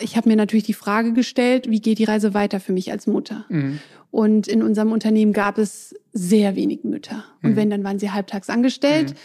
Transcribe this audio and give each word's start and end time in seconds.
Ich 0.00 0.16
habe 0.16 0.28
mir 0.28 0.36
natürlich 0.36 0.64
die 0.64 0.74
Frage 0.74 1.12
gestellt, 1.12 1.70
wie 1.70 1.80
geht 1.80 1.98
die 1.98 2.04
Reise 2.04 2.34
weiter 2.34 2.60
für 2.60 2.72
mich 2.72 2.90
als 2.90 3.06
Mutter? 3.06 3.44
Mhm. 3.48 3.80
Und 4.10 4.48
in 4.48 4.62
unserem 4.62 4.92
Unternehmen 4.92 5.32
gab 5.32 5.58
es 5.58 5.94
sehr 6.12 6.56
wenig 6.56 6.84
Mütter. 6.84 7.24
Und 7.42 7.50
mhm. 7.50 7.56
wenn, 7.56 7.70
dann 7.70 7.84
waren 7.84 7.98
sie 7.98 8.10
halbtags 8.10 8.48
angestellt. 8.48 9.10
Mhm. 9.10 9.16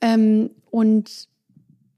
Ähm, 0.00 0.50
und 0.70 1.28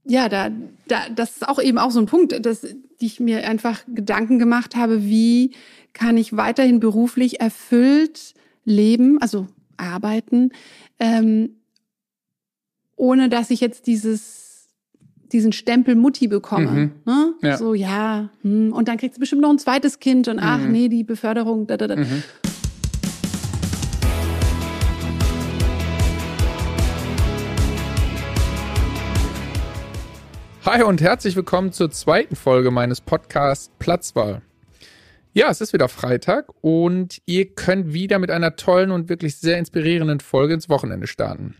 ja, 0.04 0.28
da, 0.28 0.50
da, 0.88 1.08
das 1.14 1.36
ist 1.36 1.48
auch 1.48 1.60
eben 1.60 1.78
auch 1.78 1.90
so 1.90 2.00
ein 2.00 2.06
Punkt, 2.06 2.44
dass 2.44 2.66
ich 2.98 3.20
mir 3.20 3.46
einfach 3.46 3.82
Gedanken 3.86 4.38
gemacht 4.38 4.76
habe, 4.76 5.04
wie 5.04 5.52
kann 5.92 6.16
ich 6.16 6.36
weiterhin 6.36 6.80
beruflich 6.80 7.40
erfüllt 7.40 8.34
leben, 8.64 9.20
also 9.20 9.46
arbeiten, 9.76 10.50
ähm, 10.98 11.56
ohne 12.96 13.28
dass 13.28 13.50
ich 13.50 13.60
jetzt 13.60 13.86
dieses 13.86 14.49
diesen 15.32 15.52
Stempel 15.52 15.94
Mutti 15.94 16.28
bekomme. 16.28 16.70
Mhm. 16.70 16.92
Ne? 17.04 17.34
Ja. 17.42 17.56
So, 17.56 17.74
ja, 17.74 18.30
hm, 18.42 18.72
und 18.72 18.88
dann 18.88 18.96
kriegt 18.96 19.14
sie 19.14 19.20
bestimmt 19.20 19.42
noch 19.42 19.50
ein 19.50 19.58
zweites 19.58 19.98
Kind 20.00 20.28
und 20.28 20.38
ach 20.38 20.58
mhm. 20.58 20.72
nee, 20.72 20.88
die 20.88 21.04
Beförderung. 21.04 21.66
Da, 21.66 21.76
da, 21.76 21.86
da. 21.86 21.96
Mhm. 21.96 22.22
Hi 30.66 30.82
und 30.82 31.00
herzlich 31.00 31.36
willkommen 31.36 31.72
zur 31.72 31.90
zweiten 31.90 32.36
Folge 32.36 32.70
meines 32.70 33.00
Podcasts 33.00 33.70
Platzwahl. 33.78 34.42
Ja, 35.32 35.48
es 35.48 35.60
ist 35.60 35.72
wieder 35.72 35.88
Freitag 35.88 36.46
und 36.60 37.22
ihr 37.24 37.54
könnt 37.54 37.94
wieder 37.94 38.18
mit 38.18 38.30
einer 38.30 38.56
tollen 38.56 38.90
und 38.90 39.08
wirklich 39.08 39.36
sehr 39.36 39.58
inspirierenden 39.58 40.20
Folge 40.20 40.54
ins 40.54 40.68
Wochenende 40.68 41.06
starten. 41.06 41.56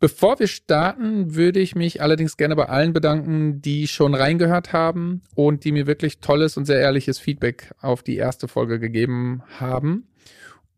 Bevor 0.00 0.38
wir 0.38 0.46
starten, 0.46 1.34
würde 1.34 1.58
ich 1.58 1.74
mich 1.74 2.00
allerdings 2.00 2.36
gerne 2.36 2.54
bei 2.54 2.66
allen 2.66 2.92
bedanken, 2.92 3.60
die 3.60 3.88
schon 3.88 4.14
reingehört 4.14 4.72
haben 4.72 5.22
und 5.34 5.64
die 5.64 5.72
mir 5.72 5.88
wirklich 5.88 6.20
tolles 6.20 6.56
und 6.56 6.66
sehr 6.66 6.78
ehrliches 6.78 7.18
Feedback 7.18 7.74
auf 7.80 8.04
die 8.04 8.16
erste 8.16 8.46
Folge 8.46 8.78
gegeben 8.78 9.42
haben. 9.58 10.06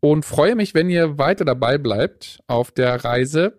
Und 0.01 0.25
freue 0.25 0.57
mich, 0.57 0.73
wenn 0.73 0.89
ihr 0.89 1.19
weiter 1.19 1.45
dabei 1.45 1.77
bleibt 1.77 2.41
auf 2.47 2.71
der 2.71 3.05
Reise, 3.05 3.59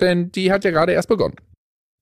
denn 0.00 0.32
die 0.32 0.50
hat 0.50 0.64
ja 0.64 0.72
gerade 0.72 0.92
erst 0.92 1.08
begonnen. 1.08 1.36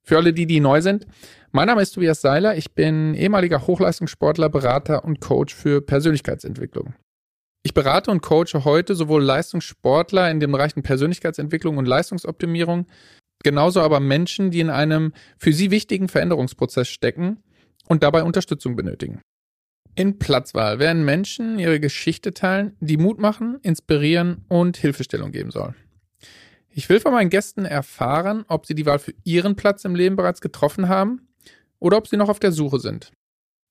Für 0.02 0.16
alle 0.16 0.32
die, 0.32 0.46
die 0.46 0.60
neu 0.60 0.80
sind, 0.80 1.06
mein 1.50 1.66
Name 1.66 1.82
ist 1.82 1.92
Tobias 1.92 2.22
Seiler. 2.22 2.56
Ich 2.56 2.74
bin 2.74 3.12
ehemaliger 3.14 3.66
Hochleistungssportler, 3.66 4.48
Berater 4.48 5.04
und 5.04 5.20
Coach 5.20 5.54
für 5.54 5.82
Persönlichkeitsentwicklung. 5.82 6.94
Ich 7.64 7.74
berate 7.74 8.10
und 8.10 8.22
coache 8.22 8.64
heute 8.64 8.96
sowohl 8.96 9.22
Leistungssportler 9.22 10.30
in 10.30 10.40
den 10.40 10.50
Bereichen 10.50 10.82
Persönlichkeitsentwicklung 10.82 11.78
und 11.78 11.86
Leistungsoptimierung, 11.86 12.86
genauso 13.44 13.80
aber 13.80 14.00
Menschen, 14.00 14.50
die 14.50 14.60
in 14.60 14.70
einem 14.70 15.12
für 15.38 15.52
sie 15.52 15.70
wichtigen 15.70 16.08
Veränderungsprozess 16.08 16.88
stecken 16.88 17.42
und 17.86 18.02
dabei 18.02 18.24
Unterstützung 18.24 18.74
benötigen. 18.74 19.20
In 19.94 20.18
Platzwahl 20.18 20.78
werden 20.78 21.04
Menschen 21.04 21.58
ihre 21.58 21.78
Geschichte 21.78 22.32
teilen, 22.34 22.76
die 22.80 22.96
Mut 22.96 23.20
machen, 23.20 23.58
inspirieren 23.62 24.44
und 24.48 24.76
Hilfestellung 24.76 25.30
geben 25.30 25.50
soll. 25.50 25.74
Ich 26.70 26.88
will 26.88 26.98
von 26.98 27.12
meinen 27.12 27.30
Gästen 27.30 27.66
erfahren, 27.66 28.44
ob 28.48 28.66
sie 28.66 28.74
die 28.74 28.86
Wahl 28.86 28.98
für 28.98 29.14
ihren 29.22 29.54
Platz 29.54 29.84
im 29.84 29.94
Leben 29.94 30.16
bereits 30.16 30.40
getroffen 30.40 30.88
haben 30.88 31.28
oder 31.78 31.98
ob 31.98 32.08
sie 32.08 32.16
noch 32.16 32.30
auf 32.30 32.40
der 32.40 32.52
Suche 32.52 32.80
sind. 32.80 33.12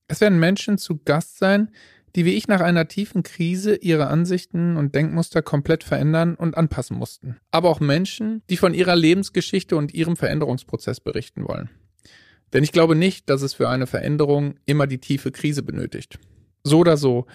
Es 0.08 0.22
werden 0.22 0.40
Menschen 0.40 0.78
zu 0.78 1.00
Gast 1.04 1.40
sein, 1.40 1.72
die 2.16 2.26
wie 2.26 2.34
ich 2.34 2.48
nach 2.48 2.62
einer 2.62 2.88
tiefen 2.88 3.24
Krise 3.24 3.76
ihre 3.76 4.08
Ansichten 4.08 4.78
und 4.78 4.96
Denkmuster 4.96 5.42
komplett 5.42 5.84
verändern 5.84 6.36
und 6.36 6.58
anpassen 6.58 6.98
mussten. 6.98 7.38
Aber 7.52 7.70
auch 7.70 7.80
Menschen, 7.80 8.42
die 8.50 8.58
von 8.58 8.74
ihrer 8.74 8.96
Lebensgeschichte 8.96 9.76
und 9.76 9.94
ihrem 9.94 10.18
Veränderungsprozess 10.18 11.00
berichten 11.00 11.48
wollen. 11.48 11.70
Denn 12.54 12.64
ich 12.64 12.72
glaube 12.72 12.96
nicht, 12.96 13.30
dass 13.30 13.42
es 13.42 13.54
für 13.54 13.70
eine 13.70 13.88
Veränderung 13.88 14.56
immer 14.66 14.88
die 14.88 15.00
tiefe 15.00 15.32
Krise 15.32 15.64
benötigt. 15.64 16.20
So 16.64 16.80
oder 16.80 16.98
so 16.98 17.26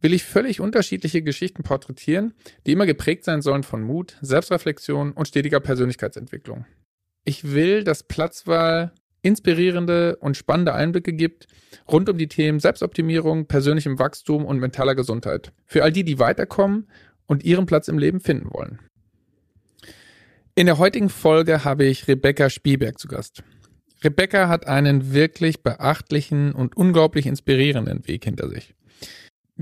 will 0.00 0.14
ich 0.14 0.24
völlig 0.24 0.60
unterschiedliche 0.60 1.22
Geschichten 1.22 1.62
porträtieren, 1.62 2.34
die 2.66 2.72
immer 2.72 2.86
geprägt 2.86 3.24
sein 3.24 3.42
sollen 3.42 3.62
von 3.62 3.82
Mut, 3.82 4.16
Selbstreflexion 4.22 5.12
und 5.12 5.28
stetiger 5.28 5.60
Persönlichkeitsentwicklung. 5.60 6.64
Ich 7.24 7.52
will, 7.52 7.84
dass 7.84 8.02
Platzwahl 8.02 8.92
inspirierende 9.22 10.16
und 10.16 10.36
spannende 10.36 10.74
Einblicke 10.74 11.12
gibt 11.12 11.46
rund 11.90 12.08
um 12.08 12.18
die 12.18 12.28
Themen 12.28 12.60
Selbstoptimierung, 12.60 13.46
persönlichem 13.46 13.98
Wachstum 13.98 14.44
und 14.44 14.58
mentaler 14.58 14.94
Gesundheit. 14.94 15.52
Für 15.66 15.82
all 15.82 15.92
die, 15.92 16.04
die 16.04 16.18
weiterkommen 16.18 16.88
und 17.26 17.44
ihren 17.44 17.66
Platz 17.66 17.88
im 17.88 17.98
Leben 17.98 18.20
finden 18.20 18.52
wollen. 18.52 18.78
In 20.54 20.66
der 20.66 20.78
heutigen 20.78 21.08
Folge 21.08 21.64
habe 21.64 21.84
ich 21.84 22.08
Rebecca 22.08 22.50
Spielberg 22.50 22.98
zu 22.98 23.08
Gast. 23.08 23.42
Rebecca 24.02 24.48
hat 24.48 24.66
einen 24.66 25.12
wirklich 25.12 25.62
beachtlichen 25.62 26.52
und 26.52 26.76
unglaublich 26.76 27.26
inspirierenden 27.26 28.06
Weg 28.08 28.24
hinter 28.24 28.48
sich. 28.48 28.74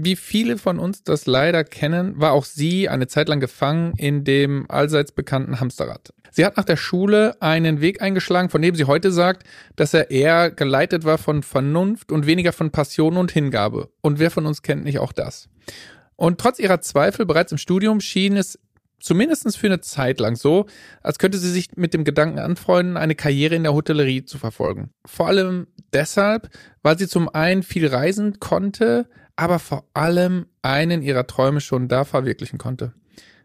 Wie 0.00 0.14
viele 0.14 0.58
von 0.58 0.78
uns 0.78 1.02
das 1.02 1.26
leider 1.26 1.64
kennen, 1.64 2.20
war 2.20 2.30
auch 2.30 2.44
sie 2.44 2.88
eine 2.88 3.08
Zeit 3.08 3.28
lang 3.28 3.40
gefangen 3.40 3.94
in 3.96 4.22
dem 4.22 4.70
allseits 4.70 5.10
bekannten 5.10 5.58
Hamsterrad. 5.58 6.14
Sie 6.30 6.44
hat 6.46 6.56
nach 6.56 6.64
der 6.64 6.76
Schule 6.76 7.34
einen 7.42 7.80
Weg 7.80 8.00
eingeschlagen, 8.00 8.48
von 8.48 8.62
dem 8.62 8.76
sie 8.76 8.84
heute 8.84 9.10
sagt, 9.10 9.42
dass 9.74 9.94
er 9.94 10.12
eher 10.12 10.52
geleitet 10.52 11.04
war 11.04 11.18
von 11.18 11.42
Vernunft 11.42 12.12
und 12.12 12.26
weniger 12.26 12.52
von 12.52 12.70
Passion 12.70 13.16
und 13.16 13.32
Hingabe. 13.32 13.88
Und 14.00 14.20
wer 14.20 14.30
von 14.30 14.46
uns 14.46 14.62
kennt 14.62 14.84
nicht 14.84 15.00
auch 15.00 15.12
das? 15.12 15.48
Und 16.14 16.38
trotz 16.38 16.60
ihrer 16.60 16.80
Zweifel 16.80 17.26
bereits 17.26 17.50
im 17.50 17.58
Studium 17.58 18.00
schien 18.00 18.36
es 18.36 18.56
zumindest 19.00 19.56
für 19.58 19.66
eine 19.66 19.80
Zeit 19.80 20.20
lang 20.20 20.36
so, 20.36 20.66
als 21.02 21.18
könnte 21.18 21.38
sie 21.38 21.50
sich 21.50 21.70
mit 21.74 21.92
dem 21.92 22.04
Gedanken 22.04 22.38
anfreunden, 22.38 22.96
eine 22.96 23.16
Karriere 23.16 23.56
in 23.56 23.64
der 23.64 23.74
Hotellerie 23.74 24.24
zu 24.24 24.38
verfolgen. 24.38 24.90
Vor 25.04 25.26
allem 25.26 25.66
deshalb, 25.92 26.50
weil 26.84 26.96
sie 26.96 27.08
zum 27.08 27.28
einen 27.28 27.64
viel 27.64 27.88
reisen 27.88 28.38
konnte, 28.38 29.08
aber 29.38 29.60
vor 29.60 29.84
allem 29.94 30.46
einen 30.62 31.00
ihrer 31.00 31.28
Träume 31.28 31.60
schon 31.60 31.86
da 31.86 32.04
verwirklichen 32.04 32.58
konnte. 32.58 32.92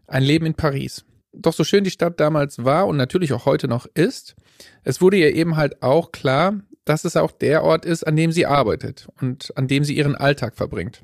Ein 0.07 0.23
Leben 0.23 0.47
in 0.47 0.55
Paris. 0.55 1.05
Doch 1.31 1.53
so 1.53 1.63
schön 1.63 1.83
die 1.83 1.91
Stadt 1.91 2.19
damals 2.19 2.63
war 2.63 2.87
und 2.87 2.97
natürlich 2.97 3.31
auch 3.31 3.45
heute 3.45 3.67
noch 3.67 3.85
ist, 3.93 4.35
es 4.83 5.01
wurde 5.01 5.17
ihr 5.17 5.35
eben 5.35 5.55
halt 5.55 5.83
auch 5.83 6.11
klar, 6.11 6.55
dass 6.83 7.05
es 7.05 7.15
auch 7.15 7.31
der 7.31 7.63
Ort 7.63 7.85
ist, 7.85 8.07
an 8.07 8.15
dem 8.15 8.31
sie 8.31 8.47
arbeitet 8.47 9.07
und 9.21 9.55
an 9.55 9.67
dem 9.67 9.83
sie 9.83 9.95
ihren 9.95 10.15
Alltag 10.15 10.55
verbringt. 10.55 11.03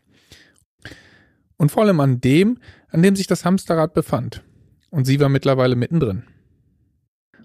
Und 1.56 1.72
vor 1.72 1.84
allem 1.84 2.00
an 2.00 2.20
dem, 2.20 2.58
an 2.90 3.04
dem 3.04 3.16
sich 3.16 3.28
das 3.28 3.46
Hamsterrad 3.46 3.94
befand. 3.94 4.42
Und 4.90 5.06
sie 5.06 5.20
war 5.20 5.30
mittlerweile 5.30 5.76
mittendrin. 5.76 6.24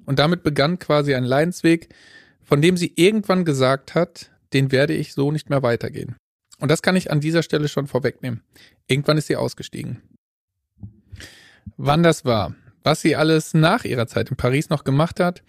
Und 0.07 0.19
damit 0.19 0.43
begann 0.43 0.79
quasi 0.79 1.15
ein 1.15 1.25
Leidensweg, 1.25 1.95
von 2.43 2.63
dem 2.63 2.79
sie 2.79 2.95
irgendwann 2.97 3.45
gesagt 3.45 3.95
hat, 3.95 4.31
den 4.55 4.73
werde 4.73 4.95
ich 4.95 5.13
so 5.13 5.31
nicht 5.31 5.51
mehr 5.51 5.63
weitergehen. 5.63 6.17
Und 6.65 6.71
das 6.71 6.81
kann 6.81 6.97
ich 6.97 7.11
an 7.11 7.21
dieser 7.21 7.43
Stelle 7.43 7.69
schon 7.69 7.89
vorwegnehmen. 7.89 8.43
Irgendwann 8.87 9.19
ist 9.19 9.27
sie 9.27 9.37
ausgestiegen. 9.37 10.01
Wann 11.77 12.03
das 12.03 12.25
war, 12.25 12.55
was 12.83 13.03
sie 13.03 13.17
alles 13.17 13.53
nach 13.53 13.85
ihrer 13.85 14.07
Zeit 14.07 14.31
in 14.31 14.39
Paris 14.39 14.71
noch 14.71 14.83
gemacht 14.83 15.21
hat, 15.21 15.43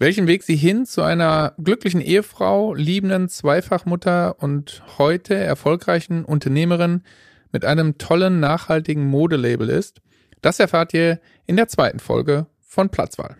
welchen 0.00 0.26
Weg 0.26 0.42
sie 0.42 0.56
hin 0.56 0.84
zu 0.84 1.02
einer 1.02 1.54
glücklichen 1.62 2.00
Ehefrau, 2.00 2.74
liebenden 2.74 3.28
Zweifachmutter 3.28 4.42
und 4.42 4.82
heute 4.98 5.36
erfolgreichen 5.36 6.24
Unternehmerin 6.24 7.04
mit 7.52 7.64
einem 7.64 7.96
tollen, 7.96 8.40
nachhaltigen 8.40 9.06
Modelabel 9.06 9.68
ist, 9.68 10.00
das 10.42 10.58
erfahrt 10.58 10.92
ihr 10.92 11.20
in 11.46 11.54
der 11.54 11.68
zweiten 11.68 12.00
Folge 12.00 12.46
von 12.58 12.90
Platzwahl. 12.90 13.36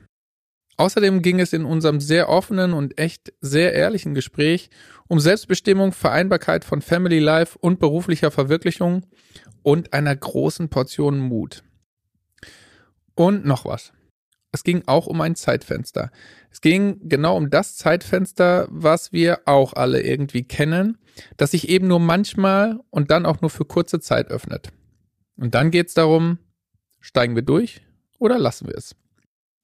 Außerdem 0.79 1.23
ging 1.23 1.41
es 1.41 1.53
in 1.53 1.65
unserem 1.65 2.01
sehr 2.01 2.29
offenen 2.29 2.73
und 2.73 2.99
echt 2.99 3.33
sehr 3.41 3.75
ehrlichen 3.75 4.15
Gespräch 4.15 4.71
um 5.09 5.19
Selbstbestimmung, 5.19 5.91
Vereinbarkeit 5.91 6.65
von 6.65 6.83
Family 6.83 7.19
Life 7.19 7.59
und 7.59 7.81
beruflicher 7.81 8.31
Verwirklichung 8.31 9.05
und 9.65 9.93
einer 9.93 10.15
großen 10.15 10.69
Portion 10.69 11.19
Mut. 11.19 11.65
Und 13.17 13.45
noch 13.45 13.65
was. 13.65 13.93
Es 14.53 14.63
ging 14.63 14.85
auch 14.87 15.09
um 15.09 15.21
ein 15.21 15.35
Zeitfenster. 15.35 16.13
Es 16.53 16.61
ging 16.61 17.09
genau 17.09 17.37
um 17.37 17.51
das 17.51 17.77
Zeitfenster, 17.77 18.69
was 18.71 19.13
wir 19.13 19.41
auch 19.47 19.73
alle 19.73 20.01
irgendwie 20.01 20.45
kennen, 20.45 20.97
das 21.37 21.51
sich 21.51 21.69
eben 21.69 21.89
nur 21.89 21.99
manchmal 21.99 22.79
und 22.91 23.11
dann 23.11 23.27
auch 23.27 23.41
nur 23.41 23.51
für 23.51 23.65
kurze 23.65 23.99
Zeit 23.99 24.29
öffnet. 24.29 24.71
Und 25.37 25.57
dann 25.57 25.73
geht 25.73 25.89
es 25.89 25.95
darum, 25.95 26.39
steigen 27.01 27.35
wir 27.35 27.43
durch 27.43 27.83
oder 28.21 28.39
lassen 28.39 28.69
wir 28.69 28.77
es? 28.77 28.95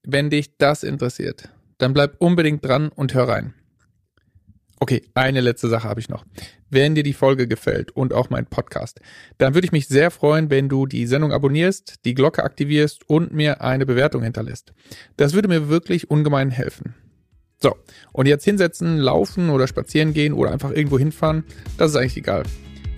Wenn 0.06 0.28
dich 0.28 0.58
das 0.58 0.82
interessiert, 0.82 1.48
dann 1.78 1.94
bleib 1.94 2.16
unbedingt 2.20 2.64
dran 2.64 2.90
und 2.90 3.14
hör 3.14 3.28
rein. 3.28 3.54
Okay, 4.80 5.02
eine 5.14 5.40
letzte 5.40 5.68
Sache 5.68 5.88
habe 5.88 6.00
ich 6.00 6.10
noch. 6.10 6.26
Wenn 6.68 6.94
dir 6.94 7.02
die 7.02 7.14
Folge 7.14 7.48
gefällt 7.48 7.92
und 7.92 8.12
auch 8.12 8.28
mein 8.28 8.44
Podcast, 8.44 9.00
dann 9.38 9.54
würde 9.54 9.64
ich 9.64 9.72
mich 9.72 9.88
sehr 9.88 10.10
freuen, 10.10 10.50
wenn 10.50 10.68
du 10.68 10.84
die 10.84 11.06
Sendung 11.06 11.32
abonnierst, 11.32 12.04
die 12.04 12.14
Glocke 12.14 12.44
aktivierst 12.44 13.08
und 13.08 13.32
mir 13.32 13.62
eine 13.62 13.86
Bewertung 13.86 14.22
hinterlässt. 14.22 14.74
Das 15.16 15.32
würde 15.32 15.48
mir 15.48 15.68
wirklich 15.68 16.10
ungemein 16.10 16.50
helfen. 16.50 16.94
So, 17.62 17.74
und 18.12 18.26
jetzt 18.26 18.44
hinsetzen, 18.44 18.98
laufen 18.98 19.48
oder 19.48 19.66
spazieren 19.66 20.12
gehen 20.12 20.34
oder 20.34 20.50
einfach 20.50 20.70
irgendwo 20.70 20.98
hinfahren, 20.98 21.44
das 21.78 21.92
ist 21.92 21.96
eigentlich 21.96 22.18
egal. 22.18 22.42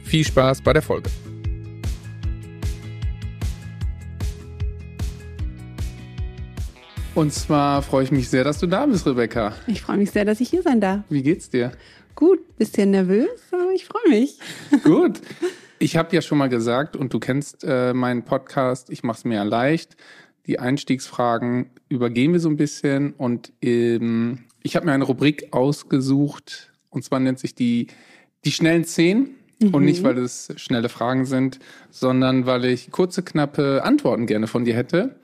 Viel 0.02 0.24
Spaß 0.24 0.62
bei 0.62 0.72
der 0.72 0.82
Folge. 0.82 1.08
Und 7.16 7.32
zwar 7.32 7.80
freue 7.80 8.04
ich 8.04 8.12
mich 8.12 8.28
sehr, 8.28 8.44
dass 8.44 8.58
du 8.58 8.66
da 8.66 8.84
bist, 8.84 9.06
Rebecca. 9.06 9.54
Ich 9.66 9.80
freue 9.80 9.96
mich 9.96 10.10
sehr, 10.10 10.26
dass 10.26 10.38
ich 10.38 10.50
hier 10.50 10.60
sein 10.60 10.82
darf. 10.82 11.00
Wie 11.08 11.22
geht's 11.22 11.48
dir? 11.48 11.72
Gut, 12.14 12.58
bisschen 12.58 12.90
nervös, 12.90 13.30
aber 13.52 13.72
ich 13.74 13.86
freue 13.86 14.06
mich. 14.10 14.38
Gut. 14.84 15.22
Ich 15.78 15.96
habe 15.96 16.14
ja 16.14 16.20
schon 16.20 16.36
mal 16.36 16.50
gesagt, 16.50 16.94
und 16.94 17.14
du 17.14 17.18
kennst 17.18 17.64
äh, 17.64 17.94
meinen 17.94 18.24
Podcast, 18.24 18.90
ich 18.90 19.02
mache 19.02 19.16
es 19.16 19.24
mir 19.24 19.36
ja 19.36 19.44
leicht. 19.44 19.96
Die 20.46 20.58
Einstiegsfragen 20.58 21.70
übergehen 21.88 22.34
wir 22.34 22.40
so 22.40 22.50
ein 22.50 22.58
bisschen. 22.58 23.14
Und 23.14 23.50
ähm, 23.62 24.44
ich 24.62 24.76
habe 24.76 24.84
mir 24.84 24.92
eine 24.92 25.04
Rubrik 25.04 25.54
ausgesucht, 25.54 26.70
und 26.90 27.02
zwar 27.02 27.18
nennt 27.18 27.38
sich 27.38 27.54
die, 27.54 27.86
die 28.44 28.52
schnellen 28.52 28.84
Zehn. 28.84 29.30
Mhm. 29.62 29.72
Und 29.72 29.86
nicht, 29.86 30.02
weil 30.02 30.18
es 30.18 30.52
schnelle 30.56 30.90
Fragen 30.90 31.24
sind, 31.24 31.60
sondern 31.90 32.44
weil 32.44 32.66
ich 32.66 32.90
kurze, 32.90 33.22
knappe 33.22 33.84
Antworten 33.84 34.26
gerne 34.26 34.48
von 34.48 34.66
dir 34.66 34.76
hätte. 34.76 35.16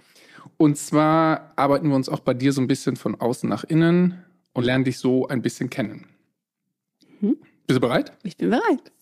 Und 0.56 0.76
zwar 0.78 1.52
arbeiten 1.56 1.88
wir 1.88 1.96
uns 1.96 2.08
auch 2.08 2.20
bei 2.20 2.34
dir 2.34 2.52
so 2.52 2.60
ein 2.60 2.66
bisschen 2.66 2.96
von 2.96 3.20
außen 3.20 3.48
nach 3.48 3.64
innen 3.64 4.24
und 4.52 4.64
lernen 4.64 4.84
dich 4.84 4.98
so 4.98 5.26
ein 5.28 5.42
bisschen 5.42 5.70
kennen. 5.70 6.06
Mhm. 7.20 7.36
Bist 7.66 7.76
du 7.76 7.80
bereit? 7.80 8.12
Ich 8.22 8.36
bin 8.36 8.50
bereit. 8.50 8.92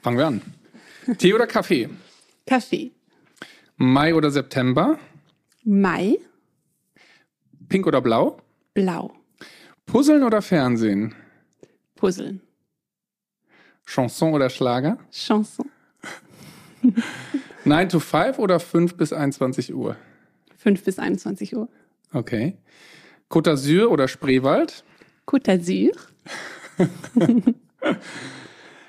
Fangen 0.00 0.18
wir 0.18 0.26
an. 0.26 0.42
Tee 1.18 1.34
oder 1.34 1.46
Kaffee? 1.46 1.88
Kaffee. 2.46 2.92
Mai 3.76 4.14
oder 4.14 4.30
September? 4.30 4.98
Mai. 5.64 6.18
Pink 7.68 7.86
oder 7.86 8.00
blau? 8.00 8.38
Blau. 8.74 9.12
Puzzeln 9.86 10.22
oder 10.22 10.42
Fernsehen? 10.42 11.14
Puzzeln. 11.94 12.40
Chanson 13.84 14.34
oder 14.34 14.48
Schlager? 14.50 14.98
Chanson. 15.10 15.70
9 17.64 17.88
to 17.88 18.00
5 18.00 18.38
oder 18.38 18.58
5 18.58 18.96
bis 18.96 19.12
21 19.12 19.74
Uhr? 19.74 19.96
5 20.62 20.84
bis 20.84 20.98
21 20.98 21.56
Uhr. 21.56 21.68
Okay. 22.12 22.56
Côte 23.28 23.50
d'Azur 23.50 23.90
oder 23.90 24.06
Spreewald? 24.06 24.84
Côte 25.26 25.44
d'Azur. 25.44 25.92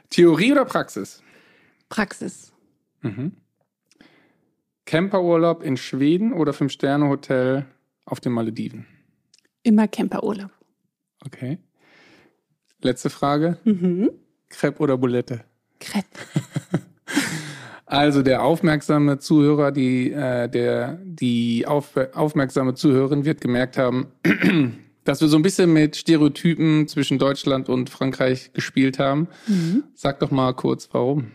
Theorie 0.10 0.52
oder 0.52 0.66
Praxis? 0.66 1.24
Praxis. 1.90 2.54
Mhm. 3.02 3.32
Camperurlaub 4.86 5.64
in 5.64 5.78
Schweden 5.78 6.34
oder 6.34 6.54
Fünf-Sterne-Hotel 6.54 7.66
auf 8.06 8.20
den 8.20 8.34
Malediven? 8.34 8.86
Immer 9.64 9.88
Camperurlaub. 9.88 10.52
Okay. 11.26 11.58
Letzte 12.82 13.10
Frage. 13.10 13.58
Mhm. 13.64 14.12
Crepe 14.50 14.80
oder 14.84 14.98
Boulette? 14.98 15.44
Crepe. 15.80 16.20
Also 17.94 18.24
der 18.24 18.42
aufmerksame 18.42 19.20
Zuhörer, 19.20 19.72
die, 19.72 20.12
äh, 20.12 20.50
der, 20.50 20.98
die 21.04 21.66
auf, 21.68 21.92
aufmerksame 22.14 22.74
Zuhörerin 22.74 23.24
wird 23.24 23.40
gemerkt 23.40 23.78
haben, 23.78 24.08
dass 25.04 25.22
wir 25.22 25.28
so 25.28 25.38
ein 25.38 25.44
bisschen 25.44 25.72
mit 25.72 25.96
Stereotypen 25.96 26.88
zwischen 26.88 27.20
Deutschland 27.20 27.70
und 27.70 27.92
Frankreich 27.92 28.52
gespielt 28.54 28.98
haben. 28.98 29.28
Mhm. 29.46 29.84
Sag 29.94 30.20
doch 30.22 30.32
mal 30.32 30.54
kurz, 30.54 30.90
warum. 30.92 31.34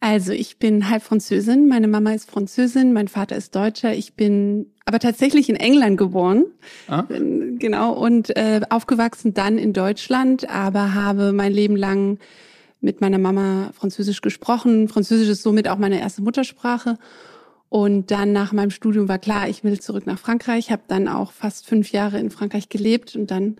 Also 0.00 0.32
ich 0.32 0.58
bin 0.58 0.88
halb 0.88 1.02
Französin, 1.02 1.68
meine 1.68 1.88
Mama 1.88 2.14
ist 2.14 2.30
Französin, 2.30 2.94
mein 2.94 3.08
Vater 3.08 3.36
ist 3.36 3.54
Deutscher. 3.54 3.92
Ich 3.92 4.14
bin 4.14 4.72
aber 4.86 5.00
tatsächlich 5.00 5.50
in 5.50 5.56
England 5.56 5.98
geboren, 5.98 6.46
ah. 6.88 7.04
genau, 7.08 7.92
und 7.92 8.34
äh, 8.36 8.62
aufgewachsen 8.70 9.34
dann 9.34 9.58
in 9.58 9.74
Deutschland, 9.74 10.48
aber 10.48 10.94
habe 10.94 11.32
mein 11.34 11.52
Leben 11.52 11.76
lang 11.76 12.20
mit 12.80 13.00
meiner 13.00 13.18
Mama 13.18 13.70
Französisch 13.74 14.20
gesprochen. 14.20 14.88
Französisch 14.88 15.28
ist 15.28 15.42
somit 15.42 15.68
auch 15.68 15.78
meine 15.78 16.00
erste 16.00 16.22
Muttersprache. 16.22 16.98
Und 17.68 18.10
dann 18.10 18.32
nach 18.32 18.52
meinem 18.52 18.70
Studium 18.70 19.08
war 19.08 19.18
klar, 19.18 19.48
ich 19.48 19.64
will 19.64 19.80
zurück 19.80 20.06
nach 20.06 20.18
Frankreich, 20.18 20.70
habe 20.70 20.82
dann 20.86 21.08
auch 21.08 21.32
fast 21.32 21.66
fünf 21.66 21.90
Jahre 21.90 22.18
in 22.18 22.30
Frankreich 22.30 22.68
gelebt 22.68 23.16
und 23.16 23.30
dann 23.30 23.56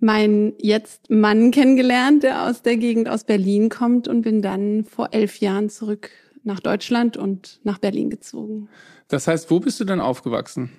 meinen 0.00 0.54
jetzt 0.58 1.10
Mann 1.10 1.50
kennengelernt, 1.50 2.22
der 2.22 2.44
aus 2.44 2.62
der 2.62 2.76
Gegend 2.76 3.08
aus 3.08 3.24
Berlin 3.24 3.68
kommt 3.68 4.08
und 4.08 4.22
bin 4.22 4.42
dann 4.42 4.84
vor 4.84 5.08
elf 5.12 5.38
Jahren 5.38 5.68
zurück 5.68 6.10
nach 6.44 6.60
Deutschland 6.60 7.16
und 7.16 7.60
nach 7.64 7.78
Berlin 7.78 8.10
gezogen. 8.10 8.68
Das 9.08 9.26
heißt, 9.26 9.50
wo 9.50 9.60
bist 9.60 9.80
du 9.80 9.84
denn 9.84 10.00
aufgewachsen? 10.00 10.70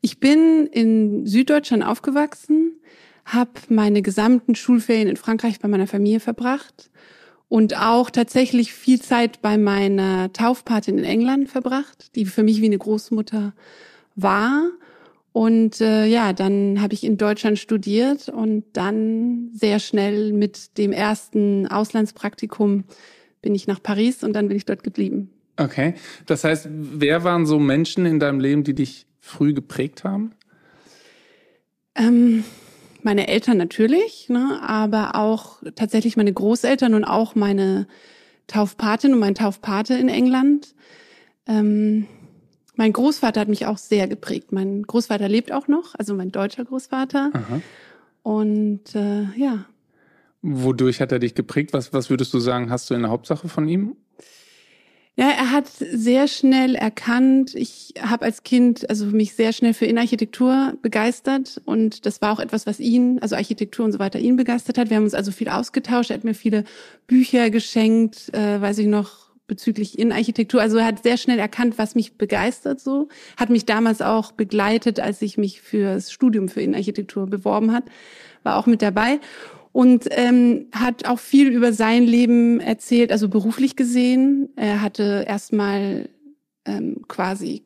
Ich 0.00 0.18
bin 0.18 0.66
in 0.66 1.26
Süddeutschland 1.26 1.84
aufgewachsen, 1.84 2.71
habe 3.24 3.52
meine 3.68 4.02
gesamten 4.02 4.54
Schulferien 4.54 5.08
in 5.08 5.16
Frankreich 5.16 5.60
bei 5.60 5.68
meiner 5.68 5.86
Familie 5.86 6.20
verbracht 6.20 6.90
und 7.48 7.76
auch 7.76 8.10
tatsächlich 8.10 8.72
viel 8.72 9.00
Zeit 9.00 9.42
bei 9.42 9.58
meiner 9.58 10.32
Taufpatin 10.32 10.98
in 10.98 11.04
England 11.04 11.50
verbracht, 11.50 12.14
die 12.16 12.26
für 12.26 12.42
mich 12.42 12.60
wie 12.60 12.66
eine 12.66 12.78
Großmutter 12.78 13.52
war 14.16 14.70
und 15.32 15.80
äh, 15.80 16.06
ja, 16.06 16.34
dann 16.34 16.80
habe 16.80 16.92
ich 16.92 17.04
in 17.04 17.16
Deutschland 17.16 17.58
studiert 17.58 18.28
und 18.28 18.64
dann 18.74 19.50
sehr 19.54 19.78
schnell 19.78 20.32
mit 20.32 20.76
dem 20.76 20.92
ersten 20.92 21.66
Auslandspraktikum 21.66 22.84
bin 23.40 23.54
ich 23.54 23.66
nach 23.66 23.82
Paris 23.82 24.22
und 24.22 24.34
dann 24.34 24.48
bin 24.48 24.56
ich 24.56 24.66
dort 24.66 24.82
geblieben. 24.84 25.30
Okay, 25.56 25.94
das 26.26 26.44
heißt, 26.44 26.68
wer 26.70 27.24
waren 27.24 27.46
so 27.46 27.58
Menschen 27.58 28.04
in 28.04 28.20
deinem 28.20 28.40
Leben, 28.40 28.62
die 28.62 28.74
dich 28.74 29.06
früh 29.20 29.54
geprägt 29.54 30.04
haben? 30.04 30.32
Ähm, 31.94 32.44
meine 33.04 33.28
Eltern 33.28 33.56
natürlich, 33.56 34.28
ne, 34.28 34.60
aber 34.62 35.16
auch 35.16 35.62
tatsächlich 35.74 36.16
meine 36.16 36.32
Großeltern 36.32 36.94
und 36.94 37.04
auch 37.04 37.34
meine 37.34 37.86
Taufpatin 38.46 39.12
und 39.12 39.20
mein 39.20 39.34
Taufpate 39.34 39.94
in 39.94 40.08
England. 40.08 40.74
Ähm, 41.46 42.06
mein 42.76 42.92
Großvater 42.92 43.40
hat 43.40 43.48
mich 43.48 43.66
auch 43.66 43.78
sehr 43.78 44.08
geprägt. 44.08 44.52
Mein 44.52 44.82
Großvater 44.82 45.28
lebt 45.28 45.52
auch 45.52 45.68
noch, 45.68 45.94
also 45.98 46.14
mein 46.14 46.32
deutscher 46.32 46.64
Großvater. 46.64 47.30
Aha. 47.32 47.60
Und 48.22 48.94
äh, 48.94 49.24
ja. 49.36 49.66
Wodurch 50.42 51.00
hat 51.00 51.12
er 51.12 51.18
dich 51.18 51.34
geprägt? 51.34 51.72
Was, 51.72 51.92
was 51.92 52.10
würdest 52.10 52.32
du 52.34 52.40
sagen, 52.40 52.70
hast 52.70 52.90
du 52.90 52.94
in 52.94 53.02
der 53.02 53.10
Hauptsache 53.10 53.48
von 53.48 53.68
ihm? 53.68 53.96
Ja, 55.14 55.28
er 55.28 55.50
hat 55.50 55.68
sehr 55.68 56.26
schnell 56.26 56.74
erkannt, 56.74 57.54
ich 57.54 57.92
habe 58.00 58.24
als 58.24 58.44
Kind 58.44 58.88
also 58.88 59.04
mich 59.04 59.34
sehr 59.34 59.52
schnell 59.52 59.74
für 59.74 59.84
Innenarchitektur 59.84 60.72
begeistert 60.80 61.60
und 61.66 62.06
das 62.06 62.22
war 62.22 62.32
auch 62.32 62.40
etwas, 62.40 62.66
was 62.66 62.80
ihn, 62.80 63.18
also 63.18 63.36
Architektur 63.36 63.84
und 63.84 63.92
so 63.92 63.98
weiter, 63.98 64.18
ihn 64.18 64.36
begeistert 64.36 64.78
hat. 64.78 64.88
Wir 64.88 64.96
haben 64.96 65.04
uns 65.04 65.12
also 65.12 65.30
viel 65.30 65.50
ausgetauscht, 65.50 66.10
er 66.10 66.16
hat 66.16 66.24
mir 66.24 66.32
viele 66.32 66.64
Bücher 67.06 67.50
geschenkt, 67.50 68.32
äh, 68.32 68.58
weiß 68.58 68.78
ich 68.78 68.86
noch, 68.86 69.22
bezüglich 69.46 69.98
Innenarchitektur. 69.98 70.62
Also 70.62 70.78
er 70.78 70.86
hat 70.86 71.02
sehr 71.02 71.18
schnell 71.18 71.38
erkannt, 71.38 71.76
was 71.76 71.94
mich 71.94 72.16
begeistert 72.16 72.80
so. 72.80 73.08
Hat 73.36 73.50
mich 73.50 73.66
damals 73.66 74.00
auch 74.00 74.32
begleitet, 74.32 74.98
als 74.98 75.20
ich 75.20 75.36
mich 75.36 75.60
fürs 75.60 76.10
Studium 76.10 76.48
für 76.48 76.62
Innenarchitektur 76.62 77.26
beworben 77.26 77.72
hat. 77.72 77.84
War 78.44 78.56
auch 78.56 78.66
mit 78.66 78.80
dabei. 78.80 79.20
Und 79.72 80.06
ähm, 80.10 80.66
hat 80.72 81.06
auch 81.08 81.18
viel 81.18 81.48
über 81.48 81.72
sein 81.72 82.04
Leben 82.04 82.60
erzählt, 82.60 83.10
also 83.10 83.28
beruflich 83.28 83.74
gesehen. 83.74 84.50
Er 84.54 84.82
hatte 84.82 85.24
erstmal 85.26 86.10
ähm, 86.66 87.02
quasi 87.08 87.62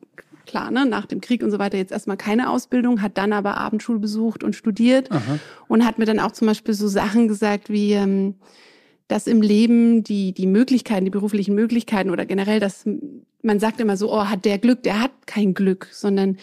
klar, 0.47 0.71
ne, 0.71 0.85
nach 0.85 1.05
dem 1.05 1.21
Krieg 1.21 1.43
und 1.43 1.51
so 1.51 1.59
weiter 1.59 1.77
jetzt 1.77 1.91
erstmal 1.91 2.17
keine 2.17 2.49
Ausbildung, 2.49 3.01
hat 3.01 3.17
dann 3.17 3.33
aber 3.33 3.57
Abendschule 3.57 3.99
besucht 3.99 4.43
und 4.43 4.55
studiert 4.55 5.11
Aha. 5.11 5.39
und 5.67 5.85
hat 5.85 5.99
mir 5.99 6.05
dann 6.05 6.19
auch 6.19 6.31
zum 6.31 6.47
Beispiel 6.47 6.73
so 6.73 6.87
Sachen 6.87 7.27
gesagt 7.27 7.69
wie, 7.69 7.91
ähm, 7.91 8.35
dass 9.07 9.27
im 9.27 9.41
Leben 9.41 10.03
die, 10.03 10.33
die 10.33 10.47
Möglichkeiten, 10.47 11.05
die 11.05 11.11
beruflichen 11.11 11.53
Möglichkeiten 11.53 12.09
oder 12.09 12.25
generell, 12.25 12.59
dass 12.59 12.85
man 13.41 13.59
sagt 13.59 13.79
immer 13.79 13.95
so, 13.95 14.11
oh, 14.11 14.25
hat 14.25 14.45
der 14.45 14.57
Glück, 14.57 14.83
der 14.83 15.01
hat 15.01 15.11
kein 15.27 15.53
Glück, 15.53 15.87
sondern 15.91 16.37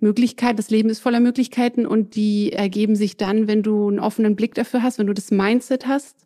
Möglichkeit, 0.00 0.58
das 0.58 0.70
Leben 0.70 0.90
ist 0.90 1.00
voller 1.00 1.20
Möglichkeiten 1.20 1.86
und 1.86 2.14
die 2.16 2.52
ergeben 2.52 2.96
sich 2.96 3.16
dann, 3.16 3.46
wenn 3.46 3.62
du 3.62 3.88
einen 3.88 4.00
offenen 4.00 4.36
Blick 4.36 4.54
dafür 4.54 4.82
hast, 4.82 4.98
wenn 4.98 5.06
du 5.06 5.14
das 5.14 5.30
Mindset 5.30 5.86
hast, 5.86 6.16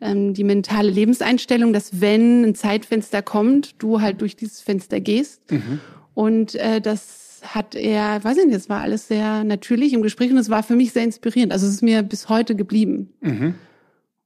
ähm, 0.00 0.34
die 0.34 0.44
mentale 0.44 0.90
Lebenseinstellung, 0.90 1.72
dass 1.72 2.00
wenn 2.00 2.44
ein 2.44 2.54
Zeitfenster 2.54 3.22
kommt, 3.22 3.82
du 3.82 4.00
halt 4.00 4.20
durch 4.20 4.36
dieses 4.36 4.60
Fenster 4.60 5.00
gehst. 5.00 5.50
Mhm. 5.50 5.80
Und 6.14 6.54
äh, 6.56 6.80
das 6.80 7.40
hat 7.42 7.74
er, 7.74 8.22
weiß 8.24 8.38
ich 8.38 8.44
nicht, 8.46 8.56
das 8.56 8.68
war 8.68 8.80
alles 8.80 9.08
sehr 9.08 9.44
natürlich 9.44 9.92
im 9.92 10.02
Gespräch 10.02 10.30
und 10.30 10.38
es 10.38 10.50
war 10.50 10.62
für 10.62 10.76
mich 10.76 10.92
sehr 10.92 11.04
inspirierend. 11.04 11.52
Also 11.52 11.66
es 11.66 11.74
ist 11.74 11.82
mir 11.82 12.02
bis 12.02 12.28
heute 12.28 12.54
geblieben. 12.54 13.12
Mhm. 13.20 13.54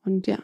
Und 0.04 0.26
ja. 0.26 0.38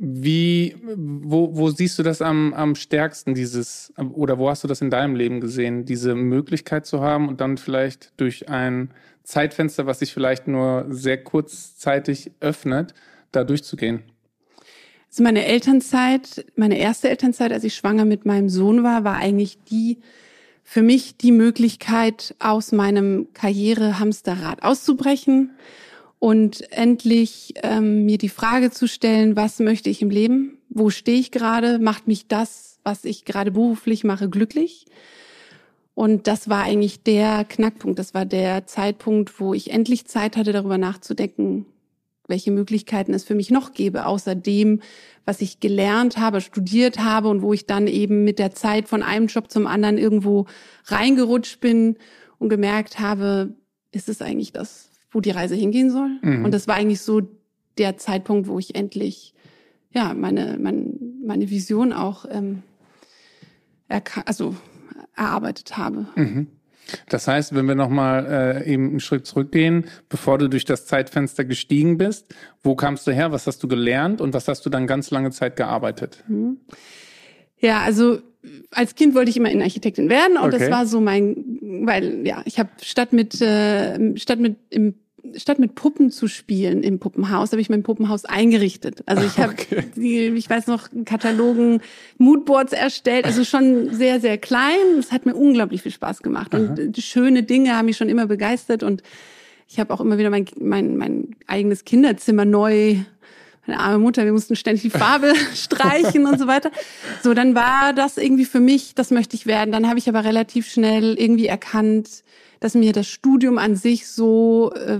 Wie, 0.00 0.76
wo, 0.94 1.56
wo 1.56 1.70
siehst 1.70 1.98
du 1.98 2.04
das 2.04 2.22
am, 2.22 2.54
am 2.54 2.76
stärksten, 2.76 3.34
dieses, 3.34 3.92
oder 4.12 4.38
wo 4.38 4.48
hast 4.48 4.62
du 4.62 4.68
das 4.68 4.80
in 4.80 4.90
deinem 4.90 5.16
Leben 5.16 5.40
gesehen, 5.40 5.86
diese 5.86 6.14
Möglichkeit 6.14 6.86
zu 6.86 7.00
haben 7.00 7.28
und 7.28 7.40
dann 7.40 7.58
vielleicht 7.58 8.12
durch 8.16 8.48
ein 8.48 8.90
Zeitfenster, 9.24 9.86
was 9.86 9.98
sich 9.98 10.14
vielleicht 10.14 10.46
nur 10.46 10.86
sehr 10.88 11.22
kurzzeitig 11.22 12.30
öffnet, 12.38 12.94
da 13.32 13.42
durchzugehen? 13.42 14.04
Also 15.10 15.24
meine 15.24 15.44
Elternzeit, 15.44 16.46
meine 16.54 16.78
erste 16.78 17.08
Elternzeit, 17.08 17.52
als 17.52 17.64
ich 17.64 17.74
schwanger 17.74 18.04
mit 18.04 18.24
meinem 18.24 18.48
Sohn 18.48 18.84
war, 18.84 19.02
war 19.02 19.16
eigentlich 19.16 19.58
die, 19.64 19.98
für 20.62 20.82
mich 20.82 21.16
die 21.16 21.32
Möglichkeit, 21.32 22.36
aus 22.38 22.70
meinem 22.70 23.32
Karrierehamsterrad 23.34 24.62
auszubrechen 24.62 25.50
und 26.18 26.70
endlich 26.72 27.54
ähm, 27.62 28.04
mir 28.04 28.18
die 28.18 28.28
Frage 28.28 28.70
zu 28.70 28.88
stellen, 28.88 29.36
was 29.36 29.60
möchte 29.60 29.90
ich 29.90 30.02
im 30.02 30.10
Leben? 30.10 30.58
Wo 30.68 30.90
stehe 30.90 31.18
ich 31.18 31.30
gerade? 31.30 31.78
Macht 31.78 32.08
mich 32.08 32.26
das, 32.26 32.78
was 32.82 33.04
ich 33.04 33.24
gerade 33.24 33.50
beruflich 33.50 34.04
mache, 34.04 34.28
glücklich? 34.28 34.86
Und 35.94 36.26
das 36.26 36.48
war 36.48 36.62
eigentlich 36.62 37.02
der 37.02 37.44
Knackpunkt. 37.44 37.98
Das 37.98 38.14
war 38.14 38.24
der 38.24 38.66
Zeitpunkt, 38.66 39.40
wo 39.40 39.52
ich 39.54 39.72
endlich 39.72 40.06
Zeit 40.06 40.36
hatte, 40.36 40.52
darüber 40.52 40.78
nachzudenken, 40.78 41.66
welche 42.28 42.50
Möglichkeiten 42.50 43.14
es 43.14 43.24
für 43.24 43.34
mich 43.34 43.50
noch 43.50 43.72
gäbe, 43.72 44.06
außer 44.06 44.34
dem, 44.34 44.80
was 45.24 45.40
ich 45.40 45.60
gelernt 45.60 46.16
habe, 46.16 46.40
studiert 46.40 46.98
habe 46.98 47.28
und 47.28 47.42
wo 47.42 47.52
ich 47.52 47.66
dann 47.66 47.86
eben 47.86 48.22
mit 48.22 48.38
der 48.38 48.52
Zeit 48.52 48.88
von 48.88 49.02
einem 49.02 49.26
Job 49.26 49.50
zum 49.50 49.66
anderen 49.66 49.98
irgendwo 49.98 50.46
reingerutscht 50.84 51.60
bin 51.60 51.96
und 52.38 52.48
gemerkt 52.48 53.00
habe, 53.00 53.54
ist 53.90 54.08
es 54.08 54.22
eigentlich 54.22 54.52
das, 54.52 54.87
wo 55.10 55.20
die 55.20 55.30
Reise 55.30 55.54
hingehen 55.54 55.90
soll? 55.90 56.18
Mhm. 56.22 56.44
Und 56.44 56.52
das 56.52 56.68
war 56.68 56.76
eigentlich 56.76 57.00
so 57.00 57.22
der 57.78 57.96
Zeitpunkt, 57.96 58.48
wo 58.48 58.58
ich 58.58 58.74
endlich 58.74 59.34
ja 59.92 60.14
meine 60.14 60.58
meine, 60.58 60.92
meine 61.24 61.50
Vision 61.50 61.92
auch 61.92 62.26
ähm, 62.30 62.62
also 64.24 64.54
erarbeitet 65.16 65.76
habe. 65.76 66.06
Mhm. 66.16 66.48
Das 67.08 67.28
heißt, 67.28 67.54
wenn 67.54 67.66
wir 67.66 67.74
nochmal 67.74 68.64
äh, 68.64 68.72
eben 68.72 68.88
einen 68.88 69.00
Schritt 69.00 69.26
zurückgehen, 69.26 69.86
bevor 70.08 70.38
du 70.38 70.48
durch 70.48 70.64
das 70.64 70.86
Zeitfenster 70.86 71.44
gestiegen 71.44 71.98
bist, 71.98 72.34
wo 72.62 72.76
kamst 72.76 73.06
du 73.06 73.12
her, 73.12 73.30
was 73.30 73.46
hast 73.46 73.62
du 73.62 73.68
gelernt 73.68 74.20
und 74.20 74.32
was 74.32 74.48
hast 74.48 74.64
du 74.64 74.70
dann 74.70 74.86
ganz 74.86 75.10
lange 75.10 75.30
Zeit 75.30 75.56
gearbeitet? 75.56 76.24
Mhm. 76.28 76.58
Ja, 77.58 77.80
also 77.80 78.20
als 78.70 78.94
Kind 78.94 79.14
wollte 79.14 79.30
ich 79.30 79.36
immer 79.36 79.50
Innenarchitektin 79.50 80.08
werden 80.08 80.36
und 80.36 80.48
okay. 80.48 80.58
das 80.58 80.70
war 80.70 80.86
so 80.86 81.00
mein, 81.00 81.58
weil 81.84 82.26
ja, 82.26 82.42
ich 82.44 82.58
habe 82.58 82.70
statt 82.82 83.12
mit 83.12 83.40
äh, 83.40 84.16
statt 84.16 84.40
mit 84.40 84.56
im 84.70 84.94
statt 85.36 85.58
mit 85.58 85.74
Puppen 85.74 86.10
zu 86.10 86.28
spielen 86.28 86.82
im 86.82 86.98
Puppenhaus, 86.98 87.52
habe 87.52 87.60
ich 87.60 87.70
mein 87.70 87.82
Puppenhaus 87.82 88.24
eingerichtet. 88.24 89.02
Also 89.06 89.24
ich 89.24 89.38
habe, 89.38 89.52
okay. 89.52 90.32
ich 90.34 90.48
weiß 90.48 90.66
noch, 90.68 90.88
Katalogen, 91.04 91.80
Moodboards 92.18 92.72
erstellt, 92.72 93.24
also 93.24 93.44
schon 93.44 93.92
sehr, 93.92 94.20
sehr 94.20 94.38
klein. 94.38 94.98
Es 94.98 95.12
hat 95.12 95.26
mir 95.26 95.34
unglaublich 95.34 95.82
viel 95.82 95.92
Spaß 95.92 96.22
gemacht. 96.22 96.54
Aha. 96.54 96.60
Und 96.60 96.96
schöne 96.98 97.42
Dinge 97.42 97.76
haben 97.76 97.86
mich 97.86 97.96
schon 97.96 98.08
immer 98.08 98.26
begeistert. 98.26 98.82
Und 98.82 99.02
ich 99.68 99.78
habe 99.78 99.92
auch 99.92 100.00
immer 100.00 100.18
wieder 100.18 100.30
mein, 100.30 100.46
mein, 100.60 100.96
mein 100.96 101.36
eigenes 101.46 101.84
Kinderzimmer 101.84 102.44
neu 102.44 102.96
meine 103.68 103.80
arme 103.80 103.98
Mutter, 103.98 104.24
wir 104.24 104.32
mussten 104.32 104.56
ständig 104.56 104.82
die 104.82 104.90
Farbe 104.90 105.34
streichen 105.54 106.26
und 106.26 106.38
so 106.38 106.46
weiter. 106.46 106.70
So, 107.22 107.34
dann 107.34 107.54
war 107.54 107.92
das 107.92 108.16
irgendwie 108.16 108.46
für 108.46 108.60
mich, 108.60 108.94
das 108.94 109.10
möchte 109.10 109.36
ich 109.36 109.46
werden. 109.46 109.70
Dann 109.72 109.88
habe 109.88 109.98
ich 109.98 110.08
aber 110.08 110.24
relativ 110.24 110.68
schnell 110.68 111.14
irgendwie 111.18 111.46
erkannt, 111.46 112.24
dass 112.60 112.74
mir 112.74 112.92
das 112.92 113.06
Studium 113.06 113.58
an 113.58 113.76
sich 113.76 114.08
so 114.08 114.72
äh, 114.72 114.98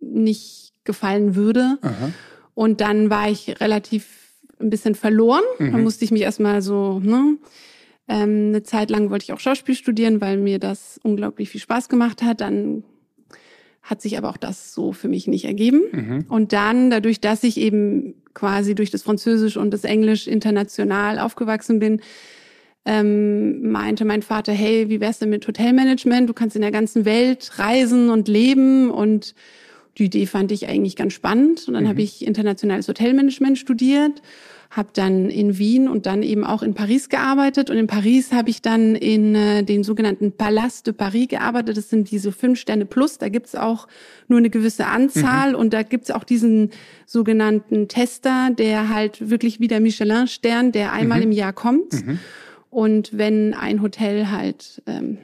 nicht 0.00 0.74
gefallen 0.84 1.34
würde. 1.34 1.78
Aha. 1.80 2.12
Und 2.54 2.80
dann 2.80 3.08
war 3.08 3.30
ich 3.30 3.60
relativ 3.60 4.06
ein 4.60 4.70
bisschen 4.70 4.94
verloren. 4.94 5.42
Mhm. 5.58 5.72
Dann 5.72 5.82
musste 5.82 6.04
ich 6.04 6.10
mich 6.10 6.22
erstmal 6.22 6.62
so, 6.62 7.00
ne? 7.00 7.38
Ähm, 8.08 8.48
eine 8.48 8.62
Zeit 8.62 8.90
lang 8.90 9.10
wollte 9.10 9.24
ich 9.24 9.32
auch 9.32 9.40
Schauspiel 9.40 9.74
studieren, 9.74 10.20
weil 10.20 10.36
mir 10.36 10.58
das 10.58 11.00
unglaublich 11.02 11.48
viel 11.48 11.60
Spaß 11.60 11.88
gemacht 11.88 12.22
hat. 12.22 12.40
Dann 12.40 12.84
hat 13.82 14.00
sich 14.00 14.16
aber 14.16 14.30
auch 14.30 14.36
das 14.36 14.72
so 14.72 14.92
für 14.92 15.08
mich 15.08 15.26
nicht 15.26 15.44
ergeben. 15.44 15.82
Mhm. 15.90 16.24
Und 16.28 16.52
dann, 16.52 16.90
dadurch, 16.90 17.20
dass 17.20 17.42
ich 17.42 17.58
eben 17.58 18.14
quasi 18.32 18.74
durch 18.74 18.90
das 18.90 19.02
Französisch 19.02 19.56
und 19.56 19.72
das 19.72 19.84
Englisch 19.84 20.26
international 20.26 21.18
aufgewachsen 21.18 21.80
bin, 21.80 22.00
ähm, 22.84 23.70
meinte 23.70 24.04
mein 24.04 24.22
Vater, 24.22 24.52
hey, 24.52 24.88
wie 24.88 25.00
wär's 25.00 25.18
denn 25.18 25.30
mit 25.30 25.46
Hotelmanagement? 25.46 26.28
Du 26.28 26.34
kannst 26.34 26.56
in 26.56 26.62
der 26.62 26.70
ganzen 26.70 27.04
Welt 27.04 27.58
reisen 27.58 28.10
und 28.10 28.28
leben 28.28 28.90
und 28.90 29.34
die 29.98 30.04
Idee 30.04 30.26
fand 30.26 30.52
ich 30.52 30.68
eigentlich 30.68 30.96
ganz 30.96 31.12
spannend. 31.12 31.66
Und 31.68 31.74
dann 31.74 31.84
mhm. 31.84 31.88
habe 31.88 32.02
ich 32.02 32.26
internationales 32.26 32.88
Hotelmanagement 32.88 33.58
studiert, 33.58 34.22
habe 34.72 34.88
dann 34.94 35.28
in 35.28 35.58
Wien 35.58 35.86
und 35.86 36.06
dann 36.06 36.22
eben 36.22 36.44
auch 36.44 36.62
in 36.62 36.72
Paris 36.72 37.10
gearbeitet. 37.10 37.68
Und 37.68 37.76
in 37.76 37.86
Paris 37.86 38.32
habe 38.32 38.48
ich 38.48 38.62
dann 38.62 38.96
in 38.96 39.34
äh, 39.34 39.62
den 39.62 39.84
sogenannten 39.84 40.32
Palais 40.32 40.82
de 40.84 40.94
Paris 40.94 41.28
gearbeitet. 41.28 41.76
Das 41.76 41.90
sind 41.90 42.10
diese 42.10 42.32
fünf 42.32 42.58
Sterne 42.58 42.86
plus. 42.86 43.18
Da 43.18 43.28
gibt's 43.28 43.54
auch 43.54 43.86
nur 44.28 44.38
eine 44.38 44.48
gewisse 44.48 44.86
Anzahl. 44.86 45.50
Mhm. 45.50 45.56
Und 45.56 45.74
da 45.74 45.82
gibt's 45.82 46.10
auch 46.10 46.24
diesen 46.24 46.70
sogenannten 47.04 47.88
Tester, 47.88 48.48
der 48.50 48.88
halt 48.88 49.28
wirklich 49.28 49.60
wie 49.60 49.68
der 49.68 49.80
Michelin-Stern, 49.80 50.72
der 50.72 50.92
einmal 50.92 51.18
mhm. 51.18 51.24
im 51.24 51.32
Jahr 51.32 51.52
kommt. 51.52 51.92
Mhm. 51.92 52.18
Und 52.70 53.18
wenn 53.18 53.52
ein 53.52 53.82
Hotel 53.82 54.30
halt 54.30 54.82
ähm, 54.86 55.18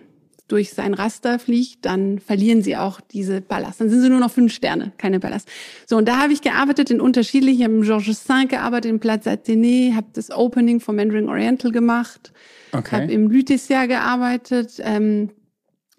durch 0.49 0.71
sein 0.71 0.95
Raster 0.95 1.39
fliegt, 1.39 1.85
dann 1.85 2.19
verlieren 2.19 2.63
sie 2.63 2.77
auch 2.77 3.01
diese 3.01 3.41
Ballast. 3.43 3.81
Dann 3.81 3.91
sind 3.91 4.01
sie 4.01 4.09
nur 4.09 4.19
noch 4.19 4.31
fünf 4.31 4.53
Sterne, 4.53 4.93
keine 4.97 5.21
Ballast. 5.21 5.49
So, 5.87 5.99
und 5.99 6.09
da 6.09 6.23
habe 6.23 6.33
ich 6.33 6.41
gearbeitet 6.41 6.91
in 6.91 7.01
unterschiedlichen, 7.01 7.59
ich 7.59 7.65
habe 7.65 7.75
im 7.75 7.83
Georges 7.83 8.21
V 8.23 8.47
gearbeitet, 8.49 8.91
im 8.91 8.99
Platz 8.99 9.27
Athénée, 9.27 9.95
habe 9.95 10.07
das 10.15 10.31
Opening 10.31 10.81
von 10.81 10.97
Mandarin 10.97 11.29
Oriental 11.29 11.71
gemacht, 11.71 12.33
okay. 12.73 13.03
habe 13.03 13.13
im 13.13 13.31
Lutetia 13.31 13.87
gearbeitet 13.87 14.81
ähm, 14.81 15.31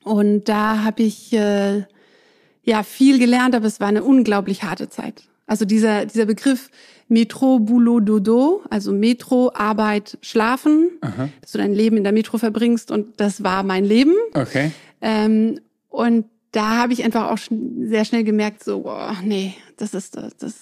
und 0.03 0.49
da 0.49 0.83
habe 0.83 1.03
ich 1.03 1.31
äh, 1.33 1.83
ja 2.63 2.83
viel 2.83 3.19
gelernt, 3.19 3.53
aber 3.53 3.67
es 3.67 3.79
war 3.79 3.87
eine 3.87 4.03
unglaublich 4.03 4.63
harte 4.63 4.89
Zeit. 4.89 5.28
Also 5.49 5.65
dieser, 5.65 6.05
dieser 6.05 6.27
Begriff 6.27 6.69
Metro, 7.07 7.57
Boulot, 7.57 8.07
Dodo, 8.07 8.61
also 8.69 8.93
Metro, 8.93 9.51
Arbeit, 9.55 10.19
Schlafen, 10.21 10.91
Aha. 11.01 11.29
dass 11.41 11.53
du 11.53 11.57
dein 11.57 11.73
Leben 11.73 11.97
in 11.97 12.03
der 12.03 12.13
Metro 12.13 12.37
verbringst 12.37 12.91
und 12.91 13.19
das 13.19 13.43
war 13.43 13.63
mein 13.63 13.83
Leben. 13.83 14.13
Okay. 14.35 14.71
Ähm, 15.01 15.59
und 15.89 16.25
da 16.51 16.77
habe 16.77 16.93
ich 16.93 17.03
einfach 17.03 17.31
auch 17.31 17.39
sehr 17.81 18.05
schnell 18.05 18.23
gemerkt, 18.23 18.63
so, 18.63 18.81
boah, 18.81 19.17
nee, 19.23 19.55
das 19.77 19.95
ist 19.95 20.15
das, 20.15 20.37
das, 20.37 20.55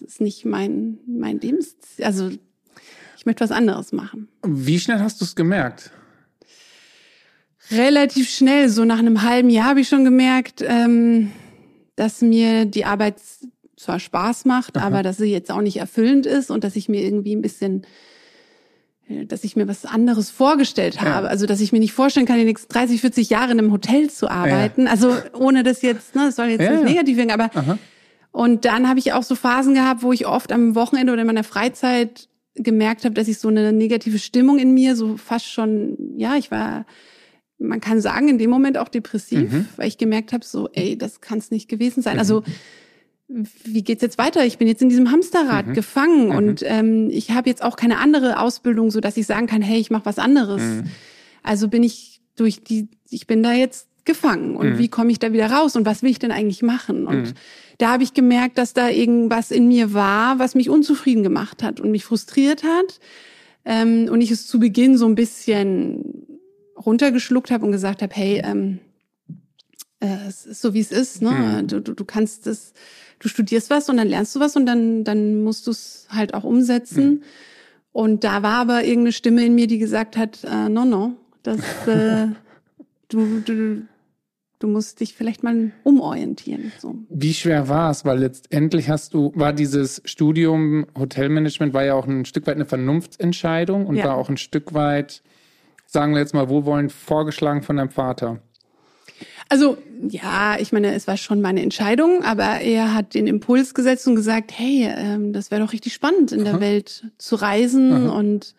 ist 0.00 0.20
nicht 0.20 0.44
mein 0.44 0.98
mein 1.06 1.38
Lebens, 1.38 1.76
also 2.00 2.30
ich 3.16 3.26
möchte 3.26 3.44
was 3.44 3.52
anderes 3.52 3.92
machen. 3.92 4.28
Wie 4.44 4.80
schnell 4.80 4.98
hast 4.98 5.20
du 5.20 5.24
es 5.24 5.36
gemerkt? 5.36 5.92
Relativ 7.70 8.28
schnell, 8.28 8.68
so 8.70 8.84
nach 8.84 8.98
einem 8.98 9.22
halben 9.22 9.50
Jahr 9.50 9.66
habe 9.66 9.80
ich 9.80 9.88
schon 9.88 10.04
gemerkt, 10.04 10.64
ähm, 10.66 11.30
dass 11.94 12.22
mir 12.22 12.64
die 12.64 12.84
Arbeit 12.84 13.16
zwar 13.78 14.00
Spaß 14.00 14.44
macht, 14.44 14.76
Aha. 14.76 14.86
aber 14.86 15.02
dass 15.02 15.16
sie 15.16 15.30
jetzt 15.30 15.50
auch 15.50 15.60
nicht 15.60 15.76
erfüllend 15.76 16.26
ist 16.26 16.50
und 16.50 16.64
dass 16.64 16.76
ich 16.76 16.88
mir 16.88 17.02
irgendwie 17.02 17.34
ein 17.34 17.42
bisschen 17.42 17.86
äh, 19.08 19.24
dass 19.24 19.44
ich 19.44 19.56
mir 19.56 19.68
was 19.68 19.84
anderes 19.84 20.30
vorgestellt 20.30 21.00
habe. 21.00 21.26
Ja. 21.26 21.30
Also, 21.30 21.46
dass 21.46 21.60
ich 21.60 21.72
mir 21.72 21.78
nicht 21.78 21.92
vorstellen 21.92 22.26
kann, 22.26 22.38
die 22.38 22.44
nächsten 22.44 22.72
30, 22.72 23.00
40 23.00 23.30
Jahre 23.30 23.52
in 23.52 23.58
einem 23.58 23.72
Hotel 23.72 24.10
zu 24.10 24.28
arbeiten. 24.28 24.84
Ja. 24.84 24.90
Also, 24.90 25.14
ohne 25.38 25.62
das 25.62 25.82
jetzt, 25.82 26.14
ne, 26.14 26.26
das 26.26 26.36
soll 26.36 26.46
jetzt 26.46 26.62
ja, 26.62 26.72
nicht 26.72 26.84
negativ 26.84 27.16
werden, 27.16 27.30
aber 27.30 27.50
Aha. 27.54 27.78
und 28.32 28.64
dann 28.64 28.88
habe 28.88 28.98
ich 28.98 29.12
auch 29.12 29.22
so 29.22 29.34
Phasen 29.34 29.74
gehabt, 29.74 30.02
wo 30.02 30.12
ich 30.12 30.26
oft 30.26 30.52
am 30.52 30.74
Wochenende 30.74 31.12
oder 31.12 31.22
in 31.22 31.26
meiner 31.26 31.44
Freizeit 31.44 32.28
gemerkt 32.54 33.04
habe, 33.04 33.14
dass 33.14 33.28
ich 33.28 33.38
so 33.38 33.48
eine 33.48 33.72
negative 33.72 34.18
Stimmung 34.18 34.58
in 34.58 34.74
mir, 34.74 34.96
so 34.96 35.16
fast 35.16 35.46
schon, 35.46 35.96
ja, 36.16 36.34
ich 36.34 36.50
war, 36.50 36.86
man 37.58 37.80
kann 37.80 38.00
sagen, 38.00 38.28
in 38.28 38.38
dem 38.38 38.50
Moment 38.50 38.76
auch 38.78 38.88
depressiv, 38.88 39.52
mhm. 39.52 39.68
weil 39.76 39.86
ich 39.86 39.98
gemerkt 39.98 40.32
habe, 40.32 40.44
so, 40.44 40.68
ey, 40.72 40.98
das 40.98 41.20
kann 41.20 41.38
es 41.38 41.52
nicht 41.52 41.68
gewesen 41.68 42.02
sein. 42.02 42.14
Mhm. 42.14 42.18
Also 42.18 42.42
wie 43.28 43.82
geht's 43.82 44.02
jetzt 44.02 44.18
weiter? 44.18 44.44
Ich 44.44 44.58
bin 44.58 44.66
jetzt 44.68 44.80
in 44.82 44.88
diesem 44.88 45.10
Hamsterrad 45.10 45.68
mhm. 45.68 45.74
gefangen 45.74 46.28
mhm. 46.28 46.36
und 46.36 46.62
ähm, 46.64 47.10
ich 47.10 47.30
habe 47.30 47.48
jetzt 47.48 47.62
auch 47.62 47.76
keine 47.76 47.98
andere 47.98 48.40
Ausbildung, 48.40 48.90
so 48.90 49.00
dass 49.00 49.16
ich 49.16 49.26
sagen 49.26 49.46
kann, 49.46 49.60
hey, 49.60 49.78
ich 49.78 49.90
mache 49.90 50.06
was 50.06 50.18
anderes. 50.18 50.62
Mhm. 50.62 50.84
Also 51.42 51.68
bin 51.68 51.82
ich 51.82 52.22
durch 52.36 52.62
die, 52.62 52.88
ich 53.10 53.26
bin 53.26 53.42
da 53.42 53.52
jetzt 53.52 53.88
gefangen 54.04 54.56
und 54.56 54.70
mhm. 54.70 54.78
wie 54.78 54.88
komme 54.88 55.12
ich 55.12 55.18
da 55.18 55.32
wieder 55.32 55.50
raus 55.50 55.76
und 55.76 55.84
was 55.84 56.02
will 56.02 56.10
ich 56.10 56.18
denn 56.18 56.32
eigentlich 56.32 56.62
machen? 56.62 57.06
Und 57.06 57.22
mhm. 57.22 57.34
da 57.76 57.92
habe 57.92 58.02
ich 58.02 58.14
gemerkt, 58.14 58.56
dass 58.56 58.72
da 58.72 58.88
irgendwas 58.88 59.50
in 59.50 59.68
mir 59.68 59.92
war, 59.92 60.38
was 60.38 60.54
mich 60.54 60.70
unzufrieden 60.70 61.22
gemacht 61.22 61.62
hat 61.62 61.80
und 61.80 61.90
mich 61.90 62.04
frustriert 62.04 62.64
hat 62.64 63.00
ähm, 63.66 64.08
und 64.10 64.22
ich 64.22 64.30
es 64.30 64.46
zu 64.46 64.58
Beginn 64.58 64.96
so 64.96 65.06
ein 65.06 65.14
bisschen 65.14 66.38
runtergeschluckt 66.76 67.50
habe 67.50 67.66
und 67.66 67.72
gesagt 67.72 68.00
habe, 68.00 68.14
hey, 68.14 68.40
ähm, 68.42 68.78
äh, 70.00 70.26
es 70.26 70.46
ist 70.46 70.62
so 70.62 70.72
wie 70.72 70.80
es 70.80 70.92
ist, 70.92 71.20
ne? 71.20 71.30
Mhm. 71.30 71.66
Du, 71.66 71.80
du, 71.82 71.92
du 71.92 72.04
kannst 72.04 72.46
es 72.46 72.72
du 73.18 73.28
studierst 73.28 73.70
was 73.70 73.88
und 73.88 73.96
dann 73.96 74.08
lernst 74.08 74.34
du 74.36 74.40
was 74.40 74.56
und 74.56 74.66
dann, 74.66 75.04
dann 75.04 75.42
musst 75.42 75.66
du 75.66 75.70
es 75.70 76.06
halt 76.10 76.34
auch 76.34 76.44
umsetzen. 76.44 77.10
Mhm. 77.10 77.22
Und 77.92 78.24
da 78.24 78.42
war 78.42 78.60
aber 78.60 78.84
irgendeine 78.84 79.12
Stimme 79.12 79.44
in 79.44 79.54
mir, 79.54 79.66
die 79.66 79.78
gesagt 79.78 80.16
hat, 80.16 80.44
äh, 80.44 80.68
no, 80.68 80.84
no, 80.84 81.14
das, 81.42 81.58
äh, 81.86 82.28
du, 83.08 83.40
du, 83.40 83.82
du 84.58 84.66
musst 84.68 85.00
dich 85.00 85.14
vielleicht 85.14 85.42
mal 85.42 85.72
umorientieren. 85.82 86.72
So. 86.78 86.96
Wie 87.08 87.34
schwer 87.34 87.68
war 87.68 87.90
es? 87.90 88.04
Weil 88.04 88.18
letztendlich 88.18 88.88
hast 88.88 89.14
du, 89.14 89.32
war 89.34 89.52
dieses 89.52 90.02
Studium 90.04 90.86
Hotelmanagement 90.96 91.74
war 91.74 91.84
ja 91.84 91.94
auch 91.94 92.06
ein 92.06 92.24
Stück 92.24 92.46
weit 92.46 92.56
eine 92.56 92.66
Vernunftsentscheidung 92.66 93.86
und 93.86 93.96
ja. 93.96 94.04
war 94.04 94.16
auch 94.16 94.28
ein 94.28 94.36
Stück 94.36 94.74
weit, 94.74 95.22
sagen 95.86 96.12
wir 96.12 96.20
jetzt 96.20 96.34
mal, 96.34 96.48
wohlwollend 96.48 96.92
vorgeschlagen 96.92 97.62
von 97.62 97.76
deinem 97.76 97.90
Vater. 97.90 98.42
Also 99.48 99.78
ja, 100.08 100.58
ich 100.58 100.72
meine, 100.72 100.94
es 100.94 101.06
war 101.06 101.16
schon 101.16 101.40
meine 101.40 101.62
Entscheidung, 101.62 102.22
aber 102.22 102.60
er 102.60 102.94
hat 102.94 103.14
den 103.14 103.26
Impuls 103.26 103.74
gesetzt 103.74 104.06
und 104.06 104.14
gesagt, 104.14 104.52
hey, 104.54 104.88
ähm, 104.94 105.32
das 105.32 105.50
wäre 105.50 105.62
doch 105.62 105.72
richtig 105.72 105.94
spannend, 105.94 106.32
in 106.32 106.42
Aha. 106.42 106.52
der 106.52 106.60
Welt 106.60 107.06
zu 107.18 107.36
reisen 107.36 107.92
Aha. 107.92 108.12
und 108.12 108.54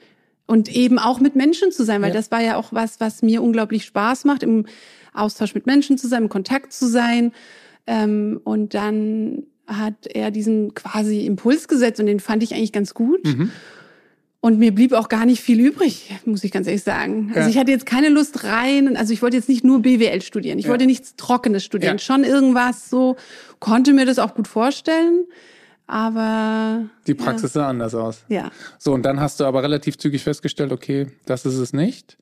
und 0.47 0.75
eben 0.75 0.97
auch 0.97 1.19
mit 1.19 1.35
Menschen 1.35 1.71
zu 1.71 1.85
sein, 1.85 2.01
weil 2.01 2.09
ja. 2.09 2.15
das 2.15 2.31
war 2.31 2.41
ja 2.41 2.55
auch 2.55 2.73
was, 2.73 2.99
was 2.99 3.21
mir 3.21 3.43
unglaublich 3.43 3.85
Spaß 3.85 4.25
macht, 4.25 4.41
im 4.41 4.65
Austausch 5.13 5.53
mit 5.53 5.67
Menschen 5.67 5.99
zu 5.99 6.07
sein, 6.07 6.23
im 6.23 6.29
Kontakt 6.29 6.73
zu 6.73 6.87
sein. 6.87 7.33
Ähm, 7.85 8.41
und 8.43 8.73
dann 8.73 9.43
hat 9.67 10.07
er 10.07 10.31
diesen 10.31 10.73
quasi 10.73 11.27
Impuls 11.27 11.67
gesetzt 11.67 11.99
und 11.99 12.07
den 12.07 12.19
fand 12.19 12.41
ich 12.41 12.55
eigentlich 12.55 12.71
ganz 12.71 12.95
gut. 12.95 13.23
Mhm. 13.25 13.51
Und 14.41 14.57
mir 14.57 14.73
blieb 14.73 14.93
auch 14.93 15.09
gar 15.09 15.25
nicht 15.25 15.41
viel 15.41 15.59
übrig, 15.59 16.15
muss 16.25 16.45
ich 16.45 16.51
ganz 16.51 16.65
ehrlich 16.65 16.83
sagen. 16.83 17.31
Also 17.35 17.41
ja. 17.41 17.47
ich 17.49 17.57
hatte 17.57 17.71
jetzt 17.71 17.85
keine 17.85 18.07
Lust 18.07 18.45
rein. 18.45 18.95
Also 18.95 19.11
ich 19.11 19.21
wollte 19.21 19.35
jetzt 19.35 19.49
nicht 19.49 19.65
nur 19.65 19.81
BWL 19.81 20.21
studieren. 20.21 20.57
Ich 20.59 20.65
ja. 20.65 20.71
wollte 20.71 20.85
nichts 20.85 21.17
Trockenes 21.17 21.65
studieren. 21.65 21.97
Ja. 21.97 21.99
Schon 21.99 22.23
irgendwas 22.23 22.89
so. 22.89 23.17
Konnte 23.59 23.91
mir 23.91 24.05
das 24.05 24.17
auch 24.17 24.35
gut 24.35 24.47
vorstellen. 24.47 25.25
Aber. 25.87 26.85
Die 27.05 27.15
Praxis 27.15 27.53
sah 27.53 27.67
anders 27.67 27.93
aus. 27.95 28.23
Ja. 28.29 28.51
So, 28.77 28.93
und 28.93 29.03
dann 29.03 29.19
hast 29.19 29.41
du 29.41 29.45
aber 29.45 29.61
relativ 29.61 29.97
zügig 29.97 30.23
festgestellt, 30.23 30.71
okay, 30.71 31.07
das 31.25 31.45
ist 31.45 31.57
es 31.57 31.73
nicht. 31.73 32.17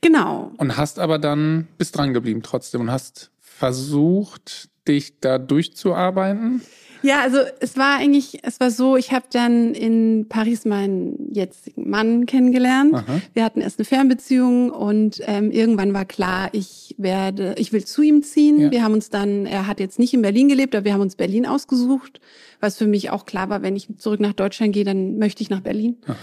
Genau. 0.00 0.52
Und 0.56 0.76
hast 0.78 0.98
aber 0.98 1.18
dann, 1.18 1.68
bist 1.76 1.96
dran 1.96 2.14
geblieben 2.14 2.42
trotzdem 2.42 2.80
und 2.82 2.90
hast 2.90 3.30
versucht, 3.40 4.70
dich 4.88 5.20
da 5.20 5.38
durchzuarbeiten. 5.38 6.62
Ja, 7.02 7.20
also 7.20 7.38
es 7.60 7.76
war 7.76 7.98
eigentlich, 7.98 8.40
es 8.42 8.60
war 8.60 8.70
so, 8.70 8.96
ich 8.96 9.12
habe 9.12 9.26
dann 9.30 9.74
in 9.74 10.26
Paris 10.28 10.64
meinen 10.64 11.32
jetzigen 11.32 11.88
Mann 11.88 12.26
kennengelernt. 12.26 12.94
Aha. 12.94 13.20
Wir 13.34 13.44
hatten 13.44 13.60
erst 13.60 13.78
eine 13.78 13.84
Fernbeziehung 13.84 14.70
und 14.70 15.20
ähm, 15.26 15.50
irgendwann 15.50 15.94
war 15.94 16.04
klar, 16.04 16.50
ich 16.52 16.94
werde, 16.98 17.54
ich 17.58 17.72
will 17.72 17.84
zu 17.84 18.02
ihm 18.02 18.22
ziehen. 18.22 18.60
Ja. 18.60 18.70
Wir 18.70 18.84
haben 18.84 18.94
uns 18.94 19.10
dann, 19.10 19.46
er 19.46 19.66
hat 19.66 19.80
jetzt 19.80 19.98
nicht 19.98 20.14
in 20.14 20.22
Berlin 20.22 20.48
gelebt, 20.48 20.74
aber 20.74 20.84
wir 20.84 20.92
haben 20.92 21.00
uns 21.00 21.16
Berlin 21.16 21.46
ausgesucht, 21.46 22.20
was 22.60 22.76
für 22.76 22.86
mich 22.86 23.10
auch 23.10 23.24
klar 23.24 23.48
war, 23.48 23.62
wenn 23.62 23.76
ich 23.76 23.88
zurück 23.98 24.20
nach 24.20 24.34
Deutschland 24.34 24.72
gehe, 24.72 24.84
dann 24.84 25.18
möchte 25.18 25.42
ich 25.42 25.50
nach 25.50 25.60
Berlin. 25.60 25.96
Aha. 26.06 26.16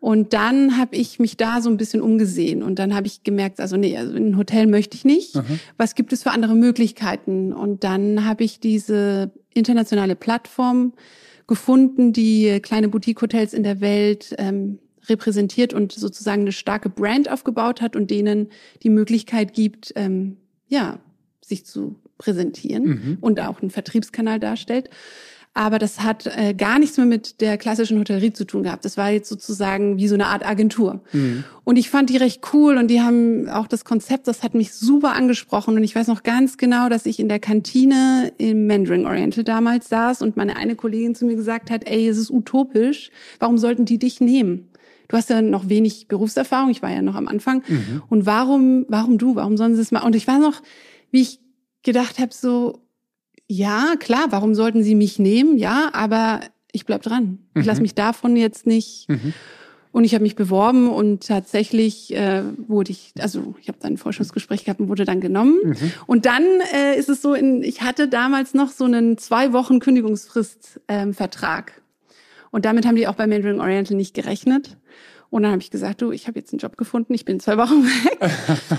Und 0.00 0.32
dann 0.32 0.78
habe 0.78 0.96
ich 0.96 1.18
mich 1.18 1.36
da 1.36 1.60
so 1.60 1.68
ein 1.68 1.76
bisschen 1.76 2.00
umgesehen 2.00 2.62
und 2.62 2.78
dann 2.78 2.94
habe 2.94 3.06
ich 3.06 3.22
gemerkt, 3.22 3.60
also 3.60 3.76
nee, 3.76 3.96
also 3.98 4.14
in 4.14 4.30
ein 4.30 4.36
Hotel 4.38 4.66
möchte 4.66 4.96
ich 4.96 5.04
nicht. 5.04 5.36
Aha. 5.36 5.44
Was 5.76 5.94
gibt 5.94 6.14
es 6.14 6.22
für 6.22 6.30
andere 6.30 6.54
Möglichkeiten? 6.54 7.52
Und 7.52 7.84
dann 7.84 8.24
habe 8.24 8.42
ich 8.42 8.60
diese 8.60 9.30
internationale 9.52 10.16
Plattform 10.16 10.94
gefunden, 11.46 12.14
die 12.14 12.60
kleine 12.62 12.88
Boutique-Hotels 12.88 13.52
in 13.52 13.62
der 13.62 13.82
Welt 13.82 14.34
ähm, 14.38 14.78
repräsentiert 15.06 15.74
und 15.74 15.92
sozusagen 15.92 16.42
eine 16.42 16.52
starke 16.52 16.88
Brand 16.88 17.30
aufgebaut 17.30 17.82
hat 17.82 17.94
und 17.94 18.10
denen 18.10 18.48
die 18.82 18.90
Möglichkeit 18.90 19.52
gibt, 19.52 19.92
ähm, 19.96 20.38
ja, 20.68 20.98
sich 21.44 21.66
zu 21.66 21.96
präsentieren 22.16 22.84
mhm. 22.84 23.18
und 23.20 23.40
auch 23.40 23.60
einen 23.60 23.70
Vertriebskanal 23.70 24.40
darstellt 24.40 24.88
aber 25.52 25.80
das 25.80 26.00
hat 26.00 26.26
äh, 26.26 26.54
gar 26.54 26.78
nichts 26.78 26.96
mehr 26.96 27.06
mit 27.06 27.40
der 27.40 27.58
klassischen 27.58 27.98
Hotellerie 27.98 28.32
zu 28.32 28.44
tun 28.44 28.62
gehabt. 28.62 28.84
Das 28.84 28.96
war 28.96 29.10
jetzt 29.10 29.28
sozusagen 29.28 29.96
wie 29.96 30.06
so 30.06 30.14
eine 30.14 30.26
Art 30.26 30.46
Agentur. 30.46 31.00
Mhm. 31.12 31.42
Und 31.64 31.76
ich 31.76 31.90
fand 31.90 32.08
die 32.08 32.18
recht 32.18 32.40
cool 32.52 32.76
und 32.76 32.88
die 32.88 33.00
haben 33.00 33.48
auch 33.48 33.66
das 33.66 33.84
Konzept, 33.84 34.28
das 34.28 34.44
hat 34.44 34.54
mich 34.54 34.72
super 34.72 35.12
angesprochen. 35.14 35.76
Und 35.76 35.82
ich 35.82 35.96
weiß 35.96 36.06
noch 36.06 36.22
ganz 36.22 36.56
genau, 36.56 36.88
dass 36.88 37.04
ich 37.04 37.18
in 37.18 37.28
der 37.28 37.40
Kantine 37.40 38.32
im 38.38 38.68
Mandarin 38.68 39.06
Oriental 39.06 39.42
damals 39.42 39.88
saß 39.88 40.22
und 40.22 40.36
meine 40.36 40.56
eine 40.56 40.76
Kollegin 40.76 41.16
zu 41.16 41.26
mir 41.26 41.34
gesagt 41.34 41.70
hat, 41.70 41.84
ey, 41.84 42.08
es 42.08 42.16
ist 42.16 42.30
utopisch, 42.30 43.10
warum 43.40 43.58
sollten 43.58 43.84
die 43.84 43.98
dich 43.98 44.20
nehmen? 44.20 44.68
Du 45.08 45.16
hast 45.16 45.30
ja 45.30 45.42
noch 45.42 45.68
wenig 45.68 46.06
Berufserfahrung, 46.06 46.70
ich 46.70 46.82
war 46.82 46.90
ja 46.90 47.02
noch 47.02 47.16
am 47.16 47.26
Anfang. 47.26 47.64
Mhm. 47.66 48.02
Und 48.08 48.24
warum, 48.24 48.86
warum 48.88 49.18
du, 49.18 49.34
warum 49.34 49.56
sollen 49.56 49.74
sie 49.74 49.82
es 49.82 49.90
mal? 49.90 50.04
Und 50.04 50.14
ich 50.14 50.28
weiß 50.28 50.38
noch, 50.38 50.62
wie 51.10 51.22
ich 51.22 51.40
gedacht 51.82 52.20
habe, 52.20 52.32
so, 52.32 52.86
ja, 53.50 53.94
klar, 53.98 54.26
warum 54.30 54.54
sollten 54.54 54.84
sie 54.84 54.94
mich 54.94 55.18
nehmen? 55.18 55.58
Ja, 55.58 55.90
aber 55.92 56.40
ich 56.70 56.86
bleib 56.86 57.02
dran. 57.02 57.40
Ich 57.56 57.66
lasse 57.66 57.80
mhm. 57.80 57.82
mich 57.82 57.96
davon 57.96 58.36
jetzt 58.36 58.64
nicht. 58.64 59.08
Mhm. 59.08 59.34
Und 59.90 60.04
ich 60.04 60.14
habe 60.14 60.22
mich 60.22 60.36
beworben 60.36 60.88
und 60.88 61.26
tatsächlich 61.26 62.14
äh, 62.14 62.44
wurde 62.68 62.92
ich, 62.92 63.12
also 63.18 63.56
ich 63.60 63.66
habe 63.66 63.78
dann 63.80 63.94
ein 63.94 63.96
Forschungsgespräch 63.96 64.64
gehabt 64.64 64.78
und 64.78 64.88
wurde 64.88 65.04
dann 65.04 65.20
genommen. 65.20 65.58
Mhm. 65.64 65.92
Und 66.06 66.26
dann 66.26 66.44
äh, 66.72 66.96
ist 66.96 67.08
es 67.08 67.22
so, 67.22 67.34
in, 67.34 67.64
ich 67.64 67.82
hatte 67.82 68.06
damals 68.06 68.54
noch 68.54 68.70
so 68.70 68.84
einen 68.84 69.18
zwei 69.18 69.52
Wochen 69.52 69.80
Kündigungsfrist 69.80 70.80
ähm, 70.86 71.12
Vertrag. 71.12 71.82
Und 72.52 72.66
damit 72.66 72.86
haben 72.86 72.94
die 72.94 73.08
auch 73.08 73.16
bei 73.16 73.26
Mandarin 73.26 73.60
Oriental 73.60 73.96
nicht 73.96 74.14
gerechnet. 74.14 74.76
Und 75.28 75.42
dann 75.42 75.50
habe 75.50 75.62
ich 75.62 75.72
gesagt, 75.72 76.02
du, 76.02 76.12
ich 76.12 76.28
habe 76.28 76.38
jetzt 76.38 76.52
einen 76.52 76.60
Job 76.60 76.76
gefunden, 76.76 77.14
ich 77.14 77.24
bin 77.24 77.40
zwei 77.40 77.56
Wochen 77.58 77.84
weg. 77.84 78.30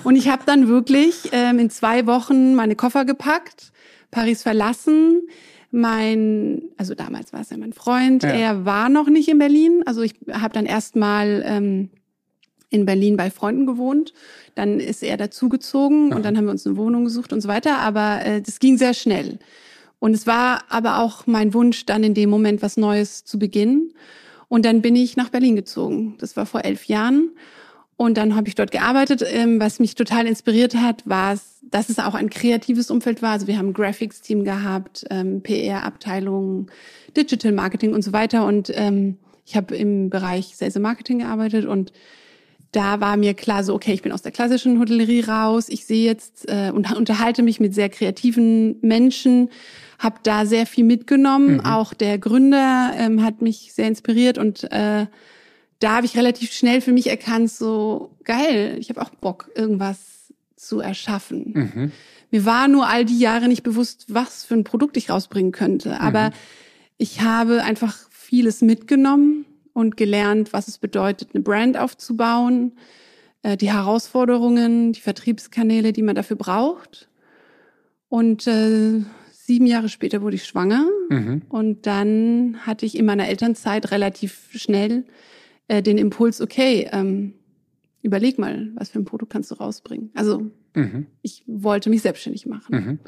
und 0.06 0.16
ich 0.16 0.30
habe 0.30 0.44
dann 0.46 0.70
wirklich 0.70 1.30
ähm, 1.34 1.60
in 1.60 1.70
zwei 1.70 2.08
Wochen 2.08 2.56
meine 2.56 2.78
Koffer 2.78 3.04
gepackt 3.04 3.74
Paris 4.12 4.44
verlassen. 4.44 5.22
Mein, 5.72 6.64
also 6.78 6.96
damals 6.96 7.32
war 7.32 7.42
es 7.42 7.50
ja 7.50 7.58
mein 7.58 7.72
Freund, 7.72 8.24
ja. 8.24 8.30
er 8.30 8.66
war 8.66 8.90
noch 8.90 9.08
nicht 9.08 9.30
in 9.30 9.38
Berlin. 9.38 9.84
Also 9.86 10.02
ich 10.02 10.16
habe 10.30 10.54
dann 10.54 10.66
erstmal 10.66 11.44
ähm, 11.46 11.90
in 12.70 12.86
Berlin 12.86 13.16
bei 13.16 13.32
Freunden 13.32 13.66
gewohnt. 13.66 14.14
Dann 14.56 14.80
ist 14.80 15.02
er 15.02 15.16
dazugezogen 15.16 16.14
und 16.14 16.26
dann 16.26 16.38
haben 16.38 16.46
wir 16.46 16.52
uns 16.52 16.66
eine 16.68 16.76
Wohnung 16.76 17.06
gesucht 17.06 17.32
und 17.32 17.42
so 17.42 17.48
weiter. 17.48 17.80
Aber 17.80 18.26
äh, 18.26 18.42
das 18.42 18.60
ging 18.60 18.78
sehr 18.78 18.94
schnell. 18.94 19.40
Und 20.00 20.14
es 20.14 20.28
war 20.28 20.64
aber 20.70 21.00
auch 21.00 21.28
mein 21.28 21.54
Wunsch, 21.54 21.86
dann 21.86 22.04
in 22.04 22.16
dem 22.16 22.30
Moment 22.30 22.62
was 22.62 22.76
Neues 22.76 23.24
zu 23.24 23.38
beginnen. 23.38 23.94
Und 24.48 24.66
dann 24.66 24.82
bin 24.82 24.96
ich 24.96 25.16
nach 25.16 25.30
Berlin 25.30 25.56
gezogen. 25.56 26.16
Das 26.18 26.36
war 26.36 26.46
vor 26.46 26.66
elf 26.66 26.86
Jahren. 26.86 27.30
Und 28.02 28.18
dann 28.18 28.36
habe 28.36 28.48
ich 28.48 28.56
dort 28.56 28.72
gearbeitet. 28.72 29.24
Ähm, 29.32 29.60
was 29.60 29.80
mich 29.80 29.94
total 29.94 30.26
inspiriert 30.26 30.74
hat, 30.74 31.08
war 31.08 31.34
es, 31.34 31.60
dass 31.62 31.88
es 31.88 32.00
auch 32.00 32.16
ein 32.16 32.32
kreatives 32.32 32.90
Umfeld 32.90 33.22
war. 33.22 33.34
Also 33.34 33.46
wir 33.46 33.60
haben 33.60 33.68
ein 33.68 33.74
Graphics-Team 33.74 34.44
gehabt, 34.44 35.06
ähm, 35.12 35.44
PR-Abteilung, 35.44 36.72
Digital 37.16 37.52
Marketing 37.52 37.94
und 37.94 38.02
so 38.02 38.12
weiter. 38.12 38.48
Und 38.48 38.72
ähm, 38.74 39.18
ich 39.46 39.56
habe 39.56 39.76
im 39.76 40.10
Bereich 40.10 40.58
Sales 40.58 40.76
und 40.78 40.82
Marketing 40.82 41.20
gearbeitet 41.20 41.66
und 41.66 41.94
da 42.72 43.02
war 43.02 43.18
mir 43.18 43.36
klar 43.36 43.64
so, 43.64 43.76
okay, 43.76 43.94
ich 43.94 44.02
bin 44.02 44.12
aus 44.12 44.24
der 44.24 44.32
klassischen 44.32 44.80
Hotellerie 44.80 45.22
raus. 45.22 45.70
Ich 45.70 45.86
sehe 45.86 46.04
jetzt 46.04 46.50
äh, 46.50 46.72
und 46.74 46.92
unterhalte 46.96 47.44
mich 47.44 47.60
mit 47.60 47.76
sehr 47.76 47.90
kreativen 47.90 48.78
Menschen, 48.82 49.50
habe 50.00 50.16
da 50.24 50.48
sehr 50.48 50.66
viel 50.66 50.86
mitgenommen. 50.86 51.58
Mhm. 51.58 51.66
Auch 51.66 51.94
der 51.94 52.18
Gründer 52.18 52.94
ähm, 52.98 53.24
hat 53.24 53.44
mich 53.44 53.74
sehr 53.74 53.88
inspiriert 53.88 54.40
und 54.40 54.72
äh, 54.72 55.06
da 55.82 55.98
habe 55.98 56.06
ich 56.06 56.16
relativ 56.16 56.52
schnell 56.54 56.80
für 56.80 56.92
mich 56.92 57.08
erkannt, 57.08 57.52
so 57.52 58.16
geil, 58.24 58.78
ich 58.80 58.90
habe 58.90 59.02
auch 59.02 59.10
Bock, 59.10 59.50
irgendwas 59.56 60.32
zu 60.56 60.80
erschaffen. 60.80 61.52
Mhm. 61.54 61.92
Mir 62.30 62.46
war 62.46 62.68
nur 62.68 62.88
all 62.88 63.04
die 63.04 63.20
Jahre 63.20 63.48
nicht 63.48 63.64
bewusst, 63.64 64.06
was 64.08 64.46
für 64.46 64.54
ein 64.54 64.64
Produkt 64.64 64.96
ich 64.96 65.10
rausbringen 65.10 65.52
könnte. 65.52 66.00
Aber 66.00 66.30
mhm. 66.30 66.34
ich 66.98 67.22
habe 67.22 67.64
einfach 67.64 67.98
vieles 68.10 68.62
mitgenommen 68.62 69.46
und 69.74 69.98
gelernt, 69.98 70.54
was 70.54 70.68
es 70.68 70.78
bedeutet, 70.78 71.30
eine 71.34 71.44
Brand 71.44 71.78
aufzubauen, 71.78 72.74
äh, 73.42 73.58
die 73.58 73.74
Herausforderungen, 73.74 74.94
die 74.94 75.02
Vertriebskanäle, 75.02 75.94
die 75.94 76.04
man 76.04 76.16
dafür 76.16 76.38
braucht. 76.38 77.10
Und 78.08 78.46
äh, 78.46 79.02
sieben 79.32 79.66
Jahre 79.66 79.90
später 79.90 80.22
wurde 80.22 80.36
ich 80.36 80.46
schwanger. 80.46 80.86
Mhm. 81.10 81.42
Und 81.50 81.88
dann 81.88 82.60
hatte 82.68 82.86
ich 82.86 82.98
in 82.98 83.06
meiner 83.06 83.28
Elternzeit 83.28 83.90
relativ 83.92 84.50
schnell 84.54 85.06
äh, 85.72 85.82
den 85.82 85.98
Impuls, 85.98 86.42
okay, 86.42 86.90
ähm, 86.92 87.34
überleg 88.02 88.38
mal, 88.38 88.72
was 88.76 88.90
für 88.90 89.00
ein 89.00 89.06
Produkt 89.06 89.32
kannst 89.32 89.52
du 89.52 89.56
rausbringen. 89.56 90.12
Also 90.16 90.52
mhm. 90.76 91.08
ich 91.22 91.44
wollte 91.48 91.90
mich 91.90 92.02
selbstständig 92.02 92.46
machen. 92.46 92.76
Mhm. 92.76 93.00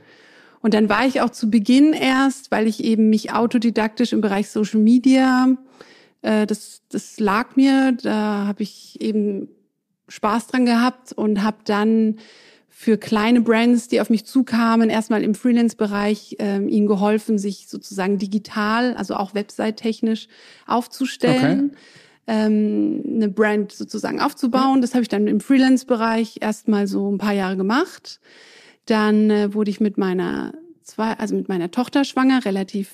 Und 0.62 0.74
dann 0.74 0.88
war 0.88 1.06
ich 1.06 1.20
auch 1.20 1.32
zu 1.32 1.50
Beginn 1.50 1.92
erst, 1.92 2.52
weil 2.52 2.68
ich 2.68 2.82
eben 2.82 3.10
mich 3.10 3.34
autodidaktisch 3.34 4.14
im 4.14 4.22
Bereich 4.22 4.50
Social 4.50 4.80
Media, 4.80 5.58
äh, 6.22 6.48
das, 6.48 6.84
das 6.88 7.20
lag 7.20 7.58
mir, 7.58 7.98
da 8.02 8.48
habe 8.48 8.64
ich 8.64 9.02
eben 9.02 9.50
Spaß 10.08 10.48
dran 10.48 10.66
gehabt 10.66 11.12
und 11.12 11.44
habe 11.44 11.58
dann 11.66 12.16
für 12.70 12.98
kleine 12.98 13.42
Brands, 13.42 13.90
die 13.90 14.00
auf 14.00 14.10
mich 14.10 14.24
zukamen, 14.24 14.90
erstmal 14.90 15.22
im 15.22 15.36
Freelance-Bereich 15.36 16.38
äh, 16.40 16.66
ihnen 16.66 16.88
geholfen, 16.88 17.38
sich 17.38 17.68
sozusagen 17.68 18.20
digital, 18.20 18.94
also 18.96 19.16
auch 19.16 19.34
website-technisch 19.34 20.30
aufzustellen. 20.66 21.72
Okay 21.72 21.78
ähm, 22.28 23.04
eine 23.06 23.30
Brand 23.30 23.72
sozusagen 23.72 24.20
aufzubauen. 24.22 24.82
Das 24.82 24.94
habe 24.94 25.02
ich 25.02 25.10
dann 25.10 25.28
im 25.28 25.40
Freelance-Bereich 25.40 26.38
erstmal 26.42 26.88
so 26.88 27.12
ein 27.12 27.18
paar 27.18 27.34
Jahre 27.34 27.58
gemacht. 27.58 28.20
Dann 28.86 29.30
äh, 29.30 29.54
wurde 29.54 29.72
ich 29.72 29.80
mit 29.80 29.98
meiner 29.98 30.54
zwei, 30.84 31.14
also 31.14 31.36
mit 31.36 31.50
meiner 31.50 31.72
Tochter 31.72 32.04
schwanger, 32.04 32.46
relativ 32.46 32.92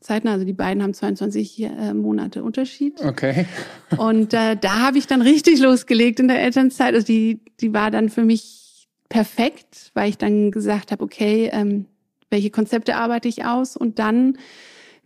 zeitnah. 0.00 0.32
Also 0.32 0.44
die 0.44 0.52
beiden 0.52 0.82
haben 0.82 0.94
22 0.94 1.62
äh, 1.62 1.94
Monate 1.94 2.42
Unterschied. 2.42 3.02
Okay. 3.02 3.46
Und 3.96 4.32
äh, 4.34 4.56
da 4.56 4.80
habe 4.80 4.98
ich 4.98 5.06
dann 5.06 5.22
richtig 5.22 5.60
losgelegt 5.60 6.20
in 6.20 6.28
der 6.28 6.40
Elternzeit. 6.40 6.94
Also 6.94 7.06
die, 7.06 7.40
die 7.60 7.72
war 7.72 7.90
dann 7.90 8.08
für 8.08 8.24
mich 8.24 8.88
perfekt, 9.08 9.90
weil 9.94 10.08
ich 10.08 10.18
dann 10.18 10.50
gesagt 10.50 10.92
habe, 10.92 11.02
okay, 11.02 11.50
ähm, 11.52 11.86
welche 12.30 12.50
Konzepte 12.50 12.96
arbeite 12.96 13.28
ich 13.28 13.44
aus? 13.44 13.76
Und 13.76 13.98
dann 13.98 14.38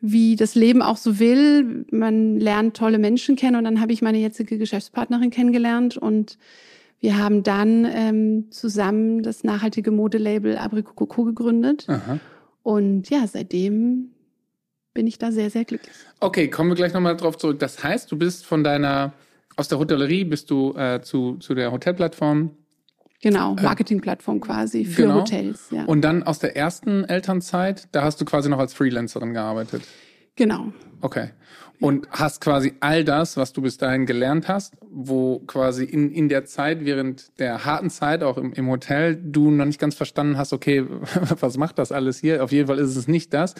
wie 0.00 0.36
das 0.36 0.54
Leben 0.54 0.82
auch 0.82 0.96
so 0.96 1.18
will. 1.18 1.84
Man 1.90 2.38
lernt 2.38 2.76
tolle 2.76 2.98
Menschen 2.98 3.36
kennen 3.36 3.56
und 3.56 3.64
dann 3.64 3.80
habe 3.80 3.92
ich 3.92 4.02
meine 4.02 4.18
jetzige 4.18 4.58
Geschäftspartnerin 4.58 5.30
kennengelernt 5.30 5.96
und 5.96 6.38
wir 7.00 7.16
haben 7.16 7.42
dann 7.42 7.86
ähm, 7.86 8.50
zusammen 8.50 9.22
das 9.22 9.42
nachhaltige 9.42 9.90
Modelabel 9.90 10.58
Abricot 10.58 11.26
gegründet. 11.26 11.86
Aha. 11.88 12.18
Und 12.62 13.08
ja, 13.08 13.26
seitdem 13.26 14.10
bin 14.92 15.06
ich 15.06 15.18
da 15.18 15.32
sehr, 15.32 15.50
sehr 15.50 15.64
glücklich. 15.64 15.94
Okay, 16.20 16.48
kommen 16.48 16.70
wir 16.70 16.74
gleich 16.74 16.92
nochmal 16.92 17.16
drauf 17.16 17.38
zurück. 17.38 17.58
Das 17.58 17.82
heißt, 17.82 18.12
du 18.12 18.18
bist 18.18 18.44
von 18.44 18.62
deiner, 18.62 19.14
aus 19.56 19.68
der 19.68 19.78
Hotellerie 19.78 20.24
bist 20.24 20.50
du 20.50 20.74
äh, 20.76 21.00
zu, 21.00 21.36
zu 21.38 21.54
der 21.54 21.72
Hotelplattform 21.72 22.50
Genau, 23.22 23.54
äh, 23.56 23.62
Marketingplattform 23.62 24.40
quasi 24.40 24.84
für 24.84 25.02
genau. 25.02 25.20
Hotels. 25.20 25.68
Ja. 25.70 25.84
Und 25.84 26.02
dann 26.02 26.22
aus 26.22 26.38
der 26.38 26.56
ersten 26.56 27.04
Elternzeit, 27.04 27.88
da 27.92 28.02
hast 28.02 28.20
du 28.20 28.24
quasi 28.24 28.48
noch 28.48 28.58
als 28.58 28.72
Freelancerin 28.72 29.34
gearbeitet. 29.34 29.82
Genau. 30.36 30.72
Okay. 31.02 31.30
Und 31.80 32.08
hast 32.10 32.42
quasi 32.42 32.74
all 32.80 33.04
das, 33.04 33.38
was 33.38 33.52
du 33.52 33.62
bis 33.62 33.78
dahin 33.78 34.04
gelernt 34.04 34.48
hast, 34.48 34.74
wo 34.82 35.38
quasi 35.40 35.84
in, 35.84 36.10
in 36.10 36.28
der 36.28 36.44
Zeit, 36.44 36.84
während 36.84 37.38
der 37.38 37.64
harten 37.64 37.88
Zeit, 37.88 38.22
auch 38.22 38.36
im, 38.36 38.52
im 38.52 38.68
Hotel, 38.68 39.16
du 39.16 39.50
noch 39.50 39.64
nicht 39.64 39.80
ganz 39.80 39.94
verstanden 39.94 40.36
hast, 40.36 40.52
okay, 40.52 40.84
was 41.40 41.56
macht 41.56 41.78
das 41.78 41.92
alles 41.92 42.18
hier? 42.18 42.44
Auf 42.44 42.52
jeden 42.52 42.68
Fall 42.68 42.78
ist 42.78 42.96
es 42.96 43.08
nicht 43.08 43.32
das. 43.32 43.54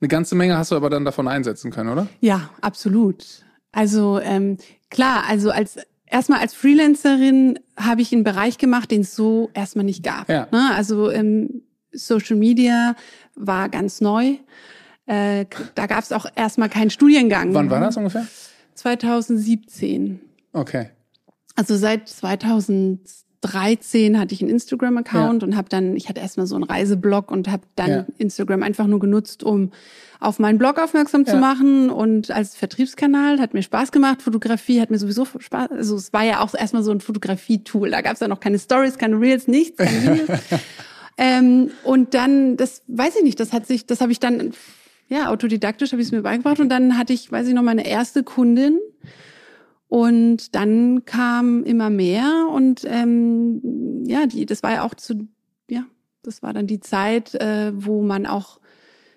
Eine 0.00 0.08
ganze 0.08 0.34
Menge 0.34 0.58
hast 0.58 0.72
du 0.72 0.76
aber 0.76 0.90
dann 0.90 1.04
davon 1.04 1.28
einsetzen 1.28 1.70
können, 1.70 1.90
oder? 1.90 2.06
Ja, 2.20 2.50
absolut. 2.60 3.24
Also 3.72 4.20
ähm, 4.20 4.58
klar, 4.90 5.24
also 5.28 5.50
als 5.50 5.78
erstmal 6.14 6.38
als 6.38 6.54
Freelancerin 6.54 7.58
habe 7.76 8.00
ich 8.00 8.12
einen 8.12 8.22
Bereich 8.22 8.56
gemacht, 8.56 8.90
den 8.92 9.00
es 9.00 9.16
so 9.16 9.50
erstmal 9.52 9.84
nicht 9.84 10.04
gab. 10.04 10.28
Ja. 10.28 10.46
Ne? 10.52 10.70
Also 10.72 11.10
ähm, 11.10 11.62
Social 11.92 12.36
Media 12.36 12.94
war 13.34 13.68
ganz 13.68 14.00
neu. 14.00 14.36
Äh, 15.06 15.46
da 15.74 15.86
gab 15.86 16.04
es 16.04 16.12
auch 16.12 16.26
erstmal 16.36 16.68
keinen 16.68 16.90
Studiengang. 16.90 17.52
Wann 17.52 17.68
war 17.68 17.80
das 17.80 17.96
ungefähr? 17.96 18.26
2017. 18.74 20.20
Okay. 20.52 20.90
Also 21.56 21.76
seit 21.76 22.08
2013 23.44 24.18
hatte 24.18 24.34
ich 24.34 24.40
einen 24.40 24.50
Instagram-Account 24.50 25.42
ja. 25.42 25.48
und 25.48 25.56
habe 25.56 25.68
dann, 25.68 25.96
ich 25.96 26.08
hatte 26.08 26.20
erstmal 26.20 26.46
so 26.46 26.54
einen 26.54 26.64
Reiseblog 26.64 27.30
und 27.30 27.50
habe 27.50 27.62
dann 27.76 27.90
ja. 27.90 28.06
Instagram 28.18 28.62
einfach 28.62 28.86
nur 28.86 29.00
genutzt, 29.00 29.44
um 29.44 29.72
auf 30.20 30.38
meinen 30.38 30.58
Blog 30.58 30.78
aufmerksam 30.78 31.24
ja. 31.26 31.32
zu 31.32 31.36
machen 31.38 31.90
und 31.90 32.30
als 32.30 32.56
Vertriebskanal 32.56 33.40
hat 33.40 33.52
mir 33.52 33.62
Spaß 33.62 33.92
gemacht. 33.92 34.22
Fotografie 34.22 34.80
hat 34.80 34.90
mir 34.90 34.98
sowieso 34.98 35.26
Spaß. 35.26 35.70
Also 35.70 35.96
es 35.96 36.12
war 36.12 36.24
ja 36.24 36.40
auch 36.40 36.54
erstmal 36.54 36.82
so 36.82 36.92
ein 36.92 37.00
Fotografie-Tool. 37.00 37.90
Da 37.90 38.00
gab 38.00 38.14
es 38.14 38.20
ja 38.20 38.28
noch 38.28 38.40
keine 38.40 38.58
Stories, 38.58 38.96
keine 38.96 39.20
Reels, 39.20 39.46
nichts, 39.48 39.76
keine 39.76 40.24
ähm, 41.18 41.70
und 41.82 42.14
dann, 42.14 42.56
das 42.56 42.82
weiß 42.86 43.16
ich 43.16 43.22
nicht, 43.22 43.38
das 43.38 43.52
hat 43.52 43.66
sich, 43.66 43.86
das 43.86 44.00
habe 44.00 44.12
ich 44.12 44.20
dann 44.20 44.54
ja, 45.08 45.28
autodidaktisch 45.28 45.92
habe 45.92 46.00
ich 46.00 46.08
es 46.08 46.12
mir 46.12 46.22
beigebracht 46.22 46.60
und 46.60 46.70
dann 46.70 46.96
hatte 46.96 47.12
ich, 47.12 47.30
weiß 47.30 47.46
ich 47.46 47.54
noch, 47.54 47.62
meine 47.62 47.86
erste 47.86 48.22
Kundin 48.22 48.80
und 49.94 50.56
dann 50.56 51.04
kam 51.04 51.62
immer 51.62 51.88
mehr 51.88 52.48
und 52.52 52.84
ähm, 52.84 54.02
ja, 54.04 54.26
die, 54.26 54.44
das 54.44 54.64
war 54.64 54.72
ja 54.72 54.82
auch 54.82 54.94
zu, 54.94 55.28
ja, 55.70 55.84
das 56.24 56.42
war 56.42 56.52
dann 56.52 56.66
die 56.66 56.80
Zeit, 56.80 57.36
äh, 57.36 57.70
wo 57.72 58.02
man 58.02 58.26
auch 58.26 58.58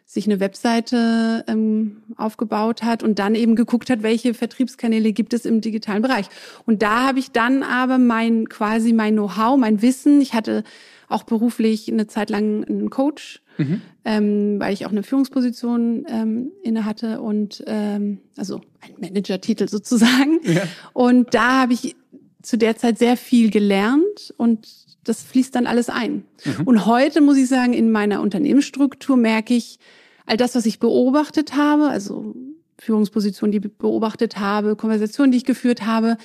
sich 0.05 0.27
eine 0.27 0.39
Webseite 0.39 1.43
ähm, 1.47 2.03
aufgebaut 2.15 2.83
hat 2.83 3.01
und 3.01 3.17
dann 3.17 3.33
eben 3.33 3.55
geguckt 3.55 3.89
hat, 3.89 4.03
welche 4.03 4.35
Vertriebskanäle 4.35 5.13
gibt 5.13 5.33
es 5.33 5.45
im 5.45 5.61
digitalen 5.61 6.03
Bereich. 6.03 6.27
Und 6.67 6.83
da 6.83 7.07
habe 7.07 7.17
ich 7.17 7.31
dann 7.31 7.63
aber 7.63 7.97
mein 7.97 8.47
quasi 8.47 8.93
mein 8.93 9.15
Know-how, 9.15 9.57
mein 9.57 9.81
Wissen. 9.81 10.21
Ich 10.21 10.35
hatte 10.35 10.63
auch 11.07 11.23
beruflich 11.23 11.91
eine 11.91 12.07
Zeit 12.07 12.29
lang 12.29 12.63
einen 12.65 12.89
Coach 12.89 13.41
mhm. 13.57 13.81
ähm, 14.05 14.59
weil 14.59 14.73
ich 14.73 14.85
auch 14.85 14.91
eine 14.91 15.03
Führungsposition 15.03 16.05
ähm, 16.09 16.51
inne 16.63 16.85
hatte 16.85 17.21
und 17.21 17.63
ähm, 17.67 18.19
also 18.35 18.61
ein 18.81 18.93
Manager-Titel 18.99 19.67
sozusagen. 19.69 20.39
Ja. 20.43 20.63
Und 20.93 21.33
da 21.33 21.61
habe 21.61 21.73
ich 21.73 21.95
zu 22.41 22.57
der 22.57 22.77
Zeit 22.77 22.97
sehr 22.97 23.17
viel 23.17 23.49
gelernt 23.49 24.33
und 24.37 24.67
das 25.03 25.23
fließt 25.23 25.55
dann 25.55 25.67
alles 25.67 25.89
ein. 25.89 26.25
Mhm. 26.45 26.65
Und 26.65 26.85
heute 26.85 27.21
muss 27.21 27.37
ich 27.37 27.47
sagen, 27.47 27.73
in 27.73 27.91
meiner 27.91 28.21
Unternehmensstruktur 28.21 29.17
merke 29.17 29.53
ich, 29.53 29.79
all 30.25 30.37
das, 30.37 30.55
was 30.55 30.65
ich 30.65 30.79
beobachtet 30.79 31.55
habe, 31.55 31.87
also 31.87 32.35
Führungspositionen, 32.79 33.53
die 33.53 33.65
ich 33.65 33.77
beobachtet 33.77 34.37
habe, 34.37 34.75
Konversationen, 34.75 35.31
die 35.31 35.37
ich 35.37 35.45
geführt 35.45 35.85
habe, 35.85 36.17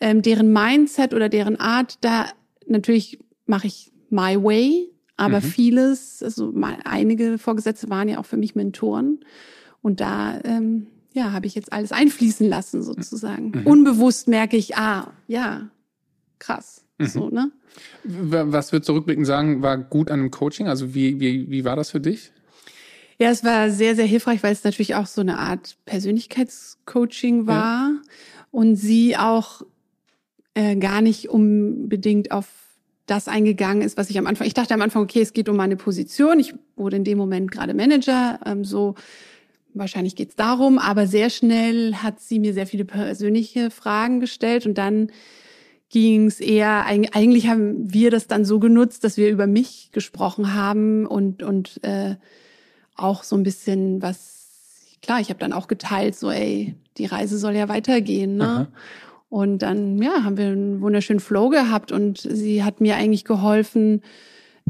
ähm, 0.00 0.20
deren 0.20 0.52
Mindset 0.52 1.14
oder 1.14 1.28
deren 1.28 1.58
Art, 1.58 1.98
da 2.00 2.26
natürlich 2.66 3.20
mache 3.46 3.68
ich 3.68 3.92
my 4.10 4.42
way, 4.42 4.88
aber 5.16 5.40
mhm. 5.40 5.44
vieles, 5.44 6.22
also 6.22 6.52
mal, 6.52 6.78
einige 6.84 7.38
Vorgesetzte 7.38 7.88
waren 7.88 8.08
ja 8.08 8.18
auch 8.18 8.26
für 8.26 8.36
mich 8.36 8.54
Mentoren. 8.54 9.20
Und 9.82 10.00
da 10.00 10.40
ähm, 10.44 10.88
ja, 11.12 11.32
habe 11.32 11.46
ich 11.46 11.54
jetzt 11.54 11.72
alles 11.72 11.92
einfließen 11.92 12.46
lassen, 12.46 12.82
sozusagen. 12.82 13.52
Mhm. 13.54 13.66
Unbewusst 13.66 14.28
merke 14.28 14.56
ich, 14.56 14.76
ah, 14.76 15.12
ja, 15.26 15.70
krass. 16.38 16.84
Mhm. 16.98 17.06
So, 17.06 17.30
ne? 17.30 17.50
Was 18.04 18.72
würdest 18.72 18.88
du 18.88 18.92
rückblickend 18.92 19.26
sagen, 19.26 19.62
war 19.62 19.78
gut 19.78 20.10
an 20.10 20.20
dem 20.20 20.30
Coaching? 20.30 20.68
Also 20.68 20.94
wie, 20.94 21.18
wie, 21.20 21.50
wie 21.50 21.64
war 21.64 21.76
das 21.76 21.90
für 21.90 22.00
dich? 22.00 22.32
Ja, 23.18 23.30
es 23.30 23.44
war 23.44 23.70
sehr, 23.70 23.96
sehr 23.96 24.04
hilfreich, 24.04 24.42
weil 24.42 24.52
es 24.52 24.64
natürlich 24.64 24.94
auch 24.94 25.06
so 25.06 25.22
eine 25.22 25.38
Art 25.38 25.76
Persönlichkeitscoaching 25.86 27.46
war 27.46 27.90
ja. 27.90 28.02
und 28.50 28.76
sie 28.76 29.16
auch 29.16 29.62
äh, 30.52 30.76
gar 30.76 31.00
nicht 31.00 31.30
unbedingt 31.30 32.30
auf 32.30 32.46
das 33.06 33.28
eingegangen 33.28 33.82
ist, 33.82 33.96
was 33.96 34.10
ich 34.10 34.18
am 34.18 34.26
Anfang, 34.26 34.46
ich 34.46 34.54
dachte 34.54 34.74
am 34.74 34.82
Anfang, 34.82 35.02
okay, 35.02 35.22
es 35.22 35.32
geht 35.32 35.48
um 35.48 35.56
meine 35.56 35.76
Position. 35.76 36.40
Ich 36.40 36.54
wurde 36.74 36.96
in 36.96 37.04
dem 37.04 37.18
Moment 37.18 37.50
gerade 37.52 37.72
Manager, 37.72 38.40
ähm, 38.44 38.64
so 38.64 38.94
wahrscheinlich 39.74 40.16
geht's 40.16 40.36
darum, 40.36 40.78
aber 40.78 41.06
sehr 41.06 41.30
schnell 41.30 41.94
hat 41.96 42.20
sie 42.20 42.38
mir 42.38 42.52
sehr 42.52 42.66
viele 42.66 42.84
persönliche 42.84 43.70
Fragen 43.70 44.20
gestellt 44.20 44.66
und 44.66 44.76
dann 44.78 45.12
ging 45.88 46.26
es 46.26 46.40
eher, 46.40 46.84
eigentlich 46.86 47.48
haben 47.48 47.92
wir 47.92 48.10
das 48.10 48.26
dann 48.26 48.44
so 48.44 48.58
genutzt, 48.58 49.04
dass 49.04 49.16
wir 49.16 49.30
über 49.30 49.46
mich 49.46 49.90
gesprochen 49.92 50.54
haben 50.54 51.06
und, 51.06 51.42
und 51.42 51.82
äh, 51.84 52.16
auch 52.96 53.22
so 53.22 53.36
ein 53.36 53.44
bisschen 53.44 54.02
was, 54.02 54.96
klar, 55.00 55.20
ich 55.20 55.28
habe 55.28 55.38
dann 55.38 55.52
auch 55.52 55.68
geteilt, 55.68 56.16
so 56.16 56.30
ey, 56.30 56.74
die 56.96 57.06
Reise 57.06 57.38
soll 57.38 57.54
ja 57.54 57.68
weitergehen, 57.68 58.36
ne? 58.36 58.68
Und 59.28 59.58
dann, 59.58 60.00
ja, 60.00 60.22
haben 60.22 60.36
wir 60.36 60.46
einen 60.46 60.80
wunderschönen 60.80 61.20
Flow 61.20 61.48
gehabt 61.48 61.90
und 61.90 62.18
sie 62.18 62.62
hat 62.62 62.80
mir 62.80 62.96
eigentlich 62.96 63.24
geholfen, 63.24 64.02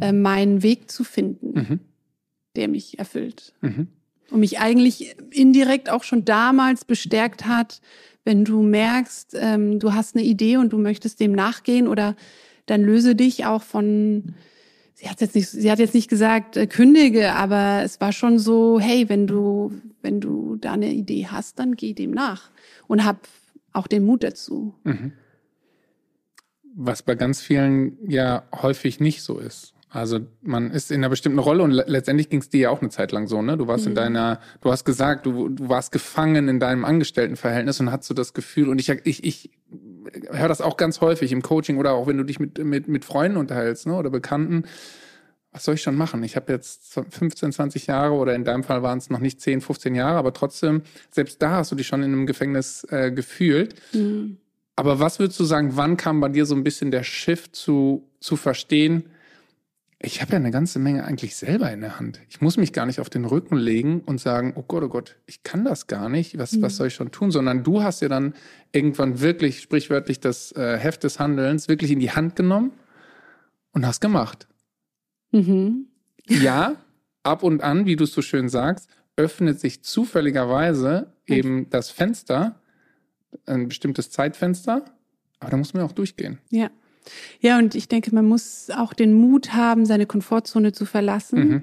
äh, 0.01 0.13
meinen 0.13 0.63
Weg 0.63 0.91
zu 0.91 1.05
finden, 1.05 1.53
mhm. 1.55 1.81
der 2.57 2.69
mich 2.69 2.99
erfüllt. 2.99 3.55
Mhm. 3.61 3.89
Und 4.31 4.41
mich 4.41 4.59
eigentlich 4.59 5.17
indirekt 5.31 5.89
auch 5.91 6.03
schon 6.03 6.25
damals 6.25 6.85
bestärkt 6.85 7.47
hat, 7.47 7.81
wenn 8.25 8.45
du 8.45 8.63
merkst, 8.63 9.37
ähm, 9.41 9.79
du 9.79 9.95
hast 9.95 10.17
eine 10.17 10.25
Idee 10.25 10.57
und 10.57 10.73
du 10.73 10.79
möchtest 10.79 11.21
dem 11.21 11.33
nachgehen 11.33 11.87
oder 11.87 12.17
dann 12.67 12.83
löse 12.83 13.15
dich 13.15 13.47
auch 13.47 13.63
von, 13.63 14.35
sie 14.95 15.09
hat 15.09 15.21
jetzt 15.21 15.37
nicht, 15.37 15.49
sie 15.49 15.71
hat 15.71 15.79
jetzt 15.79 15.95
nicht 15.95 16.11
gesagt, 16.11 16.57
äh, 16.57 16.67
kündige, 16.67 17.35
aber 17.35 17.83
es 17.85 18.01
war 18.01 18.13
schon 18.13 18.41
so, 18.41 18.81
hey, 18.81 19.09
wenn 19.09 19.29
du, 19.29 19.73
wenn 20.03 20.21
du 20.21 20.57
da 20.57 20.73
eine 20.73 20.93
Idee 20.93 21.29
hast, 21.31 21.61
dann 21.61 21.77
geh 21.77 21.93
dem 21.93 22.11
nach 22.11 22.51
und 22.89 23.05
hab 23.05 23.29
auch 23.77 23.87
den 23.87 24.05
Mut 24.05 24.25
dazu. 24.25 24.75
Mhm. 24.85 25.13
Was 26.75 27.03
bei 27.03 27.15
ganz 27.15 27.41
vielen 27.41 27.97
ja 28.09 28.45
häufig 28.53 29.01
nicht 29.01 29.23
so 29.23 29.39
ist. 29.39 29.73
Also 29.89 30.21
man 30.43 30.73
ist 30.73 30.91
in 30.91 30.97
einer 30.97 31.09
bestimmten 31.09 31.39
Rolle 31.39 31.63
und 31.63 31.71
letztendlich 31.71 32.29
ging 32.29 32.41
es 32.41 32.51
dir 32.51 32.61
ja 32.61 32.71
auch 32.71 32.83
eine 32.83 32.91
Zeit 32.91 33.13
lang 33.13 33.29
so, 33.29 33.41
ne? 33.41 33.57
Du 33.57 33.67
warst 33.67 33.85
mhm. 33.85 33.93
in 33.93 33.95
deiner, 33.95 34.41
du 34.61 34.71
hast 34.71 34.85
gesagt, 34.85 35.25
du, 35.25 35.49
du 35.49 35.69
warst 35.71 35.91
gefangen 35.91 36.49
in 36.49 36.61
deinem 36.61 36.85
Angestelltenverhältnis 36.85 37.81
und 37.81 37.91
hast 37.91 38.05
so 38.05 38.13
das 38.13 38.35
Gefühl, 38.35 38.69
und 38.69 38.79
ich, 38.79 38.91
ich, 38.91 39.25
ich 39.25 39.51
höre 40.31 40.49
das 40.49 40.61
auch 40.61 40.77
ganz 40.77 41.01
häufig 41.01 41.33
im 41.33 41.41
Coaching 41.41 41.79
oder 41.79 41.93
auch 41.93 42.07
wenn 42.07 42.19
du 42.19 42.25
dich 42.25 42.39
mit, 42.39 42.59
mit, 42.59 42.89
mit 42.89 43.05
Freunden 43.07 43.39
unterhältst, 43.39 43.87
ne? 43.87 43.95
Oder 43.95 44.11
Bekannten, 44.11 44.65
was 45.57 45.65
soll 45.65 45.77
ich 45.77 45.83
schon 45.83 45.97
machen? 45.97 46.23
Ich 46.23 46.37
habe 46.37 46.53
jetzt 46.53 46.93
15, 46.93 47.51
20 47.51 47.87
Jahre 47.87 48.13
oder 48.13 48.35
in 48.35 48.45
deinem 48.45 48.63
Fall 48.63 48.83
waren 48.83 48.99
es 48.99 49.09
noch 49.09 49.21
nicht 49.21 49.41
10, 49.41 49.63
15 49.63 49.95
Jahre, 49.95 50.19
aber 50.19 50.35
trotzdem, 50.35 50.83
selbst 51.11 51.41
da 51.41 51.53
hast 51.53 51.73
du 51.73 51.77
dich 51.77 51.87
schon 51.87 52.03
in 52.03 52.13
einem 52.13 52.27
Gefängnis 52.27 52.87
äh, 52.91 53.11
gefühlt. 53.11 53.75
Mhm. 53.95 54.37
Aber 54.77 55.01
was 55.01 55.19
würdest 55.19 55.41
du 55.41 55.45
sagen, 55.45 55.71
wann 55.73 55.97
kam 55.97 56.21
bei 56.21 56.29
dir 56.29 56.45
so 56.45 56.55
ein 56.55 56.63
bisschen 56.63 56.91
der 56.91 57.05
Shift 57.05 57.57
zu, 57.57 58.07
zu 58.21 58.37
verstehen, 58.37 59.05
ich 59.99 60.21
habe 60.21 60.33
ja 60.33 60.37
eine 60.37 60.51
ganze 60.51 60.79
Menge 60.79 61.07
eigentlich 61.07 61.37
selber 61.37 61.73
in 61.73 61.81
der 61.81 61.99
Hand. 61.99 62.21
Ich 62.29 62.43
muss 62.43 62.59
mich 62.59 62.75
gar 62.75 62.85
nicht 62.85 63.01
auf 63.01 63.09
den 63.09 63.25
Rücken 63.25 63.57
legen 63.57 64.03
und 64.05 64.21
sagen, 64.21 64.53
oh 64.57 64.63
Gott, 64.63 64.83
oh 64.83 64.89
Gott, 64.89 65.17
ich 65.25 65.43
kann 65.43 65.65
das 65.65 65.87
gar 65.87 66.11
nicht, 66.11 66.37
was, 66.37 66.53
mhm. 66.53 66.61
was 66.61 66.77
soll 66.77 66.89
ich 66.89 66.95
schon 66.95 67.13
tun? 67.13 67.31
Sondern 67.31 67.65
du 67.65 67.83
hast 67.83 68.03
ja 68.03 68.11
dann 68.11 68.35
irgendwann 68.73 69.21
wirklich, 69.21 69.63
sprichwörtlich, 69.63 70.21
das 70.21 70.53
äh, 70.53 70.77
Heft 70.77 71.03
des 71.03 71.19
Handelns 71.19 71.69
wirklich 71.69 71.93
in 71.93 71.99
die 71.99 72.11
Hand 72.11 72.37
genommen 72.37 72.73
und 73.73 73.87
hast 73.87 74.03
gemacht. 74.03 74.47
Mhm. 75.33 75.87
Ja, 76.29 76.77
ab 77.23 77.43
und 77.43 77.63
an, 77.63 77.87
wie 77.87 77.97
du 77.97 78.05
es 78.05 78.13
so 78.13 78.23
schön 78.23 78.49
sagst, 78.49 78.89
öffnet 79.17 79.61
sich 79.61 79.83
zufälligerweise 79.83 81.13
eben 81.27 81.69
das 81.71 81.91
Fenster, 81.91 82.61
ein 83.47 83.69
bestimmtes 83.69 84.11
Zeitfenster, 84.11 84.85
aber 85.41 85.51
da 85.51 85.57
muss 85.57 85.75
man 85.75 85.83
auch 85.83 85.93
durchgehen. 85.93 86.39
Ja. 86.51 86.71
Ja, 87.41 87.59
und 87.59 87.77
ich 87.77 87.87
denke, 87.87 88.13
man 88.13 88.27
muss 88.27 88.69
auch 88.71 88.93
den 88.93 89.15
Mut 89.15 89.53
haben, 89.53 89.87
seine 89.87 90.07
Komfortzone 90.07 90.73
zu 90.73 90.85
verlassen. 90.85 91.49
Mhm. 91.49 91.63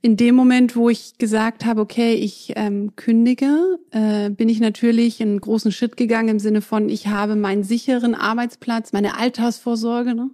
In 0.00 0.16
dem 0.16 0.36
Moment, 0.36 0.76
wo 0.76 0.88
ich 0.88 1.18
gesagt 1.18 1.64
habe, 1.64 1.80
okay, 1.80 2.14
ich 2.14 2.52
ähm, 2.54 2.94
kündige, 2.94 3.80
äh, 3.90 4.30
bin 4.30 4.48
ich 4.48 4.60
natürlich 4.60 5.20
einen 5.20 5.40
großen 5.40 5.72
Schritt 5.72 5.96
gegangen 5.96 6.28
im 6.28 6.38
Sinne 6.38 6.60
von, 6.60 6.88
ich 6.88 7.08
habe 7.08 7.34
meinen 7.34 7.64
sicheren 7.64 8.14
Arbeitsplatz, 8.14 8.92
meine 8.92 9.18
Altersvorsorge. 9.18 10.14
Ne? 10.14 10.30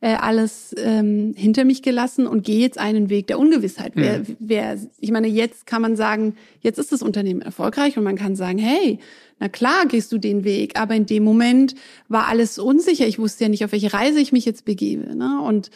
Äh, 0.00 0.14
alles 0.14 0.74
ähm, 0.78 1.34
hinter 1.36 1.64
mich 1.64 1.82
gelassen 1.82 2.26
und 2.26 2.42
gehe 2.42 2.60
jetzt 2.60 2.78
einen 2.78 3.10
Weg 3.10 3.26
der 3.26 3.38
Ungewissheit. 3.38 3.96
Mhm. 3.96 4.00
Wer, 4.00 4.22
wer, 4.38 4.78
ich 4.98 5.10
meine, 5.10 5.28
jetzt 5.28 5.66
kann 5.66 5.82
man 5.82 5.94
sagen, 5.94 6.36
jetzt 6.60 6.78
ist 6.78 6.92
das 6.92 7.02
Unternehmen 7.02 7.42
erfolgreich 7.42 7.98
und 7.98 8.04
man 8.04 8.16
kann 8.16 8.34
sagen, 8.34 8.58
hey, 8.58 8.98
na 9.38 9.48
klar 9.48 9.86
gehst 9.86 10.12
du 10.12 10.18
den 10.18 10.44
Weg, 10.44 10.78
aber 10.78 10.94
in 10.94 11.06
dem 11.06 11.22
Moment 11.24 11.74
war 12.08 12.28
alles 12.28 12.58
unsicher. 12.58 13.06
Ich 13.06 13.18
wusste 13.18 13.44
ja 13.44 13.50
nicht, 13.50 13.64
auf 13.64 13.72
welche 13.72 13.92
Reise 13.92 14.20
ich 14.20 14.32
mich 14.32 14.44
jetzt 14.44 14.64
begebe. 14.64 15.14
Ne? 15.14 15.40
Und 15.42 15.70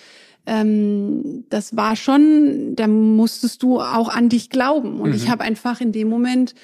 ähm, 0.46 1.44
das 1.50 1.76
war 1.76 1.96
schon, 1.96 2.76
da 2.76 2.86
musstest 2.86 3.62
du 3.62 3.80
auch 3.80 4.08
an 4.08 4.28
dich 4.28 4.50
glauben. 4.50 5.00
Und 5.00 5.10
mhm. 5.10 5.16
ich 5.16 5.28
habe 5.30 5.44
einfach 5.44 5.80
in 5.80 5.92
dem 5.92 6.08
Moment 6.08 6.54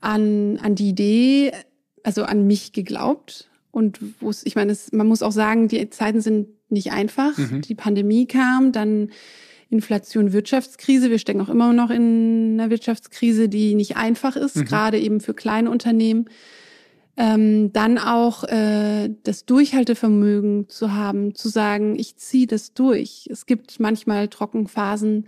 an, 0.00 0.58
an 0.62 0.74
die 0.74 0.88
Idee, 0.88 1.52
also 2.02 2.24
an 2.24 2.46
mich 2.46 2.72
geglaubt. 2.72 3.48
Und 3.70 4.00
wo 4.20 4.30
ich 4.44 4.54
meine, 4.54 4.72
es, 4.72 4.92
man 4.92 5.06
muss 5.06 5.22
auch 5.22 5.32
sagen, 5.32 5.68
die 5.68 5.88
Zeiten 5.90 6.20
sind 6.20 6.48
nicht 6.72 6.92
einfach. 6.92 7.36
Mhm. 7.38 7.60
Die 7.62 7.74
Pandemie 7.74 8.26
kam, 8.26 8.72
dann 8.72 9.10
Inflation, 9.70 10.32
Wirtschaftskrise. 10.32 11.10
Wir 11.10 11.18
stecken 11.18 11.40
auch 11.40 11.48
immer 11.48 11.72
noch 11.72 11.90
in 11.90 12.58
einer 12.58 12.70
Wirtschaftskrise, 12.70 13.48
die 13.48 13.74
nicht 13.74 13.96
einfach 13.96 14.36
ist, 14.36 14.56
mhm. 14.56 14.64
gerade 14.64 14.98
eben 14.98 15.20
für 15.20 15.34
kleine 15.34 15.70
Unternehmen. 15.70 16.26
Ähm, 17.16 17.72
dann 17.72 17.98
auch 17.98 18.44
äh, 18.44 19.10
das 19.22 19.44
Durchhaltevermögen 19.44 20.68
zu 20.68 20.92
haben, 20.94 21.34
zu 21.34 21.48
sagen, 21.48 21.98
ich 21.98 22.16
ziehe 22.16 22.46
das 22.46 22.72
durch. 22.72 23.28
Es 23.30 23.44
gibt 23.46 23.80
manchmal 23.80 24.28
Trockenphasen, 24.28 25.26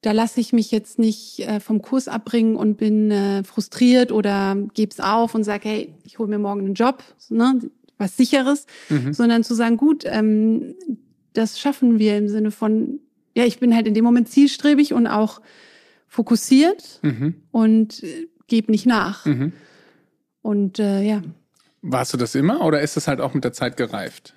da 0.00 0.10
lasse 0.10 0.40
ich 0.40 0.52
mich 0.52 0.72
jetzt 0.72 0.98
nicht 0.98 1.40
äh, 1.40 1.60
vom 1.60 1.80
Kurs 1.80 2.08
abbringen 2.08 2.56
und 2.56 2.76
bin 2.76 3.12
äh, 3.12 3.44
frustriert 3.44 4.10
oder 4.10 4.56
geb's 4.74 4.98
auf 4.98 5.34
und 5.36 5.44
sage, 5.44 5.68
hey, 5.68 5.94
ich 6.04 6.18
hole 6.18 6.28
mir 6.28 6.40
morgen 6.40 6.60
einen 6.62 6.74
Job, 6.74 7.04
ne, 7.30 7.60
was 8.02 8.16
sicheres, 8.16 8.66
mhm. 8.90 9.14
sondern 9.14 9.44
zu 9.44 9.54
sagen, 9.54 9.78
gut, 9.78 10.04
ähm, 10.06 10.74
das 11.32 11.58
schaffen 11.58 11.98
wir 11.98 12.18
im 12.18 12.28
Sinne 12.28 12.50
von, 12.50 13.00
ja, 13.34 13.44
ich 13.44 13.58
bin 13.58 13.74
halt 13.74 13.86
in 13.86 13.94
dem 13.94 14.04
Moment 14.04 14.28
zielstrebig 14.28 14.92
und 14.92 15.06
auch 15.06 15.40
fokussiert 16.08 17.00
mhm. 17.02 17.36
und 17.50 18.02
äh, 18.02 18.28
gebe 18.46 18.70
nicht 18.70 18.84
nach. 18.84 19.24
Mhm. 19.24 19.52
Und 20.42 20.78
äh, 20.78 21.02
ja. 21.02 21.22
Warst 21.80 22.12
du 22.12 22.18
das 22.18 22.34
immer 22.34 22.64
oder 22.64 22.82
ist 22.82 22.96
das 22.96 23.08
halt 23.08 23.20
auch 23.20 23.32
mit 23.32 23.44
der 23.44 23.52
Zeit 23.52 23.76
gereift? 23.76 24.34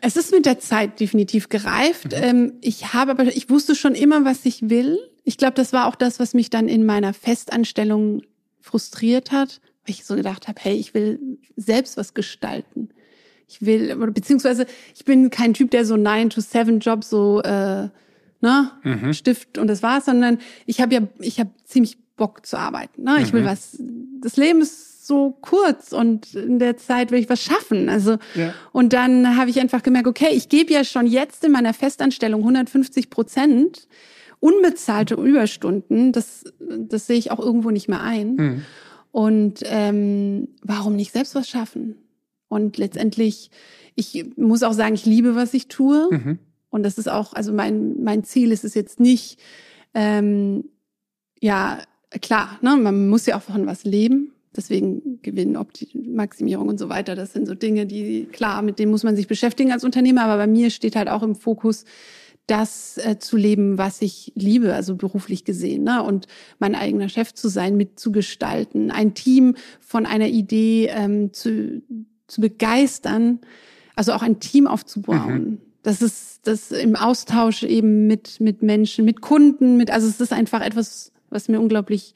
Es 0.00 0.16
ist 0.16 0.32
mit 0.32 0.46
der 0.46 0.58
Zeit 0.58 0.98
definitiv 0.98 1.48
gereift. 1.48 2.06
Mhm. 2.06 2.22
Ähm, 2.22 2.52
ich 2.60 2.92
habe 2.94 3.12
aber, 3.12 3.24
ich 3.24 3.48
wusste 3.50 3.74
schon 3.74 3.94
immer, 3.94 4.24
was 4.24 4.44
ich 4.44 4.68
will. 4.68 4.98
Ich 5.24 5.36
glaube, 5.36 5.54
das 5.54 5.72
war 5.72 5.86
auch 5.86 5.94
das, 5.94 6.18
was 6.18 6.34
mich 6.34 6.50
dann 6.50 6.66
in 6.66 6.84
meiner 6.84 7.14
Festanstellung 7.14 8.22
frustriert 8.60 9.30
hat, 9.30 9.60
weil 9.86 9.94
ich 9.94 10.04
so 10.04 10.14
gedacht 10.14 10.48
habe, 10.48 10.60
hey, 10.62 10.74
ich 10.74 10.94
will 10.94 11.38
selbst 11.56 11.96
was 11.96 12.14
gestalten. 12.14 12.90
Ich 13.48 13.60
will, 13.62 13.94
beziehungsweise 14.12 14.66
ich 14.94 15.04
bin 15.04 15.30
kein 15.30 15.54
Typ, 15.54 15.70
der 15.70 15.84
so 15.84 15.96
9 15.96 16.30
to 16.30 16.40
7 16.40 16.80
Job 16.80 17.04
so 17.04 17.42
äh, 17.42 17.88
ne, 18.40 18.70
mhm. 18.82 19.12
Stift 19.12 19.58
und 19.58 19.68
das 19.68 19.82
war's, 19.82 20.06
sondern 20.06 20.38
ich 20.66 20.80
habe 20.80 20.94
ja, 20.94 21.00
ich 21.18 21.38
habe 21.38 21.50
ziemlich 21.64 21.98
Bock 22.16 22.46
zu 22.46 22.58
arbeiten. 22.58 23.02
Ne? 23.04 23.18
Ich 23.22 23.32
will 23.32 23.42
mhm. 23.42 23.46
was. 23.46 23.78
Das 24.20 24.36
Leben 24.36 24.60
ist 24.60 25.06
so 25.06 25.36
kurz 25.40 25.92
und 25.92 26.34
in 26.34 26.58
der 26.58 26.76
Zeit 26.76 27.10
will 27.10 27.18
ich 27.18 27.28
was 27.28 27.42
schaffen. 27.42 27.88
Also 27.88 28.18
ja. 28.34 28.54
und 28.70 28.92
dann 28.92 29.36
habe 29.36 29.50
ich 29.50 29.60
einfach 29.60 29.82
gemerkt, 29.82 30.06
okay, 30.06 30.28
ich 30.30 30.48
gebe 30.48 30.72
ja 30.72 30.84
schon 30.84 31.06
jetzt 31.06 31.44
in 31.44 31.52
meiner 31.52 31.74
Festanstellung 31.74 32.40
150 32.40 33.10
Prozent 33.10 33.88
unbezahlte 34.38 35.14
Überstunden. 35.14 36.12
Das 36.12 36.44
das 36.60 37.06
sehe 37.06 37.18
ich 37.18 37.30
auch 37.30 37.40
irgendwo 37.40 37.70
nicht 37.70 37.88
mehr 37.88 38.02
ein. 38.02 38.34
Mhm. 38.36 38.62
Und 39.12 39.60
ähm, 39.64 40.48
warum 40.62 40.96
nicht 40.96 41.12
selbst 41.12 41.34
was 41.34 41.48
schaffen? 41.48 41.96
Und 42.48 42.78
letztendlich, 42.78 43.50
ich 43.94 44.26
muss 44.36 44.62
auch 44.62 44.72
sagen, 44.72 44.94
ich 44.94 45.06
liebe, 45.06 45.36
was 45.36 45.54
ich 45.54 45.68
tue. 45.68 46.08
Mhm. 46.10 46.38
Und 46.70 46.82
das 46.82 46.98
ist 46.98 47.08
auch, 47.08 47.34
also 47.34 47.52
mein, 47.52 48.02
mein 48.02 48.24
Ziel 48.24 48.50
ist 48.50 48.64
es 48.64 48.74
jetzt 48.74 48.98
nicht, 48.98 49.38
ähm, 49.94 50.64
ja, 51.40 51.78
klar, 52.22 52.58
ne, 52.62 52.76
man 52.76 53.08
muss 53.08 53.26
ja 53.26 53.36
auch 53.36 53.42
von 53.42 53.66
was 53.66 53.84
leben. 53.84 54.32
Deswegen 54.54 55.20
Gewinnmaximierung 55.22 56.68
und 56.68 56.78
so 56.78 56.88
weiter. 56.90 57.14
Das 57.14 57.32
sind 57.32 57.46
so 57.46 57.54
Dinge, 57.54 57.86
die, 57.86 58.26
klar, 58.30 58.60
mit 58.60 58.78
denen 58.78 58.90
muss 58.90 59.02
man 59.02 59.16
sich 59.16 59.26
beschäftigen 59.26 59.72
als 59.72 59.84
Unternehmer. 59.84 60.24
Aber 60.24 60.36
bei 60.36 60.46
mir 60.46 60.70
steht 60.70 60.94
halt 60.94 61.08
auch 61.08 61.22
im 61.22 61.34
Fokus, 61.34 61.84
das 62.46 62.98
äh, 62.98 63.18
zu 63.18 63.36
leben, 63.36 63.78
was 63.78 64.02
ich 64.02 64.32
liebe, 64.34 64.74
also 64.74 64.96
beruflich 64.96 65.44
gesehen, 65.44 65.84
ne? 65.84 66.02
und 66.02 66.26
mein 66.58 66.74
eigener 66.74 67.08
Chef 67.08 67.32
zu 67.34 67.48
sein, 67.48 67.76
mitzugestalten, 67.76 68.90
ein 68.90 69.14
Team 69.14 69.54
von 69.80 70.06
einer 70.06 70.28
Idee 70.28 70.88
ähm, 70.88 71.32
zu, 71.32 71.82
zu 72.26 72.40
begeistern, 72.40 73.40
also 73.94 74.12
auch 74.12 74.22
ein 74.22 74.40
Team 74.40 74.66
aufzubauen. 74.66 75.44
Mhm. 75.44 75.58
Das 75.82 76.02
ist 76.02 76.40
das 76.44 76.70
im 76.72 76.96
Austausch 76.96 77.62
eben 77.62 78.06
mit 78.06 78.40
mit 78.40 78.62
Menschen, 78.62 79.04
mit 79.04 79.20
Kunden, 79.20 79.76
mit 79.76 79.90
also 79.90 80.06
es 80.08 80.20
ist 80.20 80.32
einfach 80.32 80.60
etwas, 80.60 81.12
was 81.28 81.48
mir 81.48 81.60
unglaublich 81.60 82.14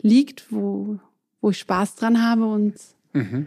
liegt, 0.00 0.50
wo 0.50 0.98
wo 1.40 1.50
ich 1.50 1.58
Spaß 1.58 1.96
dran 1.96 2.22
habe 2.22 2.46
und 2.46 2.74
mhm. 3.12 3.46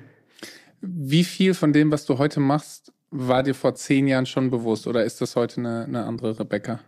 wie 0.82 1.24
viel 1.24 1.54
von 1.54 1.74
dem, 1.74 1.92
was 1.92 2.06
du 2.06 2.18
heute 2.18 2.40
machst, 2.40 2.92
war 3.18 3.44
dir 3.44 3.56
vor 3.56 3.76
zehn 3.76 4.08
Jahren 4.08 4.26
schon 4.26 4.50
bewusst 4.50 4.88
oder 4.88 5.04
ist 5.04 5.22
das 5.22 5.36
heute 5.36 5.62
eine, 5.62 5.86
eine 5.86 6.06
andere 6.06 6.40
Rebecca? 6.40 6.80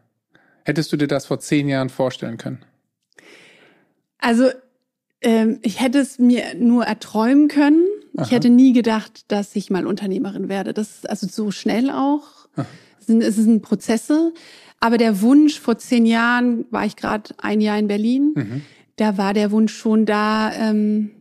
Hättest 0.63 0.91
du 0.91 0.97
dir 0.97 1.07
das 1.07 1.25
vor 1.25 1.39
zehn 1.39 1.69
Jahren 1.69 1.89
vorstellen 1.89 2.37
können? 2.37 2.63
Also 4.19 4.49
ähm, 5.21 5.59
ich 5.61 5.81
hätte 5.81 5.99
es 5.99 6.19
mir 6.19 6.55
nur 6.55 6.83
erträumen 6.83 7.47
können. 7.47 7.85
Aha. 8.15 8.25
Ich 8.25 8.31
hätte 8.31 8.49
nie 8.49 8.73
gedacht, 8.73 9.31
dass 9.31 9.55
ich 9.55 9.69
mal 9.69 9.85
Unternehmerin 9.85 10.49
werde. 10.49 10.73
Das 10.73 10.89
ist 10.89 11.09
also 11.09 11.27
so 11.27 11.51
schnell 11.51 11.89
auch. 11.89 12.47
Es 12.97 13.35
sind 13.35 13.61
Prozesse. 13.61 14.33
Aber 14.79 14.97
der 14.97 15.21
Wunsch 15.21 15.59
vor 15.59 15.77
zehn 15.77 16.05
Jahren 16.05 16.65
war 16.71 16.85
ich 16.85 16.95
gerade 16.95 17.33
ein 17.37 17.61
Jahr 17.61 17.79
in 17.79 17.87
Berlin. 17.87 18.33
Mhm. 18.35 18.61
Da 18.95 19.17
war 19.17 19.33
der 19.33 19.51
Wunsch 19.51 19.73
schon 19.73 20.05
da, 20.05 20.51
ähm, 20.53 21.11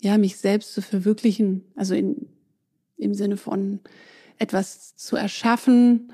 ja, 0.00 0.18
mich 0.18 0.36
selbst 0.36 0.72
zu 0.74 0.82
verwirklichen. 0.82 1.64
Also 1.74 1.94
in, 1.94 2.28
im 2.96 3.14
Sinne 3.14 3.36
von 3.36 3.80
etwas 4.42 4.96
zu 4.96 5.16
erschaffen. 5.16 6.12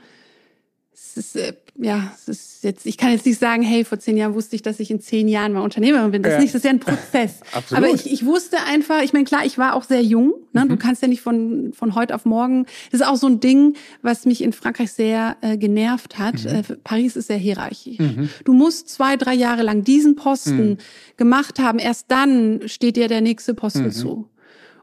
Es 0.93 1.17
ist, 1.17 1.37
äh, 1.37 1.55
ja, 1.81 2.13
es 2.15 2.29
ist 2.29 2.65
jetzt, 2.65 2.87
ich 2.87 2.99
kann 2.99 3.13
jetzt 3.13 3.25
nicht 3.25 3.39
sagen, 3.39 3.63
hey, 3.63 3.85
vor 3.85 4.01
zehn 4.01 4.17
Jahren 4.17 4.35
wusste 4.35 4.57
ich, 4.57 4.63
dass 4.63 4.81
ich 4.81 4.91
in 4.91 5.01
zehn 5.01 5.29
Jahren 5.29 5.53
mal 5.53 5.61
Unternehmerin 5.61 6.11
bin. 6.11 6.23
Das 6.23 6.33
ja. 6.33 6.39
ist 6.39 6.43
nicht, 6.43 6.55
das 6.55 6.59
ist 6.61 6.65
ja 6.65 6.71
ein 6.71 6.81
Prozess. 6.81 7.41
Absolut. 7.53 7.85
Aber 7.85 7.95
ich, 7.95 8.13
ich 8.13 8.27
wusste 8.27 8.59
einfach, 8.65 9.03
ich 9.03 9.13
meine, 9.13 9.25
klar, 9.25 9.47
ich 9.47 9.59
war 9.59 9.75
auch 9.75 9.85
sehr 9.85 10.03
jung. 10.03 10.35
Ne? 10.53 10.65
Mhm. 10.65 10.69
Du 10.71 10.77
kannst 10.77 11.03
ja 11.03 11.09
nicht 11.09 11.21
von, 11.21 11.73
von 11.73 11.95
heute 11.95 12.15
auf 12.15 12.25
morgen. 12.25 12.67
Das 12.91 13.01
ist 13.01 13.07
auch 13.07 13.17
so 13.17 13.29
ein 13.29 13.39
Ding, 13.39 13.77
was 14.03 14.27
mich 14.27 14.43
in 14.43 14.53
Frankreich 14.53 14.93
sehr 14.93 15.37
äh, 15.41 15.57
genervt 15.57 16.19
hat. 16.19 16.45
Mhm. 16.45 16.51
Äh, 16.51 16.63
Paris 16.83 17.15
ist 17.15 17.29
sehr 17.29 17.37
hierarchisch. 17.37 17.99
Mhm. 17.99 18.29
Du 18.45 18.53
musst 18.53 18.89
zwei, 18.89 19.17
drei 19.17 19.35
Jahre 19.35 19.63
lang 19.63 19.85
diesen 19.85 20.17
Posten 20.17 20.71
mhm. 20.71 20.77
gemacht 21.17 21.61
haben. 21.61 21.79
Erst 21.79 22.07
dann 22.11 22.63
steht 22.67 22.97
dir 22.97 23.07
der 23.07 23.21
nächste 23.21 23.55
Posten 23.55 23.85
mhm. 23.85 23.93
zu. 23.93 24.29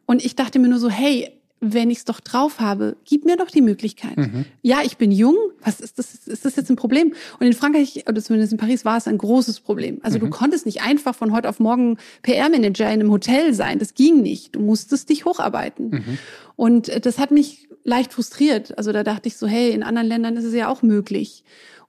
Und 0.05 0.23
ich 0.23 0.35
dachte 0.35 0.59
mir 0.59 0.69
nur 0.69 0.79
so, 0.79 0.89
hey, 0.89 1.29
wenn 1.61 1.89
ich 1.89 1.99
es 1.99 2.05
doch 2.05 2.19
drauf 2.19 2.59
habe, 2.59 2.97
gib 3.05 3.25
mir 3.25 3.37
doch 3.37 3.49
die 3.49 3.61
Möglichkeit. 3.61 4.17
Mhm. 4.17 4.45
Ja, 4.61 4.79
ich 4.83 4.97
bin 4.97 5.11
jung. 5.11 5.35
Was 5.61 5.79
ist 5.79 5.97
das? 5.97 6.13
Ist 6.27 6.45
das 6.45 6.55
jetzt 6.55 6.69
ein 6.69 6.75
Problem? 6.75 7.13
Und 7.39 7.47
in 7.47 7.53
Frankreich, 7.53 8.03
oder 8.07 8.21
zumindest 8.21 8.51
in 8.51 8.57
Paris, 8.57 8.85
war 8.85 8.97
es 8.97 9.07
ein 9.07 9.17
großes 9.17 9.61
Problem. 9.61 9.99
Also 10.03 10.17
mhm. 10.17 10.21
du 10.21 10.29
konntest 10.29 10.65
nicht 10.65 10.81
einfach 10.81 11.15
von 11.15 11.31
heute 11.31 11.49
auf 11.49 11.59
morgen 11.59 11.97
PR-Manager 12.23 12.85
in 12.85 12.99
einem 12.99 13.11
Hotel 13.11 13.53
sein. 13.53 13.79
Das 13.79 13.93
ging 13.93 14.21
nicht. 14.21 14.55
Du 14.55 14.59
musstest 14.59 15.09
dich 15.09 15.25
hocharbeiten. 15.25 15.89
Mhm. 15.89 16.17
Und 16.55 17.05
das 17.05 17.19
hat 17.19 17.31
mich 17.31 17.67
leicht 17.83 18.13
frustriert. 18.13 18.77
Also 18.77 18.91
da 18.91 19.03
dachte 19.03 19.27
ich 19.27 19.37
so, 19.37 19.47
hey, 19.47 19.71
in 19.71 19.83
anderen 19.83 20.07
Ländern 20.07 20.37
ist 20.37 20.45
es 20.45 20.53
ja 20.53 20.67
auch 20.67 20.81
möglich. 20.81 21.43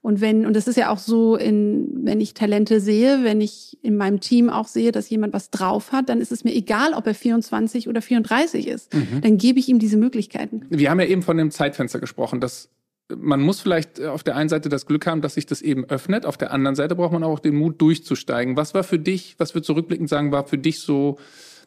Und 0.07 0.21
wenn, 0.21 0.45
und 0.45 0.55
das 0.55 0.69
ist 0.69 0.77
ja 0.77 0.89
auch 0.89 0.99
so, 0.99 1.35
in, 1.35 1.89
wenn 2.05 2.21
ich 2.21 2.33
Talente 2.33 2.79
sehe, 2.79 3.25
wenn 3.25 3.41
ich 3.41 3.77
in 3.81 3.97
meinem 3.97 4.21
Team 4.21 4.49
auch 4.49 4.65
sehe, 4.65 4.93
dass 4.93 5.09
jemand 5.09 5.33
was 5.33 5.49
drauf 5.49 5.91
hat, 5.91 6.07
dann 6.07 6.21
ist 6.21 6.31
es 6.31 6.45
mir 6.45 6.55
egal, 6.55 6.93
ob 6.93 7.05
er 7.07 7.13
24 7.13 7.89
oder 7.89 8.01
34 8.01 8.69
ist. 8.69 8.93
Mhm. 8.93 9.19
Dann 9.21 9.37
gebe 9.37 9.59
ich 9.59 9.67
ihm 9.67 9.79
diese 9.79 9.97
Möglichkeiten. 9.97 10.65
Wir 10.69 10.91
haben 10.91 11.01
ja 11.01 11.07
eben 11.07 11.23
von 11.23 11.35
dem 11.35 11.51
Zeitfenster 11.51 11.99
gesprochen, 11.99 12.39
dass 12.39 12.69
man 13.13 13.41
muss 13.41 13.59
vielleicht 13.59 14.01
auf 14.01 14.23
der 14.23 14.37
einen 14.37 14.47
Seite 14.47 14.69
das 14.69 14.85
Glück 14.85 15.05
haben, 15.07 15.19
dass 15.19 15.33
sich 15.33 15.45
das 15.45 15.61
eben 15.61 15.83
öffnet. 15.83 16.25
Auf 16.25 16.37
der 16.37 16.53
anderen 16.53 16.77
Seite 16.77 16.95
braucht 16.95 17.11
man 17.11 17.25
auch 17.25 17.39
den 17.39 17.57
Mut, 17.57 17.81
durchzusteigen. 17.81 18.55
Was 18.55 18.73
war 18.73 18.85
für 18.85 18.99
dich, 18.99 19.35
was 19.39 19.55
wir 19.55 19.61
zurückblickend 19.61 20.07
sagen, 20.07 20.31
war 20.31 20.47
für 20.47 20.57
dich 20.57 20.79
so 20.79 21.17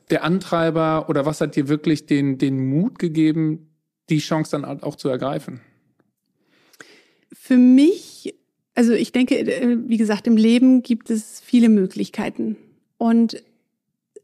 der 0.08 0.24
Antreiber 0.24 1.10
oder 1.10 1.26
was 1.26 1.42
hat 1.42 1.56
dir 1.56 1.68
wirklich 1.68 2.06
den, 2.06 2.38
den 2.38 2.70
Mut 2.70 2.98
gegeben, 2.98 3.68
die 4.08 4.20
Chance 4.20 4.52
dann 4.52 4.64
auch 4.64 4.96
zu 4.96 5.10
ergreifen? 5.10 5.60
Für 7.32 7.56
mich, 7.56 8.34
also 8.74 8.92
ich 8.92 9.12
denke, 9.12 9.38
äh, 9.38 9.78
wie 9.86 9.96
gesagt, 9.96 10.26
im 10.26 10.36
Leben 10.36 10.82
gibt 10.82 11.10
es 11.10 11.40
viele 11.40 11.68
Möglichkeiten. 11.68 12.56
Und 12.98 13.42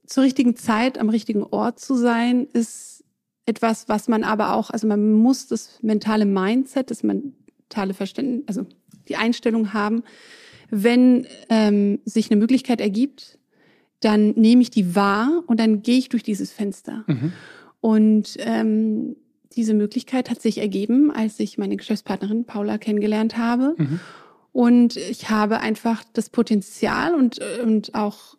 zur 0.06 0.24
richtigen 0.24 0.56
Zeit 0.56 0.98
am 0.98 1.08
richtigen 1.08 1.42
Ort 1.42 1.80
zu 1.80 1.96
sein, 1.96 2.46
ist 2.52 3.04
etwas, 3.46 3.88
was 3.88 4.08
man 4.08 4.24
aber 4.24 4.54
auch, 4.54 4.70
also 4.70 4.86
man 4.86 5.12
muss 5.12 5.46
das 5.46 5.78
mentale 5.82 6.26
Mindset, 6.26 6.90
das 6.90 7.02
mentale 7.02 7.94
Verständnis, 7.94 8.44
also 8.46 8.66
die 9.08 9.16
Einstellung 9.16 9.72
haben, 9.72 10.02
wenn 10.70 11.26
ähm, 11.48 12.00
sich 12.04 12.30
eine 12.30 12.40
Möglichkeit 12.40 12.80
ergibt, 12.80 13.38
dann 14.00 14.30
nehme 14.30 14.62
ich 14.62 14.70
die 14.70 14.94
wahr 14.94 15.44
und 15.46 15.60
dann 15.60 15.82
gehe 15.82 15.98
ich 15.98 16.08
durch 16.08 16.22
dieses 16.22 16.52
Fenster. 16.52 17.04
Mhm. 17.06 17.32
Und 17.80 18.36
ähm, 18.38 19.16
diese 19.52 19.74
Möglichkeit 19.74 20.30
hat 20.30 20.40
sich 20.40 20.58
ergeben, 20.58 21.10
als 21.10 21.38
ich 21.40 21.58
meine 21.58 21.76
Geschäftspartnerin 21.76 22.44
Paula 22.44 22.78
kennengelernt 22.78 23.36
habe. 23.36 23.74
Mhm. 23.76 24.00
Und 24.52 24.96
ich 24.96 25.30
habe 25.30 25.60
einfach 25.60 26.02
das 26.12 26.30
Potenzial 26.30 27.14
und, 27.14 27.40
und 27.62 27.94
auch 27.94 28.36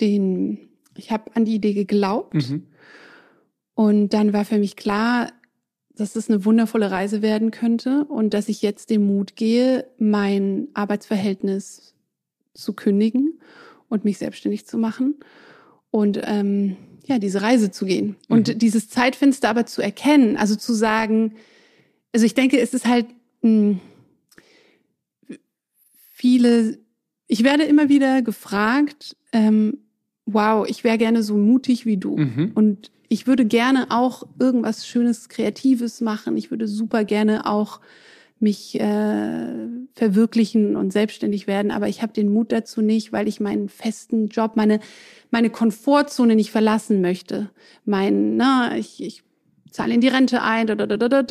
den, 0.00 0.70
ich 0.96 1.10
habe 1.10 1.30
an 1.34 1.44
die 1.44 1.54
Idee 1.54 1.74
geglaubt. 1.74 2.34
Mhm. 2.34 2.66
Und 3.74 4.08
dann 4.10 4.32
war 4.32 4.44
für 4.44 4.58
mich 4.58 4.74
klar, 4.74 5.30
dass 5.94 6.16
es 6.16 6.28
eine 6.28 6.44
wundervolle 6.44 6.90
Reise 6.90 7.22
werden 7.22 7.50
könnte 7.50 8.04
und 8.04 8.34
dass 8.34 8.48
ich 8.48 8.62
jetzt 8.62 8.90
den 8.90 9.06
Mut 9.06 9.36
gehe, 9.36 9.86
mein 9.98 10.68
Arbeitsverhältnis 10.74 11.94
zu 12.54 12.72
kündigen 12.72 13.40
und 13.88 14.04
mich 14.04 14.18
selbstständig 14.18 14.66
zu 14.66 14.78
machen 14.78 15.16
und 15.90 16.20
ähm, 16.24 16.76
ja 17.08 17.18
diese 17.18 17.42
Reise 17.42 17.70
zu 17.70 17.86
gehen 17.86 18.16
und 18.28 18.48
mhm. 18.48 18.58
dieses 18.58 18.88
Zeitfenster 18.88 19.48
aber 19.48 19.66
zu 19.66 19.82
erkennen, 19.82 20.36
also 20.36 20.56
zu 20.56 20.72
sagen, 20.72 21.34
also 22.12 22.24
ich 22.24 22.34
denke, 22.34 22.58
es 22.60 22.74
ist 22.74 22.86
halt 22.86 23.06
mh, 23.42 23.50
hm, 23.50 25.38
viele, 26.12 26.78
ich 27.26 27.44
werde 27.44 27.64
immer 27.64 27.88
wieder 27.88 28.22
gefragt, 28.22 29.16
ähm, 29.32 29.78
wow, 30.26 30.66
ich 30.68 30.84
wäre 30.84 30.98
gerne 30.98 31.22
so 31.22 31.36
mutig 31.36 31.86
wie 31.86 31.96
du 31.96 32.16
mhm. 32.16 32.52
und 32.54 32.90
ich 33.08 33.26
würde 33.26 33.46
gerne 33.46 33.86
auch 33.90 34.24
irgendwas 34.38 34.86
Schönes, 34.86 35.28
Kreatives 35.28 36.00
machen. 36.00 36.36
Ich 36.36 36.50
würde 36.50 36.68
super 36.68 37.04
gerne 37.04 37.46
auch 37.46 37.80
mich 38.40 38.78
äh, 38.80 39.46
verwirklichen 39.94 40.76
und 40.76 40.92
selbstständig 40.92 41.46
werden, 41.46 41.70
aber 41.70 41.88
ich 41.88 42.02
habe 42.02 42.12
den 42.12 42.32
Mut 42.32 42.52
dazu 42.52 42.82
nicht, 42.82 43.12
weil 43.12 43.28
ich 43.28 43.40
meinen 43.40 43.68
festen 43.68 44.28
Job, 44.28 44.52
meine 44.54 44.80
meine 45.30 45.50
Komfortzone 45.50 46.36
nicht 46.36 46.50
verlassen 46.50 47.00
möchte. 47.00 47.50
Mein, 47.84 48.36
na, 48.36 48.76
ich, 48.76 49.02
ich 49.02 49.22
zahle 49.70 49.92
in 49.92 50.00
die 50.00 50.08
Rente 50.08 50.42
ein, 50.42 50.70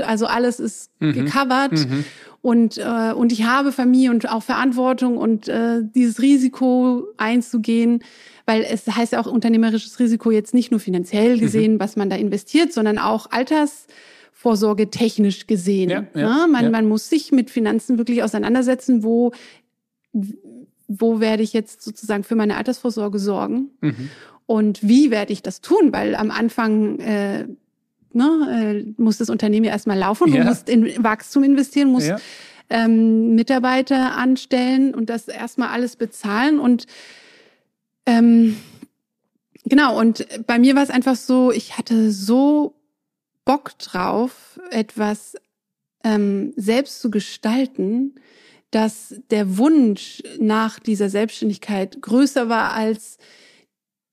also 0.01 0.27
alles 0.27 0.59
ist 0.59 0.91
mhm. 0.99 1.13
gecovert 1.13 1.71
mhm. 1.71 2.03
und 2.41 2.77
äh, 2.77 3.13
und 3.13 3.31
ich 3.31 3.45
habe 3.45 3.71
Familie 3.71 4.11
und 4.11 4.29
auch 4.29 4.43
Verantwortung 4.43 5.17
und 5.17 5.47
äh, 5.47 5.81
dieses 5.83 6.21
Risiko 6.21 7.07
einzugehen 7.17 8.03
weil 8.47 8.63
es 8.63 8.87
heißt 8.87 9.11
ja 9.11 9.19
auch 9.19 9.27
unternehmerisches 9.27 9.99
Risiko 9.99 10.31
jetzt 10.31 10.53
nicht 10.53 10.71
nur 10.71 10.79
finanziell 10.79 11.35
mhm. 11.35 11.39
gesehen, 11.41 11.73
mhm. 11.73 11.79
was 11.81 11.97
man 11.97 12.09
da 12.09 12.15
investiert, 12.15 12.73
sondern 12.73 12.97
auch 12.97 13.29
Altersvorsorge 14.47 14.89
technisch 14.89 15.47
gesehen. 15.47 15.89
Ja, 15.89 16.05
ja, 16.13 16.21
ja, 16.21 16.47
man, 16.47 16.65
ja. 16.65 16.69
man 16.69 16.87
muss 16.87 17.09
sich 17.09 17.31
mit 17.31 17.49
Finanzen 17.49 17.97
wirklich 17.97 18.23
auseinandersetzen, 18.23 19.03
wo 19.03 19.31
wo 20.89 21.19
werde 21.19 21.43
ich 21.43 21.51
jetzt 21.51 21.81
sozusagen 21.81 22.23
für 22.23 22.35
meine 22.35 22.55
Altersvorsorge 22.55 23.19
sorgen 23.19 23.71
mhm. 23.81 24.09
und 24.45 24.87
wie 24.87 25.11
werde 25.11 25.33
ich 25.33 25.43
das 25.43 25.59
tun, 25.59 25.91
weil 25.91 26.15
am 26.15 26.31
Anfang 26.31 26.99
äh, 26.99 27.45
ne, 28.13 28.85
äh, 28.87 29.01
muss 29.01 29.17
das 29.17 29.29
Unternehmen 29.29 29.65
ja 29.65 29.73
erstmal 29.73 29.97
laufen, 29.97 30.31
du 30.31 30.41
musst 30.43 30.69
in 30.69 31.03
Wachstum 31.03 31.43
investieren, 31.43 31.89
musst 31.89 32.13
ähm, 32.69 33.35
Mitarbeiter 33.35 34.15
anstellen 34.15 34.95
und 34.95 35.09
das 35.09 35.27
erstmal 35.27 35.69
alles 35.69 35.97
bezahlen 35.97 36.57
und 36.57 36.85
ähm, 38.05 38.55
genau, 39.65 39.99
und 39.99 40.25
bei 40.47 40.57
mir 40.57 40.73
war 40.75 40.83
es 40.83 40.89
einfach 40.89 41.17
so, 41.17 41.51
ich 41.51 41.77
hatte 41.77 42.11
so 42.11 42.76
Bock 43.47 43.77
drauf, 43.79 44.59
etwas 44.69 45.35
ähm, 46.03 46.53
selbst 46.55 47.01
zu 47.01 47.09
gestalten, 47.09 48.15
dass 48.71 49.15
der 49.31 49.57
Wunsch 49.57 50.21
nach 50.39 50.79
dieser 50.79 51.09
Selbstständigkeit 51.09 52.01
größer 52.01 52.49
war 52.49 52.73
als 52.73 53.17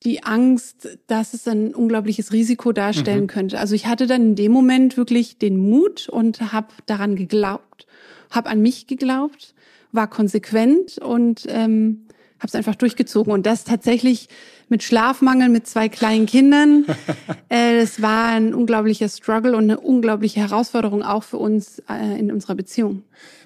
die 0.05 0.23
Angst, 0.23 0.99
dass 1.07 1.35
es 1.35 1.49
ein 1.49 1.75
unglaubliches 1.75 2.33
Risiko 2.33 2.73
darstellen 2.73 3.23
mhm. 3.23 3.29
könnte. 3.29 3.59
Also 3.59 3.75
ich 3.75 3.87
hatte 3.87 4.07
dann 4.07 4.23
in 4.23 4.35
dem 4.37 4.53
Moment 4.53 4.97
wirklich 4.97 5.39
den 5.39 5.57
Mut 5.57 6.09
und 6.09 6.53
habe 6.53 6.69
daran 6.87 7.17
geglaubt, 7.17 7.87
habe 8.31 8.51
an 8.51 8.61
mich 8.61 8.87
geglaubt, 8.87 9.55
war 9.93 10.09
konsequent 10.09 10.99
und 10.99 11.47
ähm, 11.49 12.07
habe 12.39 12.49
es 12.49 12.55
einfach 12.55 12.75
durchgezogen 12.75 13.33
und 13.33 13.47
das 13.47 13.65
tatsächlich 13.65 14.29
mit 14.69 14.83
Schlafmangel 14.83 15.49
mit 15.49 15.67
zwei 15.67 15.89
kleinen 15.89 16.27
Kindern. 16.27 16.85
äh, 17.49 17.79
es 17.79 18.03
war 18.03 18.29
ein 18.29 18.55
unglaublicher 18.55 19.09
Struggle 19.09 19.57
und 19.57 19.65
eine 19.65 19.81
unglaubliche 19.81 20.41
Herausforderung 20.41 21.03
auch 21.03 21.23
für 21.23 21.39
uns 21.39 21.81
äh, 21.89 22.19
in 22.19 22.33
unserer 22.33 22.55
Beziehung. 22.55 23.03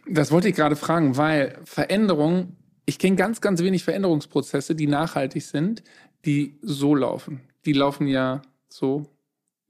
Das 0.09 0.31
wollte 0.31 0.49
ich 0.49 0.55
gerade 0.55 0.77
fragen, 0.77 1.17
weil 1.17 1.59
Veränderung, 1.65 2.57
ich 2.87 2.99
kenne 2.99 3.17
ganz, 3.17 3.41
ganz 3.41 3.63
wenig 3.63 3.85
Veränderungsprozesse, 3.85 4.75
die 4.75 4.87
nachhaltig 4.87 5.43
sind, 5.43 5.83
die 6.25 6.57
so 6.63 6.95
laufen. 6.95 7.41
Die 7.67 7.73
laufen 7.73 8.07
ja 8.07 8.43
so 8.69 9.07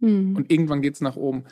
hm. 0.01 0.37
und 0.37 0.51
irgendwann 0.51 0.83
geht's 0.83 1.01
nach 1.01 1.17
oben. 1.17 1.45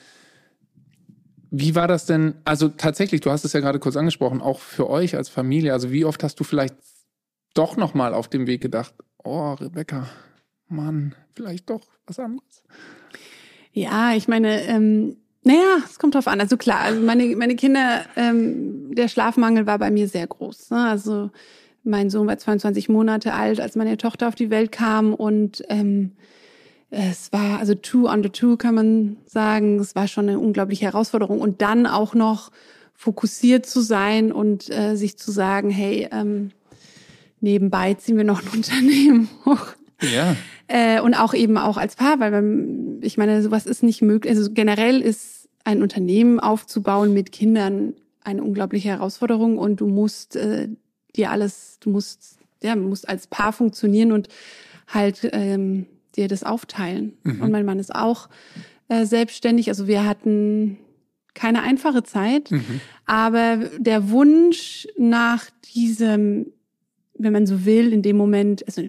Wie 1.51 1.75
war 1.75 1.89
das 1.89 2.07
denn? 2.07 2.35
Also 2.45 2.69
tatsächlich, 2.69 3.21
du 3.21 3.31
hast 3.31 3.45
es 3.45 3.53
ja 3.53 3.61
gerade 3.61 3.79
kurz 3.79 3.97
angesprochen, 3.97 4.41
auch 4.41 4.61
für 4.61 4.91
euch 4.91 5.17
als 5.17 5.29
Familie. 5.29 5.73
Also 5.73 5.91
wie 5.91 6.05
oft 6.05 6.23
hast 6.23 6.39
du 6.39 6.45
vielleicht 6.45 6.75
doch 7.57 7.77
nochmal 7.77 8.15
auf 8.15 8.29
dem 8.29 8.47
Weg 8.47 8.61
gedacht, 8.61 8.95
oh, 9.25 9.53
Rebecca, 9.55 10.07
Mann, 10.69 11.15
vielleicht 11.35 11.71
doch 11.71 11.83
was 12.07 12.19
anderes? 12.19 12.63
Ja, 13.73 14.15
ich 14.15 14.29
meine, 14.29 14.63
ähm, 14.63 15.17
naja, 15.43 15.79
es 15.85 15.99
kommt 15.99 16.15
drauf 16.15 16.29
an. 16.29 16.41
Also 16.41 16.57
klar, 16.57 16.81
also 16.81 17.01
meine, 17.01 17.37
meine 17.37 17.57
Kinder, 17.57 18.05
ähm, 18.17 18.95
der 18.95 19.09
Schlafmangel 19.09 19.67
war 19.67 19.79
bei 19.79 19.91
mir 19.91 20.09
sehr 20.09 20.27
groß. 20.27 20.71
Ne? 20.71 20.89
Also 20.89 21.31
mein 21.85 22.11
Sohn 22.11 22.27
war 22.27 22.37
22 22.37 22.89
Monate 22.89 23.33
alt, 23.33 23.61
als 23.61 23.77
meine 23.77 23.97
Tochter 23.97 24.29
auf 24.29 24.35
die 24.35 24.51
Welt 24.51 24.73
kam 24.73 25.15
und 25.15 25.63
ähm, 25.69 26.13
es 26.91 27.33
war 27.33 27.59
also 27.59 27.75
two 27.75 28.09
under 28.09 28.33
two 28.33 28.57
kann 28.57 28.75
man 28.75 29.17
sagen. 29.27 29.79
Es 29.79 29.95
war 29.95 30.09
schon 30.09 30.29
eine 30.29 30.39
unglaubliche 30.39 30.87
Herausforderung 30.87 31.41
und 31.41 31.61
dann 31.63 31.87
auch 31.87 32.15
noch 32.15 32.51
fokussiert 32.95 33.67
zu 33.67 33.81
sein 33.81 34.33
und 34.33 34.71
äh, 34.71 34.97
sich 34.97 35.19
zu 35.19 35.31
sagen, 35.31 35.71
hey, 35.71 36.09
ähm, 36.11 36.51
nebenbei 37.41 37.95
ziehen 37.95 38.17
wir 38.17 38.25
noch 38.25 38.43
ein 38.43 38.49
Unternehmen 38.53 39.29
hoch. 39.45 39.69
Ja. 40.03 40.37
Äh, 40.69 41.01
und 41.01 41.15
auch 41.15 41.33
eben 41.33 41.57
auch 41.59 41.77
als 41.77 41.97
Paar, 41.97 42.21
weil 42.21 42.31
man, 42.31 43.01
ich 43.03 43.17
meine, 43.17 43.43
sowas 43.43 43.67
ist 43.67 43.83
nicht 43.83 44.03
möglich. 44.03 44.37
Also 44.37 44.51
generell 44.53 45.01
ist 45.01 45.49
ein 45.65 45.83
Unternehmen 45.83 46.41
aufzubauen 46.41 47.13
mit 47.13 47.33
Kindern 47.33 47.95
eine 48.23 48.43
unglaubliche 48.43 48.89
Herausforderung 48.89 49.57
und 49.59 49.81
du 49.81 49.87
musst 49.87 50.37
äh, 50.37 50.69
dir 51.15 51.31
alles, 51.31 51.79
du 51.81 51.91
musst, 51.91 52.39
ja, 52.63 52.75
musst 52.75 53.09
als 53.09 53.27
Paar 53.29 53.53
funktionieren 53.53 54.13
und 54.13 54.29
halt 54.89 55.29
ähm, 55.33 55.87
dir 56.17 56.29
das 56.29 56.43
aufteilen. 56.43 57.17
Mhm. 57.23 57.43
Und 57.43 57.53
mein 57.53 57.65
Mann 57.65 57.79
ist 57.79 57.95
auch 57.95 58.29
äh, 58.89 59.05
selbstständig. 59.05 59.69
Also 59.69 59.87
wir 59.87 60.05
hatten 60.05 60.79
keine 61.35 61.63
einfache 61.63 62.03
Zeit, 62.03 62.51
mhm. 62.51 62.81
aber 63.05 63.59
der 63.79 64.11
Wunsch 64.11 64.89
nach 64.97 65.45
diesem 65.75 66.47
wenn 67.19 67.33
man 67.33 67.47
so 67.47 67.65
will, 67.65 67.93
in 67.93 68.03
dem 68.03 68.17
Moment, 68.17 68.67
also 68.67 68.83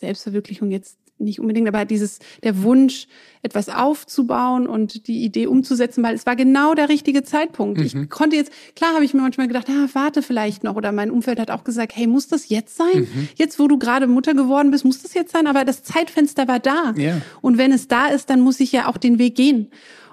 Selbstverwirklichung 0.00 0.70
jetzt 0.70 0.98
nicht 1.18 1.38
unbedingt, 1.40 1.68
aber 1.68 1.84
dieses, 1.84 2.18
der 2.42 2.62
Wunsch, 2.62 3.06
etwas 3.42 3.68
aufzubauen 3.68 4.66
und 4.66 5.06
die 5.06 5.22
Idee 5.22 5.46
umzusetzen, 5.46 6.02
weil 6.02 6.14
es 6.14 6.26
war 6.26 6.34
genau 6.34 6.74
der 6.74 6.88
richtige 6.88 7.22
Zeitpunkt. 7.22 7.78
Mhm. 7.78 7.84
Ich 7.84 8.10
konnte 8.10 8.36
jetzt, 8.36 8.52
klar 8.74 8.94
habe 8.94 9.04
ich 9.04 9.14
mir 9.14 9.20
manchmal 9.20 9.46
gedacht, 9.46 9.68
ah, 9.68 9.88
warte 9.92 10.22
vielleicht 10.22 10.64
noch. 10.64 10.76
Oder 10.76 10.92
mein 10.92 11.10
Umfeld 11.10 11.38
hat 11.38 11.50
auch 11.50 11.62
gesagt, 11.62 11.94
hey, 11.94 12.06
muss 12.06 12.28
das 12.28 12.48
jetzt 12.48 12.76
sein? 12.76 13.00
Mhm. 13.02 13.28
Jetzt, 13.36 13.58
wo 13.58 13.68
du 13.68 13.78
gerade 13.78 14.06
Mutter 14.06 14.34
geworden 14.34 14.70
bist, 14.70 14.84
muss 14.84 15.02
das 15.02 15.14
jetzt 15.14 15.32
sein? 15.32 15.46
Aber 15.46 15.64
das 15.64 15.84
Zeitfenster 15.84 16.48
war 16.48 16.58
da. 16.58 16.94
Yeah. 16.96 17.22
Und 17.40 17.58
wenn 17.58 17.72
es 17.72 17.86
da 17.86 18.08
ist, 18.08 18.28
dann 18.28 18.40
muss 18.40 18.58
ich 18.60 18.72
ja 18.72 18.88
auch 18.88 18.96
den 18.96 19.18
Weg 19.18 19.36
gehen. 19.36 19.68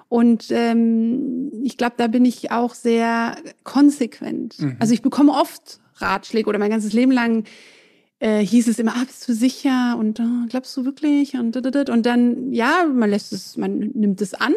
Und 0.07 0.47
ähm, 0.49 1.51
ich 1.63 1.77
glaube, 1.77 1.93
da 1.97 2.07
bin 2.07 2.25
ich 2.25 2.51
auch 2.51 2.75
sehr 2.75 3.37
konsequent. 3.63 4.59
Mhm. 4.59 4.75
Also 4.79 4.93
ich 4.93 5.01
bekomme 5.01 5.31
oft 5.31 5.80
Ratschläge 6.01 6.49
oder 6.49 6.59
mein 6.59 6.69
ganzes 6.69 6.93
Leben 6.93 7.11
lang 7.11 7.45
äh, 8.19 8.45
hieß 8.45 8.67
es 8.67 8.79
immer, 8.79 8.95
ah, 8.95 9.03
bist 9.05 9.27
du 9.27 9.33
sicher? 9.33 9.95
Und 9.97 10.19
oh, 10.19 10.47
glaubst 10.49 10.75
du 10.77 10.85
wirklich? 10.85 11.35
Und 11.35 11.55
und 11.55 12.05
dann 12.05 12.53
ja, 12.53 12.85
man 12.91 13.09
lässt 13.09 13.33
es, 13.33 13.57
man 13.57 13.79
nimmt 13.79 14.21
es 14.21 14.33
an, 14.33 14.53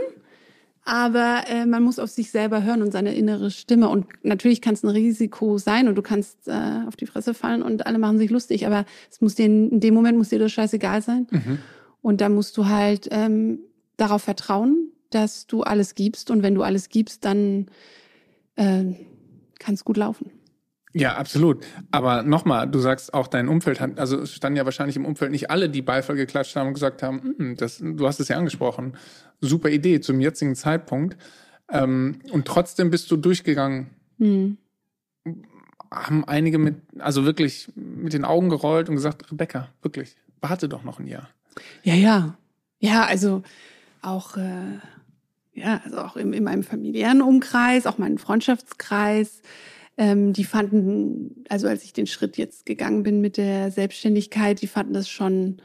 aber 0.84 1.44
äh, 1.48 1.64
man 1.64 1.82
muss 1.82 1.98
auf 1.98 2.10
sich 2.10 2.30
selber 2.30 2.62
hören 2.62 2.82
und 2.82 2.92
seine 2.92 3.14
innere 3.14 3.50
Stimme. 3.50 3.88
Und 3.88 4.06
natürlich 4.22 4.60
kann 4.60 4.74
es 4.74 4.82
ein 4.82 4.90
Risiko 4.90 5.56
sein 5.58 5.88
und 5.88 5.94
du 5.94 6.02
kannst 6.02 6.46
äh, 6.46 6.82
auf 6.86 6.96
die 6.96 7.06
Fresse 7.06 7.32
fallen 7.32 7.62
und 7.62 7.86
alle 7.86 7.98
machen 7.98 8.18
sich 8.18 8.30
lustig, 8.30 8.66
aber 8.66 8.84
es 9.10 9.20
muss 9.20 9.34
dir 9.34 9.46
in 9.46 9.80
dem 9.80 9.94
Moment 9.94 10.18
muss 10.18 10.28
dir 10.28 10.38
das 10.38 10.52
scheißegal 10.52 11.02
sein. 11.02 11.26
Mhm. 11.30 11.58
und 12.02 12.20
da 12.20 12.28
musst 12.28 12.56
du 12.58 12.66
halt 12.66 13.08
ähm, 13.10 13.60
darauf 13.96 14.22
vertrauen, 14.22 14.90
dass 15.10 15.46
du 15.46 15.62
alles 15.62 15.94
gibst. 15.94 16.30
Und 16.30 16.42
wenn 16.42 16.54
du 16.54 16.62
alles 16.62 16.88
gibst, 16.88 17.24
dann 17.24 17.66
äh, 18.56 18.84
kann 19.58 19.74
es 19.74 19.84
gut 19.84 19.96
laufen. 19.96 20.30
Ja, 20.96 21.16
absolut. 21.16 21.66
Aber 21.90 22.22
nochmal, 22.22 22.68
du 22.68 22.78
sagst 22.78 23.14
auch 23.14 23.26
dein 23.26 23.48
Umfeld 23.48 23.80
hat, 23.80 23.98
also 23.98 24.20
es 24.20 24.32
standen 24.32 24.56
ja 24.56 24.64
wahrscheinlich 24.64 24.94
im 24.94 25.04
Umfeld 25.04 25.32
nicht 25.32 25.50
alle, 25.50 25.68
die 25.68 25.82
Beifall 25.82 26.14
geklatscht 26.14 26.54
haben 26.54 26.68
und 26.68 26.74
gesagt 26.74 27.02
haben, 27.02 27.34
hm, 27.36 27.56
das, 27.56 27.78
du 27.78 28.06
hast 28.06 28.20
es 28.20 28.28
ja 28.28 28.36
angesprochen, 28.36 28.96
super 29.40 29.70
Idee 29.70 30.00
zum 30.00 30.20
jetzigen 30.20 30.54
Zeitpunkt. 30.54 31.16
Ähm, 31.68 32.20
und 32.30 32.46
trotzdem 32.46 32.90
bist 32.90 33.10
du 33.10 33.16
durchgegangen. 33.16 33.90
Mhm. 34.18 34.56
Haben 35.90 36.24
einige 36.26 36.58
mit, 36.58 36.76
also 37.00 37.24
wirklich 37.24 37.72
mit 37.74 38.12
den 38.12 38.24
Augen 38.24 38.48
gerollt 38.48 38.88
und 38.88 38.94
gesagt, 38.94 39.32
Rebecca, 39.32 39.68
wirklich, 39.82 40.16
warte 40.40 40.68
doch 40.68 40.84
noch 40.84 41.00
ein 41.00 41.08
Jahr. 41.08 41.28
Ja, 41.82 41.94
ja. 41.94 42.38
Ja, 42.78 43.04
also 43.04 43.42
auch, 44.00 44.36
äh, 44.36 44.78
ja, 45.54 45.80
also 45.84 45.98
auch 45.98 46.16
in, 46.16 46.32
in 46.32 46.44
meinem 46.44 46.62
familiären 46.62 47.20
Umkreis, 47.20 47.86
auch 47.86 47.98
meinen 47.98 48.18
Freundschaftskreis 48.18 49.42
ähm, 49.96 50.32
die 50.32 50.44
fanden, 50.44 51.44
also 51.48 51.68
als 51.68 51.84
ich 51.84 51.92
den 51.92 52.06
Schritt 52.06 52.36
jetzt 52.36 52.66
gegangen 52.66 53.02
bin 53.02 53.20
mit 53.20 53.36
der 53.36 53.70
Selbstständigkeit, 53.70 54.60
die 54.60 54.66
fanden 54.66 54.94
das 54.94 55.08
schon 55.08 55.58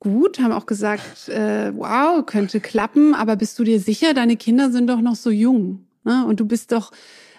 gut, 0.00 0.38
haben 0.38 0.52
auch 0.52 0.66
gesagt, 0.66 1.28
äh, 1.28 1.72
wow, 1.74 2.24
könnte 2.24 2.60
klappen, 2.60 3.14
aber 3.14 3.36
bist 3.36 3.58
du 3.58 3.64
dir 3.64 3.80
sicher, 3.80 4.14
deine 4.14 4.36
Kinder 4.36 4.70
sind 4.70 4.88
doch 4.88 5.00
noch 5.00 5.16
so 5.16 5.30
jung. 5.30 5.86
Ne? 6.04 6.26
Und 6.26 6.40
du 6.40 6.46
bist 6.46 6.72
doch, 6.72 6.92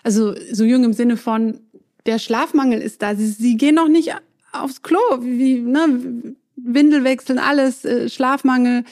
also 0.03 0.33
so 0.51 0.63
jung 0.63 0.83
im 0.83 0.93
Sinne 0.93 1.17
von, 1.17 1.59
der 2.05 2.19
Schlafmangel 2.19 2.81
ist 2.81 3.01
da. 3.01 3.15
Sie, 3.15 3.27
sie 3.27 3.57
gehen 3.57 3.75
noch 3.75 3.87
nicht 3.87 4.13
aufs 4.51 4.81
Klo, 4.81 4.99
wie, 5.21 5.59
ne, 5.59 6.33
Windel 6.55 7.03
wechseln, 7.03 7.39
alles, 7.39 7.85
äh, 7.85 8.09
Schlafmangel. 8.09 8.83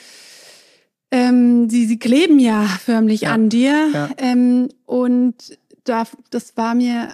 Ähm, 1.10 1.70
sie, 1.70 1.86
sie 1.86 1.98
kleben 1.98 2.38
ja 2.38 2.64
förmlich 2.84 3.22
ja. 3.22 3.32
an 3.32 3.48
dir. 3.48 3.88
Ja. 3.92 4.10
Ähm, 4.18 4.68
und 4.84 5.58
da, 5.84 6.04
das 6.30 6.56
war 6.56 6.74
mir, 6.74 7.08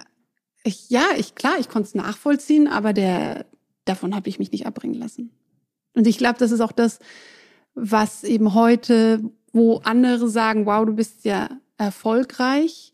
ich, 0.63 0.89
ja, 0.89 1.03
ich 1.17 1.35
klar, 1.35 1.53
ich 1.59 1.69
konnte 1.69 1.87
es 1.87 1.95
nachvollziehen, 1.95 2.67
aber 2.67 2.93
der, 2.93 3.45
davon 3.85 4.15
habe 4.15 4.29
ich 4.29 4.39
mich 4.39 4.51
nicht 4.51 4.65
abbringen 4.65 4.99
lassen. 4.99 5.31
Und 5.93 6.07
ich 6.07 6.17
glaube, 6.17 6.39
das 6.39 6.51
ist 6.51 6.61
auch 6.61 6.71
das, 6.71 6.99
was 7.73 8.23
eben 8.23 8.53
heute, 8.53 9.21
wo 9.53 9.77
andere 9.77 10.29
sagen, 10.29 10.65
wow, 10.65 10.85
du 10.85 10.93
bist 10.93 11.25
ja 11.25 11.49
erfolgreich, 11.77 12.93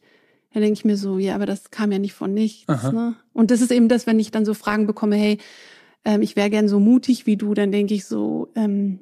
dann 0.54 0.64
denke 0.64 0.80
ich 0.80 0.86
mir 0.86 0.98
so, 0.98 1.20
ja, 1.20 1.36
aber 1.36 1.46
das 1.46 1.70
kam 1.70 1.92
ja 1.92 2.00
nicht 2.00 2.14
von 2.14 2.34
nichts. 2.34 2.68
Ne? 2.92 3.16
Und 3.34 3.52
das 3.52 3.62
ist 3.62 3.72
eben 3.72 3.90
das, 3.90 4.08
wenn 4.08 4.20
ich 4.20 4.32
dann 4.32 4.46
so 4.46 4.54
Fragen 4.54 4.88
bekomme, 4.88 5.16
hey, 5.16 5.38
ähm, 6.06 6.22
ich 6.22 6.36
wäre 6.36 6.50
gern 6.50 6.68
so 6.68 6.80
mutig 6.80 7.28
wie 7.28 7.38
du, 7.38 7.54
dann 7.54 7.72
denke 7.72 7.94
ich 7.94 8.06
so, 8.06 8.50
ähm, 8.56 9.00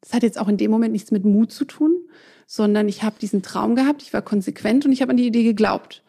das 0.00 0.12
hat 0.12 0.22
jetzt 0.22 0.38
auch 0.38 0.48
in 0.48 0.58
dem 0.58 0.70
Moment 0.70 0.92
nichts 0.92 1.10
mit 1.10 1.24
Mut 1.24 1.50
zu 1.50 1.64
tun, 1.64 1.96
sondern 2.46 2.88
ich 2.88 3.02
habe 3.02 3.16
diesen 3.20 3.42
Traum 3.42 3.74
gehabt, 3.74 4.02
ich 4.02 4.12
war 4.12 4.22
konsequent 4.22 4.84
und 4.84 4.92
ich 4.92 5.00
habe 5.00 5.10
an 5.10 5.16
die 5.16 5.26
Idee 5.26 5.44
geglaubt. 5.44 6.02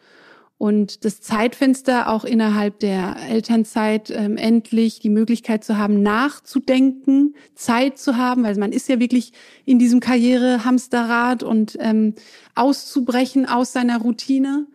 Und 0.56 1.04
das 1.04 1.20
Zeitfenster 1.20 2.08
auch 2.08 2.24
innerhalb 2.24 2.78
der 2.78 3.16
Elternzeit 3.28 4.10
ähm, 4.10 4.36
endlich 4.36 5.00
die 5.00 5.10
Möglichkeit 5.10 5.64
zu 5.64 5.76
haben, 5.76 6.02
nachzudenken, 6.02 7.34
Zeit 7.54 7.98
zu 7.98 8.16
haben, 8.16 8.44
weil 8.44 8.56
man 8.56 8.72
ist 8.72 8.88
ja 8.88 9.00
wirklich 9.00 9.32
in 9.64 9.78
diesem 9.78 10.00
Karrierehamsterrad 10.00 11.42
und 11.42 11.76
ähm, 11.80 12.14
auszubrechen 12.54 13.46
aus 13.46 13.72
seiner 13.72 13.98
Routine 13.98 14.66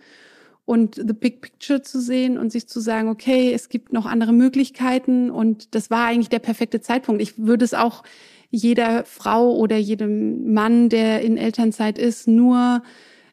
und 0.66 0.96
the 0.96 1.14
big 1.14 1.42
picture 1.42 1.82
zu 1.82 2.00
sehen 2.00 2.38
und 2.38 2.52
sich 2.52 2.68
zu 2.68 2.80
sagen, 2.80 3.08
okay, 3.08 3.52
es 3.54 3.70
gibt 3.70 3.92
noch 3.92 4.06
andere 4.06 4.34
Möglichkeiten 4.34 5.32
und 5.32 5.74
das 5.74 5.90
war 5.90 6.06
eigentlich 6.06 6.30
der 6.30 6.38
perfekte 6.38 6.82
Zeitpunkt. 6.82 7.24
Ich 7.24 7.40
würde 7.40 7.66
es 7.66 7.74
auch 7.74 8.04
jeder 8.52 9.04
Frau 9.06 9.56
oder 9.56 9.78
jedem 9.78 10.54
Mann, 10.54 10.90
der 10.90 11.22
in 11.22 11.38
Elternzeit 11.38 11.98
ist, 11.98 12.28
nur 12.28 12.84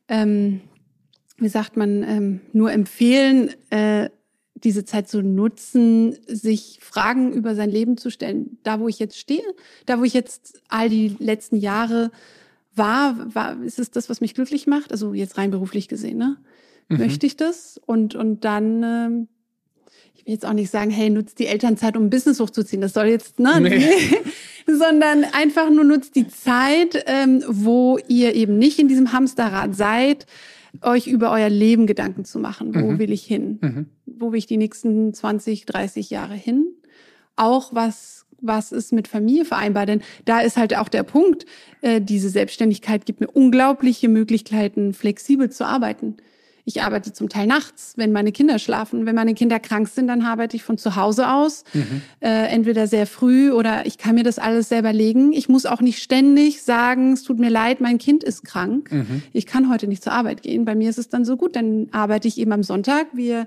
ähm, 0.09 0.63
wie 1.39 1.49
sagt 1.49 1.77
man, 1.77 2.03
ähm, 2.03 2.41
nur 2.53 2.73
empfehlen, 2.73 3.51
äh, 3.71 4.09
diese 4.55 4.85
Zeit 4.85 5.09
zu 5.09 5.23
nutzen, 5.23 6.17
sich 6.27 6.79
Fragen 6.81 7.33
über 7.33 7.55
sein 7.55 7.71
Leben 7.71 7.99
zu 7.99 8.11
stellen. 8.11 8.59
Da, 8.63 8.81
wo 8.81 8.89
ich 8.89 8.99
jetzt 8.99 9.19
stehe, 9.19 9.45
da, 9.85 10.01
wo 10.01 10.05
ich 10.05 10.15
jetzt 10.15 10.63
all 10.69 10.89
die 10.89 11.15
letzten 11.19 11.57
Jahre 11.57 12.11
war, 12.75 13.35
war 13.35 13.63
ist 13.63 13.79
es 13.79 13.91
das, 13.91 14.09
was 14.09 14.21
mich 14.21 14.35
glücklich 14.35 14.67
macht? 14.67 14.93
Also 14.93 15.15
jetzt 15.15 15.37
rein 15.37 15.51
beruflich 15.51 15.89
gesehen, 15.89 16.19
ne? 16.19 16.37
Mhm. 16.89 16.99
Möchte 16.99 17.27
ich 17.27 17.37
das? 17.37 17.81
Und, 17.85 18.15
und 18.15 18.45
dann, 18.45 18.83
ähm, 18.83 19.29
ich 20.15 20.25
will 20.25 20.35
jetzt 20.35 20.47
auch 20.47 20.53
nicht 20.53 20.71
sagen, 20.71 20.91
hey, 20.91 21.11
nutzt 21.11 21.39
die 21.39 21.47
Elternzeit, 21.47 21.97
um 21.97 22.05
ein 22.05 22.11
Business 22.11 22.41
hochzuziehen. 22.41 22.81
Das 22.81 22.95
soll 22.95 23.07
jetzt, 23.07 23.39
ne? 23.39 23.61
Nee. 23.61 23.89
Sondern 24.67 25.25
einfach 25.33 25.71
nur 25.71 25.85
nutzt 25.85 26.17
die 26.17 26.29
Zeit, 26.29 27.05
ähm, 27.07 27.45
wo 27.47 27.99
ihr 28.09 28.35
eben 28.35 28.59
nicht 28.59 28.79
in 28.79 28.89
diesem 28.89 29.13
Hamsterrad 29.13 29.77
seid, 29.77 30.27
euch 30.83 31.07
über 31.07 31.31
euer 31.31 31.49
Leben 31.49 31.87
Gedanken 31.87 32.25
zu 32.25 32.39
machen. 32.39 32.75
Wo 32.75 32.93
mhm. 32.93 32.99
will 32.99 33.13
ich 33.13 33.25
hin? 33.25 33.59
Mhm. 33.61 33.87
Wo 34.07 34.33
will 34.33 34.39
ich 34.39 34.47
die 34.47 34.57
nächsten 34.57 35.13
20, 35.13 35.67
30 35.67 36.11
Jahre 36.11 36.35
hin? 36.35 36.67
Auch 37.37 37.75
was, 37.75 38.27
was 38.41 38.73
ist 38.73 38.93
mit 38.93 39.09
Familie 39.09 39.45
vereinbar? 39.45 39.87
Denn 39.87 40.03
da 40.25 40.41
ist 40.41 40.57
halt 40.57 40.77
auch 40.77 40.89
der 40.89 41.03
Punkt, 41.03 41.47
äh, 41.83 42.01
diese 42.01 42.29
Selbstständigkeit 42.29 43.07
gibt 43.07 43.21
mir 43.21 43.29
unglaubliche 43.29 44.09
Möglichkeiten, 44.09 44.93
flexibel 44.93 45.51
zu 45.51 45.67
arbeiten. 45.67 46.17
Ich 46.69 46.83
arbeite 46.83 47.13
zum 47.13 47.29
Teil 47.29 47.47
nachts, 47.47 47.93
wenn 47.97 48.11
meine 48.11 48.33
Kinder 48.33 48.59
schlafen. 48.59 49.07
Wenn 49.07 49.15
meine 49.15 49.35
Kinder 49.35 49.61
krank 49.61 49.87
sind, 49.87 50.09
dann 50.09 50.23
arbeite 50.23 50.57
ich 50.57 50.65
von 50.65 50.79
zu 50.79 50.97
Hause 50.97 51.31
aus. 51.31 51.63
Mhm. 51.73 52.03
Äh, 52.19 52.49
entweder 52.49 52.89
sehr 52.89 53.07
früh 53.07 53.53
oder 53.53 53.87
ich 53.87 53.99
kann 53.99 54.17
mir 54.17 54.25
das 54.25 54.41
alles 54.41 54.69
selber 54.69 54.93
legen. 54.93 55.33
Ich 55.33 55.49
muss 55.49 55.65
auch 55.65 55.81
nicht 55.81 56.03
ständig 56.03 56.63
sagen, 56.63 57.13
es 57.13 57.23
tut 57.23 57.39
mir 57.39 57.51
leid, 57.51 57.81
mein 57.81 57.99
Kind 57.99 58.25
ist 58.25 58.45
krank. 58.45 58.91
Mhm. 58.91 59.23
Ich 59.33 59.47
kann 59.47 59.71
heute 59.71 59.87
nicht 59.87 60.03
zur 60.03 60.13
Arbeit 60.13 60.43
gehen. 60.43 60.65
Bei 60.65 60.75
mir 60.75 60.91
ist 60.91 60.99
es 60.99 61.09
dann 61.09 61.25
so 61.25 61.37
gut, 61.37 61.55
dann 61.55 61.87
arbeite 61.93 62.27
ich 62.27 62.37
eben 62.37 62.51
am 62.51 62.65
Sonntag. 62.65 63.07
Wir 63.13 63.47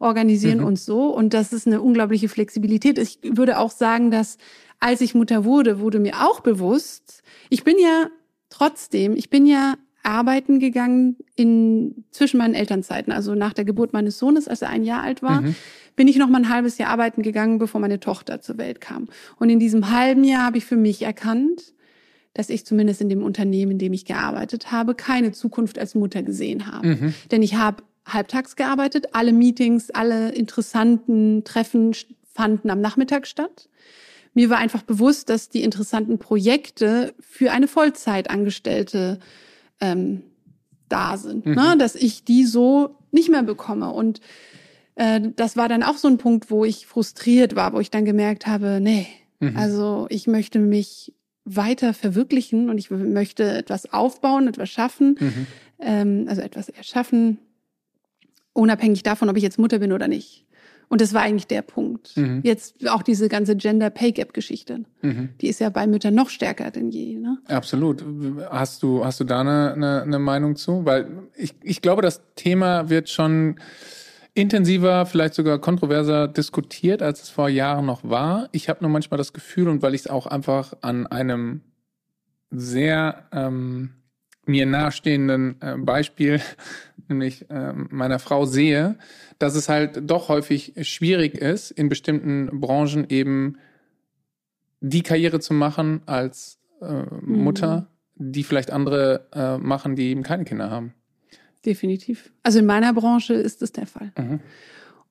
organisieren 0.00 0.58
mhm. 0.58 0.66
uns 0.66 0.84
so 0.84 1.14
und 1.14 1.34
das 1.34 1.52
ist 1.52 1.68
eine 1.68 1.80
unglaubliche 1.80 2.28
Flexibilität. 2.28 2.98
Ich 2.98 3.20
würde 3.22 3.60
auch 3.60 3.70
sagen, 3.70 4.10
dass 4.10 4.38
als 4.80 5.00
ich 5.02 5.14
Mutter 5.14 5.44
wurde, 5.44 5.78
wurde 5.78 6.00
mir 6.00 6.14
auch 6.26 6.40
bewusst, 6.40 7.22
ich 7.48 7.62
bin 7.62 7.76
ja 7.78 8.08
trotzdem, 8.50 9.14
ich 9.14 9.30
bin 9.30 9.46
ja 9.46 9.74
arbeiten 10.06 10.58
gegangen 10.58 11.16
in 11.34 12.04
zwischen 12.10 12.38
meinen 12.38 12.54
Elternzeiten, 12.54 13.12
also 13.12 13.34
nach 13.34 13.52
der 13.52 13.64
Geburt 13.64 13.92
meines 13.92 14.18
Sohnes, 14.18 14.48
als 14.48 14.62
er 14.62 14.70
ein 14.70 14.84
Jahr 14.84 15.02
alt 15.02 15.22
war. 15.22 15.42
Mhm. 15.42 15.54
Bin 15.96 16.08
ich 16.08 16.16
noch 16.16 16.28
mal 16.28 16.38
ein 16.38 16.48
halbes 16.48 16.78
Jahr 16.78 16.90
arbeiten 16.90 17.22
gegangen, 17.22 17.58
bevor 17.58 17.80
meine 17.80 18.00
Tochter 18.00 18.40
zur 18.40 18.58
Welt 18.58 18.80
kam. 18.80 19.08
Und 19.38 19.50
in 19.50 19.58
diesem 19.58 19.90
halben 19.90 20.24
Jahr 20.24 20.44
habe 20.44 20.58
ich 20.58 20.64
für 20.64 20.76
mich 20.76 21.02
erkannt, 21.02 21.74
dass 22.34 22.50
ich 22.50 22.66
zumindest 22.66 23.00
in 23.00 23.08
dem 23.08 23.22
Unternehmen, 23.22 23.72
in 23.72 23.78
dem 23.78 23.92
ich 23.94 24.04
gearbeitet 24.04 24.70
habe, 24.70 24.94
keine 24.94 25.32
Zukunft 25.32 25.78
als 25.78 25.94
Mutter 25.94 26.22
gesehen 26.22 26.70
habe. 26.70 26.86
Mhm. 26.86 27.14
Denn 27.30 27.42
ich 27.42 27.56
habe 27.56 27.82
halbtags 28.06 28.56
gearbeitet, 28.56 29.08
alle 29.12 29.32
Meetings, 29.32 29.90
alle 29.90 30.30
interessanten 30.30 31.44
Treffen 31.44 31.92
fanden 32.32 32.70
am 32.70 32.80
Nachmittag 32.80 33.26
statt. 33.26 33.68
Mir 34.34 34.50
war 34.50 34.58
einfach 34.58 34.82
bewusst, 34.82 35.30
dass 35.30 35.48
die 35.48 35.62
interessanten 35.62 36.18
Projekte 36.18 37.14
für 37.18 37.52
eine 37.52 37.68
Vollzeitangestellte 37.68 39.18
ähm, 39.80 40.22
da 40.88 41.16
sind, 41.16 41.46
mhm. 41.46 41.54
ne? 41.54 41.76
dass 41.78 41.94
ich 41.94 42.24
die 42.24 42.44
so 42.44 42.96
nicht 43.10 43.28
mehr 43.28 43.42
bekomme. 43.42 43.90
Und 43.90 44.20
äh, 44.94 45.20
das 45.36 45.56
war 45.56 45.68
dann 45.68 45.82
auch 45.82 45.96
so 45.96 46.08
ein 46.08 46.18
Punkt, 46.18 46.50
wo 46.50 46.64
ich 46.64 46.86
frustriert 46.86 47.56
war, 47.56 47.72
wo 47.72 47.80
ich 47.80 47.90
dann 47.90 48.04
gemerkt 48.04 48.46
habe, 48.46 48.78
nee, 48.80 49.06
mhm. 49.40 49.56
also 49.56 50.06
ich 50.10 50.26
möchte 50.26 50.58
mich 50.58 51.12
weiter 51.44 51.94
verwirklichen 51.94 52.70
und 52.70 52.78
ich 52.78 52.90
möchte 52.90 53.44
etwas 53.52 53.92
aufbauen, 53.92 54.48
etwas 54.48 54.68
schaffen, 54.68 55.16
mhm. 55.20 55.46
ähm, 55.80 56.26
also 56.28 56.42
etwas 56.42 56.68
erschaffen, 56.68 57.38
unabhängig 58.52 59.02
davon, 59.02 59.28
ob 59.28 59.36
ich 59.36 59.42
jetzt 59.42 59.58
Mutter 59.58 59.78
bin 59.78 59.92
oder 59.92 60.08
nicht. 60.08 60.45
Und 60.88 61.00
das 61.00 61.12
war 61.14 61.22
eigentlich 61.22 61.48
der 61.48 61.62
Punkt. 61.62 62.16
Mhm. 62.16 62.40
Jetzt 62.44 62.88
auch 62.88 63.02
diese 63.02 63.28
ganze 63.28 63.56
Gender 63.56 63.90
Pay 63.90 64.12
Gap 64.12 64.32
Geschichte. 64.32 64.84
Mhm. 65.02 65.30
Die 65.40 65.48
ist 65.48 65.60
ja 65.60 65.68
bei 65.68 65.86
Müttern 65.86 66.14
noch 66.14 66.30
stärker 66.30 66.70
denn 66.70 66.90
je. 66.90 67.16
Ne? 67.16 67.38
Absolut. 67.48 68.04
Hast 68.50 68.82
du, 68.82 69.04
hast 69.04 69.18
du 69.18 69.24
da 69.24 69.40
eine, 69.40 69.72
eine, 69.74 70.02
eine 70.02 70.18
Meinung 70.18 70.54
zu? 70.54 70.84
Weil 70.84 71.08
ich, 71.34 71.54
ich 71.62 71.82
glaube, 71.82 72.02
das 72.02 72.22
Thema 72.36 72.88
wird 72.88 73.08
schon 73.08 73.56
intensiver, 74.34 75.06
vielleicht 75.06 75.34
sogar 75.34 75.58
kontroverser 75.58 76.28
diskutiert, 76.28 77.02
als 77.02 77.22
es 77.22 77.30
vor 77.30 77.48
Jahren 77.48 77.86
noch 77.86 78.04
war. 78.04 78.48
Ich 78.52 78.68
habe 78.68 78.80
nur 78.82 78.90
manchmal 78.90 79.18
das 79.18 79.32
Gefühl, 79.32 79.68
und 79.68 79.82
weil 79.82 79.94
ich 79.94 80.02
es 80.02 80.06
auch 80.06 80.26
einfach 80.26 80.74
an 80.82 81.06
einem 81.06 81.62
sehr 82.50 83.24
ähm, 83.32 83.90
mir 84.46 84.66
nahestehenden 84.66 85.60
äh, 85.60 85.76
Beispiel, 85.76 86.40
nämlich 87.08 87.48
äh, 87.50 87.72
meiner 87.72 88.18
Frau, 88.18 88.46
sehe, 88.46 88.96
dass 89.38 89.54
es 89.54 89.68
halt 89.68 90.08
doch 90.10 90.28
häufig 90.28 90.74
schwierig 90.82 91.34
ist, 91.34 91.70
in 91.70 91.88
bestimmten 91.88 92.60
Branchen 92.60 93.06
eben 93.08 93.58
die 94.80 95.02
Karriere 95.02 95.40
zu 95.40 95.54
machen 95.54 96.02
als 96.06 96.58
äh, 96.80 97.02
mhm. 97.02 97.44
Mutter, 97.44 97.88
mhm. 98.16 98.32
die 98.32 98.44
vielleicht 98.44 98.70
andere 98.70 99.28
äh, 99.32 99.58
machen, 99.58 99.96
die 99.96 100.08
eben 100.08 100.22
keine 100.22 100.44
Kinder 100.44 100.70
haben. 100.70 100.94
Definitiv. 101.64 102.30
Also 102.42 102.60
in 102.60 102.66
meiner 102.66 102.92
Branche 102.92 103.34
ist 103.34 103.62
das 103.62 103.72
der 103.72 103.86
Fall. 103.86 104.12
Mhm. 104.16 104.40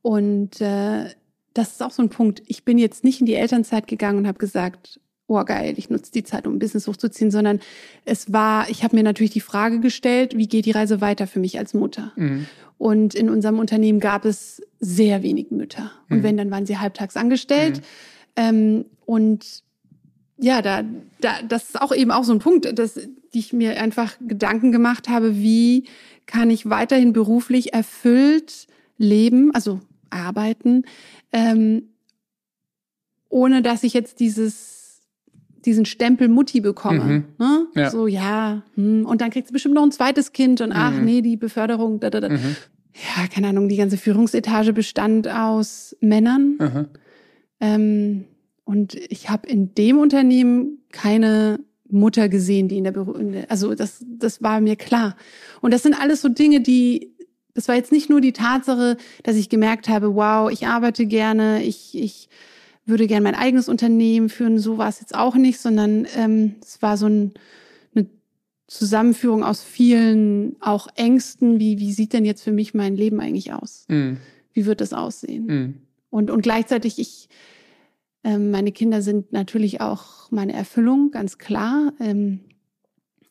Und 0.01 0.61
äh, 0.61 1.09
das 1.53 1.71
ist 1.71 1.83
auch 1.83 1.91
so 1.91 2.01
ein 2.01 2.09
Punkt. 2.09 2.43
Ich 2.45 2.63
bin 2.63 2.77
jetzt 2.77 3.03
nicht 3.03 3.19
in 3.19 3.25
die 3.25 3.33
Elternzeit 3.33 3.87
gegangen 3.87 4.19
und 4.19 4.27
habe 4.27 4.37
gesagt, 4.37 4.99
oh 5.27 5.43
geil, 5.43 5.73
ich 5.77 5.89
nutze 5.89 6.11
die 6.11 6.23
Zeit, 6.23 6.45
um 6.45 6.55
ein 6.55 6.59
Business 6.59 6.87
hochzuziehen, 6.87 7.31
sondern 7.31 7.59
es 8.05 8.31
war, 8.31 8.69
ich 8.69 8.83
habe 8.83 8.95
mir 8.95 9.03
natürlich 9.03 9.31
die 9.31 9.41
Frage 9.41 9.79
gestellt, 9.79 10.37
wie 10.37 10.47
geht 10.47 10.65
die 10.65 10.71
Reise 10.71 11.01
weiter 11.01 11.27
für 11.27 11.39
mich 11.39 11.57
als 11.57 11.73
Mutter? 11.73 12.11
Mhm. 12.15 12.45
Und 12.77 13.15
in 13.15 13.29
unserem 13.29 13.59
Unternehmen 13.59 13.99
gab 13.99 14.25
es 14.25 14.61
sehr 14.79 15.23
wenig 15.23 15.49
Mütter. 15.49 15.91
Und 16.09 16.17
mhm. 16.17 16.23
wenn, 16.23 16.37
dann 16.37 16.51
waren 16.51 16.65
sie 16.65 16.77
halbtags 16.77 17.15
angestellt. 17.15 17.77
Mhm. 17.77 17.83
Ähm, 18.35 18.85
und 19.05 19.63
ja, 20.37 20.61
da, 20.61 20.83
da, 21.21 21.41
das 21.47 21.69
ist 21.69 21.81
auch 21.81 21.95
eben 21.95 22.11
auch 22.11 22.25
so 22.25 22.33
ein 22.33 22.39
Punkt, 22.39 22.77
dass 22.77 22.95
die 22.95 23.39
ich 23.39 23.53
mir 23.53 23.81
einfach 23.81 24.17
Gedanken 24.25 24.71
gemacht 24.71 25.09
habe, 25.09 25.37
wie 25.37 25.85
kann 26.25 26.49
ich 26.49 26.69
weiterhin 26.69 27.13
beruflich 27.13 27.73
erfüllt 27.73 28.67
leben, 28.97 29.53
also 29.53 29.79
arbeiten, 30.09 30.83
ähm, 31.31 31.89
ohne 33.29 33.61
dass 33.61 33.83
ich 33.83 33.93
jetzt 33.93 34.19
dieses 34.19 34.84
diesen 35.65 35.85
Stempel 35.85 36.27
Mutti 36.27 36.61
bekomme. 36.61 37.03
Mhm. 37.03 37.23
Ne? 37.37 37.67
Ja. 37.75 37.89
So, 37.89 38.07
ja, 38.07 38.63
hm. 38.75 39.05
und 39.05 39.21
dann 39.21 39.31
kriegt 39.31 39.47
sie 39.47 39.53
bestimmt 39.53 39.75
noch 39.75 39.83
ein 39.83 39.91
zweites 39.91 40.31
Kind 40.31 40.61
und 40.61 40.71
ach 40.71 40.91
mhm. 40.91 41.05
nee, 41.05 41.21
die 41.21 41.37
Beförderung, 41.37 41.99
da, 41.99 42.09
da, 42.09 42.21
da. 42.21 42.29
Mhm. 42.29 42.55
Ja, 42.93 43.27
keine 43.27 43.49
Ahnung, 43.49 43.67
die 43.67 43.75
ganze 43.75 43.97
Führungsetage 43.97 44.71
bestand 44.71 45.27
aus 45.27 45.97
Männern. 45.99 46.87
Ähm, 47.59 48.25
und 48.63 48.95
ich 48.95 49.29
habe 49.29 49.47
in 49.47 49.73
dem 49.75 49.97
Unternehmen 49.97 50.79
keine 50.91 51.59
Mutter 51.89 52.29
gesehen, 52.29 52.67
die 52.67 52.77
in 52.77 52.83
der 52.83 52.91
Büro, 52.91 53.15
also 53.49 53.75
das, 53.75 54.03
das 54.07 54.41
war 54.41 54.61
mir 54.61 54.75
klar. 54.75 55.15
Und 55.61 55.73
das 55.73 55.83
sind 55.83 55.93
alles 55.93 56.21
so 56.21 56.29
Dinge, 56.29 56.61
die, 56.61 57.13
das 57.53 57.67
war 57.67 57.75
jetzt 57.75 57.91
nicht 57.91 58.09
nur 58.09 58.21
die 58.21 58.33
Tatsache, 58.33 58.97
dass 59.23 59.35
ich 59.35 59.49
gemerkt 59.49 59.87
habe, 59.87 60.15
wow, 60.15 60.49
ich 60.49 60.65
arbeite 60.67 61.05
gerne, 61.05 61.63
ich, 61.63 61.97
ich 61.97 62.29
würde 62.85 63.07
gerne 63.07 63.23
mein 63.23 63.35
eigenes 63.35 63.67
Unternehmen 63.67 64.29
führen, 64.29 64.59
so 64.59 64.77
war 64.77 64.89
es 64.89 64.99
jetzt 64.99 65.15
auch 65.15 65.35
nicht, 65.35 65.59
sondern 65.59 66.07
ähm, 66.15 66.55
es 66.61 66.81
war 66.81 66.97
so 66.97 67.07
ein, 67.07 67.33
eine 67.95 68.07
Zusammenführung 68.67 69.43
aus 69.43 69.63
vielen 69.63 70.55
auch 70.59 70.87
Ängsten, 70.95 71.59
wie, 71.59 71.79
wie 71.79 71.91
sieht 71.91 72.13
denn 72.13 72.25
jetzt 72.25 72.43
für 72.43 72.51
mich 72.51 72.73
mein 72.73 72.95
Leben 72.95 73.19
eigentlich 73.19 73.53
aus? 73.53 73.85
Mhm. 73.87 74.17
Wie 74.53 74.65
wird 74.65 74.81
das 74.81 74.93
aussehen? 74.93 75.45
Mhm. 75.45 75.73
Und, 76.09 76.29
und 76.29 76.41
gleichzeitig, 76.41 76.99
ich, 76.99 77.27
ähm, 78.23 78.51
meine 78.51 78.71
Kinder 78.71 79.01
sind 79.01 79.33
natürlich 79.33 79.81
auch 79.81 80.31
meine 80.31 80.53
Erfüllung, 80.53 81.11
ganz 81.11 81.37
klar. 81.37 81.93
Ähm, 81.99 82.39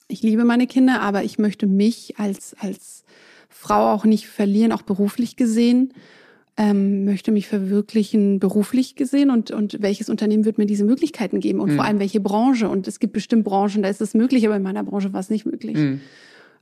ich 0.08 0.22
liebe 0.22 0.44
meine 0.44 0.66
Kinder, 0.66 1.00
aber 1.00 1.24
ich 1.24 1.38
möchte 1.38 1.66
mich 1.66 2.18
als, 2.18 2.54
als 2.58 3.04
Frau 3.48 3.92
auch 3.92 4.04
nicht 4.04 4.26
verlieren, 4.26 4.72
auch 4.72 4.82
beruflich 4.82 5.36
gesehen. 5.36 5.94
Ähm, 6.56 7.04
möchte 7.04 7.32
mich 7.32 7.48
verwirklichen 7.48 8.38
beruflich 8.38 8.94
gesehen 8.94 9.30
und, 9.30 9.50
und 9.50 9.82
welches 9.82 10.08
Unternehmen 10.08 10.44
wird 10.44 10.56
mir 10.56 10.66
diese 10.66 10.84
Möglichkeiten 10.84 11.40
geben 11.40 11.58
und 11.58 11.72
mhm. 11.72 11.76
vor 11.76 11.84
allem 11.84 11.98
welche 11.98 12.20
Branche. 12.20 12.68
Und 12.68 12.86
es 12.86 13.00
gibt 13.00 13.12
bestimmt 13.12 13.42
Branchen, 13.42 13.82
da 13.82 13.88
ist 13.88 14.00
es 14.00 14.14
möglich, 14.14 14.46
aber 14.46 14.54
in 14.54 14.62
meiner 14.62 14.84
Branche 14.84 15.12
war 15.12 15.18
es 15.18 15.30
nicht 15.30 15.46
möglich. 15.46 15.76
Mhm. 15.76 16.00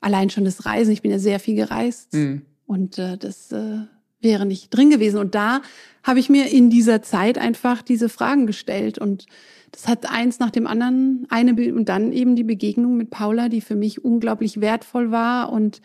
Allein 0.01 0.31
schon 0.31 0.47
das 0.47 0.65
Reisen, 0.65 0.93
ich 0.93 1.03
bin 1.03 1.11
ja 1.11 1.19
sehr 1.19 1.39
viel 1.39 1.57
gereist 1.57 2.15
mhm. 2.15 2.43
und 2.67 2.99
äh, 2.99 3.19
das 3.19 3.53
äh, 3.53 3.81
wäre 4.23 4.47
nicht 4.47 4.71
drin 4.71 4.89
gewesen. 4.89 5.19
Und 5.19 5.35
da 5.35 5.61
habe 6.03 6.21
ich 6.21 6.31
mir 6.31 6.51
in 6.51 6.71
dieser 6.71 7.03
Zeit 7.03 7.37
einfach 7.37 7.83
diese 7.83 8.09
Fragen 8.09 8.47
gestellt 8.47 8.99
und 8.99 9.27
das 9.73 9.89
hat 9.89 10.11
eins 10.11 10.39
nach 10.39 10.51
dem 10.51 10.67
anderen 10.67 11.27
eine 11.31 11.53
und 11.73 11.89
dann 11.89 12.13
eben 12.13 12.37
die 12.37 12.45
Begegnung 12.45 12.97
mit 12.97 13.11
Paula, 13.11 13.49
die 13.49 13.61
für 13.61 13.75
mich 13.75 14.05
unglaublich 14.05 14.61
wertvoll 14.61 15.11
war 15.11 15.53
und 15.53 15.81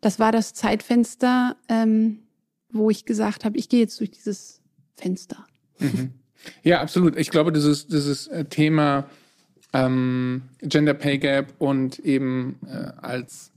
das 0.00 0.18
war 0.18 0.32
das 0.32 0.54
Zeitfenster, 0.54 1.56
ähm, 1.68 2.18
wo 2.74 2.90
ich 2.90 3.04
gesagt 3.04 3.44
habe, 3.44 3.56
ich 3.56 3.68
gehe 3.68 3.80
jetzt 3.80 3.98
durch 4.00 4.10
dieses 4.10 4.60
Fenster. 4.96 5.44
Mhm. 5.78 6.12
Ja, 6.62 6.80
absolut. 6.80 7.16
Ich 7.16 7.30
glaube, 7.30 7.52
dieses 7.52 7.86
dieses 7.86 8.26
äh, 8.26 8.44
Thema 8.44 9.08
ähm, 9.72 10.42
Gender 10.60 10.94
Pay 10.94 11.18
Gap 11.18 11.54
und 11.58 11.98
eben 12.00 12.58
äh, 12.66 12.92
als 13.00 13.52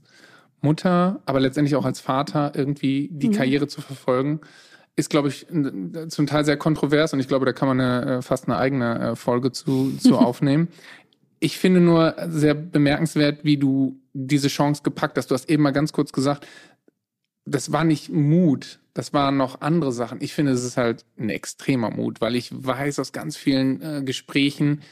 Mutter, 0.60 1.20
aber 1.24 1.40
letztendlich 1.40 1.76
auch 1.76 1.84
als 1.84 2.00
Vater 2.00 2.52
irgendwie 2.54 3.08
die 3.12 3.28
mhm. 3.28 3.32
Karriere 3.32 3.68
zu 3.68 3.80
verfolgen, 3.80 4.40
ist, 4.96 5.10
glaube 5.10 5.28
ich, 5.28 5.46
zum 6.08 6.26
Teil 6.26 6.44
sehr 6.44 6.56
kontrovers 6.56 7.12
und 7.12 7.20
ich 7.20 7.28
glaube, 7.28 7.46
da 7.46 7.52
kann 7.52 7.68
man 7.68 7.80
eine, 7.80 8.18
äh, 8.18 8.22
fast 8.22 8.48
eine 8.48 8.58
eigene 8.58 8.98
äh, 8.98 9.16
Folge 9.16 9.52
zu, 9.52 9.96
zu 9.96 10.18
aufnehmen. 10.18 10.68
Ich 11.38 11.56
finde 11.56 11.78
nur 11.78 12.16
sehr 12.26 12.54
bemerkenswert, 12.54 13.44
wie 13.44 13.56
du 13.56 14.00
diese 14.12 14.48
Chance 14.48 14.82
gepackt 14.82 15.16
hast. 15.16 15.30
Du 15.30 15.34
hast 15.34 15.48
eben 15.48 15.62
mal 15.62 15.70
ganz 15.70 15.92
kurz 15.92 16.10
gesagt, 16.10 16.48
das 17.50 17.72
war 17.72 17.84
nicht 17.84 18.10
Mut, 18.10 18.78
das 18.94 19.12
waren 19.12 19.36
noch 19.36 19.60
andere 19.60 19.92
Sachen. 19.92 20.20
Ich 20.20 20.34
finde, 20.34 20.52
es 20.52 20.64
ist 20.64 20.76
halt 20.76 21.04
ein 21.18 21.30
extremer 21.30 21.90
Mut, 21.90 22.20
weil 22.20 22.36
ich 22.36 22.50
weiß 22.52 22.98
aus 22.98 23.12
ganz 23.12 23.36
vielen 23.36 23.80
äh, 23.80 24.02
Gesprächen, 24.02 24.82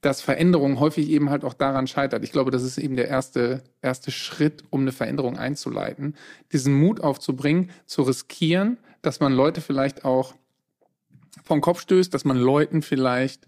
dass 0.00 0.20
Veränderung 0.20 0.80
häufig 0.80 1.08
eben 1.08 1.30
halt 1.30 1.44
auch 1.44 1.54
daran 1.54 1.86
scheitert. 1.86 2.24
Ich 2.24 2.32
glaube, 2.32 2.50
das 2.50 2.64
ist 2.64 2.76
eben 2.76 2.96
der 2.96 3.06
erste, 3.06 3.62
erste 3.82 4.10
Schritt, 4.10 4.64
um 4.70 4.80
eine 4.80 4.90
Veränderung 4.90 5.38
einzuleiten. 5.38 6.16
Diesen 6.52 6.74
Mut 6.74 7.00
aufzubringen, 7.00 7.70
zu 7.86 8.02
riskieren, 8.02 8.78
dass 9.00 9.20
man 9.20 9.32
Leute 9.32 9.60
vielleicht 9.60 10.04
auch 10.04 10.34
vom 11.44 11.60
Kopf 11.60 11.80
stößt, 11.80 12.12
dass 12.12 12.24
man 12.24 12.36
Leuten 12.36 12.82
vielleicht 12.82 13.46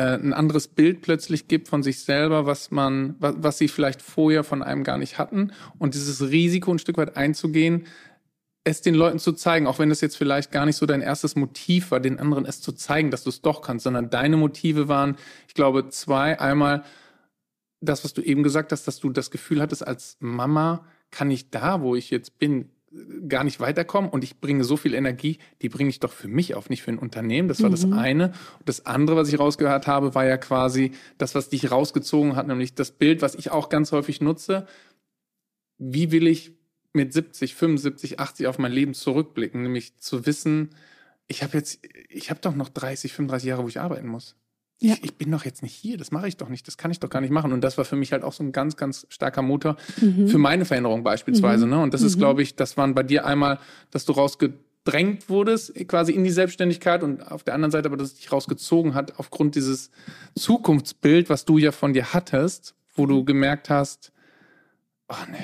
ein 0.00 0.32
anderes 0.32 0.68
Bild 0.68 1.02
plötzlich 1.02 1.48
gibt 1.48 1.68
von 1.68 1.82
sich 1.82 2.00
selber, 2.00 2.46
was 2.46 2.70
man, 2.70 3.16
was, 3.18 3.34
was 3.38 3.58
sie 3.58 3.68
vielleicht 3.68 4.02
vorher 4.02 4.44
von 4.44 4.62
einem 4.62 4.84
gar 4.84 4.98
nicht 4.98 5.18
hatten. 5.18 5.52
Und 5.78 5.94
dieses 5.94 6.30
Risiko 6.30 6.72
ein 6.72 6.78
Stück 6.78 6.98
weit 6.98 7.16
einzugehen, 7.16 7.86
es 8.64 8.82
den 8.82 8.94
Leuten 8.94 9.18
zu 9.18 9.32
zeigen, 9.32 9.66
auch 9.66 9.78
wenn 9.78 9.88
das 9.88 10.00
jetzt 10.00 10.16
vielleicht 10.16 10.52
gar 10.52 10.66
nicht 10.66 10.76
so 10.76 10.86
dein 10.86 11.00
erstes 11.00 11.34
Motiv 11.34 11.90
war, 11.90 12.00
den 12.00 12.18
anderen 12.18 12.44
es 12.44 12.60
zu 12.60 12.72
zeigen, 12.72 13.10
dass 13.10 13.24
du 13.24 13.30
es 13.30 13.40
doch 13.40 13.62
kannst, 13.62 13.84
sondern 13.84 14.10
deine 14.10 14.36
Motive 14.36 14.88
waren, 14.88 15.16
ich 15.48 15.54
glaube, 15.54 15.88
zwei. 15.88 16.38
Einmal 16.38 16.84
das, 17.80 18.04
was 18.04 18.12
du 18.12 18.20
eben 18.20 18.42
gesagt 18.42 18.72
hast, 18.72 18.86
dass 18.86 19.00
du 19.00 19.10
das 19.10 19.30
Gefühl 19.30 19.60
hattest, 19.62 19.86
als 19.86 20.16
Mama 20.20 20.84
kann 21.10 21.30
ich 21.30 21.50
da, 21.50 21.80
wo 21.80 21.96
ich 21.96 22.10
jetzt 22.10 22.38
bin, 22.38 22.70
gar 23.28 23.44
nicht 23.44 23.60
weiterkommen 23.60 24.10
und 24.10 24.24
ich 24.24 24.40
bringe 24.40 24.64
so 24.64 24.76
viel 24.76 24.94
Energie, 24.94 25.38
die 25.62 25.68
bringe 25.68 25.90
ich 25.90 26.00
doch 26.00 26.12
für 26.12 26.26
mich 26.26 26.54
auf, 26.54 26.70
nicht 26.70 26.82
für 26.82 26.90
ein 26.90 26.98
Unternehmen. 26.98 27.48
Das 27.48 27.62
war 27.62 27.68
mhm. 27.68 27.74
das 27.74 27.92
eine. 27.92 28.26
Und 28.58 28.68
das 28.68 28.86
andere, 28.86 29.16
was 29.16 29.28
ich 29.32 29.38
rausgehört 29.38 29.86
habe, 29.86 30.14
war 30.14 30.24
ja 30.24 30.36
quasi 30.36 30.92
das, 31.16 31.34
was 31.34 31.48
dich 31.48 31.70
rausgezogen 31.70 32.34
hat, 32.34 32.48
nämlich 32.48 32.74
das 32.74 32.90
Bild, 32.90 33.22
was 33.22 33.36
ich 33.36 33.50
auch 33.50 33.68
ganz 33.68 33.92
häufig 33.92 34.20
nutze. 34.20 34.66
Wie 35.78 36.10
will 36.10 36.26
ich 36.26 36.52
mit 36.92 37.12
70, 37.12 37.54
75, 37.54 38.18
80 38.18 38.46
auf 38.48 38.58
mein 38.58 38.72
Leben 38.72 38.94
zurückblicken, 38.94 39.62
nämlich 39.62 39.96
zu 39.98 40.26
wissen, 40.26 40.70
ich 41.28 41.44
habe 41.44 41.56
jetzt, 41.56 41.86
ich 42.08 42.30
habe 42.30 42.40
doch 42.40 42.56
noch 42.56 42.68
30, 42.68 43.12
35 43.12 43.48
Jahre, 43.48 43.62
wo 43.62 43.68
ich 43.68 43.78
arbeiten 43.78 44.08
muss. 44.08 44.34
Ja. 44.80 44.94
Ich, 44.94 45.04
ich, 45.04 45.14
bin 45.16 45.30
doch 45.30 45.44
jetzt 45.44 45.62
nicht 45.62 45.74
hier, 45.74 45.98
das 45.98 46.10
mache 46.10 46.26
ich 46.26 46.38
doch 46.38 46.48
nicht, 46.48 46.66
das 46.66 46.78
kann 46.78 46.90
ich 46.90 46.98
doch 47.00 47.10
gar 47.10 47.20
nicht 47.20 47.30
machen. 47.30 47.52
Und 47.52 47.60
das 47.62 47.76
war 47.76 47.84
für 47.84 47.96
mich 47.96 48.12
halt 48.12 48.24
auch 48.24 48.32
so 48.32 48.42
ein 48.42 48.52
ganz, 48.52 48.76
ganz 48.76 49.06
starker 49.10 49.42
Motor 49.42 49.76
mhm. 50.00 50.28
für 50.28 50.38
meine 50.38 50.64
Veränderung 50.64 51.02
beispielsweise. 51.02 51.66
Mhm. 51.66 51.70
Ne? 51.70 51.82
Und 51.82 51.94
das 51.94 52.00
mhm. 52.00 52.06
ist, 52.06 52.18
glaube 52.18 52.42
ich, 52.42 52.56
das 52.56 52.76
waren 52.76 52.94
bei 52.94 53.02
dir 53.02 53.26
einmal, 53.26 53.58
dass 53.90 54.06
du 54.06 54.12
rausgedrängt 54.12 55.28
wurdest, 55.28 55.74
quasi 55.86 56.12
in 56.12 56.24
die 56.24 56.30
Selbstständigkeit 56.30 57.02
und 57.02 57.30
auf 57.30 57.44
der 57.44 57.54
anderen 57.54 57.70
Seite 57.70 57.88
aber, 57.88 57.98
dass 57.98 58.08
es 58.08 58.14
dich 58.16 58.32
rausgezogen 58.32 58.94
hat 58.94 59.18
aufgrund 59.18 59.54
dieses 59.54 59.90
Zukunftsbild, 60.34 61.28
was 61.28 61.44
du 61.44 61.58
ja 61.58 61.72
von 61.72 61.92
dir 61.92 62.14
hattest, 62.14 62.74
wo 62.94 63.04
du 63.04 63.24
gemerkt 63.24 63.68
hast, 63.68 64.12
oh 65.10 65.14
nee, 65.30 65.38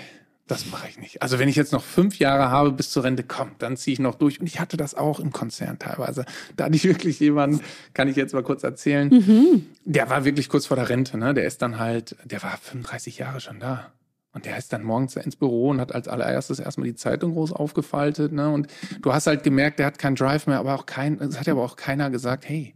das 0.47 0.71
mache 0.71 0.89
ich 0.89 0.99
nicht. 0.99 1.23
Also 1.23 1.39
wenn 1.39 1.49
ich 1.49 1.57
jetzt 1.57 1.73
noch 1.73 1.83
fünf 1.83 2.19
Jahre 2.19 2.51
habe 2.51 2.71
bis 2.71 2.91
zur 2.91 3.03
Rente, 3.03 3.25
komm, 3.25 3.51
dann 3.59 3.77
ziehe 3.77 3.95
ich 3.95 3.99
noch 3.99 4.15
durch. 4.15 4.41
Und 4.41 4.47
ich 4.47 4.61
hatte 4.61 4.77
das 4.77 4.95
auch 4.95 5.19
im 5.19 5.33
Konzern 5.33 5.79
teilweise. 5.79 6.25
Da 6.57 6.67
hatte 6.67 6.77
ich 6.77 6.85
wirklich 6.85 7.19
jemanden, 7.19 7.61
kann 7.95 8.07
ich 8.07 8.17
jetzt 8.17 8.33
mal 8.33 8.45
kurz 8.45 8.63
erzählen, 8.63 9.09
mhm. 9.09 9.67
der 9.85 10.09
war 10.09 10.25
wirklich 10.25 10.49
kurz 10.49 10.67
vor 10.67 10.77
der 10.77 10.89
Rente. 10.89 11.19
Ne? 11.19 11.35
Der 11.35 11.47
ist 11.47 11.63
dann 11.63 11.81
halt, 11.81 12.17
der 12.25 12.43
war 12.45 12.57
35 12.57 13.19
Jahre 13.19 13.41
schon 13.41 13.59
da. 13.59 13.93
Und 14.33 14.45
der 14.45 14.57
ist 14.59 14.73
dann 14.73 14.83
morgens 14.83 15.17
ins 15.17 15.35
Büro 15.35 15.71
und 15.71 15.81
hat 15.81 15.95
als 15.95 16.09
allererstes 16.09 16.61
erstmal 16.61 16.87
die 16.87 16.95
Zeitung 16.95 17.33
groß 17.33 17.53
aufgefaltet. 17.53 18.33
Ne? 18.33 18.49
Und 18.51 18.69
du 19.01 19.13
hast 19.13 19.27
halt 19.27 19.43
gemerkt, 19.43 19.79
der 19.79 19.87
hat 19.87 19.99
keinen 19.99 20.15
Drive 20.15 20.47
mehr, 20.47 20.59
aber 20.59 20.75
auch 20.75 20.87
kein, 20.87 21.19
es 21.21 21.41
hat 21.41 21.47
ja 21.47 21.55
aber 21.55 21.65
auch 21.65 21.77
keiner 21.77 22.11
gesagt, 22.11 22.47
hey, 22.47 22.75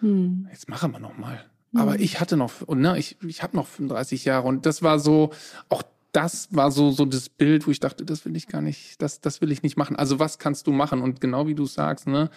hm. 0.00 0.46
jetzt 0.52 0.68
machen 0.68 0.92
wir 0.92 1.00
noch 1.00 1.16
mal. 1.16 1.42
Aber 1.74 1.94
hm. 1.94 2.02
ich 2.02 2.20
hatte 2.20 2.36
noch, 2.36 2.60
und 2.66 2.80
ne, 2.82 2.98
ich, 2.98 3.16
ich 3.26 3.42
habe 3.42 3.56
noch 3.56 3.66
35 3.66 4.26
Jahre 4.26 4.46
und 4.46 4.66
das 4.66 4.82
war 4.82 4.98
so, 4.98 5.30
auch 5.70 5.82
das 6.14 6.54
war 6.54 6.70
so, 6.70 6.92
so 6.92 7.04
das 7.04 7.28
Bild, 7.28 7.66
wo 7.66 7.72
ich 7.72 7.80
dachte, 7.80 8.04
das 8.04 8.24
will 8.24 8.36
ich 8.36 8.46
gar 8.46 8.62
nicht, 8.62 9.02
das, 9.02 9.20
das 9.20 9.40
will 9.40 9.50
ich 9.50 9.64
nicht 9.64 9.76
machen. 9.76 9.96
Also 9.96 10.20
was 10.20 10.38
kannst 10.38 10.66
du 10.68 10.72
machen? 10.72 11.02
Und 11.02 11.20
genau 11.20 11.48
wie 11.48 11.56
du 11.56 11.66
sagst, 11.66 12.06
ne, 12.06 12.30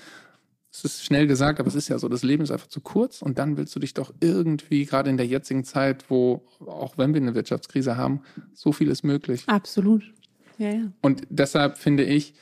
es 0.71 0.83
ist 0.83 1.05
schnell 1.05 1.27
gesagt, 1.27 1.59
aber 1.59 1.69
es 1.69 1.75
ist 1.75 1.87
ja 1.87 1.99
so, 1.99 2.09
das 2.09 2.23
Leben 2.23 2.43
ist 2.43 2.49
einfach 2.49 2.67
zu 2.67 2.81
kurz 2.81 3.21
und 3.21 3.37
dann 3.37 3.55
willst 3.55 3.75
du 3.75 3.79
dich 3.79 3.93
doch 3.93 4.13
irgendwie, 4.19 4.85
gerade 4.85 5.11
in 5.11 5.17
der 5.17 5.27
jetzigen 5.27 5.63
Zeit, 5.63 6.09
wo, 6.09 6.43
auch 6.65 6.97
wenn 6.97 7.13
wir 7.13 7.21
eine 7.21 7.35
Wirtschaftskrise 7.35 7.97
haben, 7.97 8.21
so 8.53 8.71
viel 8.71 8.89
ist 8.89 9.03
möglich. 9.03 9.43
Absolut. 9.45 10.03
Ja, 10.57 10.71
ja. 10.71 10.91
Und 11.01 11.27
deshalb 11.29 11.77
finde 11.77 12.03
ich, 12.03 12.33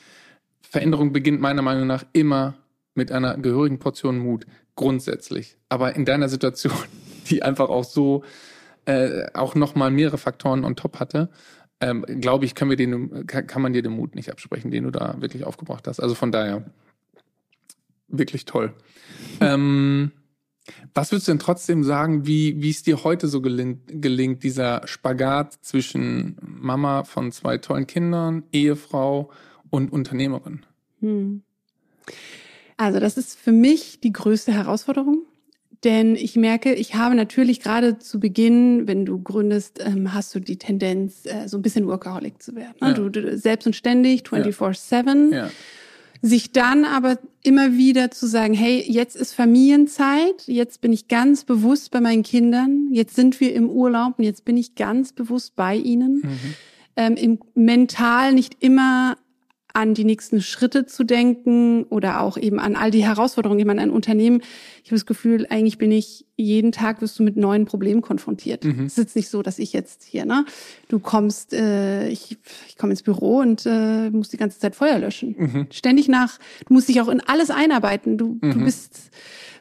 Veränderung 0.61 1.11
beginnt 1.11 1.41
meiner 1.41 1.61
Meinung 1.61 1.85
nach 1.85 2.05
immer 2.13 2.55
mit 2.93 3.11
einer 3.11 3.37
gehörigen 3.37 3.79
Portion 3.79 4.19
Mut, 4.19 4.45
grundsätzlich. 4.75 5.57
Aber 5.67 5.95
in 5.97 6.05
deiner 6.05 6.29
Situation, 6.29 6.73
die 7.29 7.43
einfach 7.43 7.67
auch 7.67 7.83
so 7.83 8.23
äh, 8.85 9.27
auch 9.33 9.55
nochmal 9.55 9.91
mehrere 9.91 10.17
Faktoren 10.17 10.63
on 10.63 10.75
top 10.75 10.99
hatte, 10.99 11.29
ähm, 11.81 12.05
glaube 12.21 12.45
ich, 12.45 12.55
können 12.55 12.69
wir 12.69 12.77
den, 12.77 13.27
kann, 13.27 13.61
man 13.61 13.73
dir 13.73 13.81
den 13.81 13.91
Mut 13.91 14.15
nicht 14.15 14.31
absprechen, 14.31 14.71
den 14.71 14.85
du 14.85 14.91
da 14.91 15.15
wirklich 15.19 15.43
aufgebracht 15.43 15.87
hast. 15.87 15.99
Also 15.99 16.15
von 16.15 16.31
daher 16.31 16.65
wirklich 18.07 18.45
toll. 18.45 18.73
Ähm, 19.41 20.11
was 20.93 21.11
würdest 21.11 21.27
du 21.27 21.33
denn 21.33 21.39
trotzdem 21.39 21.83
sagen, 21.83 22.25
wie, 22.25 22.61
wie 22.61 22.69
es 22.69 22.81
dir 22.81 23.03
heute 23.03 23.27
so 23.27 23.41
gelingt, 23.41 23.81
gelingt, 23.87 24.43
dieser 24.43 24.87
Spagat 24.87 25.53
zwischen 25.61 26.37
Mama 26.41 27.03
von 27.03 27.31
zwei 27.31 27.57
tollen 27.57 27.87
Kindern, 27.87 28.43
Ehefrau 28.51 29.31
und 29.69 29.91
Unternehmerin? 29.91 30.65
Hm. 31.01 31.43
Also 32.77 32.99
das 32.99 33.17
ist 33.17 33.37
für 33.37 33.51
mich 33.51 33.99
die 34.01 34.11
größte 34.11 34.51
Herausforderung, 34.51 35.23
denn 35.85 36.15
ich 36.15 36.35
merke, 36.35 36.73
ich 36.73 36.95
habe 36.95 37.15
natürlich 37.15 37.61
gerade 37.61 37.99
zu 37.99 38.19
Beginn, 38.19 38.87
wenn 38.87 39.05
du 39.05 39.21
gründest, 39.21 39.79
ähm, 39.85 40.13
hast 40.13 40.33
du 40.33 40.39
die 40.39 40.57
Tendenz, 40.57 41.25
äh, 41.25 41.47
so 41.47 41.57
ein 41.57 41.61
bisschen 41.61 41.87
Workaholic 41.87 42.41
zu 42.41 42.55
werden. 42.55 42.75
Ne? 42.81 42.87
Ja. 42.89 42.93
Du, 42.93 43.09
du, 43.09 43.37
selbst 43.37 43.67
und 43.67 43.75
ständig, 43.75 44.23
24-7. 44.23 45.33
Ja. 45.33 45.49
Sich 46.21 46.51
dann 46.51 46.85
aber 46.85 47.19
immer 47.43 47.73
wieder 47.73 48.09
zu 48.09 48.25
sagen, 48.25 48.55
hey, 48.55 48.83
jetzt 48.87 49.15
ist 49.15 49.33
Familienzeit, 49.33 50.47
jetzt 50.47 50.81
bin 50.81 50.91
ich 50.91 51.07
ganz 51.07 51.43
bewusst 51.43 51.91
bei 51.91 52.01
meinen 52.01 52.23
Kindern, 52.23 52.87
jetzt 52.91 53.15
sind 53.15 53.39
wir 53.39 53.53
im 53.53 53.69
Urlaub 53.69 54.17
und 54.17 54.23
jetzt 54.23 54.43
bin 54.43 54.57
ich 54.57 54.73
ganz 54.73 55.13
bewusst 55.13 55.55
bei 55.55 55.75
ihnen. 55.75 56.21
Mhm. 56.23 56.39
Ähm, 56.97 57.15
Im 57.15 57.39
mental 57.53 58.33
nicht 58.33 58.57
immer 58.63 59.17
an 59.75 59.93
die 59.93 60.05
nächsten 60.05 60.41
Schritte 60.41 60.85
zu 60.85 61.03
denken 61.03 61.83
oder 61.83 62.21
auch 62.21 62.37
eben 62.37 62.59
an 62.59 62.75
all 62.75 62.91
die 62.91 63.03
Herausforderungen. 63.03 63.59
Ich 63.59 63.65
meine, 63.65 63.81
ein 63.81 63.89
Unternehmen, 63.89 64.41
ich 64.83 64.89
habe 64.89 64.95
das 64.95 65.05
Gefühl, 65.05 65.45
eigentlich 65.49 65.77
bin 65.77 65.91
ich 65.91 66.25
jeden 66.37 66.71
Tag 66.71 67.01
wirst 67.01 67.19
du 67.19 67.23
mit 67.23 67.35
neuen 67.35 67.65
Problemen 67.65 68.01
konfrontiert. 68.01 68.63
Mhm. 68.63 68.85
Es 68.85 68.93
ist 68.93 68.97
jetzt 68.97 69.15
nicht 69.15 69.29
so, 69.29 69.41
dass 69.41 69.59
ich 69.59 69.73
jetzt 69.73 70.03
hier, 70.03 70.25
ne, 70.25 70.45
du 70.87 70.99
kommst, 70.99 71.53
äh, 71.53 72.07
ich, 72.07 72.37
ich 72.67 72.77
komme 72.77 72.91
ins 72.91 73.03
Büro 73.03 73.39
und 73.39 73.65
äh, 73.65 74.09
musst 74.11 74.31
die 74.31 74.37
ganze 74.37 74.59
Zeit 74.59 74.75
Feuer 74.75 74.97
löschen. 74.97 75.35
Mhm. 75.37 75.67
Ständig 75.71 76.07
nach, 76.07 76.39
du 76.67 76.73
musst 76.73 76.87
dich 76.87 77.01
auch 77.01 77.09
in 77.09 77.19
alles 77.19 77.49
einarbeiten. 77.49 78.17
Du, 78.17 78.37
mhm. 78.41 78.51
du 78.51 78.63
bist 78.63 79.11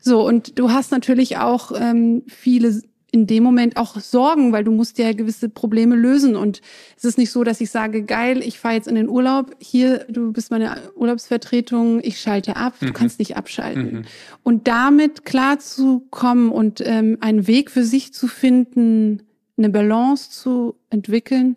so 0.00 0.24
und 0.24 0.58
du 0.58 0.70
hast 0.70 0.92
natürlich 0.92 1.38
auch 1.38 1.72
ähm, 1.74 2.22
viele 2.28 2.82
in 3.14 3.28
dem 3.28 3.44
Moment 3.44 3.76
auch 3.76 4.00
Sorgen, 4.00 4.50
weil 4.50 4.64
du 4.64 4.72
musst 4.72 4.98
ja 4.98 5.12
gewisse 5.12 5.48
Probleme 5.48 5.94
lösen. 5.94 6.34
Und 6.34 6.60
es 6.96 7.04
ist 7.04 7.16
nicht 7.16 7.30
so, 7.30 7.44
dass 7.44 7.60
ich 7.60 7.70
sage, 7.70 8.02
geil, 8.02 8.42
ich 8.42 8.58
fahre 8.58 8.74
jetzt 8.74 8.88
in 8.88 8.96
den 8.96 9.08
Urlaub, 9.08 9.54
hier, 9.60 10.04
du 10.08 10.32
bist 10.32 10.50
meine 10.50 10.74
Urlaubsvertretung, 10.96 12.00
ich 12.02 12.20
schalte 12.20 12.56
ab, 12.56 12.74
mhm. 12.80 12.86
du 12.86 12.92
kannst 12.92 13.20
nicht 13.20 13.36
abschalten. 13.36 13.92
Mhm. 13.92 14.04
Und 14.42 14.66
damit 14.66 15.24
klarzukommen 15.24 16.50
und 16.50 16.82
ähm, 16.84 17.18
einen 17.20 17.46
Weg 17.46 17.70
für 17.70 17.84
sich 17.84 18.12
zu 18.12 18.26
finden, 18.26 19.22
eine 19.56 19.70
Balance 19.70 20.32
zu 20.32 20.74
entwickeln, 20.90 21.54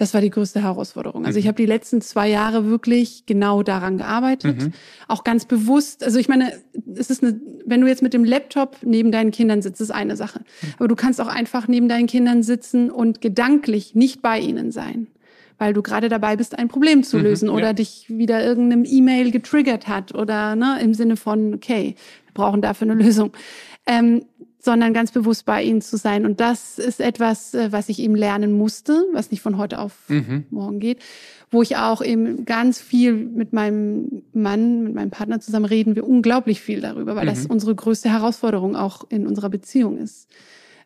das 0.00 0.14
war 0.14 0.22
die 0.22 0.30
größte 0.30 0.62
Herausforderung. 0.62 1.26
Also 1.26 1.38
ich 1.38 1.44
mhm. 1.44 1.48
habe 1.48 1.56
die 1.56 1.66
letzten 1.66 2.00
zwei 2.00 2.26
Jahre 2.26 2.64
wirklich 2.64 3.26
genau 3.26 3.62
daran 3.62 3.98
gearbeitet, 3.98 4.58
mhm. 4.58 4.72
auch 5.08 5.24
ganz 5.24 5.44
bewusst. 5.44 6.02
Also 6.02 6.18
ich 6.18 6.26
meine, 6.26 6.54
es 6.96 7.10
ist 7.10 7.22
eine, 7.22 7.38
wenn 7.66 7.82
du 7.82 7.86
jetzt 7.86 8.02
mit 8.02 8.14
dem 8.14 8.24
Laptop 8.24 8.78
neben 8.82 9.12
deinen 9.12 9.30
Kindern 9.30 9.60
sitzt, 9.60 9.78
ist 9.78 9.90
eine 9.90 10.16
Sache. 10.16 10.40
Mhm. 10.40 10.68
Aber 10.78 10.88
du 10.88 10.96
kannst 10.96 11.20
auch 11.20 11.26
einfach 11.26 11.68
neben 11.68 11.86
deinen 11.86 12.06
Kindern 12.06 12.42
sitzen 12.42 12.90
und 12.90 13.20
gedanklich 13.20 13.94
nicht 13.94 14.22
bei 14.22 14.38
ihnen 14.40 14.72
sein 14.72 15.08
weil 15.58 15.74
du 15.74 15.82
gerade 15.82 16.08
dabei 16.08 16.36
bist, 16.36 16.58
ein 16.58 16.68
Problem 16.68 17.02
zu 17.02 17.18
lösen 17.18 17.50
mhm, 17.50 17.54
oder 17.54 17.66
ja. 17.66 17.72
dich 17.74 18.06
wieder 18.08 18.42
irgendeinem 18.42 18.86
E-Mail 18.86 19.30
getriggert 19.30 19.88
hat 19.88 20.14
oder 20.14 20.56
ne, 20.56 20.78
im 20.80 20.94
Sinne 20.94 21.16
von, 21.18 21.52
okay, 21.52 21.96
wir 22.24 22.32
brauchen 22.32 22.62
dafür 22.62 22.90
eine 22.90 22.94
Lösung. 23.04 23.32
Ähm, 23.86 24.24
sondern 24.60 24.92
ganz 24.92 25.10
bewusst 25.10 25.46
bei 25.46 25.62
ihnen 25.62 25.80
zu 25.80 25.96
sein. 25.96 26.26
Und 26.26 26.40
das 26.40 26.78
ist 26.78 27.00
etwas, 27.00 27.54
äh, 27.54 27.72
was 27.72 27.88
ich 27.88 27.98
eben 27.98 28.14
lernen 28.14 28.56
musste, 28.56 29.06
was 29.12 29.30
nicht 29.30 29.40
von 29.40 29.56
heute 29.56 29.78
auf 29.78 29.94
mhm. 30.08 30.44
morgen 30.50 30.80
geht, 30.80 30.98
wo 31.50 31.62
ich 31.62 31.76
auch 31.76 32.02
eben 32.02 32.44
ganz 32.44 32.80
viel 32.80 33.14
mit 33.14 33.52
meinem 33.52 34.22
Mann, 34.32 34.82
mit 34.84 34.94
meinem 34.94 35.10
Partner 35.10 35.40
zusammen 35.40 35.64
reden 35.64 35.96
wir 35.96 36.06
unglaublich 36.06 36.60
viel 36.60 36.80
darüber, 36.80 37.16
weil 37.16 37.24
mhm. 37.24 37.30
das 37.30 37.46
unsere 37.46 37.74
größte 37.74 38.10
Herausforderung 38.10 38.76
auch 38.76 39.04
in 39.08 39.26
unserer 39.26 39.48
Beziehung 39.48 39.98
ist. 39.98 40.28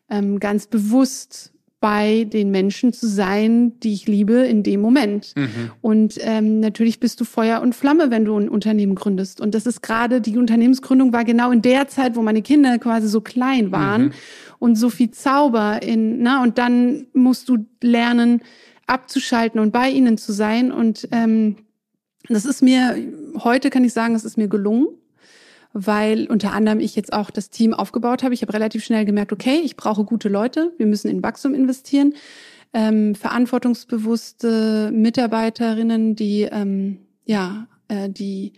Ähm, 0.09 0.39
ganz 0.39 0.67
bewusst 0.67 1.54
bei 1.79 2.23
den 2.23 2.51
Menschen 2.51 2.93
zu 2.93 3.07
sein, 3.07 3.79
die 3.81 3.93
ich 3.93 4.07
liebe 4.07 4.33
in 4.33 4.63
dem 4.63 4.81
Moment. 4.81 5.33
Mhm. 5.35 5.71
Und 5.81 6.17
ähm, 6.21 6.59
natürlich 6.59 6.99
bist 6.99 7.19
du 7.19 7.25
Feuer 7.25 7.61
und 7.61 7.75
Flamme, 7.75 8.09
wenn 8.09 8.25
du 8.25 8.37
ein 8.37 8.49
Unternehmen 8.49 8.95
gründest. 8.95 9.41
Und 9.41 9.53
das 9.53 9.65
ist 9.65 9.81
gerade, 9.81 10.21
die 10.21 10.37
Unternehmensgründung 10.37 11.13
war 11.13 11.25
genau 11.25 11.51
in 11.51 11.61
der 11.61 11.87
Zeit, 11.87 12.15
wo 12.15 12.21
meine 12.21 12.41
Kinder 12.41 12.79
quasi 12.79 13.07
so 13.07 13.21
klein 13.21 13.71
waren 13.71 14.05
mhm. 14.05 14.11
und 14.59 14.75
so 14.77 14.89
viel 14.89 15.11
Zauber 15.11 15.81
in, 15.83 16.23
na, 16.23 16.41
und 16.41 16.57
dann 16.57 17.07
musst 17.13 17.49
du 17.49 17.65
lernen, 17.81 18.41
abzuschalten 18.87 19.59
und 19.59 19.71
bei 19.71 19.89
ihnen 19.89 20.17
zu 20.17 20.31
sein. 20.31 20.71
Und 20.71 21.07
ähm, 21.11 21.57
das 22.29 22.45
ist 22.45 22.61
mir, 22.61 22.95
heute 23.43 23.69
kann 23.69 23.83
ich 23.83 23.93
sagen, 23.93 24.15
es 24.15 24.25
ist 24.25 24.37
mir 24.37 24.47
gelungen 24.47 24.87
weil 25.77 26.27
unter 26.27 26.53
anderem 26.53 26.79
ich 26.79 26.95
jetzt 26.95 27.11
auch 27.11 27.29
das 27.29 27.49
Team 27.49 27.73
aufgebaut 27.73 28.23
habe. 28.23 28.33
Ich 28.33 28.41
habe 28.41 28.53
relativ 28.53 28.83
schnell 28.85 29.03
gemerkt, 29.03 29.33
okay, 29.33 29.59
ich 29.61 29.75
brauche 29.75 30.05
gute 30.05 30.29
Leute, 30.29 30.73
wir 30.77 30.85
müssen 30.85 31.09
in 31.09 31.21
Wachstum 31.21 31.53
investieren, 31.53 32.13
ähm, 32.73 33.13
verantwortungsbewusste 33.13 34.89
Mitarbeiterinnen, 34.93 36.15
die 36.15 36.43
ähm, 36.43 36.99
ja, 37.25 37.67
äh, 37.89 38.09
die 38.09 38.53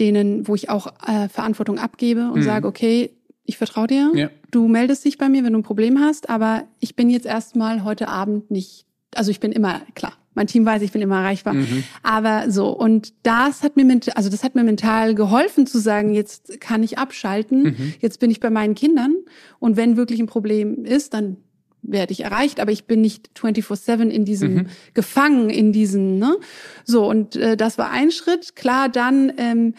denen, 0.00 0.48
wo 0.48 0.56
ich 0.56 0.68
auch 0.68 0.88
äh, 1.06 1.28
Verantwortung 1.28 1.78
abgebe 1.78 2.30
und 2.32 2.40
mhm. 2.40 2.44
sage, 2.44 2.66
okay, 2.66 3.10
ich 3.44 3.56
vertraue 3.56 3.86
dir, 3.86 4.10
ja. 4.14 4.30
du 4.50 4.66
meldest 4.66 5.04
dich 5.04 5.16
bei 5.16 5.28
mir, 5.28 5.44
wenn 5.44 5.52
du 5.52 5.60
ein 5.60 5.64
Problem 5.64 6.00
hast, 6.00 6.28
aber 6.28 6.64
ich 6.80 6.96
bin 6.96 7.08
jetzt 7.08 7.26
erstmal 7.26 7.84
heute 7.84 8.08
Abend 8.08 8.50
nicht, 8.50 8.86
also 9.14 9.30
ich 9.30 9.38
bin 9.38 9.52
immer, 9.52 9.82
klar, 9.94 10.14
mein 10.34 10.46
Team 10.46 10.66
weiß, 10.66 10.82
ich 10.82 10.92
bin 10.92 11.02
immer 11.02 11.18
erreichbar. 11.18 11.54
Mhm. 11.54 11.84
Aber 12.02 12.50
so, 12.50 12.68
und 12.68 13.14
das 13.22 13.62
hat 13.62 13.76
mir, 13.76 14.00
also 14.14 14.28
das 14.28 14.44
hat 14.44 14.54
mir 14.54 14.64
mental 14.64 15.14
geholfen 15.14 15.66
zu 15.66 15.78
sagen, 15.78 16.12
jetzt 16.12 16.60
kann 16.60 16.82
ich 16.82 16.98
abschalten, 16.98 17.62
mhm. 17.62 17.94
jetzt 18.00 18.20
bin 18.20 18.30
ich 18.30 18.40
bei 18.40 18.50
meinen 18.50 18.74
Kindern. 18.74 19.14
Und 19.58 19.76
wenn 19.76 19.96
wirklich 19.96 20.20
ein 20.20 20.26
Problem 20.26 20.84
ist, 20.84 21.14
dann 21.14 21.36
werde 21.82 22.12
ich 22.12 22.20
erreicht, 22.20 22.60
aber 22.60 22.72
ich 22.72 22.86
bin 22.86 23.00
nicht 23.00 23.30
24-7 23.38 24.08
in 24.08 24.24
diesem 24.24 24.54
mhm. 24.54 24.66
gefangen, 24.94 25.50
in 25.50 25.72
diesen, 25.72 26.18
ne? 26.18 26.36
So, 26.84 27.08
und 27.08 27.36
äh, 27.36 27.56
das 27.56 27.78
war 27.78 27.90
ein 27.90 28.10
Schritt. 28.10 28.56
Klar, 28.56 28.88
dann 28.88 29.32
ähm, 29.36 29.74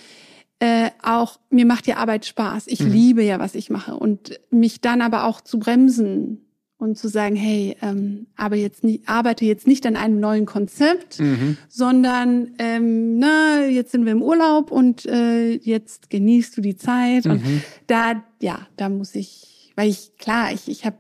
äh, 0.60 0.92
auch, 1.02 1.40
mir 1.50 1.66
macht 1.66 1.88
die 1.88 1.96
Arbeit 1.96 2.26
Spaß. 2.26 2.68
Ich 2.68 2.80
mhm. 2.82 2.92
liebe 2.92 3.24
ja, 3.24 3.40
was 3.40 3.56
ich 3.56 3.70
mache. 3.70 3.96
Und 3.96 4.40
mich 4.52 4.82
dann 4.82 5.02
aber 5.02 5.26
auch 5.26 5.42
zu 5.42 5.60
bremsen 5.60 6.45
und 6.78 6.98
zu 6.98 7.08
sagen, 7.08 7.36
hey, 7.36 7.78
ähm, 7.82 8.28
aber 8.36 8.56
jetzt 8.58 8.84
nicht, 8.84 9.08
arbeite 9.08 9.46
jetzt 9.46 9.66
nicht 9.66 9.86
an 9.86 9.96
einem 9.96 10.20
neuen 10.20 10.46
Konzept, 10.46 11.20
mhm. 11.20 11.58
sondern 11.70 12.52
ähm, 12.60 13.18
na, 13.18 13.66
jetzt 13.66 13.92
sind 13.92 14.06
wir 14.06 14.12
im 14.12 14.22
Urlaub 14.22 14.72
und 14.72 15.06
äh, 15.06 15.54
jetzt 15.54 16.10
genießt 16.10 16.58
du 16.58 16.62
die 16.62 16.76
Zeit. 16.76 17.26
Mhm. 17.26 17.32
Und 17.32 17.42
da, 17.88 18.24
ja, 18.42 18.68
da 18.76 18.90
muss 18.90 19.16
ich, 19.16 19.72
weil 19.76 19.90
ich, 19.90 20.18
klar, 20.18 20.52
ich, 20.52 20.68
ich 20.68 20.86
habe 20.86 20.98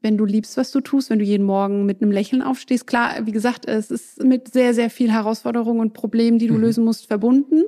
wenn 0.00 0.16
du 0.16 0.24
liebst, 0.24 0.56
was 0.56 0.70
du 0.70 0.80
tust, 0.80 1.10
wenn 1.10 1.18
du 1.18 1.24
jeden 1.24 1.44
Morgen 1.44 1.84
mit 1.84 2.00
einem 2.00 2.12
Lächeln 2.12 2.40
aufstehst. 2.40 2.86
Klar, 2.86 3.26
wie 3.26 3.32
gesagt, 3.32 3.66
es 3.66 3.90
ist 3.90 4.22
mit 4.22 4.52
sehr, 4.52 4.72
sehr 4.72 4.90
viel 4.90 5.10
Herausforderungen 5.10 5.80
und 5.80 5.92
Problemen, 5.92 6.38
die 6.38 6.46
du 6.46 6.54
mhm. 6.54 6.60
lösen 6.60 6.84
musst, 6.84 7.06
verbunden. 7.06 7.64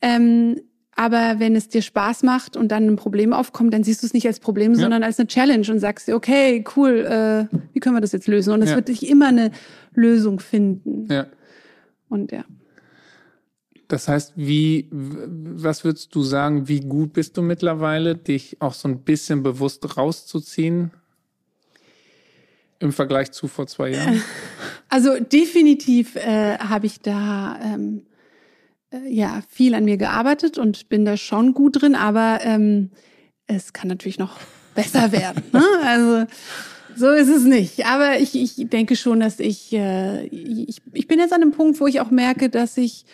Ähm, 0.00 0.60
aber 0.96 1.38
wenn 1.38 1.54
es 1.54 1.68
dir 1.68 1.82
Spaß 1.82 2.22
macht 2.22 2.56
und 2.56 2.68
dann 2.68 2.88
ein 2.88 2.96
Problem 2.96 3.34
aufkommt, 3.34 3.74
dann 3.74 3.84
siehst 3.84 4.02
du 4.02 4.06
es 4.06 4.14
nicht 4.14 4.26
als 4.26 4.40
Problem, 4.40 4.72
ja. 4.72 4.80
sondern 4.80 5.02
als 5.02 5.18
eine 5.18 5.28
Challenge 5.28 5.70
und 5.70 5.78
sagst 5.78 6.08
dir, 6.08 6.16
okay, 6.16 6.64
cool, 6.74 7.04
äh, 7.04 7.56
wie 7.74 7.80
können 7.80 7.94
wir 7.94 8.00
das 8.00 8.12
jetzt 8.12 8.26
lösen? 8.26 8.54
Und 8.54 8.62
es 8.62 8.70
ja. 8.70 8.76
wird 8.76 8.88
dich 8.88 9.06
immer 9.06 9.28
eine 9.28 9.50
Lösung 9.94 10.40
finden. 10.40 11.06
Ja. 11.12 11.26
Und 12.08 12.32
ja. 12.32 12.44
Das 13.88 14.08
heißt, 14.08 14.32
wie, 14.36 14.88
was 14.90 15.84
würdest 15.84 16.14
du 16.14 16.22
sagen, 16.22 16.66
wie 16.66 16.80
gut 16.80 17.12
bist 17.12 17.36
du 17.36 17.42
mittlerweile, 17.42 18.16
dich 18.16 18.56
auch 18.60 18.74
so 18.74 18.88
ein 18.88 19.00
bisschen 19.00 19.42
bewusst 19.42 19.98
rauszuziehen 19.98 20.92
im 22.78 22.92
Vergleich 22.92 23.32
zu 23.32 23.48
vor 23.48 23.66
zwei 23.66 23.90
Jahren? 23.90 24.22
Also 24.88 25.18
definitiv 25.18 26.14
äh, 26.14 26.58
habe 26.58 26.86
ich 26.86 27.00
da 27.00 27.58
ähm, 27.60 28.02
äh, 28.02 28.15
ja 29.08 29.42
viel 29.48 29.74
an 29.74 29.84
mir 29.84 29.96
gearbeitet 29.96 30.58
und 30.58 30.88
bin 30.88 31.04
da 31.04 31.16
schon 31.16 31.54
gut 31.54 31.80
drin, 31.80 31.94
aber 31.94 32.40
ähm, 32.42 32.90
es 33.46 33.72
kann 33.72 33.88
natürlich 33.88 34.18
noch 34.18 34.38
besser 34.74 35.12
werden. 35.12 35.42
Ne? 35.52 35.64
Also 35.84 36.26
so 36.96 37.10
ist 37.10 37.28
es 37.28 37.44
nicht. 37.44 37.86
Aber 37.86 38.18
ich, 38.18 38.34
ich 38.34 38.68
denke 38.68 38.96
schon, 38.96 39.20
dass 39.20 39.38
ich, 39.38 39.72
äh, 39.72 40.26
ich, 40.26 40.80
ich 40.92 41.06
bin 41.06 41.18
jetzt 41.18 41.32
an 41.32 41.42
einem 41.42 41.52
Punkt, 41.52 41.78
wo 41.80 41.86
ich 41.86 42.00
auch 42.00 42.10
merke, 42.10 42.48
dass 42.48 42.76
ich 42.78 43.04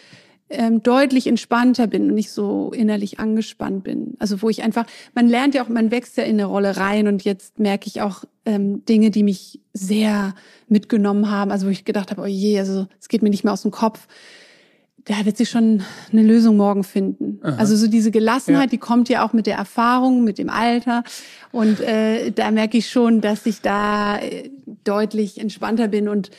ähm, 0.53 0.83
deutlich 0.83 1.27
entspannter 1.27 1.87
bin 1.87 2.09
und 2.09 2.15
nicht 2.15 2.31
so 2.31 2.71
innerlich 2.73 3.19
angespannt 3.19 3.85
bin. 3.85 4.15
Also 4.19 4.41
wo 4.43 4.51
ich 4.51 4.63
einfach, 4.63 4.87
man 5.15 5.29
lernt 5.29 5.55
ja 5.55 5.65
auch, 5.65 5.69
man 5.69 5.91
wächst 5.91 6.17
ja 6.17 6.25
in 6.25 6.35
eine 6.35 6.45
Rolle 6.45 6.77
rein 6.77 7.09
und 7.09 7.25
jetzt 7.25 7.59
merke 7.59 7.89
ich 7.89 8.03
auch 8.03 8.25
ähm, 8.45 8.85
Dinge, 8.85 9.11
die 9.11 9.23
mich 9.23 9.61
sehr 9.73 10.35
mitgenommen 10.69 11.31
haben. 11.31 11.51
Also 11.51 11.67
wo 11.67 11.71
ich 11.71 11.85
gedacht 11.85 12.11
habe, 12.11 12.23
oh 12.23 12.27
je, 12.27 12.59
also 12.59 12.87
es 13.01 13.09
geht 13.09 13.23
mir 13.23 13.31
nicht 13.31 13.45
mehr 13.45 13.53
aus 13.53 13.63
dem 13.63 13.71
Kopf 13.71 14.07
da 15.05 15.25
wird 15.25 15.37
sich 15.37 15.51
schon 15.51 15.83
eine 16.13 16.23
Lösung 16.23 16.57
morgen 16.57 16.85
finden. 16.85 17.41
Aha. 17.43 17.57
Also 17.57 17.77
so 17.77 17.89
diese 17.89 18.11
Gelassenheit, 18.11 18.65
ja. 18.65 18.71
die 18.71 18.79
kommt 18.79 19.09
ja 19.09 19.25
auch 19.27 19.33
mit 19.33 19.47
der 19.47 19.57
Erfahrung, 19.57 20.23
mit 20.23 20.39
dem 20.39 20.49
Alter. 20.49 21.03
Und 21.51 21.81
äh, 21.81 22.31
da 22.31 22.51
merke 22.51 22.79
ich 22.79 22.89
schon, 22.89 23.21
dass 23.21 23.47
ich 23.47 23.61
da 23.63 24.19
äh, 24.19 24.51
deutlich 24.85 25.41
entspannter 25.41 25.89
bin. 25.89 26.09
Und 26.09 26.31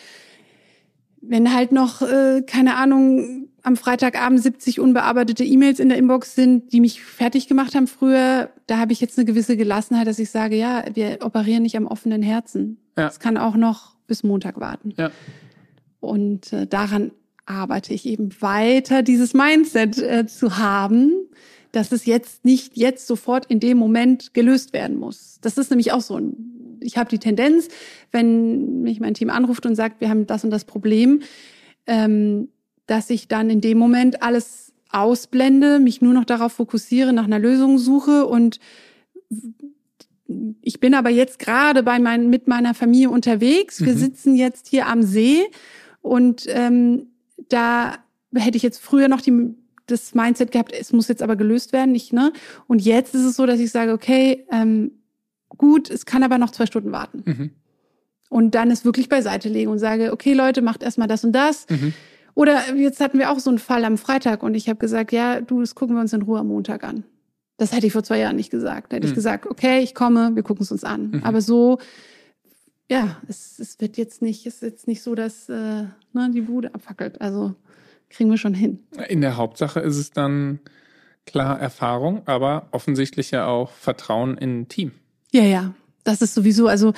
wenn 1.22 1.53
halt 1.53 1.72
noch, 1.72 2.01
äh, 2.01 2.41
keine 2.45 2.78
Ahnung, 2.78 3.49
am 3.64 3.78
Freitagabend 3.78 4.41
70 4.41 4.80
unbearbeitete 4.80 5.43
E-Mails 5.43 5.80
in 5.80 5.89
der 5.89 5.97
Inbox 5.97 6.36
sind, 6.36 6.74
die 6.74 6.82
mich 6.82 7.01
fertig 7.01 7.47
gemacht 7.47 7.76
haben 7.76 7.88
früher, 7.88 8.49
da 8.68 8.78
habe 8.78 8.91
ich 8.91 8.99
jetzt 8.99 9.18
eine 9.18 9.26
gewisse 9.26 9.55
Gelassenheit, 9.55 10.07
dass 10.07 10.20
ich 10.20 10.30
sage, 10.30 10.57
ja, 10.57 10.84
wir 10.93 11.20
operieren 11.22 11.64
nicht 11.64 11.78
am 11.78 11.88
offenen 11.88 12.22
Herzen. 12.22 12.78
Es 12.95 13.03
ja. 13.03 13.11
kann 13.20 13.38
auch 13.38 13.55
noch 13.55 13.95
bis 14.07 14.24
Montag 14.24 14.59
warten. 14.59 14.93
Ja. 14.97 15.11
Und 16.01 16.51
äh, 16.51 16.68
daran 16.68 17.11
arbeite 17.46 17.94
ich 17.94 18.06
eben 18.06 18.30
weiter, 18.41 19.04
dieses 19.04 19.34
Mindset 19.34 19.98
äh, 19.98 20.26
zu 20.26 20.58
haben, 20.58 21.12
dass 21.72 21.91
es 21.91 22.06
jetzt 22.06 22.46
nicht 22.46 22.78
jetzt 22.78 23.08
sofort 23.08 23.46
in 23.48 23.60
dem 23.60 23.78
Moment 23.78 24.34
gelöst 24.34 24.74
werden 24.74 24.98
muss. 24.98 25.39
Das 25.41 25.58
ist 25.58 25.70
nämlich 25.72 25.91
auch 25.91 26.02
so 26.02 26.18
ein, 26.18 26.78
ich 26.80 26.98
habe 26.98 27.10
die 27.10 27.20
Tendenz, 27.20 27.68
wenn 28.12 28.82
mich 28.82 29.00
mein 29.00 29.14
Team 29.14 29.30
anruft 29.30 29.66
und 29.66 29.76
sagt, 29.76 30.00
wir 30.00 30.10
haben 30.10 30.28
das 30.28 30.44
und 30.44 30.52
das 30.52 30.66
Problem, 30.66 31.22
ähm, 31.88 32.50
dass 32.86 33.10
ich 33.10 33.28
dann 33.28 33.50
in 33.50 33.62
dem 33.62 33.78
Moment 33.78 34.22
alles 34.22 34.74
ausblende, 34.89 35.80
mich 35.80 36.02
nur 36.02 36.14
noch 36.14 36.26
darauf 36.26 36.54
fokussiere, 36.54 37.12
nach 37.12 37.26
einer 37.26 37.39
Lösung 37.39 37.80
suche 37.80 38.26
und 38.26 38.60
ich 40.62 40.80
bin 40.80 40.94
aber 40.94 41.10
jetzt 41.10 41.39
gerade 41.39 41.84
bei 41.84 42.00
mein, 42.00 42.30
mit 42.30 42.48
meiner 42.48 42.74
Familie 42.74 43.10
unterwegs. 43.10 43.82
Wir 43.82 43.94
mhm. 43.94 43.98
sitzen 43.98 44.36
jetzt 44.36 44.68
hier 44.68 44.88
am 44.88 45.04
See 45.04 45.41
und 46.02 46.46
ähm, 46.48 47.08
da 47.50 47.96
hätte 48.34 48.58
ich 48.58 48.64
jetzt 48.64 48.82
früher 48.82 49.08
noch 49.08 49.22
die, 49.22 49.56
das 49.88 50.16
Mindset 50.16 50.52
gehabt, 50.52 50.74
es 50.74 50.94
muss 50.94 51.08
jetzt 51.08 51.22
aber 51.22 51.36
gelöst 51.36 51.74
werden, 51.74 51.91
nicht, 51.91 52.14
ne? 52.14 52.32
Und 52.68 52.82
jetzt 52.82 53.14
ist 53.16 53.24
es 53.24 53.36
so, 53.36 53.46
dass 53.46 53.60
ich 53.60 53.72
sage, 53.72 53.91
okay, 53.91 54.46
ähm, 54.52 54.91
gut, 55.50 55.89
es 55.89 56.06
kann 56.06 56.24
aber 56.24 56.38
noch 56.38 56.52
zwei 56.52 56.66
Stunden 56.66 56.91
warten. 56.91 57.24
Mhm. 57.26 57.50
Und 58.30 58.56
dann 58.56 58.72
es 58.72 58.86
wirklich 58.86 59.10
beiseite 59.10 59.50
legen 59.50 59.70
und 59.70 59.80
sage, 59.80 60.12
okay, 60.12 60.34
Leute, 60.34 60.62
macht 60.62 60.82
erstmal 60.82 61.08
das 61.08 61.24
und 61.24 61.34
das. 61.34 61.68
Mhm. 61.70 61.94
Oder 62.36 62.74
jetzt 62.76 63.00
hatten 63.00 63.20
wir 63.20 63.30
auch 63.30 63.39
so 63.39 63.52
einen 63.52 63.60
Fall 63.60 63.86
am 63.86 63.98
Freitag 63.98 64.41
und 64.41 64.56
ich 64.56 64.68
habe 64.68 64.80
gesagt, 64.80 65.12
ja, 65.12 65.39
du, 65.39 65.60
das 65.60 65.76
gucken 65.76 65.96
wir 65.96 66.02
uns 66.02 66.14
in 66.14 66.24
Ruhe 66.24 66.39
am 66.39 66.48
Montag 66.48 66.84
an. 66.84 67.04
Das 67.58 67.72
hätte 67.72 67.86
ich 67.86 67.94
vor 67.94 68.04
zwei 68.04 68.20
Jahren 68.20 68.36
nicht 68.36 68.50
gesagt. 68.50 68.91
Da 68.91 68.96
hätte 68.96 69.06
mhm. 69.06 69.12
ich 69.12 69.16
gesagt, 69.16 69.46
okay, 69.46 69.82
ich 69.82 69.94
komme, 69.94 70.32
wir 70.34 70.41
gucken 70.41 70.64
es 70.64 70.72
uns 70.72 70.84
an. 70.84 71.12
Mhm. 71.12 71.24
Aber 71.24 71.41
so, 71.41 71.78
ja, 72.94 73.18
es, 73.28 73.58
es 73.60 73.80
wird 73.80 73.98
jetzt 73.98 74.22
nicht, 74.22 74.46
es 74.46 74.56
ist 74.56 74.62
jetzt 74.62 74.88
nicht 74.88 75.02
so, 75.02 75.16
dass 75.16 75.50
äh, 75.50 75.86
ne, 76.14 76.32
die 76.32 76.41
Bude 76.41 76.74
abfackelt. 76.76 77.20
Also 77.22 77.56
kriegen 78.10 78.30
wir 78.30 78.38
schon 78.38 78.54
hin. 78.54 78.84
In 79.10 79.22
der 79.22 79.36
Hauptsache 79.36 79.80
ist 79.80 79.98
es 79.98 80.12
dann 80.12 80.60
klar 81.26 81.60
Erfahrung, 81.60 82.22
aber 82.26 82.68
offensichtlich 82.72 83.32
ja 83.32 83.48
auch 83.48 83.72
Vertrauen 83.72 84.38
in 84.38 84.62
ein 84.62 84.68
Team. 84.68 84.91
Ja, 85.32 85.44
ja, 85.44 85.74
das 86.04 86.22
ist 86.22 86.36
sowieso, 86.36 86.68
also 86.68 86.94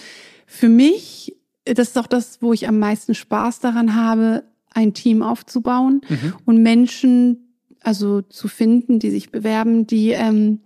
für 0.46 0.68
mich, 0.68 1.38
das 1.64 1.90
ist 1.90 1.98
auch 1.98 2.08
das, 2.08 2.42
wo 2.42 2.52
ich 2.52 2.68
am 2.68 2.78
meisten 2.78 3.16
Spaß 3.16 3.62
daran 3.62 3.96
habe, 3.96 4.44
ein 4.74 4.94
Team 4.94 5.22
aufzubauen 5.22 6.02
mhm. 6.10 6.34
und 6.44 6.62
Menschen, 6.62 7.56
also 7.80 8.22
zu 8.22 8.50
finden, 8.50 9.00
die 9.00 9.12
sich 9.12 9.32
bewerben, 9.32 9.88
die 9.88 10.10
ähm, 10.10 10.60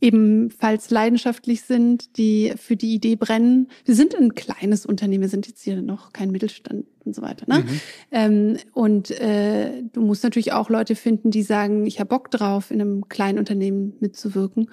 ebenfalls 0.00 0.90
leidenschaftlich 0.90 1.62
sind, 1.62 2.16
die 2.18 2.52
für 2.56 2.76
die 2.76 2.94
Idee 2.94 3.16
brennen. 3.16 3.68
Wir 3.84 3.94
sind 3.94 4.14
ein 4.14 4.34
kleines 4.34 4.86
Unternehmen, 4.86 5.22
wir 5.22 5.28
sind 5.28 5.46
jetzt 5.46 5.62
hier 5.62 5.80
noch 5.80 6.12
kein 6.12 6.30
Mittelstand 6.30 6.86
und 7.04 7.14
so 7.14 7.22
weiter. 7.22 7.46
Ne? 7.46 7.60
Mhm. 7.60 7.80
Ähm, 8.10 8.56
und 8.72 9.10
äh, 9.12 9.82
du 9.92 10.02
musst 10.02 10.24
natürlich 10.24 10.52
auch 10.52 10.68
Leute 10.68 10.94
finden, 10.94 11.30
die 11.30 11.42
sagen, 11.42 11.86
ich 11.86 12.00
habe 12.00 12.08
Bock 12.08 12.30
drauf, 12.30 12.70
in 12.70 12.80
einem 12.80 13.08
kleinen 13.08 13.38
Unternehmen 13.38 13.94
mitzuwirken. 14.00 14.70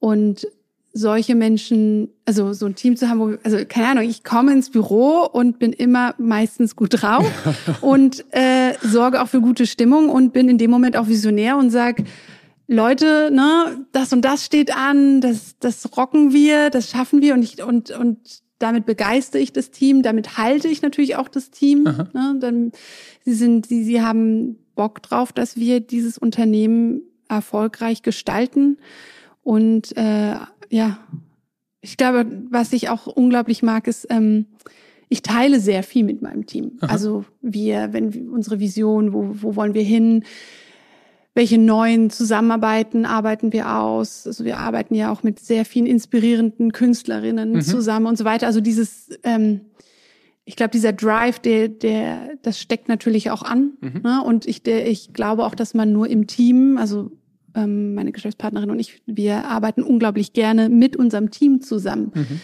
Und 0.00 0.46
solche 0.92 1.34
Menschen, 1.34 2.08
also 2.24 2.52
so 2.52 2.66
ein 2.66 2.74
Team 2.74 2.96
zu 2.96 3.08
haben, 3.08 3.20
wo, 3.20 3.36
also 3.44 3.58
keine 3.68 3.88
Ahnung, 3.88 4.04
ich 4.04 4.24
komme 4.24 4.52
ins 4.52 4.70
Büro 4.70 5.28
und 5.32 5.58
bin 5.58 5.72
immer 5.72 6.14
meistens 6.18 6.76
gut 6.76 7.02
drauf 7.02 7.30
und 7.80 8.24
äh, 8.32 8.74
sorge 8.82 9.22
auch 9.22 9.28
für 9.28 9.40
gute 9.40 9.66
Stimmung 9.66 10.08
und 10.08 10.32
bin 10.32 10.48
in 10.48 10.58
dem 10.58 10.70
Moment 10.70 10.96
auch 10.96 11.08
visionär 11.08 11.56
und 11.56 11.70
sag 11.70 12.02
Leute, 12.68 13.30
ne, 13.32 13.86
das 13.92 14.12
und 14.12 14.22
das 14.22 14.44
steht 14.44 14.76
an, 14.76 15.22
das, 15.22 15.56
das 15.58 15.96
rocken 15.96 16.32
wir, 16.34 16.68
das 16.68 16.90
schaffen 16.90 17.22
wir 17.22 17.34
und 17.34 17.42
ich, 17.42 17.62
und, 17.62 17.90
und 17.90 18.18
damit 18.58 18.84
begeistere 18.84 19.40
ich 19.40 19.52
das 19.52 19.70
Team, 19.70 20.02
damit 20.02 20.36
halte 20.36 20.68
ich 20.68 20.82
natürlich 20.82 21.16
auch 21.16 21.28
das 21.28 21.50
Team. 21.50 21.84
Ne, 21.84 22.36
dann, 22.38 22.72
sie 23.24 23.32
sind, 23.32 23.66
sie, 23.66 23.84
sie 23.84 24.02
haben 24.02 24.58
Bock 24.74 25.02
drauf, 25.02 25.32
dass 25.32 25.56
wir 25.56 25.80
dieses 25.80 26.18
Unternehmen 26.18 27.02
erfolgreich 27.28 28.02
gestalten 28.02 28.76
und 29.42 29.96
äh, 29.96 30.36
ja, 30.68 30.98
ich 31.80 31.96
glaube, 31.96 32.26
was 32.50 32.74
ich 32.74 32.90
auch 32.90 33.06
unglaublich 33.06 33.62
mag, 33.62 33.86
ist, 33.86 34.06
ähm, 34.10 34.44
ich 35.08 35.22
teile 35.22 35.58
sehr 35.58 35.82
viel 35.82 36.04
mit 36.04 36.20
meinem 36.20 36.44
Team. 36.44 36.72
Aha. 36.80 36.92
Also 36.92 37.24
wir, 37.40 37.94
wenn 37.94 38.28
unsere 38.28 38.60
Vision, 38.60 39.14
wo, 39.14 39.30
wo 39.32 39.56
wollen 39.56 39.72
wir 39.72 39.82
hin? 39.82 40.24
Welche 41.38 41.56
neuen 41.56 42.10
Zusammenarbeiten 42.10 43.06
arbeiten 43.06 43.52
wir 43.52 43.72
aus. 43.78 44.26
Also 44.26 44.44
wir 44.44 44.58
arbeiten 44.58 44.96
ja 44.96 45.12
auch 45.12 45.22
mit 45.22 45.38
sehr 45.38 45.64
vielen 45.64 45.86
inspirierenden 45.86 46.72
Künstlerinnen 46.72 47.52
mhm. 47.52 47.60
zusammen 47.60 48.06
und 48.06 48.18
so 48.18 48.24
weiter. 48.24 48.48
Also 48.48 48.60
dieses, 48.60 49.08
ähm, 49.22 49.60
ich 50.44 50.56
glaube, 50.56 50.72
dieser 50.72 50.92
Drive, 50.92 51.38
der, 51.38 51.68
der, 51.68 52.30
das 52.42 52.58
steckt 52.58 52.88
natürlich 52.88 53.30
auch 53.30 53.42
an. 53.42 53.74
Mhm. 53.80 54.00
Ne? 54.02 54.20
Und 54.24 54.46
ich, 54.46 54.64
der, 54.64 54.90
ich 54.90 55.12
glaube 55.12 55.46
auch, 55.46 55.54
dass 55.54 55.74
man 55.74 55.92
nur 55.92 56.08
im 56.08 56.26
Team, 56.26 56.76
also 56.76 57.12
ähm, 57.54 57.94
meine 57.94 58.10
Geschäftspartnerin 58.10 58.70
und 58.72 58.80
ich, 58.80 59.00
wir 59.06 59.44
arbeiten 59.44 59.84
unglaublich 59.84 60.32
gerne 60.32 60.68
mit 60.68 60.96
unserem 60.96 61.30
Team 61.30 61.60
zusammen. 61.60 62.10
Mhm. 62.16 62.40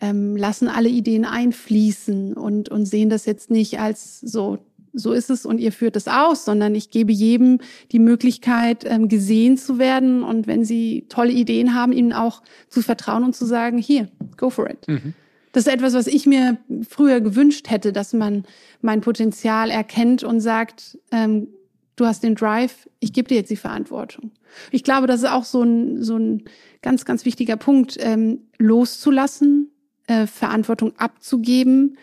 Ähm, 0.00 0.36
lassen 0.36 0.68
alle 0.68 0.88
Ideen 0.88 1.24
einfließen 1.24 2.34
und, 2.34 2.68
und 2.68 2.86
sehen 2.86 3.10
das 3.10 3.26
jetzt 3.26 3.50
nicht 3.50 3.80
als 3.80 4.20
so, 4.20 4.58
so 4.96 5.12
ist 5.12 5.30
es 5.30 5.44
und 5.44 5.58
ihr 5.58 5.72
führt 5.72 5.94
es 5.94 6.08
aus, 6.08 6.44
sondern 6.44 6.74
ich 6.74 6.90
gebe 6.90 7.12
jedem 7.12 7.58
die 7.92 7.98
Möglichkeit, 7.98 8.84
ähm, 8.86 9.08
gesehen 9.08 9.58
zu 9.58 9.78
werden 9.78 10.22
und 10.22 10.46
wenn 10.46 10.64
sie 10.64 11.04
tolle 11.08 11.32
Ideen 11.32 11.74
haben, 11.74 11.92
ihnen 11.92 12.12
auch 12.12 12.42
zu 12.68 12.82
vertrauen 12.82 13.22
und 13.22 13.36
zu 13.36 13.44
sagen, 13.44 13.78
hier, 13.78 14.08
go 14.36 14.50
for 14.50 14.68
it. 14.68 14.88
Mhm. 14.88 15.14
Das 15.52 15.66
ist 15.66 15.72
etwas, 15.72 15.94
was 15.94 16.06
ich 16.06 16.26
mir 16.26 16.58
früher 16.88 17.20
gewünscht 17.20 17.70
hätte, 17.70 17.92
dass 17.92 18.12
man 18.12 18.44
mein 18.82 19.00
Potenzial 19.00 19.70
erkennt 19.70 20.24
und 20.24 20.40
sagt, 20.40 20.98
ähm, 21.12 21.48
du 21.96 22.06
hast 22.06 22.22
den 22.22 22.34
Drive, 22.34 22.88
ich 23.00 23.12
gebe 23.12 23.28
dir 23.28 23.36
jetzt 23.36 23.50
die 23.50 23.56
Verantwortung. 23.56 24.32
Ich 24.70 24.84
glaube, 24.84 25.06
das 25.06 25.20
ist 25.20 25.30
auch 25.30 25.44
so 25.44 25.62
ein, 25.62 26.02
so 26.02 26.16
ein 26.16 26.44
ganz, 26.82 27.04
ganz 27.04 27.24
wichtiger 27.24 27.56
Punkt, 27.56 27.96
ähm, 28.00 28.40
loszulassen, 28.58 29.70
äh, 30.06 30.26
Verantwortung 30.26 30.92
abzugeben, 30.98 31.96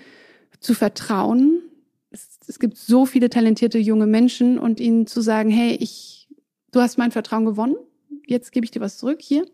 zu 0.59 0.73
vertrauen. 0.73 1.61
Es, 2.47 2.59
gibt 2.59 2.77
so 2.77 3.05
viele 3.05 3.29
talentierte 3.29 3.77
junge 3.77 4.07
Menschen 4.07 4.59
und 4.59 4.79
ihnen 4.79 5.07
zu 5.07 5.21
sagen, 5.21 5.49
hey, 5.49 5.75
ich, 5.79 6.27
du 6.71 6.81
hast 6.81 6.97
mein 6.97 7.11
Vertrauen 7.11 7.45
gewonnen, 7.45 7.75
jetzt 8.27 8.51
gebe 8.51 8.65
ich 8.65 8.71
dir 8.71 8.81
was 8.81 8.97
zurück, 8.97 9.21
hier, 9.21 9.45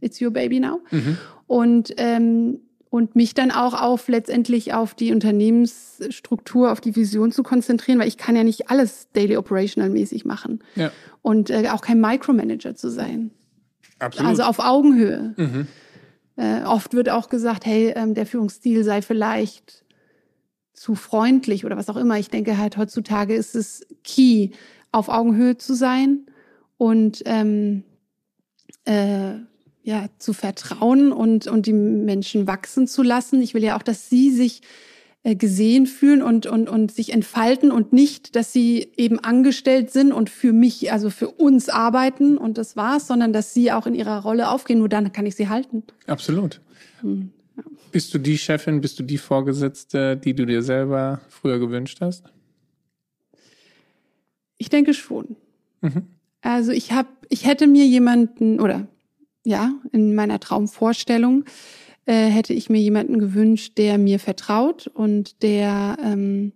it's 0.00 0.20
your 0.20 0.30
baby 0.30 0.60
now. 0.60 0.80
Mhm. 0.90 1.18
Und 1.46 1.94
ähm, 1.96 2.60
und 2.92 3.16
mich 3.16 3.32
dann 3.32 3.50
auch 3.50 3.72
auf 3.72 4.06
letztendlich 4.08 4.74
auf 4.74 4.92
die 4.92 5.12
Unternehmensstruktur, 5.12 6.70
auf 6.70 6.82
die 6.82 6.94
Vision 6.94 7.32
zu 7.32 7.42
konzentrieren, 7.42 7.98
weil 7.98 8.06
ich 8.06 8.18
kann 8.18 8.36
ja 8.36 8.44
nicht 8.44 8.68
alles 8.68 9.08
daily 9.14 9.38
operational 9.38 9.88
mäßig 9.88 10.26
machen. 10.26 10.62
Ja. 10.74 10.92
Und 11.22 11.48
äh, 11.48 11.70
auch 11.70 11.80
kein 11.80 12.02
Micromanager 12.02 12.74
zu 12.74 12.90
sein. 12.90 13.30
Absolut. 13.98 14.28
Also 14.28 14.42
auf 14.42 14.58
Augenhöhe. 14.58 15.32
Mhm. 15.38 15.66
Äh, 16.36 16.64
oft 16.64 16.92
wird 16.92 17.08
auch 17.08 17.30
gesagt, 17.30 17.64
hey, 17.64 17.94
ähm, 17.96 18.12
der 18.12 18.26
Führungsstil 18.26 18.84
sei 18.84 19.00
vielleicht 19.00 19.81
zu 20.82 20.96
freundlich 20.96 21.64
oder 21.64 21.76
was 21.76 21.88
auch 21.88 21.96
immer. 21.96 22.18
Ich 22.18 22.28
denke 22.28 22.58
halt, 22.58 22.76
heutzutage 22.76 23.36
ist 23.36 23.54
es 23.54 23.86
key, 24.02 24.50
auf 24.90 25.08
Augenhöhe 25.08 25.56
zu 25.56 25.74
sein 25.74 26.26
und 26.76 27.22
ähm, 27.24 27.84
äh, 28.84 29.34
ja, 29.84 30.08
zu 30.18 30.32
vertrauen 30.32 31.12
und, 31.12 31.46
und 31.46 31.66
die 31.66 31.72
Menschen 31.72 32.48
wachsen 32.48 32.88
zu 32.88 33.04
lassen. 33.04 33.40
Ich 33.42 33.54
will 33.54 33.62
ja 33.62 33.78
auch, 33.78 33.84
dass 33.84 34.10
sie 34.10 34.32
sich 34.32 34.62
äh, 35.22 35.36
gesehen 35.36 35.86
fühlen 35.86 36.20
und, 36.20 36.46
und, 36.46 36.68
und 36.68 36.90
sich 36.90 37.12
entfalten 37.12 37.70
und 37.70 37.92
nicht, 37.92 38.34
dass 38.34 38.52
sie 38.52 38.90
eben 38.96 39.20
angestellt 39.20 39.92
sind 39.92 40.10
und 40.10 40.30
für 40.30 40.52
mich, 40.52 40.90
also 40.90 41.10
für 41.10 41.30
uns 41.30 41.68
arbeiten 41.68 42.36
und 42.36 42.58
das 42.58 42.74
war's, 42.74 43.06
sondern 43.06 43.32
dass 43.32 43.54
sie 43.54 43.70
auch 43.70 43.86
in 43.86 43.94
ihrer 43.94 44.24
Rolle 44.24 44.50
aufgehen. 44.50 44.80
Nur 44.80 44.88
dann 44.88 45.12
kann 45.12 45.26
ich 45.26 45.36
sie 45.36 45.48
halten. 45.48 45.84
Absolut. 46.08 46.60
Hm. 47.02 47.30
Bist 47.90 48.14
du 48.14 48.18
die 48.18 48.38
Chefin, 48.38 48.80
bist 48.80 48.98
du 48.98 49.02
die 49.02 49.18
Vorgesetzte, 49.18 50.16
die 50.16 50.34
du 50.34 50.46
dir 50.46 50.62
selber 50.62 51.20
früher 51.28 51.58
gewünscht 51.58 52.00
hast? 52.00 52.24
Ich 54.56 54.70
denke 54.70 54.94
schon. 54.94 55.36
Mhm. 55.80 56.06
Also 56.40 56.72
ich 56.72 56.92
habe, 56.92 57.08
ich 57.28 57.46
hätte 57.46 57.66
mir 57.66 57.86
jemanden 57.86 58.60
oder 58.60 58.86
ja, 59.44 59.72
in 59.92 60.14
meiner 60.14 60.40
Traumvorstellung 60.40 61.44
äh, 62.06 62.28
hätte 62.28 62.52
ich 62.52 62.70
mir 62.70 62.80
jemanden 62.80 63.18
gewünscht, 63.18 63.78
der 63.78 63.98
mir 63.98 64.18
vertraut 64.18 64.88
und 64.88 65.42
der 65.42 65.96
ähm, 66.02 66.52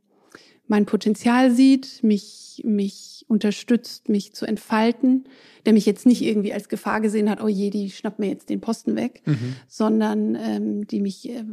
mein 0.69 0.87
Potenzial 0.87 1.51
sieht, 1.53 2.03
mich, 2.03 2.63
mich 2.65 3.16
unterstützt, 3.29 4.09
mich 4.09 4.33
zu 4.33 4.47
entfalten, 4.47 5.25
der 5.65 5.73
mich 5.73 5.87
jetzt 5.87 6.07
nicht 6.07 6.23
irgendwie 6.23 6.53
als 6.53 6.69
Gefahr 6.69 7.01
gesehen 7.01 7.29
hat, 7.29 7.43
oh 7.43 7.49
je, 7.49 7.71
die 7.71 7.91
schnappt 7.91 8.19
mir 8.19 8.29
jetzt 8.29 8.49
den 8.51 8.61
Posten 8.61 8.97
weg, 8.97 9.23
mhm. 9.25 9.57
sondern 9.67 10.35
ähm, 10.37 10.87
die 10.87 11.01
mich 11.01 11.29
äh, 11.29 11.45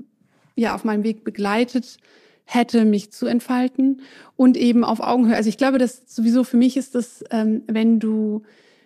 ja 0.55 0.75
auf 0.75 0.83
meinem 0.83 1.03
Weg 1.03 1.23
begleitet 1.23 1.97
hätte, 2.45 2.85
mich 2.85 3.11
zu 3.11 3.25
entfalten 3.25 4.01
und 4.35 4.57
eben 4.57 4.83
auf 4.83 4.99
Augenhöhe. 4.99 5.35
Also 5.35 5.49
ich 5.49 5.57
glaube, 5.57 5.77
dass 5.77 6.03
sowieso 6.05 6.43
für 6.43 6.57
mich 6.57 6.77
ist 6.77 6.93
das, 6.93 7.23
ähm, 7.31 7.63
wenn 7.67 7.99
du 7.99 8.43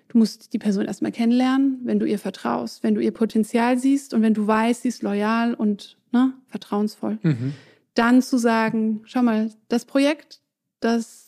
Du 0.08 0.18
musst 0.18 0.54
die 0.54 0.60
Person 0.60 0.86
erstmal 0.86 1.12
kennenlernen, 1.12 1.80
wenn 1.84 2.00
du 2.00 2.06
ihr 2.06 2.20
vertraust, 2.20 2.84
wenn 2.84 2.96
du 2.96 3.02
ihr 3.02 3.12
Potenzial 3.12 3.78
siehst 3.78 4.14
und 4.14 4.22
wenn 4.22 4.34
du 4.34 4.48
weißt, 4.48 4.84
sie 4.84 4.88
ist 4.88 5.04
loyal 5.04 5.54
und 5.54 5.98
ne, 6.12 6.34
vertrauensvoll. 6.48 7.20
Mhm. 7.24 7.54
Dann 7.94 8.22
zu 8.22 8.38
sagen, 8.38 9.02
schau 9.06 9.22
mal, 9.22 9.52
das 9.68 9.86
Projekt, 9.86 10.42
das, 10.80 11.27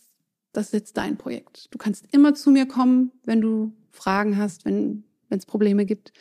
das 0.59 0.67
ist 0.67 0.73
jetzt 0.73 0.97
dein 0.97 1.15
Projekt. 1.15 1.73
Du 1.73 1.77
kannst 1.77 2.05
immer 2.11 2.35
zu 2.35 2.51
mir 2.51 2.65
kommen, 2.65 3.11
wenn 3.23 3.39
du 3.39 3.71
Fragen 3.91 4.37
hast, 4.37 4.65
wenn 4.65 5.05
es 5.29 5.45
Probleme 5.45 5.85
gibt. 5.85 6.11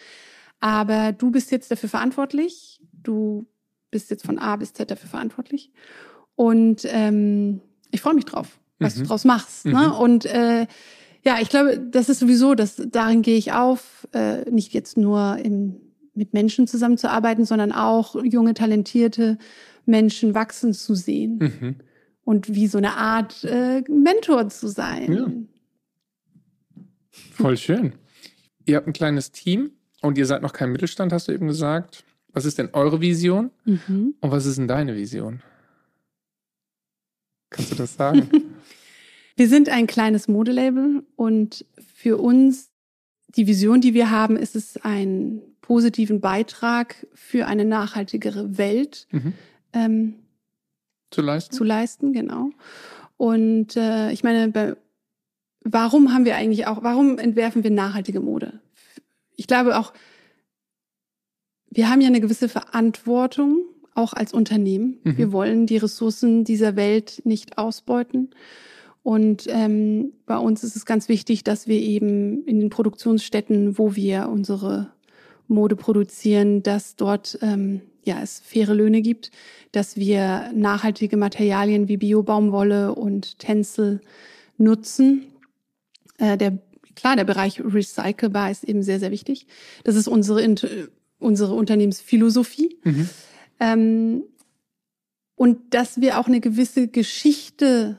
Aber 0.60 1.10
du 1.10 1.32
bist 1.32 1.50
jetzt 1.50 1.72
dafür 1.72 1.88
verantwortlich. 1.88 2.80
Du 2.92 3.46
bist 3.90 4.10
jetzt 4.10 4.24
von 4.24 4.38
A 4.38 4.54
bis 4.54 4.72
Z 4.72 4.92
dafür 4.92 5.08
verantwortlich. 5.08 5.72
Und 6.36 6.82
ähm, 6.84 7.60
ich 7.90 8.00
freue 8.00 8.14
mich 8.14 8.26
drauf, 8.26 8.60
was 8.78 8.94
mhm. 8.94 9.02
du 9.02 9.08
draus 9.08 9.24
machst. 9.24 9.66
Ne? 9.66 9.88
Mhm. 9.88 9.92
Und 9.92 10.26
äh, 10.26 10.66
ja, 11.24 11.38
ich 11.40 11.48
glaube, 11.48 11.80
das 11.80 12.08
ist 12.08 12.20
sowieso, 12.20 12.54
dass 12.54 12.76
darin 12.76 13.22
gehe 13.22 13.36
ich 13.36 13.52
auf, 13.52 14.06
äh, 14.12 14.48
nicht 14.48 14.72
jetzt 14.72 14.96
nur 14.96 15.36
im, 15.38 15.80
mit 16.14 16.32
Menschen 16.32 16.68
zusammenzuarbeiten, 16.68 17.44
sondern 17.44 17.72
auch 17.72 18.14
junge, 18.22 18.54
talentierte 18.54 19.36
Menschen 19.84 20.34
wachsen 20.34 20.74
zu 20.74 20.94
sehen. 20.94 21.38
Mhm. 21.38 21.76
Und 22.28 22.54
wie 22.54 22.66
so 22.66 22.76
eine 22.76 22.94
Art 22.98 23.42
äh, 23.44 23.82
Mentor 23.88 24.50
zu 24.50 24.68
sein. 24.68 25.12
Ja. 25.14 25.32
Voll 27.32 27.56
schön. 27.56 27.94
Ihr 28.66 28.76
habt 28.76 28.86
ein 28.86 28.92
kleines 28.92 29.32
Team 29.32 29.70
und 30.02 30.18
ihr 30.18 30.26
seid 30.26 30.42
noch 30.42 30.52
kein 30.52 30.70
Mittelstand, 30.70 31.10
hast 31.10 31.28
du 31.28 31.32
eben 31.32 31.46
gesagt. 31.46 32.04
Was 32.34 32.44
ist 32.44 32.58
denn 32.58 32.68
eure 32.74 33.00
Vision? 33.00 33.50
Mhm. 33.64 34.14
Und 34.20 34.30
was 34.30 34.44
ist 34.44 34.58
denn 34.58 34.68
deine 34.68 34.94
Vision? 34.94 35.40
Kannst 37.48 37.72
du 37.72 37.76
das 37.76 37.94
sagen? 37.94 38.28
wir 39.36 39.48
sind 39.48 39.70
ein 39.70 39.86
kleines 39.86 40.28
Modelabel 40.28 41.06
und 41.16 41.64
für 41.94 42.18
uns 42.18 42.68
die 43.28 43.46
Vision, 43.46 43.80
die 43.80 43.94
wir 43.94 44.10
haben, 44.10 44.36
ist 44.36 44.54
es, 44.54 44.76
einen 44.76 45.40
positiven 45.62 46.20
Beitrag 46.20 47.06
für 47.14 47.46
eine 47.46 47.64
nachhaltigere 47.64 48.58
Welt 48.58 49.06
mhm. 49.12 49.32
ähm, 49.72 50.14
zu 51.10 51.22
leisten. 51.22 51.54
Zu 51.54 51.64
leisten, 51.64 52.12
genau. 52.12 52.50
Und 53.16 53.76
äh, 53.76 54.12
ich 54.12 54.22
meine, 54.22 54.48
bei, 54.48 54.76
warum 55.64 56.12
haben 56.12 56.24
wir 56.24 56.36
eigentlich 56.36 56.66
auch, 56.66 56.82
warum 56.82 57.18
entwerfen 57.18 57.64
wir 57.64 57.70
nachhaltige 57.70 58.20
Mode? 58.20 58.60
Ich 59.36 59.46
glaube 59.46 59.78
auch, 59.78 59.92
wir 61.70 61.90
haben 61.90 62.00
ja 62.00 62.08
eine 62.08 62.20
gewisse 62.20 62.48
Verantwortung, 62.48 63.62
auch 63.94 64.12
als 64.12 64.32
Unternehmen. 64.32 64.98
Mhm. 65.02 65.18
Wir 65.18 65.32
wollen 65.32 65.66
die 65.66 65.76
Ressourcen 65.76 66.44
dieser 66.44 66.76
Welt 66.76 67.22
nicht 67.24 67.58
ausbeuten. 67.58 68.30
Und 69.02 69.46
ähm, 69.48 70.12
bei 70.26 70.38
uns 70.38 70.62
ist 70.62 70.76
es 70.76 70.86
ganz 70.86 71.08
wichtig, 71.08 71.42
dass 71.44 71.66
wir 71.66 71.80
eben 71.80 72.44
in 72.44 72.60
den 72.60 72.70
Produktionsstätten, 72.70 73.78
wo 73.78 73.96
wir 73.96 74.28
unsere 74.28 74.92
Mode 75.48 75.76
produzieren, 75.76 76.62
dass 76.62 76.94
dort 76.94 77.38
ähm, 77.42 77.80
ja 78.08 78.20
es 78.22 78.40
faire 78.40 78.74
Löhne 78.74 79.02
gibt, 79.02 79.30
dass 79.72 79.96
wir 79.96 80.50
nachhaltige 80.54 81.16
Materialien 81.16 81.88
wie 81.88 81.96
Biobaumwolle 81.96 82.94
und 82.94 83.38
Tencel 83.38 84.00
nutzen. 84.56 85.26
Äh, 86.18 86.36
der 86.36 86.58
klar, 86.96 87.14
der 87.14 87.24
Bereich 87.24 87.60
recycelbar 87.60 88.50
ist 88.50 88.64
eben 88.64 88.82
sehr 88.82 88.98
sehr 88.98 89.10
wichtig. 89.10 89.46
Das 89.84 89.94
ist 89.94 90.08
unsere 90.08 90.88
unsere 91.20 91.54
Unternehmensphilosophie. 91.54 92.76
Mhm. 92.84 93.08
Ähm, 93.60 94.22
und 95.36 95.74
dass 95.74 96.00
wir 96.00 96.18
auch 96.18 96.26
eine 96.26 96.40
gewisse 96.40 96.88
Geschichte 96.88 97.98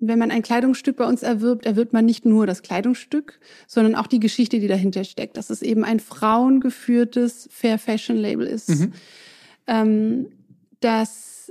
wenn 0.00 0.18
man 0.18 0.30
ein 0.30 0.42
Kleidungsstück 0.42 0.96
bei 0.96 1.06
uns 1.06 1.22
erwirbt, 1.22 1.66
erwirbt 1.66 1.92
man 1.92 2.04
nicht 2.04 2.24
nur 2.24 2.46
das 2.46 2.62
Kleidungsstück, 2.62 3.40
sondern 3.66 3.94
auch 3.94 4.06
die 4.06 4.20
Geschichte, 4.20 4.60
die 4.60 4.68
dahinter 4.68 5.04
steckt. 5.04 5.36
Dass 5.36 5.50
es 5.50 5.62
eben 5.62 5.84
ein 5.84 6.00
frauengeführtes 6.00 7.48
Fair 7.50 7.78
Fashion 7.78 8.16
Label 8.16 8.46
ist. 8.46 8.68
Mhm. 8.68 8.92
Ähm, 9.68 10.26
dass 10.80 11.50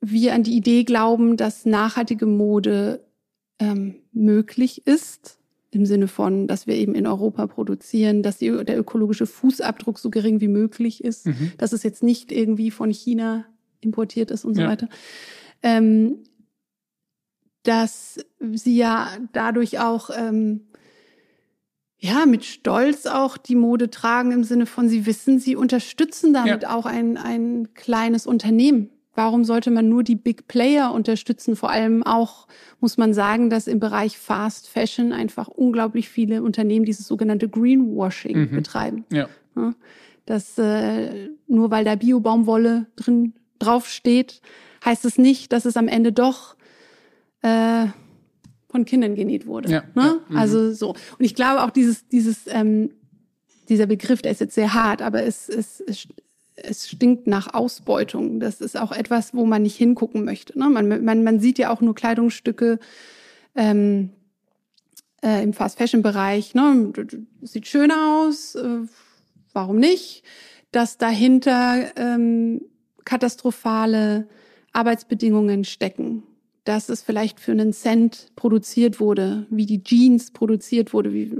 wir 0.00 0.34
an 0.34 0.42
die 0.42 0.56
Idee 0.56 0.84
glauben, 0.84 1.36
dass 1.36 1.66
nachhaltige 1.66 2.26
Mode 2.26 3.04
ähm, 3.58 3.96
möglich 4.12 4.86
ist. 4.86 5.38
Im 5.70 5.84
Sinne 5.84 6.08
von, 6.08 6.46
dass 6.46 6.66
wir 6.66 6.74
eben 6.76 6.94
in 6.94 7.06
Europa 7.06 7.46
produzieren, 7.46 8.22
dass 8.22 8.38
die, 8.38 8.64
der 8.64 8.78
ökologische 8.78 9.26
Fußabdruck 9.26 9.98
so 9.98 10.08
gering 10.08 10.40
wie 10.40 10.48
möglich 10.48 11.04
ist, 11.04 11.26
mhm. 11.26 11.52
dass 11.58 11.72
es 11.72 11.82
jetzt 11.82 12.02
nicht 12.02 12.32
irgendwie 12.32 12.70
von 12.70 12.90
China 12.90 13.44
importiert 13.80 14.30
ist 14.30 14.46
und 14.46 14.54
so 14.54 14.62
ja. 14.62 14.68
weiter. 14.68 14.88
Ähm, 15.62 16.20
dass 17.64 18.18
sie 18.40 18.78
ja 18.78 19.10
dadurch 19.32 19.78
auch 19.78 20.08
ähm, 20.16 20.67
ja 21.98 22.26
mit 22.26 22.44
Stolz 22.44 23.06
auch 23.06 23.36
die 23.36 23.56
Mode 23.56 23.90
tragen 23.90 24.32
im 24.32 24.44
Sinne 24.44 24.66
von 24.66 24.88
sie 24.88 25.06
wissen, 25.06 25.38
sie 25.38 25.56
unterstützen 25.56 26.32
damit 26.32 26.62
ja. 26.62 26.76
auch 26.76 26.86
ein 26.86 27.16
ein 27.16 27.68
kleines 27.74 28.26
Unternehmen. 28.26 28.90
Warum 29.14 29.44
sollte 29.44 29.72
man 29.72 29.88
nur 29.88 30.04
die 30.04 30.14
Big 30.14 30.46
Player 30.46 30.92
unterstützen? 30.92 31.56
Vor 31.56 31.70
allem 31.70 32.04
auch 32.04 32.46
muss 32.78 32.98
man 32.98 33.12
sagen, 33.12 33.50
dass 33.50 33.66
im 33.66 33.80
Bereich 33.80 34.16
Fast 34.16 34.68
Fashion 34.68 35.12
einfach 35.12 35.48
unglaublich 35.48 36.08
viele 36.08 36.44
Unternehmen 36.44 36.84
dieses 36.84 37.08
sogenannte 37.08 37.48
Greenwashing 37.48 38.38
mhm. 38.38 38.50
betreiben. 38.54 39.04
Ja. 39.10 39.28
ja 39.56 39.74
dass 40.28 40.58
äh, 40.58 41.30
nur 41.46 41.70
weil 41.70 41.84
da 41.84 41.94
Bio-Baumwolle 41.94 42.86
drin 42.96 43.32
draufsteht, 43.58 44.42
heißt 44.84 45.04
es 45.04 45.16
nicht, 45.16 45.52
dass 45.52 45.64
es 45.64 45.76
am 45.76 45.88
Ende 45.88 46.12
doch 46.12 46.54
äh, 47.42 47.86
von 48.68 48.84
Kindern 48.84 49.14
genäht 49.14 49.46
wurde. 49.46 49.70
Ja, 49.70 49.84
ne? 49.94 50.02
Ja, 50.02 50.20
mhm. 50.28 50.36
also 50.36 50.72
so. 50.72 50.90
Und 50.90 51.24
ich 51.24 51.34
glaube 51.34 51.62
auch 51.62 51.70
dieses, 51.70 52.06
dieses, 52.08 52.46
ähm, 52.48 52.90
dieser 53.68 53.86
Begriff, 53.86 54.22
der 54.22 54.32
ist 54.32 54.40
jetzt 54.40 54.54
sehr 54.54 54.74
hart, 54.74 55.02
aber 55.02 55.22
es, 55.22 55.48
es, 55.48 55.80
es, 55.80 56.08
es 56.56 56.88
stinkt 56.88 57.26
nach 57.26 57.54
Ausbeutung. 57.54 58.40
Das 58.40 58.60
ist 58.60 58.78
auch 58.78 58.92
etwas, 58.92 59.34
wo 59.34 59.46
man 59.46 59.62
nicht 59.62 59.76
hingucken 59.76 60.24
möchte. 60.24 60.58
Ne? 60.58 60.68
Man, 60.68 61.04
man, 61.04 61.24
man 61.24 61.40
sieht 61.40 61.58
ja 61.58 61.70
auch 61.70 61.80
nur 61.80 61.94
Kleidungsstücke 61.94 62.78
ähm, 63.54 64.10
äh, 65.22 65.42
im 65.42 65.52
Fast-Fashion-Bereich. 65.52 66.54
Ne? 66.54 66.92
Sieht 67.42 67.66
schön 67.66 67.90
aus, 67.90 68.54
äh, 68.54 68.80
warum 69.52 69.76
nicht? 69.76 70.24
Dass 70.72 70.98
dahinter 70.98 71.96
ähm, 71.96 72.62
katastrophale 73.04 74.28
Arbeitsbedingungen 74.72 75.64
stecken 75.64 76.22
dass 76.64 76.88
es 76.88 77.02
vielleicht 77.02 77.40
für 77.40 77.52
einen 77.52 77.72
Cent 77.72 78.28
produziert 78.36 79.00
wurde, 79.00 79.46
wie 79.50 79.66
die 79.66 79.82
Jeans 79.82 80.32
produziert 80.32 80.92
wurde, 80.92 81.12
wie 81.12 81.32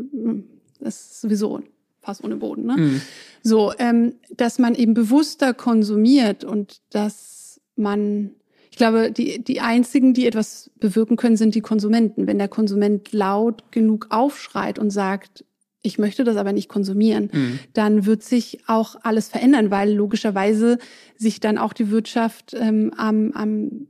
das 0.81 1.01
ist 1.01 1.21
sowieso 1.21 1.61
fast 2.01 2.25
ohne 2.25 2.37
Boden. 2.37 2.65
Ne? 2.65 2.77
Mhm. 2.77 3.01
So, 3.43 3.73
ähm, 3.79 4.15
dass 4.35 4.59
man 4.59 4.75
eben 4.75 4.95
bewusster 4.95 5.53
konsumiert 5.53 6.43
und 6.43 6.81
dass 6.89 7.61
man, 7.77 8.31
ich 8.71 8.79
glaube, 8.79 9.13
die, 9.13 9.45
die 9.45 9.61
einzigen, 9.61 10.15
die 10.15 10.27
etwas 10.27 10.71
bewirken 10.81 11.17
können, 11.17 11.37
sind 11.37 11.55
die 11.55 11.61
Konsumenten. 11.61 12.27
Wenn 12.27 12.39
der 12.39 12.49
Konsument 12.49 13.13
laut 13.13 13.71
genug 13.73 14.07
aufschreit 14.09 14.79
und 14.79 14.91
sagt, 14.91 15.45
ich 15.83 15.99
möchte 15.99 16.25
das 16.25 16.37
aber 16.37 16.53
nicht 16.53 16.69
konsumieren, 16.69 17.31
mhm. 17.31 17.59
dann 17.75 18.07
wird 18.07 18.23
sich 18.23 18.61
auch 18.67 18.97
alles 19.03 19.29
verändern, 19.29 19.71
weil 19.71 19.93
logischerweise 19.93 20.79
sich 21.17 21.41
dann 21.41 21.59
auch 21.59 21.75
die 21.75 21.91
Wirtschaft 21.91 22.55
ähm, 22.59 22.93
am, 22.97 23.33
am 23.33 23.87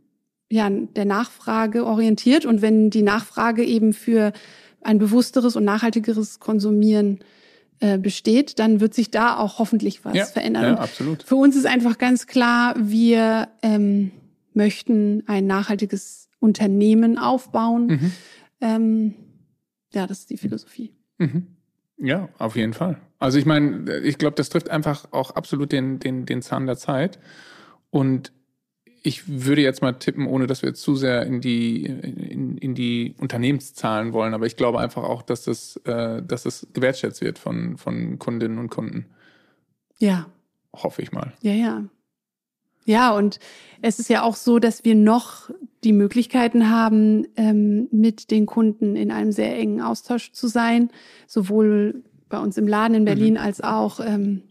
ja, 0.51 0.71
der 0.71 1.05
Nachfrage 1.05 1.85
orientiert. 1.85 2.47
Und 2.47 2.63
wenn 2.63 2.91
die 2.91 3.03
Nachfrage 3.03 3.65
eben 3.65 3.93
für 3.93 4.33
ein 4.83 4.99
bewussteres 4.99 5.57
und 5.57 5.65
nachhaltigeres 5.65 6.41
Konsumieren 6.41 7.21
äh, 7.81 7.99
besteht, 7.99 8.59
dann 8.59 8.81
wird 8.81 8.95
sich 8.95 9.11
da 9.11 9.37
auch 9.37 9.59
hoffentlich 9.59 10.05
was 10.05 10.15
ja, 10.15 10.25
verändern. 10.25 10.65
Ja, 10.65 10.75
absolut. 10.79 11.23
Für 11.23 11.37
uns 11.37 11.57
ist 11.57 11.67
einfach 11.67 11.99
ganz 11.99 12.27
klar, 12.27 12.75
wir 12.77 13.49
ähm, 13.63 14.11
möchten 14.55 15.23
ein 15.27 15.47
nachhaltiges 15.47 16.29
Unternehmen 16.41 17.19
aufbauen. 17.19 17.87
Mhm. 17.87 18.13
Ähm, 18.61 19.15
ja, 19.93 20.07
das 20.07 20.21
ist 20.21 20.31
die 20.31 20.37
Philosophie. 20.37 20.93
Mhm. 21.19 21.47
Ja, 21.99 22.29
auf 22.39 22.57
jeden 22.57 22.75
Fall. 22.75 23.01
Also 23.19 23.39
ich 23.39 23.47
meine, 23.47 23.99
ich 23.99 24.19
glaube, 24.19 24.37
das 24.37 24.49
trifft 24.49 24.71
einfach 24.71 25.13
auch 25.13 25.33
absolut 25.33 25.73
den, 25.73 25.99
den, 25.99 26.27
den 26.27 26.43
Zahn 26.43 26.67
der 26.67 26.77
Zeit. 26.77 27.19
Und 27.91 28.33
ich 29.03 29.29
würde 29.29 29.63
jetzt 29.63 29.83
mal 29.83 29.93
tippen, 29.93 30.27
ohne 30.27 30.47
dass 30.47 30.63
wir 30.63 30.71
jetzt 30.71 30.83
zu 30.83 30.97
sehr 30.97 31.25
in 31.27 31.41
die, 31.41 31.85
in, 31.87 32.59
in 32.59 32.75
die 32.75 33.15
Unternehmenszahlen 33.19 34.13
wollen, 34.13 34.35
aber 34.35 34.47
ich 34.47 34.57
glaube 34.57 34.81
einfach 34.81 35.05
auch, 35.05 35.23
dass 35.23 35.45
das, 35.45 35.77
äh, 35.85 36.23
dass 36.23 36.45
das 36.45 36.67
gewertschätzt 36.73 37.21
wird 37.21 37.39
von, 37.39 37.77
von 37.77 38.19
Kundinnen 38.19 38.59
und 38.59 38.71
Kunden. 38.71 39.07
Ja. 39.99 40.27
Hoffe 40.73 41.03
ich 41.03 41.13
mal. 41.13 41.33
Ja, 41.43 41.53
ja. 41.53 41.85
Ja, 42.85 43.15
und 43.15 43.39
es 43.83 43.99
ist 43.99 44.09
ja 44.09 44.23
auch 44.23 44.35
so, 44.35 44.59
dass 44.59 44.85
wir 44.85 44.95
noch 44.95 45.51
die 45.85 45.93
Möglichkeiten 45.93 46.71
haben, 46.71 47.27
ähm, 47.37 47.87
mit 47.91 48.31
den 48.31 48.47
Kunden 48.47 48.97
in 48.97 49.11
einem 49.11 49.31
sehr 49.31 49.55
engen 49.57 49.83
Austausch 49.83 50.33
zu 50.33 50.47
sein, 50.47 50.91
sowohl 51.27 52.03
bei 52.31 52.39
uns 52.39 52.57
im 52.57 52.67
Laden 52.67 52.95
in 52.95 53.05
Berlin 53.05 53.35
mhm. 53.35 53.41
als 53.41 53.61
auch 53.61 54.01
ähm, 54.01 54.43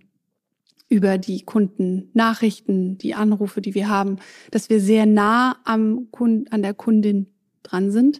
über 0.90 1.18
die 1.18 1.44
Kundennachrichten, 1.44 2.98
die 2.98 3.14
Anrufe, 3.14 3.62
die 3.62 3.76
wir 3.76 3.90
haben, 3.90 4.18
dass 4.52 4.70
wir 4.70 4.80
sehr 4.80 5.06
nah 5.06 5.58
am 5.66 6.08
Kund, 6.12 6.54
an 6.54 6.62
der 6.62 6.74
Kundin 6.74 7.28
dran 7.64 7.92
sind 7.92 8.20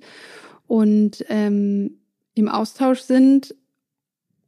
und 0.68 1.26
ähm, 1.30 2.00
im 2.36 2.50
Austausch 2.50 3.00
sind 3.00 3.56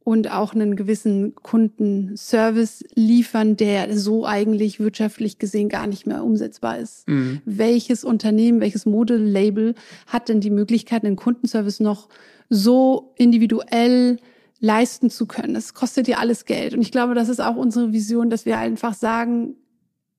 und 0.02 0.30
auch 0.30 0.54
einen 0.54 0.76
gewissen 0.76 1.34
Kundenservice 1.34 2.84
liefern, 2.94 3.56
der 3.56 3.96
so 3.96 4.26
eigentlich 4.26 4.80
wirtschaftlich 4.80 5.38
gesehen 5.38 5.68
gar 5.68 5.86
nicht 5.86 6.06
mehr 6.06 6.24
umsetzbar 6.24 6.78
ist. 6.78 7.06
Mhm. 7.08 7.40
Welches 7.44 8.04
Unternehmen, 8.04 8.60
welches 8.60 8.86
Modelabel 8.86 9.74
hat 10.06 10.28
denn 10.28 10.40
die 10.40 10.50
Möglichkeit, 10.50 11.04
einen 11.04 11.16
Kundenservice 11.16 11.80
noch 11.80 12.08
so 12.48 13.12
individuell 13.16 14.18
leisten 14.60 15.10
zu 15.10 15.26
können. 15.26 15.56
Es 15.56 15.74
kostet 15.74 16.06
ja 16.06 16.18
alles 16.18 16.44
Geld. 16.44 16.74
Und 16.74 16.82
ich 16.82 16.92
glaube, 16.92 17.14
das 17.14 17.28
ist 17.28 17.40
auch 17.40 17.56
unsere 17.56 17.92
Vision, 17.92 18.30
dass 18.30 18.44
wir 18.44 18.58
einfach 18.58 18.94
sagen, 18.94 19.56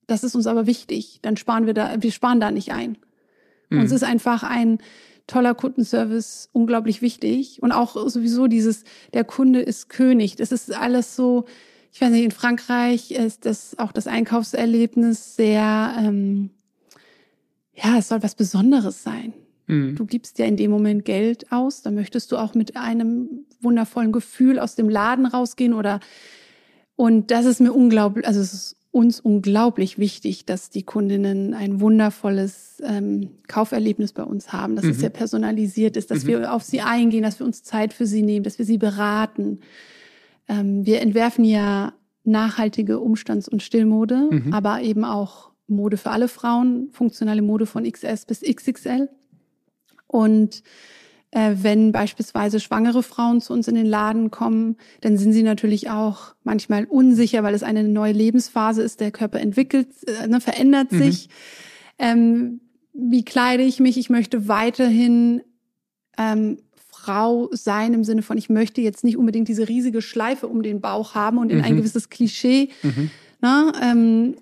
das 0.07 0.23
ist 0.23 0.35
uns 0.35 0.47
aber 0.47 0.65
wichtig. 0.65 1.19
Dann 1.21 1.37
sparen 1.37 1.67
wir 1.67 1.73
da, 1.73 2.01
wir 2.01 2.11
sparen 2.11 2.39
da 2.39 2.51
nicht 2.51 2.73
ein. 2.73 2.97
Mhm. 3.69 3.81
Uns 3.81 3.91
ist 3.91 4.03
einfach 4.03 4.43
ein 4.43 4.79
toller 5.27 5.53
Kundenservice 5.53 6.49
unglaublich 6.51 7.01
wichtig. 7.01 7.61
Und 7.61 7.71
auch 7.71 7.95
sowieso 8.09 8.47
dieses, 8.47 8.83
der 9.13 9.23
Kunde 9.23 9.61
ist 9.61 9.89
König. 9.89 10.35
Das 10.35 10.51
ist 10.51 10.73
alles 10.75 11.15
so, 11.15 11.45
ich 11.93 12.01
weiß 12.01 12.09
nicht, 12.09 12.25
in 12.25 12.31
Frankreich 12.31 13.11
ist 13.11 13.45
das 13.45 13.77
auch 13.77 13.91
das 13.91 14.07
Einkaufserlebnis 14.07 15.35
sehr, 15.35 15.95
ähm, 15.99 16.49
ja, 17.73 17.97
es 17.99 18.07
soll 18.07 18.23
was 18.23 18.35
Besonderes 18.35 19.03
sein. 19.03 19.33
Mhm. 19.71 19.95
Du 19.95 20.05
gibst 20.05 20.37
ja 20.37 20.45
in 20.45 20.57
dem 20.57 20.69
Moment 20.69 21.05
Geld 21.05 21.51
aus, 21.51 21.81
da 21.81 21.91
möchtest 21.91 22.31
du 22.31 22.37
auch 22.37 22.53
mit 22.53 22.75
einem 22.75 23.45
wundervollen 23.61 24.11
Gefühl 24.11 24.59
aus 24.59 24.75
dem 24.75 24.89
Laden 24.89 25.25
rausgehen 25.25 25.73
oder 25.73 25.99
und 26.95 27.31
das 27.31 27.45
ist 27.45 27.61
mir 27.61 27.73
unglaublich, 27.73 28.27
also 28.27 28.41
es 28.41 28.53
ist 28.53 28.75
uns 28.91 29.21
unglaublich 29.21 29.97
wichtig, 29.97 30.45
dass 30.45 30.69
die 30.69 30.83
Kundinnen 30.83 31.53
ein 31.53 31.79
wundervolles 31.79 32.81
ähm, 32.85 33.29
Kauferlebnis 33.47 34.11
bei 34.11 34.23
uns 34.23 34.51
haben, 34.51 34.75
dass 34.75 34.83
mhm. 34.83 34.91
es 34.91 34.99
sehr 34.99 35.09
personalisiert 35.09 35.95
ist, 35.95 36.11
dass 36.11 36.25
mhm. 36.25 36.27
wir 36.27 36.53
auf 36.53 36.63
sie 36.63 36.81
eingehen, 36.81 37.23
dass 37.23 37.39
wir 37.39 37.45
uns 37.45 37.63
Zeit 37.63 37.93
für 37.93 38.05
sie 38.05 38.21
nehmen, 38.21 38.43
dass 38.43 38.59
wir 38.59 38.65
sie 38.65 38.77
beraten. 38.77 39.61
Ähm, 40.49 40.85
wir 40.85 40.99
entwerfen 40.99 41.45
ja 41.45 41.93
nachhaltige 42.25 42.99
Umstands- 42.99 43.47
und 43.47 43.63
Stillmode, 43.63 44.27
mhm. 44.29 44.53
aber 44.53 44.81
eben 44.81 45.05
auch 45.05 45.51
Mode 45.67 45.95
für 45.95 46.11
alle 46.11 46.27
Frauen, 46.27 46.89
funktionale 46.91 47.41
Mode 47.41 47.65
von 47.65 47.89
XS 47.89 48.25
bis 48.25 48.41
XXL. 48.41 49.09
Und 50.11 50.63
äh, 51.31 51.55
wenn 51.61 51.93
beispielsweise 51.93 52.59
schwangere 52.59 53.03
Frauen 53.03 53.39
zu 53.39 53.53
uns 53.53 53.67
in 53.69 53.75
den 53.75 53.85
Laden 53.85 54.31
kommen, 54.31 54.75
dann 54.99 55.17
sind 55.17 55.31
sie 55.31 55.43
natürlich 55.43 55.89
auch 55.89 56.35
manchmal 56.43 56.83
unsicher, 56.85 57.41
weil 57.43 57.53
es 57.53 57.63
eine 57.63 57.85
neue 57.85 58.11
Lebensphase 58.11 58.81
ist. 58.81 58.99
Der 58.99 59.11
Körper 59.11 59.39
entwickelt, 59.39 59.87
äh, 60.07 60.27
ne, 60.27 60.41
verändert 60.41 60.91
mhm. 60.91 60.97
sich. 60.97 61.29
Ähm, 61.97 62.59
wie 62.93 63.23
kleide 63.23 63.63
ich 63.63 63.79
mich? 63.79 63.97
Ich 63.97 64.09
möchte 64.09 64.49
weiterhin 64.49 65.41
ähm, 66.17 66.57
Frau 66.75 67.49
sein 67.53 67.93
im 67.93 68.03
Sinne 68.03 68.23
von, 68.23 68.37
ich 68.37 68.49
möchte 68.49 68.81
jetzt 68.81 69.05
nicht 69.05 69.15
unbedingt 69.15 69.47
diese 69.47 69.69
riesige 69.69 70.01
Schleife 70.01 70.47
um 70.47 70.61
den 70.61 70.81
Bauch 70.81 71.15
haben 71.15 71.37
und 71.37 71.49
in 71.49 71.59
mhm. 71.59 71.63
ein 71.63 71.77
gewisses 71.77 72.09
Klischee. 72.09 72.69
Mhm. 72.83 73.09
Ne, 73.41 73.71
ähm, 73.81 74.35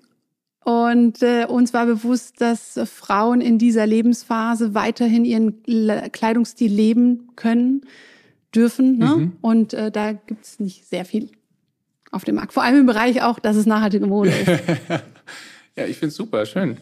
und 0.70 1.20
äh, 1.20 1.46
uns 1.46 1.74
war 1.74 1.84
bewusst, 1.84 2.40
dass 2.40 2.78
Frauen 2.84 3.40
in 3.40 3.58
dieser 3.58 3.88
Lebensphase 3.88 4.72
weiterhin 4.72 5.24
ihren 5.24 5.64
Kleidungsstil 6.12 6.72
leben 6.72 7.32
können, 7.34 7.80
dürfen. 8.54 8.96
Ne? 8.96 9.16
Mhm. 9.16 9.32
Und 9.40 9.74
äh, 9.74 9.90
da 9.90 10.12
gibt's 10.12 10.60
nicht 10.60 10.86
sehr 10.86 11.04
viel 11.04 11.28
auf 12.12 12.22
dem 12.22 12.36
Markt. 12.36 12.52
Vor 12.52 12.62
allem 12.62 12.78
im 12.78 12.86
Bereich 12.86 13.20
auch, 13.20 13.40
dass 13.40 13.56
es 13.56 13.66
nachhaltige 13.66 14.06
Mode 14.06 14.30
ist. 14.30 14.46
ja, 15.76 15.86
ich 15.86 15.96
finde 15.96 16.14
super, 16.14 16.46
schön. 16.46 16.76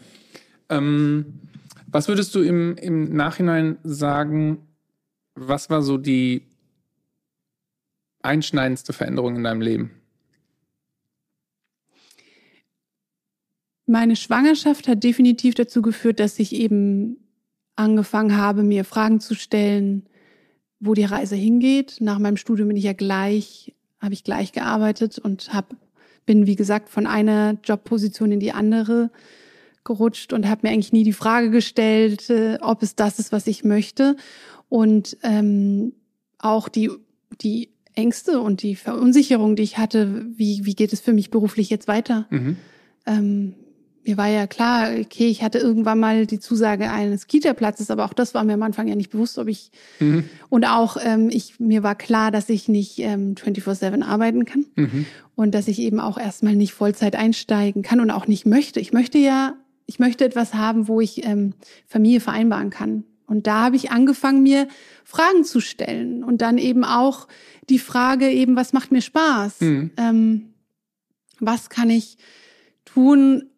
Ähm, 0.69 1.39
was 1.87 2.07
würdest 2.07 2.35
du 2.35 2.41
im, 2.41 2.75
im 2.75 3.15
Nachhinein 3.15 3.79
sagen, 3.83 4.67
was 5.33 5.71
war 5.71 5.81
so 5.81 5.97
die 5.97 6.43
einschneidendste 8.21 8.93
Veränderung 8.93 9.35
in 9.37 9.43
deinem 9.45 9.61
Leben? 9.61 9.98
Meine 13.89 14.15
Schwangerschaft 14.15 14.87
hat 14.87 15.03
definitiv 15.03 15.55
dazu 15.55 15.81
geführt, 15.81 16.19
dass 16.19 16.37
ich 16.37 16.53
eben 16.53 17.17
angefangen 17.75 18.37
habe, 18.37 18.61
mir 18.61 18.85
Fragen 18.85 19.19
zu 19.19 19.33
stellen, 19.33 20.05
wo 20.79 20.93
die 20.93 21.05
Reise 21.05 21.35
hingeht. 21.35 21.97
Nach 21.99 22.19
meinem 22.19 22.37
Studium 22.37 22.67
bin 22.67 22.77
ich 22.77 22.83
ja 22.83 22.93
gleich, 22.93 23.73
habe 23.99 24.13
ich 24.13 24.23
gleich 24.23 24.51
gearbeitet 24.51 25.17
und 25.17 25.55
hab, 25.55 25.75
bin, 26.27 26.45
wie 26.45 26.55
gesagt, 26.55 26.89
von 26.89 27.07
einer 27.07 27.57
Jobposition 27.63 28.31
in 28.31 28.39
die 28.39 28.51
andere 28.51 29.09
gerutscht 29.83 30.33
und 30.33 30.47
habe 30.47 30.67
mir 30.67 30.73
eigentlich 30.73 30.93
nie 30.93 31.03
die 31.03 31.11
Frage 31.11 31.49
gestellt, 31.49 32.29
äh, 32.29 32.59
ob 32.61 32.83
es 32.83 32.95
das 32.95 33.17
ist, 33.17 33.31
was 33.31 33.47
ich 33.47 33.63
möchte. 33.63 34.17
Und 34.69 35.17
ähm, 35.23 35.93
auch 36.37 36.69
die, 36.69 36.91
die 37.41 37.69
Ängste 37.95 38.39
und 38.39 38.61
die 38.61 38.75
Verunsicherung, 38.75 39.55
die 39.55 39.63
ich 39.63 39.79
hatte, 39.79 40.27
wie, 40.29 40.63
wie 40.65 40.75
geht 40.75 40.93
es 40.93 40.99
für 40.99 41.13
mich 41.13 41.31
beruflich 41.31 41.71
jetzt 41.71 41.87
weiter? 41.87 42.27
Mhm. 42.29 42.57
Ähm, 43.07 43.55
mir 44.05 44.17
war 44.17 44.27
ja 44.27 44.47
klar, 44.47 44.91
okay, 44.99 45.27
ich 45.27 45.43
hatte 45.43 45.59
irgendwann 45.59 45.99
mal 45.99 46.25
die 46.25 46.39
Zusage 46.39 46.89
eines 46.89 47.27
Kita-Platzes, 47.27 47.91
aber 47.91 48.05
auch 48.05 48.13
das 48.13 48.33
war 48.33 48.43
mir 48.43 48.53
am 48.53 48.63
Anfang 48.63 48.87
ja 48.87 48.95
nicht 48.95 49.09
bewusst, 49.09 49.37
ob 49.37 49.47
ich 49.47 49.71
mhm. 49.99 50.29
und 50.49 50.65
auch 50.65 50.97
ähm, 51.03 51.29
ich 51.29 51.59
mir 51.59 51.83
war 51.83 51.95
klar, 51.95 52.31
dass 52.31 52.49
ich 52.49 52.67
nicht 52.67 52.99
ähm, 52.99 53.35
24/7 53.35 54.03
arbeiten 54.03 54.45
kann 54.45 54.65
mhm. 54.75 55.05
und 55.35 55.53
dass 55.53 55.67
ich 55.67 55.79
eben 55.79 55.99
auch 55.99 56.17
erstmal 56.17 56.55
nicht 56.55 56.73
Vollzeit 56.73 57.15
einsteigen 57.15 57.81
kann 57.81 57.99
und 57.99 58.11
auch 58.11 58.27
nicht 58.27 58.45
möchte. 58.45 58.79
Ich 58.79 58.93
möchte 58.93 59.17
ja, 59.17 59.55
ich 59.85 59.99
möchte 59.99 60.25
etwas 60.25 60.53
haben, 60.53 60.87
wo 60.87 61.01
ich 61.01 61.25
ähm, 61.25 61.53
Familie 61.87 62.19
vereinbaren 62.19 62.69
kann. 62.69 63.03
Und 63.27 63.45
da 63.45 63.65
habe 63.65 63.75
ich 63.75 63.91
angefangen, 63.91 64.41
mir 64.41 64.67
Fragen 65.03 65.43
zu 65.43 65.59
stellen 65.59 66.23
und 66.23 66.41
dann 66.41 66.57
eben 66.57 66.83
auch 66.83 67.27
die 67.69 67.77
Frage 67.77 68.29
eben, 68.31 68.55
was 68.55 68.73
macht 68.73 68.91
mir 68.91 69.01
Spaß? 69.01 69.61
Mhm. 69.61 69.91
Ähm, 69.97 70.53
was 71.39 71.69
kann 71.69 71.89
ich 71.89 72.17
tun, 72.85 73.48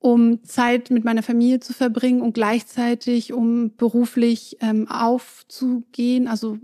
um 0.00 0.42
Zeit 0.44 0.90
mit 0.90 1.04
meiner 1.04 1.22
Familie 1.22 1.60
zu 1.60 1.72
verbringen 1.74 2.22
und 2.22 2.32
gleichzeitig 2.32 3.32
um 3.32 3.76
beruflich 3.76 4.56
ähm, 4.60 4.88
aufzugehen, 4.88 6.26
also 6.26 6.58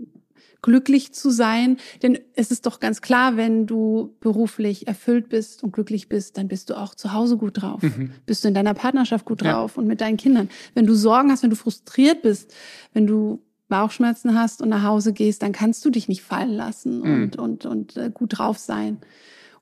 glücklich 0.63 1.13
zu 1.13 1.29
sein. 1.29 1.77
Denn 2.01 2.17
es 2.33 2.49
ist 2.49 2.65
doch 2.65 2.79
ganz 2.79 3.01
klar, 3.01 3.37
wenn 3.37 3.67
du 3.67 4.15
beruflich 4.19 4.87
erfüllt 4.87 5.29
bist 5.29 5.63
und 5.63 5.71
glücklich 5.71 6.09
bist, 6.09 6.37
dann 6.37 6.47
bist 6.47 6.71
du 6.71 6.77
auch 6.77 6.95
zu 6.95 7.13
Hause 7.13 7.37
gut 7.37 7.61
drauf. 7.61 7.83
Mhm. 7.83 8.11
Bist 8.25 8.43
du 8.43 8.47
in 8.47 8.55
deiner 8.55 8.73
Partnerschaft 8.73 9.25
gut 9.25 9.43
drauf 9.43 9.75
ja. 9.75 9.81
und 9.81 9.87
mit 9.87 10.01
deinen 10.01 10.17
Kindern. 10.17 10.49
Wenn 10.73 10.87
du 10.87 10.95
Sorgen 10.95 11.31
hast, 11.31 11.43
wenn 11.43 11.51
du 11.51 11.55
frustriert 11.55 12.23
bist, 12.23 12.53
wenn 12.93 13.05
du 13.05 13.39
Bauchschmerzen 13.69 14.33
hast 14.33 14.61
und 14.63 14.69
nach 14.69 14.83
Hause 14.83 15.13
gehst, 15.13 15.43
dann 15.43 15.51
kannst 15.51 15.85
du 15.85 15.91
dich 15.91 16.07
nicht 16.07 16.23
fallen 16.23 16.53
lassen 16.53 16.99
mhm. 16.99 17.23
und, 17.23 17.37
und, 17.37 17.65
und 17.65 17.97
äh, 17.97 18.09
gut 18.11 18.39
drauf 18.39 18.57
sein. 18.57 18.97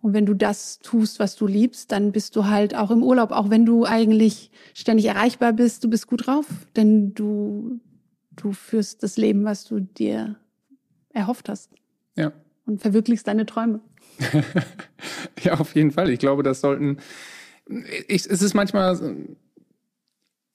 Und 0.06 0.14
wenn 0.14 0.28
du 0.28 0.36
das 0.36 0.78
tust, 0.82 1.18
was 1.18 1.36
du 1.36 1.47
liebst, 1.47 1.91
dann 1.91 2.12
bist 2.12 2.36
du 2.36 2.45
halt 2.45 2.76
auch 2.76 2.91
im 2.91 3.01
Urlaub, 3.01 3.32
auch 3.32 3.49
wenn 3.49 3.66
du 3.66 3.86
eigentlich 3.86 4.51
ständig 4.76 5.08
erreichbar 5.08 5.51
bist, 5.51 5.84
du 5.84 5.89
bist 5.89 6.06
gut 6.06 6.28
drauf, 6.28 6.45
denn 6.76 7.16
du, 7.16 7.80
du 8.36 8.51
führst 8.51 9.01
das 9.01 9.18
Leben, 9.18 9.45
was 9.45 9.66
du 9.66 9.80
dir 9.80 10.36
erhofft 11.10 11.49
hast. 11.49 11.72
Ja. 12.16 12.34
Und 12.68 12.82
verwirklichst 12.82 13.28
deine 13.28 13.47
Träume. 13.47 13.80
ja, 15.41 15.60
auf 15.60 15.74
jeden 15.74 15.89
Fall. 15.89 16.12
Ich 16.12 16.20
glaube, 16.20 16.43
das 16.43 16.62
sollten, 16.62 16.97
ich, 18.08 18.30
es 18.30 18.43
ist 18.43 18.53
manchmal, 18.53 19.16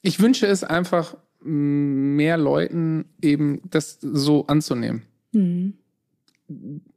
ich 0.00 0.20
wünsche 0.20 0.46
es 0.46 0.62
einfach 0.62 1.16
mehr 1.40 2.36
Leuten 2.36 3.06
eben 3.20 3.62
das 3.68 3.98
so 4.00 4.46
anzunehmen. 4.46 5.02
Mhm 5.32 5.79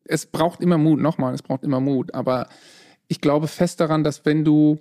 es 0.05 0.25
braucht 0.25 0.61
immer 0.61 0.77
Mut, 0.77 0.99
nochmal, 0.99 1.33
es 1.33 1.41
braucht 1.41 1.63
immer 1.63 1.79
Mut, 1.79 2.13
aber 2.13 2.47
ich 3.07 3.21
glaube 3.21 3.47
fest 3.47 3.79
daran, 3.79 4.03
dass 4.03 4.25
wenn 4.25 4.43
du 4.43 4.79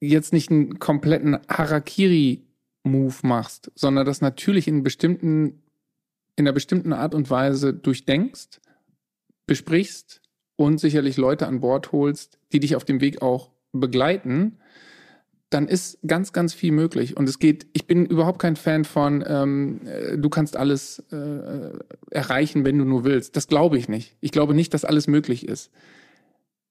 jetzt 0.00 0.32
nicht 0.32 0.50
einen 0.50 0.78
kompletten 0.78 1.38
Harakiri-Move 1.48 3.16
machst, 3.22 3.70
sondern 3.74 4.06
das 4.06 4.20
natürlich 4.20 4.66
in 4.68 4.82
bestimmten, 4.82 5.62
in 6.36 6.46
einer 6.46 6.52
bestimmten 6.52 6.92
Art 6.92 7.14
und 7.14 7.30
Weise 7.30 7.74
durchdenkst, 7.74 8.60
besprichst 9.46 10.22
und 10.56 10.78
sicherlich 10.78 11.16
Leute 11.16 11.46
an 11.46 11.60
Bord 11.60 11.92
holst, 11.92 12.38
die 12.52 12.60
dich 12.60 12.76
auf 12.76 12.84
dem 12.84 13.00
Weg 13.00 13.22
auch 13.22 13.50
begleiten, 13.72 14.58
dann 15.50 15.66
ist 15.66 15.98
ganz, 16.06 16.32
ganz 16.32 16.54
viel 16.54 16.70
möglich. 16.70 17.16
Und 17.16 17.28
es 17.28 17.40
geht, 17.40 17.66
ich 17.72 17.86
bin 17.86 18.06
überhaupt 18.06 18.40
kein 18.40 18.54
Fan 18.54 18.84
von, 18.84 19.24
ähm, 19.26 19.80
äh, 19.84 20.16
du 20.16 20.28
kannst 20.30 20.56
alles 20.56 21.04
äh, 21.10 21.72
erreichen, 22.10 22.64
wenn 22.64 22.78
du 22.78 22.84
nur 22.84 23.04
willst. 23.04 23.36
Das 23.36 23.48
glaube 23.48 23.76
ich 23.76 23.88
nicht. 23.88 24.16
Ich 24.20 24.30
glaube 24.30 24.54
nicht, 24.54 24.72
dass 24.72 24.84
alles 24.84 25.08
möglich 25.08 25.46
ist. 25.46 25.70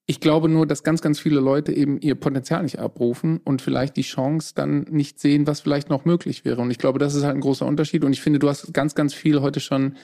Ich 0.06 0.18
glaube 0.18 0.48
nur, 0.48 0.66
dass 0.66 0.82
ganz, 0.82 1.02
ganz 1.02 1.20
viele 1.20 1.40
Leute 1.40 1.72
eben 1.72 2.00
ihr 2.00 2.14
Potenzial 2.14 2.62
nicht 2.62 2.80
abrufen 2.80 3.38
und 3.44 3.62
vielleicht 3.62 3.96
die 3.96 4.02
Chance 4.02 4.54
dann 4.56 4.80
nicht 4.90 5.20
sehen, 5.20 5.46
was 5.46 5.60
vielleicht 5.60 5.90
noch 5.90 6.04
möglich 6.04 6.44
wäre. 6.44 6.62
Und 6.62 6.70
ich 6.70 6.78
glaube, 6.78 6.98
das 6.98 7.14
ist 7.14 7.22
halt 7.22 7.36
ein 7.36 7.42
großer 7.42 7.66
Unterschied. 7.66 8.02
Und 8.02 8.12
ich 8.12 8.22
finde, 8.22 8.38
du 8.38 8.48
hast 8.48 8.72
ganz, 8.72 8.94
ganz 8.94 9.14
viel 9.14 9.40
heute 9.42 9.60
schon 9.60 9.96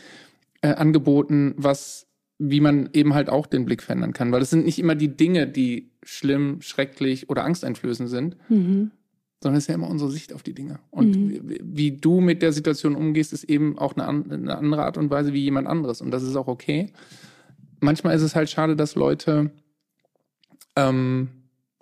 äh, 0.60 0.68
angeboten, 0.74 1.54
was 1.56 2.05
wie 2.38 2.60
man 2.60 2.90
eben 2.92 3.14
halt 3.14 3.30
auch 3.30 3.46
den 3.46 3.64
Blick 3.64 3.82
verändern 3.82 4.12
kann. 4.12 4.32
Weil 4.32 4.42
es 4.42 4.50
sind 4.50 4.64
nicht 4.64 4.78
immer 4.78 4.94
die 4.94 5.16
Dinge, 5.16 5.46
die 5.46 5.90
schlimm, 6.02 6.60
schrecklich 6.60 7.30
oder 7.30 7.44
angsteinflößend 7.44 8.08
sind, 8.08 8.36
mhm. 8.48 8.90
sondern 9.42 9.58
es 9.58 9.64
ist 9.64 9.68
ja 9.68 9.74
immer 9.74 9.88
unsere 9.88 10.10
Sicht 10.10 10.32
auf 10.32 10.42
die 10.42 10.54
Dinge. 10.54 10.78
Und 10.90 11.16
mhm. 11.16 11.56
wie, 11.62 11.92
du 11.92 12.20
mit 12.20 12.42
der 12.42 12.52
Situation 12.52 12.94
umgehst, 12.94 13.32
ist 13.32 13.44
eben 13.44 13.78
auch 13.78 13.96
eine, 13.96 14.06
eine, 14.06 14.56
andere 14.56 14.84
Art 14.84 14.98
und 14.98 15.10
Weise 15.10 15.32
wie 15.32 15.42
jemand 15.42 15.66
anderes. 15.66 16.00
Und 16.00 16.10
das 16.10 16.22
ist 16.22 16.36
auch 16.36 16.48
okay. 16.48 16.92
Manchmal 17.80 18.14
ist 18.14 18.22
es 18.22 18.34
halt 18.34 18.50
schade, 18.50 18.76
dass 18.76 18.94
Leute 18.94 19.50
ähm, 20.76 21.28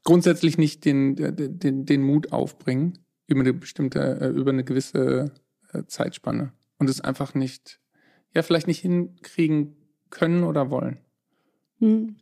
grundsätzlich 0.05 0.57
nicht 0.57 0.85
den, 0.85 1.17
den, 1.17 1.85
den 1.85 2.03
Mut 2.03 2.33
aufbringen 2.33 2.99
über 3.27 3.41
eine 3.41 3.55
bestimmte, 3.55 4.21
äh, 4.21 4.29
über 4.29 4.53
eine 4.53 4.65
gewisse 4.65 5.33
äh, 5.73 5.83
Zeitspanne 5.87 6.53
und 6.79 6.89
es 6.89 7.01
einfach 7.01 7.35
nicht, 7.35 7.81
ja, 8.35 8.43
vielleicht 8.43 8.67
nicht 8.67 8.81
hinkriegen 8.81 9.77
können 10.15 10.45
oder 10.45 10.71
wollen. 10.71 10.99
Hm. 11.81 12.17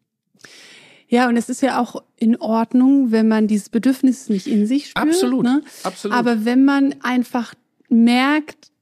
Ja, 1.13 1.29
und 1.29 1.37
es 1.37 1.51
ist 1.51 1.61
ja 1.61 1.79
auch 1.79 2.03
in 2.17 2.41
Ordnung, 2.41 3.13
wenn 3.13 3.29
man 3.29 3.47
dieses 3.47 3.69
Bedürfnis 3.69 4.31
nicht 4.31 4.47
in 4.47 4.67
sich 4.67 4.89
spürt. 4.89 5.09
Absolut, 5.09 5.45
ne? 5.45 5.63
absolut. 5.83 6.17
Aber 6.17 6.47
wenn 6.47 6.65
man 6.65 6.95
einfach 7.03 7.55
merkt, 7.91 8.73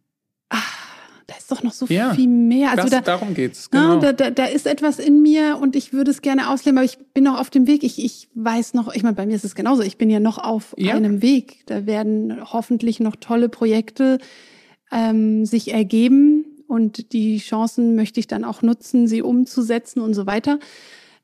ach, 0.48 0.78
das 1.26 1.38
ist 1.38 1.50
doch 1.50 1.62
noch 1.64 1.72
so 1.72 1.86
ja, 1.86 2.14
viel 2.14 2.28
mehr. 2.28 2.70
Also 2.70 2.82
das, 2.84 2.90
da, 2.90 3.00
darum 3.00 3.34
geht's. 3.34 3.70
Genau. 3.70 3.96
Na, 3.96 4.00
da, 4.00 4.12
da, 4.12 4.30
da 4.30 4.44
ist 4.44 4.68
etwas 4.68 4.98
in 4.98 5.22
mir 5.22 5.58
und 5.60 5.74
ich 5.74 5.92
würde 5.92 6.12
es 6.12 6.22
gerne 6.22 6.50
ausleben, 6.50 6.78
aber 6.78 6.84
ich 6.84 6.98
bin 7.14 7.24
noch 7.24 7.38
auf 7.38 7.50
dem 7.50 7.66
Weg. 7.66 7.82
Ich, 7.82 8.02
ich 8.04 8.28
weiß 8.34 8.74
noch, 8.74 8.94
ich 8.94 9.02
meine, 9.02 9.16
bei 9.16 9.26
mir 9.26 9.34
ist 9.34 9.44
es 9.44 9.56
genauso. 9.56 9.82
Ich 9.82 9.98
bin 9.98 10.08
ja 10.08 10.20
noch 10.20 10.38
auf 10.38 10.74
ja. 10.76 10.94
einem 10.94 11.22
Weg. 11.22 11.64
Da 11.66 11.86
werden 11.86 12.38
hoffentlich 12.52 13.00
noch 13.00 13.16
tolle 13.16 13.48
Projekte 13.48 14.18
ähm, 14.92 15.46
sich 15.46 15.72
ergeben 15.72 16.49
und 16.70 17.12
die 17.12 17.38
Chancen 17.38 17.96
möchte 17.96 18.20
ich 18.20 18.28
dann 18.28 18.44
auch 18.44 18.62
nutzen, 18.62 19.08
sie 19.08 19.22
umzusetzen 19.22 20.00
und 20.00 20.14
so 20.14 20.26
weiter. 20.26 20.60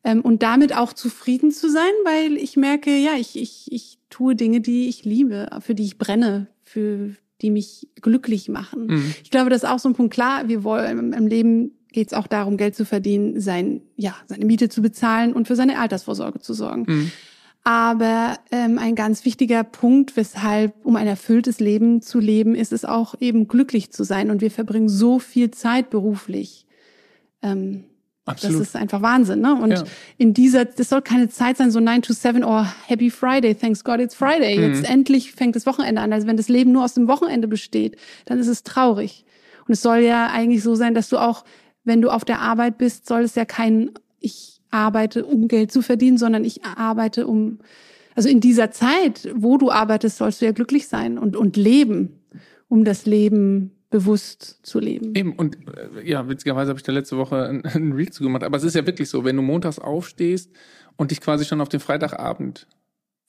Ähm, 0.03 0.21
und 0.21 0.43
damit 0.43 0.77
auch 0.77 0.93
zufrieden 0.93 1.53
zu 1.53 1.71
sein, 1.71 1.93
weil 2.05 2.37
ich 2.37 2.57
merke, 2.57 2.97
ja, 2.97 3.13
ich, 3.17 3.37
ich, 3.37 3.71
ich 3.71 3.99
tue 4.11 4.35
Dinge, 4.35 4.61
die 4.61 4.89
ich 4.89 5.05
liebe, 5.05 5.49
für 5.61 5.77
die 5.77 5.85
ich 5.85 5.99
brenne, 5.99 6.49
für 6.65 7.15
die 7.43 7.51
mich 7.51 7.89
glücklich 8.01 8.49
machen. 8.49 8.87
Mhm. 8.89 9.15
Ich 9.23 9.31
glaube, 9.31 9.51
das 9.51 9.63
ist 9.63 9.69
auch 9.69 9.79
so 9.79 9.89
ein 9.89 9.95
Punkt. 9.95 10.13
Klar, 10.13 10.49
wir 10.49 10.65
wollen 10.65 11.13
im 11.13 11.27
Leben 11.29 11.73
geht 11.93 12.09
es 12.09 12.13
auch 12.13 12.27
darum, 12.27 12.57
Geld 12.57 12.75
zu 12.75 12.85
verdienen, 12.85 13.41
sein, 13.41 13.83
ja, 13.97 14.17
seine 14.27 14.45
Miete 14.45 14.69
zu 14.69 14.83
bezahlen 14.83 15.33
und 15.33 15.47
für 15.47 15.57
seine 15.57 15.79
Altersvorsorge 15.79 16.41
zu 16.41 16.55
sorgen. 16.55 16.85
Mhm. 16.89 17.13
Aber 17.67 18.39
ähm, 18.53 18.79
ein 18.79 18.95
ganz 18.95 19.25
wichtiger 19.25 19.65
Punkt, 19.65 20.17
weshalb, 20.17 20.73
um 20.87 20.95
ein 20.95 21.09
erfülltes 21.09 21.59
Leben 21.59 22.01
zu 22.01 22.21
leben, 22.21 22.55
ist 22.55 22.73
es 22.73 22.85
auch 22.85 23.17
eben 23.19 23.49
glücklich 23.49 23.91
zu 23.91 24.05
sein. 24.05 24.31
Und 24.31 24.41
wir 24.41 24.53
verbringen 24.53 24.89
so 24.89 25.19
viel 25.19 25.51
Zeit 25.51 25.91
beruflich. 25.91 26.65
Ähm, 27.43 27.83
Absolut. 28.25 28.61
Das 28.61 28.69
ist 28.69 28.77
einfach 28.77 29.03
Wahnsinn, 29.03 29.41
ne? 29.41 29.61
Und 29.61 29.73
ja. 29.73 29.83
in 30.17 30.33
dieser, 30.33 30.65
das 30.65 30.91
soll 30.91 31.03
keine 31.03 31.29
Zeit 31.29 31.57
sein, 31.57 31.73
so 31.73 31.81
9 31.81 32.03
to 32.03 32.13
7, 32.13 32.45
oh, 32.45 32.65
happy 32.87 33.11
Friday, 33.11 33.53
thanks 33.57 33.83
God 33.83 33.99
it's 33.99 34.15
Friday. 34.15 34.59
Mhm. 34.59 34.75
Jetzt 34.75 34.89
endlich 34.89 35.33
fängt 35.33 35.57
das 35.57 35.67
Wochenende 35.67 36.01
an. 36.01 36.13
Also 36.13 36.29
wenn 36.29 36.37
das 36.37 36.49
Leben 36.49 36.71
nur 36.71 36.85
aus 36.85 36.95
dem 36.95 37.09
Wochenende 37.09 37.49
besteht, 37.49 37.97
dann 38.27 38.39
ist 38.39 38.47
es 38.47 38.63
traurig. 38.63 39.25
Und 39.67 39.73
es 39.73 39.83
soll 39.83 39.99
ja 39.99 40.29
eigentlich 40.29 40.63
so 40.63 40.77
sein, 40.77 40.95
dass 40.95 41.09
du 41.09 41.19
auch, 41.19 41.45
wenn 41.83 42.01
du 42.01 42.11
auf 42.11 42.25
der 42.25 42.41
Arbeit 42.41 42.79
bist, 42.79 43.09
soll 43.09 43.23
es 43.23 43.35
ja 43.35 43.45
kein, 43.45 43.91
ich 44.21 44.56
arbeite, 44.77 45.25
um 45.25 45.49
Geld 45.49 45.73
zu 45.73 45.83
verdienen, 45.83 46.19
sondern 46.19 46.45
ich 46.45 46.65
arbeite, 46.65 47.27
um, 47.27 47.59
also 48.15 48.29
in 48.29 48.41
dieser 48.41 48.71
Zeit, 48.71 49.29
wo 49.35 49.59
du 49.59 49.71
arbeitest, 49.71 50.19
sollst 50.19 50.41
du 50.41 50.45
ja 50.45 50.53
glücklich 50.53 50.87
sein 50.89 51.19
und, 51.19 51.37
und 51.37 51.57
leben, 51.57 52.21
um 52.69 52.85
das 52.85 53.07
Leben 53.07 53.73
bewusst 53.91 54.61
zu 54.63 54.79
leben. 54.79 55.15
Eben, 55.15 55.33
und 55.35 55.57
äh, 55.69 56.09
ja, 56.09 56.29
witzigerweise 56.29 56.71
habe 56.71 56.79
ich 56.79 56.83
da 56.83 56.93
letzte 56.93 57.17
Woche 57.17 57.49
ein, 57.49 57.65
ein 57.75 57.93
Reel 57.93 58.11
zu 58.11 58.23
gemacht, 58.23 58.45
aber 58.45 58.57
es 58.57 58.65
ist 58.65 58.75
ja 58.75 58.87
wirklich 58.87 59.09
so, 59.09 59.25
wenn 59.25 59.37
du 59.37 59.43
montags 59.43 59.79
aufstehst 59.79 60.51
und 60.97 61.11
dich 61.11 61.21
quasi 61.21 61.45
schon 61.45 61.61
auf 61.61 61.69
den 61.69 61.81
Freitagabend 61.81 62.67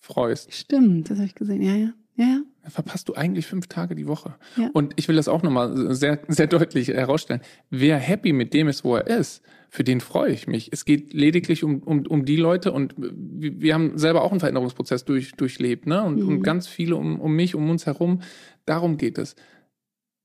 freust. 0.01 0.53
Stimmt, 0.53 1.09
das 1.09 1.17
habe 1.17 1.27
ich 1.27 1.35
gesehen, 1.35 1.61
ja, 1.61 1.75
ja. 1.75 1.93
Ja, 2.15 2.25
ja. 2.25 2.41
Verpasst 2.69 3.09
du 3.09 3.15
eigentlich 3.15 3.47
fünf 3.47 3.67
Tage 3.67 3.95
die 3.95 4.07
Woche. 4.07 4.35
Ja. 4.55 4.69
Und 4.73 4.93
ich 4.97 5.07
will 5.07 5.15
das 5.15 5.27
auch 5.27 5.43
nochmal 5.43 5.95
sehr, 5.95 6.19
sehr 6.27 6.47
deutlich 6.47 6.89
herausstellen. 6.89 7.41
Wer 7.69 7.97
happy 7.97 8.33
mit 8.33 8.53
dem 8.53 8.67
ist, 8.67 8.83
wo 8.83 8.95
er 8.95 9.07
ist, 9.07 9.41
für 9.69 9.83
den 9.83 10.01
freue 10.01 10.31
ich 10.31 10.47
mich. 10.47 10.69
Es 10.71 10.85
geht 10.85 11.13
lediglich 11.13 11.63
um, 11.63 11.79
um, 11.79 12.05
um 12.07 12.25
die 12.25 12.37
Leute 12.37 12.71
und 12.71 12.95
wir 12.97 13.73
haben 13.73 13.97
selber 13.97 14.23
auch 14.23 14.31
einen 14.31 14.39
Veränderungsprozess 14.39 15.05
durch, 15.05 15.33
durchlebt, 15.33 15.87
ne? 15.87 16.03
Und, 16.03 16.21
mhm. 16.21 16.27
und 16.29 16.43
ganz 16.43 16.67
viele 16.67 16.95
um, 16.95 17.19
um 17.19 17.35
mich, 17.35 17.53
um 17.53 17.69
uns 17.69 17.85
herum. 17.85 18.21
Darum 18.65 18.97
geht 18.97 19.17
es. 19.17 19.35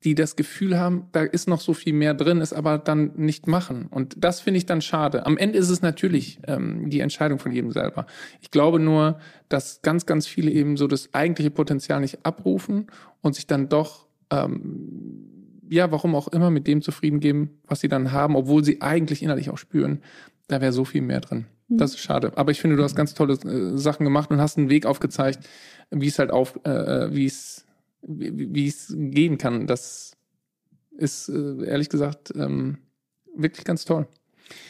Die 0.05 0.15
das 0.15 0.37
Gefühl 0.37 0.79
haben, 0.79 1.09
da 1.13 1.23
ist 1.23 1.49
noch 1.49 1.61
so 1.61 1.75
viel 1.75 1.93
mehr 1.93 2.15
drin, 2.15 2.41
es 2.41 2.53
aber 2.53 2.79
dann 2.79 3.13
nicht 3.17 3.47
machen. 3.47 3.87
Und 3.91 4.17
das 4.19 4.41
finde 4.41 4.59
ich 4.59 4.67
dann 4.67 4.83
schade. 4.83 5.27
Am 5.27 5.37
Ende 5.37 5.59
ist 5.59 5.71
es 5.71 5.83
natürlich 5.83 6.41
ähm, 6.47 6.91
die 6.91 7.01
Entscheidung 7.01 7.39
von 7.39 7.53
jedem 7.53 7.71
selber. 7.71 8.07
Ich 8.41 8.51
glaube 8.51 8.81
nur, 8.81 9.19
dass 9.49 9.83
ganz, 9.83 10.07
ganz 10.07 10.27
viele 10.27 10.51
eben 10.51 10.77
so 10.77 10.87
das 10.87 11.15
eigentliche 11.15 11.51
Potenzial 11.51 12.01
nicht 12.01 12.25
abrufen 12.27 12.89
und 13.21 13.35
sich 13.35 13.47
dann 13.47 13.69
doch 13.69 14.07
ähm, 14.31 15.33
ja, 15.73 15.91
warum 15.91 16.15
auch 16.15 16.29
immer, 16.29 16.51
mit 16.51 16.67
dem 16.67 16.83
zufrieden 16.83 17.21
geben, 17.21 17.59
was 17.67 17.81
sie 17.81 17.89
dann 17.89 18.13
haben, 18.13 18.37
obwohl 18.37 18.63
sie 18.63 18.83
eigentlich 18.83 19.23
innerlich 19.23 19.49
auch 19.49 19.57
spüren, 19.57 20.03
da 20.49 20.61
wäre 20.61 20.73
so 20.73 20.85
viel 20.85 21.01
mehr 21.01 21.21
drin. 21.21 21.47
Mhm. 21.69 21.79
Das 21.79 21.93
ist 21.93 22.01
schade. 22.01 22.33
Aber 22.37 22.51
ich 22.51 22.61
finde, 22.61 22.77
du 22.77 22.83
hast 22.83 22.95
ganz 22.95 23.15
tolle 23.15 23.35
äh, 23.35 23.79
Sachen 23.79 24.05
gemacht 24.05 24.31
und 24.31 24.41
hast 24.41 24.59
einen 24.59 24.69
Weg 24.69 24.85
aufgezeigt, 24.85 25.49
wie 25.91 26.09
es 26.09 26.19
halt 26.19 26.31
auf, 26.31 26.61
äh, 26.65 26.71
äh 26.71 27.15
wie 27.15 27.25
es, 27.25 27.65
wie, 28.03 28.67
es 28.67 28.93
gehen 28.97 29.39
kann. 29.39 29.67
Das 29.67 30.17
ist 30.91 31.29
äh, 31.29 31.65
ehrlich 31.65 31.89
gesagt 31.89 32.33
ähm, 32.37 32.79
wirklich 33.35 33.65
ganz 33.65 33.85
toll. 33.85 34.07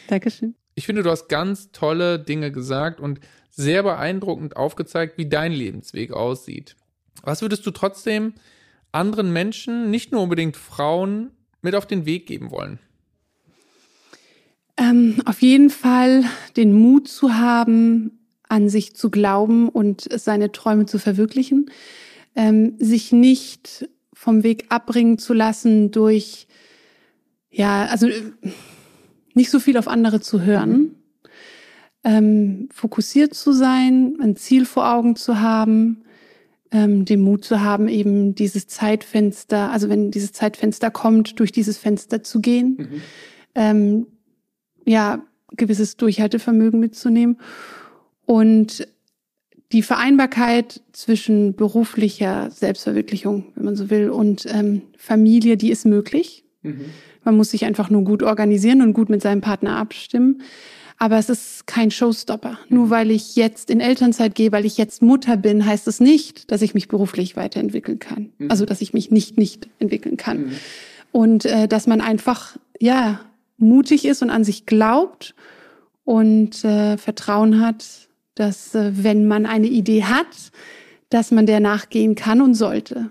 Dankeschön. 0.09 0.55
Ich 0.75 0.87
finde, 0.87 1.03
du 1.03 1.11
hast 1.11 1.29
ganz 1.29 1.73
tolle 1.73 2.19
Dinge 2.19 2.53
gesagt 2.53 3.01
und 3.01 3.21
sehr 3.51 3.83
beeindruckend 3.83 4.57
aufgezeigt, 4.57 5.19
wie 5.19 5.29
dein 5.29 5.53
Lebensweg 5.53 6.13
aussieht. 6.13 6.77
Was 7.23 7.43
würdest 7.43 7.67
du 7.67 7.71
trotzdem 7.71 8.35
anderen 8.91 9.33
Menschen, 9.33 9.91
nicht 9.91 10.13
nur 10.13 10.23
unbedingt 10.23 10.57
Frauen, 10.57 11.31
mit 11.61 11.75
auf 11.75 11.87
den 11.87 12.07
Weg 12.07 12.27
geben 12.27 12.51
wollen? 12.51 12.79
Ähm, 14.77 15.23
auf 15.27 15.43
jeden 15.43 15.71
Fall 15.71 16.25
den 16.57 16.73
Mut 16.73 17.09
zu 17.09 17.35
haben, 17.35 18.19
an 18.49 18.69
sich 18.69 18.97
zu 18.97 19.11
glauben 19.11 19.69
und 19.69 20.09
seine 20.15 20.53
Träume 20.53 20.87
zu 20.87 20.99
verwirklichen, 20.99 21.71
ähm, 22.35 22.75
sich 22.79 23.13
nicht 23.13 23.89
vom 24.13 24.43
Weg 24.43 24.67
abbringen 24.69 25.19
zu 25.19 25.35
lassen 25.35 25.91
durch, 25.91 26.47
ja, 27.51 27.87
also 27.87 28.09
nicht 29.35 29.51
so 29.51 29.59
viel 29.59 29.77
auf 29.77 29.89
andere 29.89 30.21
zu 30.21 30.43
hören, 30.43 30.97
ähm, 32.05 32.69
fokussiert 32.73 33.35
zu 33.35 33.53
sein, 33.53 34.17
ein 34.21 34.37
Ziel 34.37 34.65
vor 34.65 34.93
Augen 34.93 35.17
zu 35.17 35.41
haben, 35.41 36.05
ähm, 36.71 37.05
den 37.05 37.21
Mut 37.21 37.45
zu 37.45 37.61
haben, 37.61 37.89
eben 37.89 38.35
dieses 38.35 38.67
Zeitfenster, 38.67 39.71
also 39.71 39.89
wenn 39.89 40.11
dieses 40.11 40.33
Zeitfenster 40.33 40.91
kommt, 40.91 41.39
durch 41.39 41.53
dieses 41.53 41.79
Fenster 41.79 42.23
zu 42.23 42.41
gehen, 42.41 42.77
mhm. 42.79 43.03
ähm, 43.55 44.07
ja, 44.85 45.23
gewisses 45.57 45.97
Durchhaltevermögen 45.97 46.81
mitzunehmen 46.81 47.39
und 48.25 48.89
die 49.73 49.83
Vereinbarkeit 49.83 50.83
zwischen 50.93 51.55
beruflicher 51.55 52.51
Selbstverwirklichung, 52.51 53.47
wenn 53.55 53.65
man 53.65 53.77
so 53.77 53.91
will, 53.91 54.11
und 54.11 54.47
ähm, 54.53 54.83
Familie, 54.97 55.57
die 55.57 55.71
ist 55.71 55.87
möglich. 55.87 56.45
Mhm. 56.63 56.85
Man 57.25 57.37
muss 57.37 57.51
sich 57.51 57.65
einfach 57.65 57.89
nur 57.89 58.05
gut 58.05 58.23
organisieren 58.23 58.83
und 58.83 58.93
gut 58.93 59.09
mit 59.09 59.23
seinem 59.23 59.41
Partner 59.41 59.77
abstimmen. 59.77 60.43
Aber 60.99 61.19
es 61.19 61.29
ist 61.29 61.67
kein 61.67 61.91
Showstopper. 61.91 62.59
Nur 62.69 62.91
weil 62.91 63.11
ich 63.11 63.35
jetzt 63.35 63.71
in 63.71 63.81
Elternzeit 63.81 64.35
gehe, 64.35 64.53
weil 64.53 64.67
ich 64.67 64.79
jetzt 64.79 65.03
Mutter 65.03 65.37
bin, 65.37 65.65
heißt 65.65 65.89
es 65.89 65.99
nicht, 65.99 66.53
dass 66.53 66.63
ich 66.63 66.75
mich 66.75 66.87
beruflich 66.87 67.35
weiterentwickeln 67.35 67.99
kann. 67.99 68.31
Mhm. 68.39 68.51
Also 68.51 68.67
dass 68.67 68.81
ich 68.81 68.93
mich 68.93 69.11
nicht 69.11 69.39
nicht 69.39 69.69
entwickeln 69.79 70.17
kann. 70.17 70.39
Mhm. 70.39 70.53
Und 71.11 71.45
äh, 71.45 71.67
dass 71.67 71.87
man 71.87 72.01
einfach 72.01 72.57
ja 72.79 73.21
mutig 73.57 74.05
ist 74.05 74.23
und 74.23 74.31
an 74.31 74.45
sich 74.45 74.67
glaubt 74.67 75.35
und 76.05 76.65
äh, 76.65 76.97
Vertrauen 76.99 77.61
hat, 77.61 78.09
dass 78.35 78.75
äh, 78.75 78.93
wenn 78.95 79.27
man 79.27 79.47
eine 79.47 79.67
Idee 79.67 80.05
hat, 80.05 80.53
dass 81.11 81.31
man 81.31 81.47
der 81.47 81.61
nachgehen 81.61 82.15
kann 82.15 82.41
und 82.41 82.55
sollte. 82.55 83.11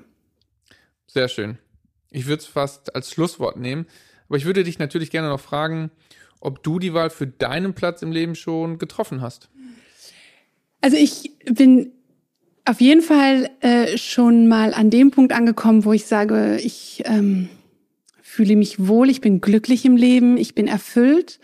Sehr 1.07 1.27
schön. 1.27 1.57
Ich 2.09 2.25
würde 2.25 2.41
es 2.41 2.47
fast 2.47 2.95
als 2.95 3.11
Schlusswort 3.11 3.57
nehmen, 3.57 3.85
aber 4.27 4.37
ich 4.37 4.45
würde 4.45 4.63
dich 4.63 4.79
natürlich 4.79 5.11
gerne 5.11 5.29
noch 5.29 5.39
fragen, 5.39 5.91
ob 6.39 6.63
du 6.63 6.79
die 6.79 6.93
Wahl 6.93 7.09
für 7.09 7.27
deinen 7.27 7.73
Platz 7.73 8.01
im 8.01 8.11
Leben 8.11 8.35
schon 8.35 8.79
getroffen 8.79 9.21
hast. 9.21 9.49
Also 10.81 10.97
ich 10.97 11.31
bin 11.45 11.91
auf 12.65 12.81
jeden 12.81 13.01
Fall 13.01 13.49
äh, 13.61 13.97
schon 13.97 14.47
mal 14.47 14.73
an 14.73 14.89
dem 14.89 15.11
Punkt 15.11 15.31
angekommen, 15.31 15.85
wo 15.85 15.93
ich 15.93 16.05
sage, 16.05 16.57
ich 16.57 17.03
ähm, 17.05 17.49
fühle 18.21 18.55
mich 18.55 18.87
wohl, 18.87 19.09
ich 19.09 19.21
bin 19.21 19.41
glücklich 19.41 19.85
im 19.85 19.95
Leben, 19.95 20.37
ich 20.37 20.55
bin 20.55 20.67
erfüllt. 20.67 21.39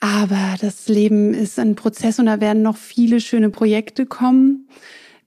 Aber 0.00 0.56
das 0.60 0.88
Leben 0.88 1.32
ist 1.34 1.58
ein 1.58 1.74
Prozess 1.74 2.18
und 2.18 2.26
da 2.26 2.40
werden 2.40 2.62
noch 2.62 2.76
viele 2.76 3.20
schöne 3.20 3.50
Projekte 3.50 4.06
kommen. 4.06 4.68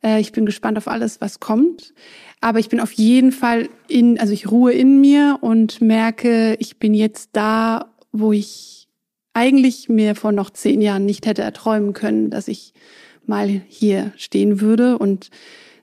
Äh, 0.04 0.20
ich 0.22 0.32
bin 0.32 0.46
gespannt 0.46 0.78
auf 0.78 0.88
alles, 0.88 1.22
was 1.22 1.40
kommt. 1.40 1.94
Aber 2.42 2.60
ich 2.60 2.70
bin 2.70 2.80
auf 2.80 2.92
jeden 2.94 3.32
Fall 3.32 3.70
in, 3.88 4.20
also 4.20 4.32
ich 4.32 4.50
ruhe 4.50 4.72
in 4.72 5.02
mir 5.02 5.40
und 5.42 5.82
merke, 5.82 6.56
ich 6.60 6.78
bin 6.78 6.94
jetzt 6.94 7.32
da, 7.34 7.94
wo 8.12 8.32
ich 8.32 8.88
eigentlich 9.34 9.90
mir 9.90 10.16
vor 10.16 10.32
noch 10.32 10.50
zehn 10.50 10.82
Jahren 10.82 11.06
nicht 11.06 11.26
hätte 11.26 11.42
erträumen 11.42 11.94
können, 11.94 12.30
dass 12.30 12.48
ich 12.48 12.74
mal 13.26 13.48
hier 13.68 14.12
stehen 14.16 14.62
würde 14.62 14.98
und 14.98 15.30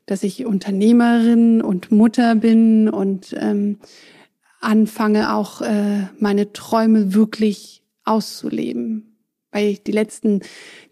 dass 0.07 0.23
ich 0.23 0.47
Unternehmerin 0.47 1.63
und 1.63 1.91
Mutter 1.91 2.37
bin 2.37 2.89
und 2.89 3.35
ähm, 3.39 3.79
anfange 4.61 5.35
auch 5.35 5.61
äh, 5.61 6.09
meine 6.19 6.53
Träume 6.53 7.15
wirklich 7.15 7.83
auszuleben. 8.07 9.17
Weil 9.53 9.77
die 9.77 9.93
letzten 9.93 10.43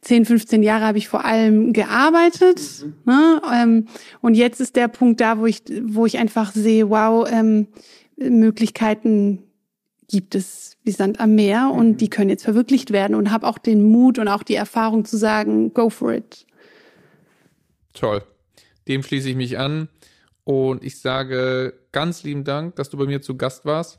10, 0.03 0.25
15 0.25 0.63
Jahre 0.63 0.87
habe 0.87 0.99
ich 0.99 1.09
vor 1.09 1.25
allem 1.25 1.73
gearbeitet. 1.73 2.61
Mhm. 2.85 2.95
Ne? 3.05 3.43
Ähm, 3.53 3.87
und 4.21 4.35
jetzt 4.35 4.61
ist 4.61 4.77
der 4.77 4.89
Punkt 4.89 5.21
da, 5.21 5.39
wo 5.39 5.47
ich, 5.47 5.63
wo 5.83 6.07
ich 6.07 6.19
einfach 6.19 6.53
sehe, 6.53 6.89
wow, 6.89 7.29
ähm, 7.31 7.69
Möglichkeiten 8.17 9.43
gibt 10.09 10.35
es 10.35 10.77
wie 10.85 10.93
Sand 10.93 11.21
am 11.21 11.35
Meer 11.35 11.73
und 11.75 11.89
mhm. 11.89 11.97
die 11.97 12.09
können 12.09 12.31
jetzt 12.31 12.45
verwirklicht 12.45 12.93
werden 12.93 13.15
und 13.15 13.31
habe 13.31 13.47
auch 13.47 13.59
den 13.59 13.83
Mut 13.83 14.19
und 14.19 14.29
auch 14.29 14.43
die 14.43 14.55
Erfahrung 14.55 15.05
zu 15.05 15.17
sagen, 15.17 15.73
go 15.75 15.91
for 15.91 16.13
it. 16.13 16.47
Toll. 17.95 18.23
Dem 18.87 19.03
schließe 19.03 19.31
ich 19.31 19.37
mich 19.37 19.59
an 19.59 19.89
und 20.45 20.85
ich 20.85 21.01
sage 21.01 21.75
ganz 21.93 22.23
lieben 22.23 22.45
Dank, 22.45 22.77
dass 22.77 22.91
du 22.91 22.99
bei 22.99 23.07
mir 23.07 23.23
zu 23.23 23.37
Gast 23.37 23.65
warst. 23.65 23.99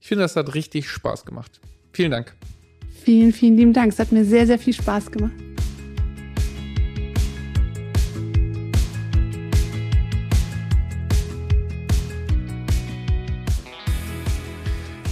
Ich 0.00 0.08
finde, 0.08 0.22
das 0.22 0.36
hat 0.36 0.54
richtig 0.54 0.88
Spaß 0.88 1.24
gemacht. 1.24 1.60
Vielen 1.92 2.10
Dank. 2.10 2.34
Vielen, 3.04 3.32
vielen 3.32 3.56
lieben 3.56 3.72
Dank. 3.72 3.92
Es 3.92 3.98
hat 3.98 4.12
mir 4.12 4.24
sehr, 4.24 4.46
sehr 4.46 4.58
viel 4.58 4.74
Spaß 4.74 5.10
gemacht. 5.10 5.32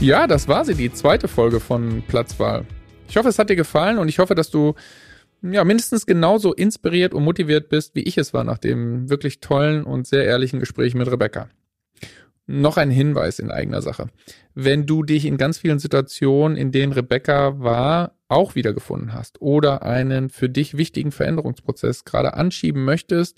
Ja, 0.00 0.28
das 0.28 0.46
war 0.46 0.64
sie, 0.64 0.76
die 0.76 0.92
zweite 0.92 1.26
Folge 1.26 1.58
von 1.58 2.02
Platzwahl. 2.06 2.64
Ich 3.08 3.16
hoffe, 3.16 3.28
es 3.28 3.38
hat 3.38 3.50
dir 3.50 3.56
gefallen 3.56 3.98
und 3.98 4.08
ich 4.08 4.20
hoffe, 4.20 4.36
dass 4.36 4.48
du 4.48 4.74
ja 5.42 5.64
mindestens 5.64 6.06
genauso 6.06 6.52
inspiriert 6.52 7.14
und 7.14 7.24
motiviert 7.24 7.68
bist, 7.68 7.96
wie 7.96 8.02
ich 8.02 8.16
es 8.16 8.32
war 8.32 8.44
nach 8.44 8.58
dem 8.58 9.10
wirklich 9.10 9.40
tollen 9.40 9.82
und 9.82 10.06
sehr 10.06 10.24
ehrlichen 10.24 10.60
Gespräch 10.60 10.94
mit 10.94 11.10
Rebecca. 11.10 11.48
Noch 12.50 12.78
ein 12.78 12.90
Hinweis 12.90 13.40
in 13.40 13.50
eigener 13.50 13.82
Sache. 13.82 14.06
Wenn 14.54 14.86
du 14.86 15.02
dich 15.02 15.26
in 15.26 15.36
ganz 15.36 15.58
vielen 15.58 15.78
Situationen, 15.78 16.56
in 16.56 16.72
denen 16.72 16.94
Rebecca 16.94 17.60
war, 17.60 18.14
auch 18.28 18.54
wiedergefunden 18.54 19.12
hast 19.12 19.42
oder 19.42 19.82
einen 19.82 20.30
für 20.30 20.48
dich 20.48 20.78
wichtigen 20.78 21.12
Veränderungsprozess 21.12 22.06
gerade 22.06 22.32
anschieben 22.32 22.86
möchtest, 22.86 23.36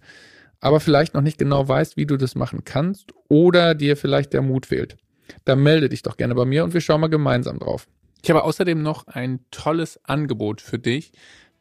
aber 0.60 0.78
vielleicht 0.78 1.14
noch 1.14 1.22
nicht 1.22 1.38
genau 1.38 1.66
weißt, 1.66 1.96
wie 1.96 2.06
du 2.06 2.16
das 2.16 2.36
machen 2.36 2.62
kannst 2.64 3.12
oder 3.28 3.74
dir 3.74 3.96
vielleicht 3.96 4.32
der 4.32 4.42
Mut 4.42 4.66
fehlt, 4.66 4.96
dann 5.44 5.60
melde 5.60 5.88
dich 5.88 6.02
doch 6.02 6.16
gerne 6.16 6.36
bei 6.36 6.44
mir 6.44 6.62
und 6.62 6.72
wir 6.72 6.80
schauen 6.80 7.00
mal 7.00 7.08
gemeinsam 7.08 7.58
drauf. 7.58 7.88
Ich 8.22 8.30
habe 8.30 8.44
außerdem 8.44 8.80
noch 8.80 9.08
ein 9.08 9.40
tolles 9.50 9.98
Angebot 10.04 10.60
für 10.60 10.78
dich, 10.78 11.10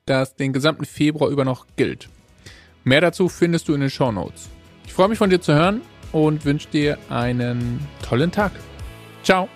das 0.06 0.36
den 0.36 0.54
gesamten 0.54 0.86
Februar 0.86 1.32
über 1.32 1.46
noch 1.46 1.66
gilt. 1.78 2.10
Mehr 2.84 3.02
dazu 3.02 3.28
findest 3.28 3.68
du 3.70 3.74
in 3.74 3.82
den 3.82 3.90
Show 3.90 4.12
Notes. 4.12 4.50
Ich 4.86 4.94
freue 4.94 5.10
mich 5.10 5.18
von 5.18 5.32
dir 5.32 5.42
zu 5.42 5.56
hören 5.56 5.82
und 6.11 6.45
wünsche 6.45 6.68
dir 6.69 6.98
einen 7.10 7.80
tollen 8.02 8.31
Tag. 8.31 8.52
Ciao. 9.23 9.49